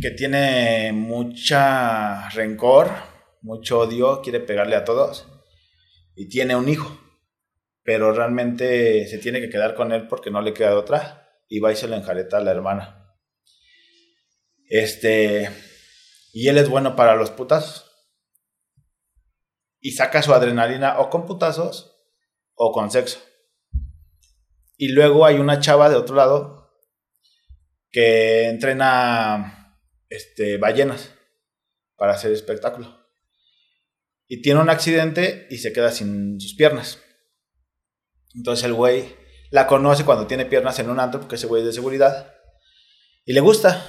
que 0.00 0.10
tiene 0.10 0.92
mucha 0.92 2.28
rencor, 2.30 2.90
mucho 3.40 3.80
odio, 3.80 4.20
quiere 4.22 4.40
pegarle 4.40 4.76
a 4.76 4.84
todos 4.84 5.26
y 6.14 6.28
tiene 6.28 6.56
un 6.56 6.68
hijo, 6.68 7.00
pero 7.82 8.12
realmente 8.12 9.06
se 9.06 9.18
tiene 9.18 9.40
que 9.40 9.48
quedar 9.48 9.74
con 9.74 9.92
él 9.92 10.08
porque 10.08 10.30
no 10.30 10.42
le 10.42 10.52
queda 10.52 10.76
otra 10.76 11.28
y 11.48 11.60
va 11.60 11.72
y 11.72 11.76
se 11.76 11.88
lo 11.88 11.96
enjareta 11.96 12.38
a 12.38 12.40
la 12.40 12.50
hermana. 12.50 13.16
Este, 14.68 15.48
y 16.32 16.48
él 16.48 16.58
es 16.58 16.68
bueno 16.68 16.94
para 16.94 17.16
los 17.16 17.30
putazos. 17.30 17.86
Y 19.80 19.92
saca 19.92 20.22
su 20.22 20.34
adrenalina 20.34 20.98
o 20.98 21.08
con 21.08 21.24
putazos 21.24 21.96
o 22.54 22.72
con 22.72 22.90
sexo. 22.90 23.20
Y 24.76 24.88
luego 24.88 25.24
hay 25.24 25.38
una 25.38 25.60
chava 25.60 25.88
de 25.88 25.96
otro 25.96 26.16
lado 26.16 26.57
que 27.90 28.48
entrena 28.48 29.78
este, 30.08 30.56
ballenas 30.58 31.14
para 31.96 32.12
hacer 32.12 32.32
espectáculo. 32.32 32.96
Y 34.26 34.42
tiene 34.42 34.60
un 34.60 34.70
accidente 34.70 35.46
y 35.50 35.58
se 35.58 35.72
queda 35.72 35.90
sin 35.90 36.40
sus 36.40 36.54
piernas. 36.54 37.02
Entonces 38.34 38.64
el 38.64 38.74
güey 38.74 39.16
la 39.50 39.66
conoce 39.66 40.04
cuando 40.04 40.26
tiene 40.26 40.44
piernas 40.44 40.78
en 40.78 40.90
un 40.90 41.00
antro, 41.00 41.20
porque 41.20 41.36
ese 41.36 41.46
güey 41.46 41.62
es 41.62 41.66
de 41.66 41.72
seguridad, 41.72 42.34
y 43.24 43.32
le 43.32 43.40
gusta. 43.40 43.84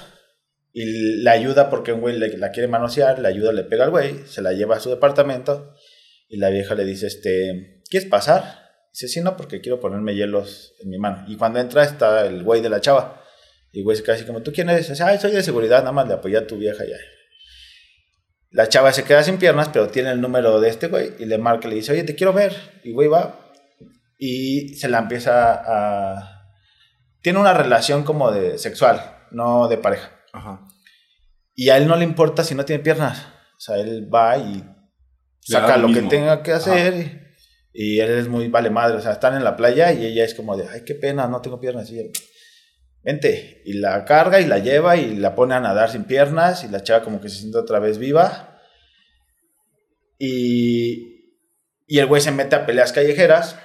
Y 0.72 1.24
la 1.24 1.32
ayuda 1.32 1.70
porque 1.70 1.94
un 1.94 2.02
güey 2.02 2.18
la 2.18 2.52
quiere 2.52 2.68
manosear, 2.68 3.20
la 3.20 3.30
ayuda, 3.30 3.52
le 3.52 3.64
pega 3.64 3.86
al 3.86 3.90
güey, 3.90 4.26
se 4.28 4.42
la 4.42 4.54
lleva 4.54 4.78
a 4.78 4.80
su 4.80 4.90
departamento, 4.90 5.74
y 6.28 6.38
la 6.38 6.50
vieja 6.50 6.76
le 6.76 6.86
dice, 6.86 7.08
este, 7.08 7.82
¿quieres 7.90 8.08
pasar? 8.08 8.70
Dice, 8.94 9.08
sí, 9.08 9.22
no, 9.22 9.36
porque 9.36 9.62
quiero 9.62 9.80
ponerme 9.80 10.16
hielos 10.16 10.76
en 10.80 10.90
mi 10.90 11.00
mano. 11.00 11.26
Y 11.28 11.38
cuando 11.38 11.60
entra 11.60 11.84
está 11.84 12.26
el 12.26 12.44
güey 12.44 12.62
de 12.62 12.70
la 12.70 12.82
chava. 12.82 13.19
Y 13.72 13.84
güey 13.84 13.98
así 14.08 14.26
como, 14.26 14.42
¿tú 14.42 14.52
quién 14.52 14.70
eres? 14.70 14.90
Dice, 14.90 15.04
ay, 15.04 15.20
soy 15.20 15.32
de 15.32 15.44
seguridad, 15.44 15.80
nada 15.80 15.92
más 15.92 16.08
le 16.08 16.16
apoyé 16.16 16.38
a 16.38 16.48
tu 16.48 16.58
vieja 16.58 16.84
ya. 16.86 16.98
La 18.52 18.68
chava 18.68 18.92
se 18.92 19.04
queda 19.04 19.24
sin 19.24 19.38
piernas, 19.38 19.70
pero 19.70 19.90
tiene 19.90 20.12
el 20.12 20.22
número 20.22 20.60
de 20.60 20.70
este 20.70 20.88
güey 20.88 21.14
y 21.20 21.26
le 21.26 21.38
marca 21.38 21.68
y 21.68 21.72
le 21.72 21.76
dice, 21.78 21.92
oye, 21.92 22.04
te 22.04 22.16
quiero 22.16 22.34
ver. 22.34 22.56
Y 22.84 22.94
güey 22.94 23.08
va 23.08 23.52
y 24.18 24.76
se 24.76 24.90
la 24.90 25.00
empieza 25.00 25.54
a... 25.54 26.46
Tiene 27.22 27.40
una 27.40 27.54
relación 27.54 28.04
como 28.04 28.32
de 28.32 28.58
sexual, 28.58 29.26
no 29.32 29.68
de 29.68 29.78
pareja. 29.78 30.12
Ajá. 30.34 30.68
Y 31.56 31.70
a 31.70 31.78
él 31.78 31.88
no 31.88 31.96
le 31.96 32.04
importa 32.04 32.44
si 32.44 32.56
no 32.56 32.66
tiene 32.66 32.84
piernas. 32.84 33.28
O 33.58 33.60
sea, 33.60 33.78
él 33.78 34.10
va 34.14 34.38
y 34.38 34.64
saca 35.42 35.78
lo 35.78 35.94
que 35.94 36.02
tenga 36.04 36.42
que 36.42 36.54
hacer. 36.54 37.30
Y, 37.74 37.98
y 37.98 38.00
él 38.00 38.12
es 38.12 38.28
muy 38.28 38.48
vale 38.48 38.70
madre. 38.70 38.98
O 38.98 39.02
sea, 39.02 39.12
están 39.12 39.36
en 39.36 39.44
la 39.44 39.56
playa 39.56 39.92
y 39.92 40.06
ella 40.06 40.24
es 40.24 40.34
como 40.34 40.56
de, 40.58 40.68
ay, 40.68 40.84
qué 40.86 40.96
pena, 40.96 41.28
no 41.28 41.42
tengo 41.42 41.60
piernas. 41.60 41.90
Y 41.92 42.00
él, 42.00 42.12
vente. 43.04 43.62
Y 43.66 43.74
la 43.74 44.06
carga 44.06 44.40
y 44.40 44.46
la 44.46 44.60
lleva 44.60 44.98
y 44.98 45.16
la 45.16 45.36
pone 45.36 45.56
a 45.56 45.60
nadar 45.60 45.92
sin 45.92 46.06
piernas. 46.06 46.64
Y 46.64 46.68
la 46.70 46.84
chava 46.84 47.04
como 47.04 47.22
que 47.22 47.30
se 47.30 47.40
siente 47.40 47.58
otra 47.58 47.80
vez 47.80 47.98
viva. 47.98 48.60
Y, 50.18 51.36
y 51.88 52.00
el 52.00 52.08
güey 52.08 52.22
se 52.22 52.32
mete 52.32 52.56
a 52.56 52.66
peleas 52.66 52.94
callejeras. 52.94 53.58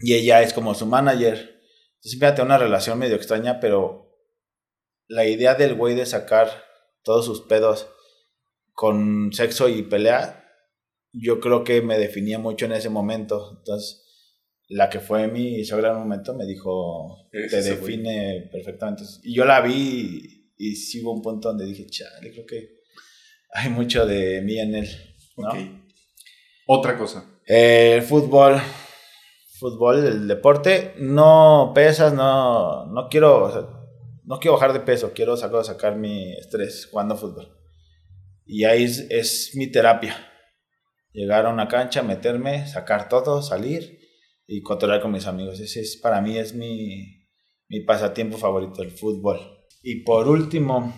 Y 0.00 0.14
ella 0.14 0.42
es 0.42 0.52
como 0.52 0.74
su 0.74 0.86
manager. 0.86 1.58
Entonces, 1.96 2.20
fíjate, 2.20 2.42
una 2.42 2.58
relación 2.58 2.98
medio 2.98 3.16
extraña, 3.16 3.58
pero 3.58 4.08
la 5.08 5.26
idea 5.26 5.54
del 5.54 5.74
güey 5.74 5.94
de 5.94 6.06
sacar 6.06 6.64
todos 7.02 7.24
sus 7.24 7.40
pedos 7.42 7.88
con 8.72 9.32
sexo 9.32 9.68
y 9.68 9.82
pelea, 9.82 10.44
yo 11.12 11.40
creo 11.40 11.64
que 11.64 11.82
me 11.82 11.98
definía 11.98 12.38
mucho 12.38 12.66
en 12.66 12.72
ese 12.72 12.90
momento. 12.90 13.56
Entonces, 13.58 14.07
la 14.68 14.90
que 14.90 15.00
fue 15.00 15.28
mi 15.28 15.64
suegra 15.64 15.90
en 15.90 15.96
un 15.96 16.02
momento 16.02 16.34
me 16.34 16.44
dijo, 16.44 17.28
te 17.32 17.46
ese 17.46 17.76
güey". 17.76 17.96
define 17.96 18.48
perfectamente. 18.52 19.04
Y 19.22 19.34
yo 19.34 19.44
la 19.44 19.60
vi 19.60 20.52
y, 20.58 20.70
y 20.70 20.76
sí 20.76 21.02
hubo 21.02 21.12
un 21.12 21.22
punto 21.22 21.48
donde 21.48 21.64
dije, 21.64 21.86
chale, 21.86 22.30
creo 22.32 22.44
que 22.46 22.78
hay 23.52 23.70
mucho 23.70 24.06
de 24.06 24.42
mí 24.42 24.58
en 24.58 24.74
él. 24.74 24.88
Otra 26.66 26.98
cosa. 26.98 27.24
Eh, 27.46 27.94
el 27.96 28.02
fútbol, 28.02 28.60
fútbol, 29.58 30.04
el 30.04 30.28
deporte, 30.28 30.94
no 30.98 31.72
pesas, 31.74 32.12
no, 32.12 32.84
no 32.86 33.08
quiero, 33.08 33.44
o 33.44 33.50
sea, 33.50 33.62
no 34.24 34.38
quiero 34.38 34.54
bajar 34.54 34.74
de 34.74 34.80
peso, 34.80 35.12
quiero 35.14 35.36
sacar, 35.38 35.64
sacar 35.64 35.96
mi 35.96 36.34
estrés 36.34 36.86
jugando 36.90 37.16
fútbol. 37.16 37.56
Y 38.44 38.64
ahí 38.64 38.84
es, 38.84 39.06
es 39.08 39.52
mi 39.54 39.66
terapia. 39.68 40.16
Llegar 41.12 41.46
a 41.46 41.50
una 41.50 41.68
cancha, 41.68 42.02
meterme, 42.02 42.66
sacar 42.66 43.08
todo, 43.08 43.40
salir 43.40 43.97
y 44.48 44.62
controlar 44.62 45.02
con 45.02 45.12
mis 45.12 45.26
amigos. 45.26 45.60
Ese 45.60 45.80
es, 45.80 45.98
para 45.98 46.22
mí 46.22 46.38
es 46.38 46.54
mi, 46.54 47.28
mi 47.68 47.80
pasatiempo 47.80 48.38
favorito, 48.38 48.82
el 48.82 48.90
fútbol. 48.90 49.38
Y 49.82 50.02
por 50.02 50.26
último, 50.26 50.92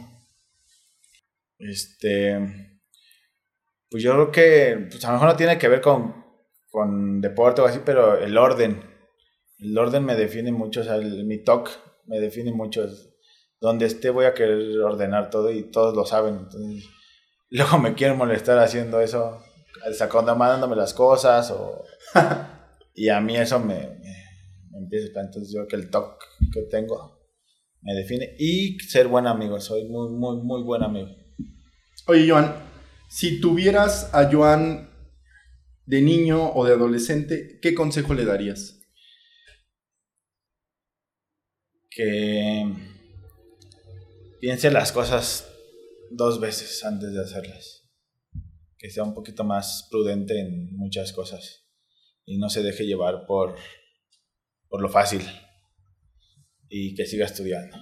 este, 1.58 2.38
pues 3.90 4.04
yo 4.04 4.12
creo 4.12 4.30
que 4.30 4.86
pues 4.88 5.04
a 5.04 5.08
lo 5.08 5.14
mejor 5.14 5.28
no 5.30 5.36
tiene 5.36 5.58
que 5.58 5.68
ver 5.68 5.80
con, 5.80 6.24
con 6.70 7.20
deporte 7.20 7.60
o 7.60 7.66
así, 7.66 7.80
pero 7.84 8.16
el 8.16 8.38
orden. 8.38 8.88
El 9.58 9.76
orden 9.76 10.04
me 10.04 10.14
define 10.14 10.52
mucho, 10.52 10.80
o 10.80 10.84
sea, 10.84 10.96
mi 10.98 11.42
TOC 11.42 11.70
me 12.06 12.20
define 12.20 12.52
mucho. 12.52 12.86
Donde 13.60 13.86
esté 13.86 14.10
voy 14.10 14.26
a 14.26 14.32
querer 14.32 14.78
ordenar 14.78 15.28
todo 15.28 15.50
y 15.50 15.64
todos 15.64 15.94
lo 15.94 16.06
saben. 16.06 16.46
Luego 17.50 17.78
me 17.78 17.94
quieren 17.94 18.16
molestar 18.16 18.58
haciendo 18.58 19.00
eso, 19.00 19.42
sacando, 19.92 20.36
mandándome 20.36 20.76
las 20.76 20.94
cosas 20.94 21.50
o... 21.50 21.84
y 23.00 23.08
a 23.08 23.18
mí 23.18 23.34
eso 23.34 23.58
me, 23.58 23.76
me, 23.76 24.14
me 24.72 24.78
empieza. 24.78 25.22
Entonces 25.22 25.50
yo 25.54 25.60
creo 25.60 25.68
que 25.68 25.76
el 25.76 25.90
TOC 25.90 26.22
que 26.52 26.62
tengo 26.64 27.18
me 27.80 27.94
define 27.94 28.34
y 28.38 28.78
ser 28.80 29.08
buen 29.08 29.26
amigo. 29.26 29.58
Soy 29.58 29.84
muy, 29.88 30.10
muy, 30.10 30.36
muy 30.42 30.62
buen 30.62 30.82
amigo. 30.82 31.08
Oye, 32.08 32.28
Joan, 32.28 32.54
si 33.08 33.40
tuvieras 33.40 34.10
a 34.12 34.30
Joan 34.30 34.90
de 35.86 36.02
niño 36.02 36.52
o 36.52 36.66
de 36.66 36.74
adolescente, 36.74 37.58
¿qué 37.62 37.74
consejo 37.74 38.12
le 38.12 38.26
darías? 38.26 38.76
que 41.92 42.70
piense 44.40 44.70
las 44.70 44.92
cosas 44.92 45.48
dos 46.10 46.38
veces 46.38 46.84
antes 46.84 47.14
de 47.14 47.22
hacerlas. 47.22 47.90
Que 48.76 48.90
sea 48.90 49.04
un 49.04 49.14
poquito 49.14 49.42
más 49.42 49.88
prudente 49.90 50.38
en 50.38 50.76
muchas 50.76 51.12
cosas 51.14 51.69
y 52.30 52.38
no 52.38 52.48
se 52.48 52.62
deje 52.62 52.86
llevar 52.86 53.26
por, 53.26 53.56
por 54.68 54.80
lo 54.80 54.88
fácil 54.88 55.20
y 56.68 56.94
que 56.94 57.04
siga 57.04 57.26
estudiando. 57.26 57.76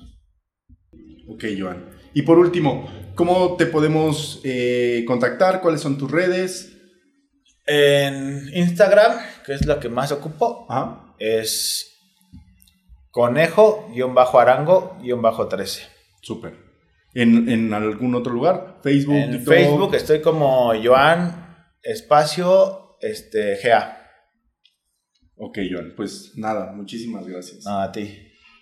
Ok, 1.29 1.45
Joan. 1.59 1.91
Y 2.15 2.23
por 2.23 2.39
último, 2.39 2.89
¿cómo 3.15 3.57
te 3.57 3.67
podemos 3.67 4.41
eh, 4.45 5.05
contactar? 5.07 5.61
¿Cuáles 5.61 5.83
son 5.83 5.99
tus 5.99 6.11
redes? 6.11 6.75
En 7.67 8.49
Instagram, 8.55 9.19
que 9.45 9.53
es 9.53 9.67
la 9.67 9.79
que 9.79 9.91
más 9.91 10.11
ocupo, 10.13 10.65
Ajá. 10.71 11.15
es 11.19 11.95
conejo-arango-13. 13.11 15.81
Súper. 16.23 16.55
¿En, 17.13 17.51
en 17.51 17.75
algún 17.75 18.15
otro 18.15 18.33
lugar? 18.33 18.79
Facebook, 18.83 19.17
En 19.17 19.33
TikTok? 19.33 19.55
Facebook 19.55 19.95
estoy 19.95 20.23
como 20.23 20.73
Joan 20.83 21.67
Espacio 21.83 22.97
este, 23.03 23.59
GA. 23.63 23.98
Ok, 25.39 25.59
Joan. 25.71 25.95
Pues 25.97 26.33
nada, 26.37 26.73
muchísimas 26.73 27.27
gracias. 27.27 27.65
No, 27.65 27.79
a 27.81 27.91
ti. 27.93 28.11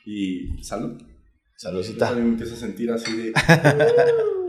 Y 0.04 0.62
salud. 0.62 0.98
Yo 1.00 1.06
Saludcita. 1.56 2.06
también 2.06 2.26
me 2.26 2.32
empiezo 2.32 2.54
a 2.54 2.58
sentir 2.58 2.90
así 2.90 3.16
de... 3.16 3.32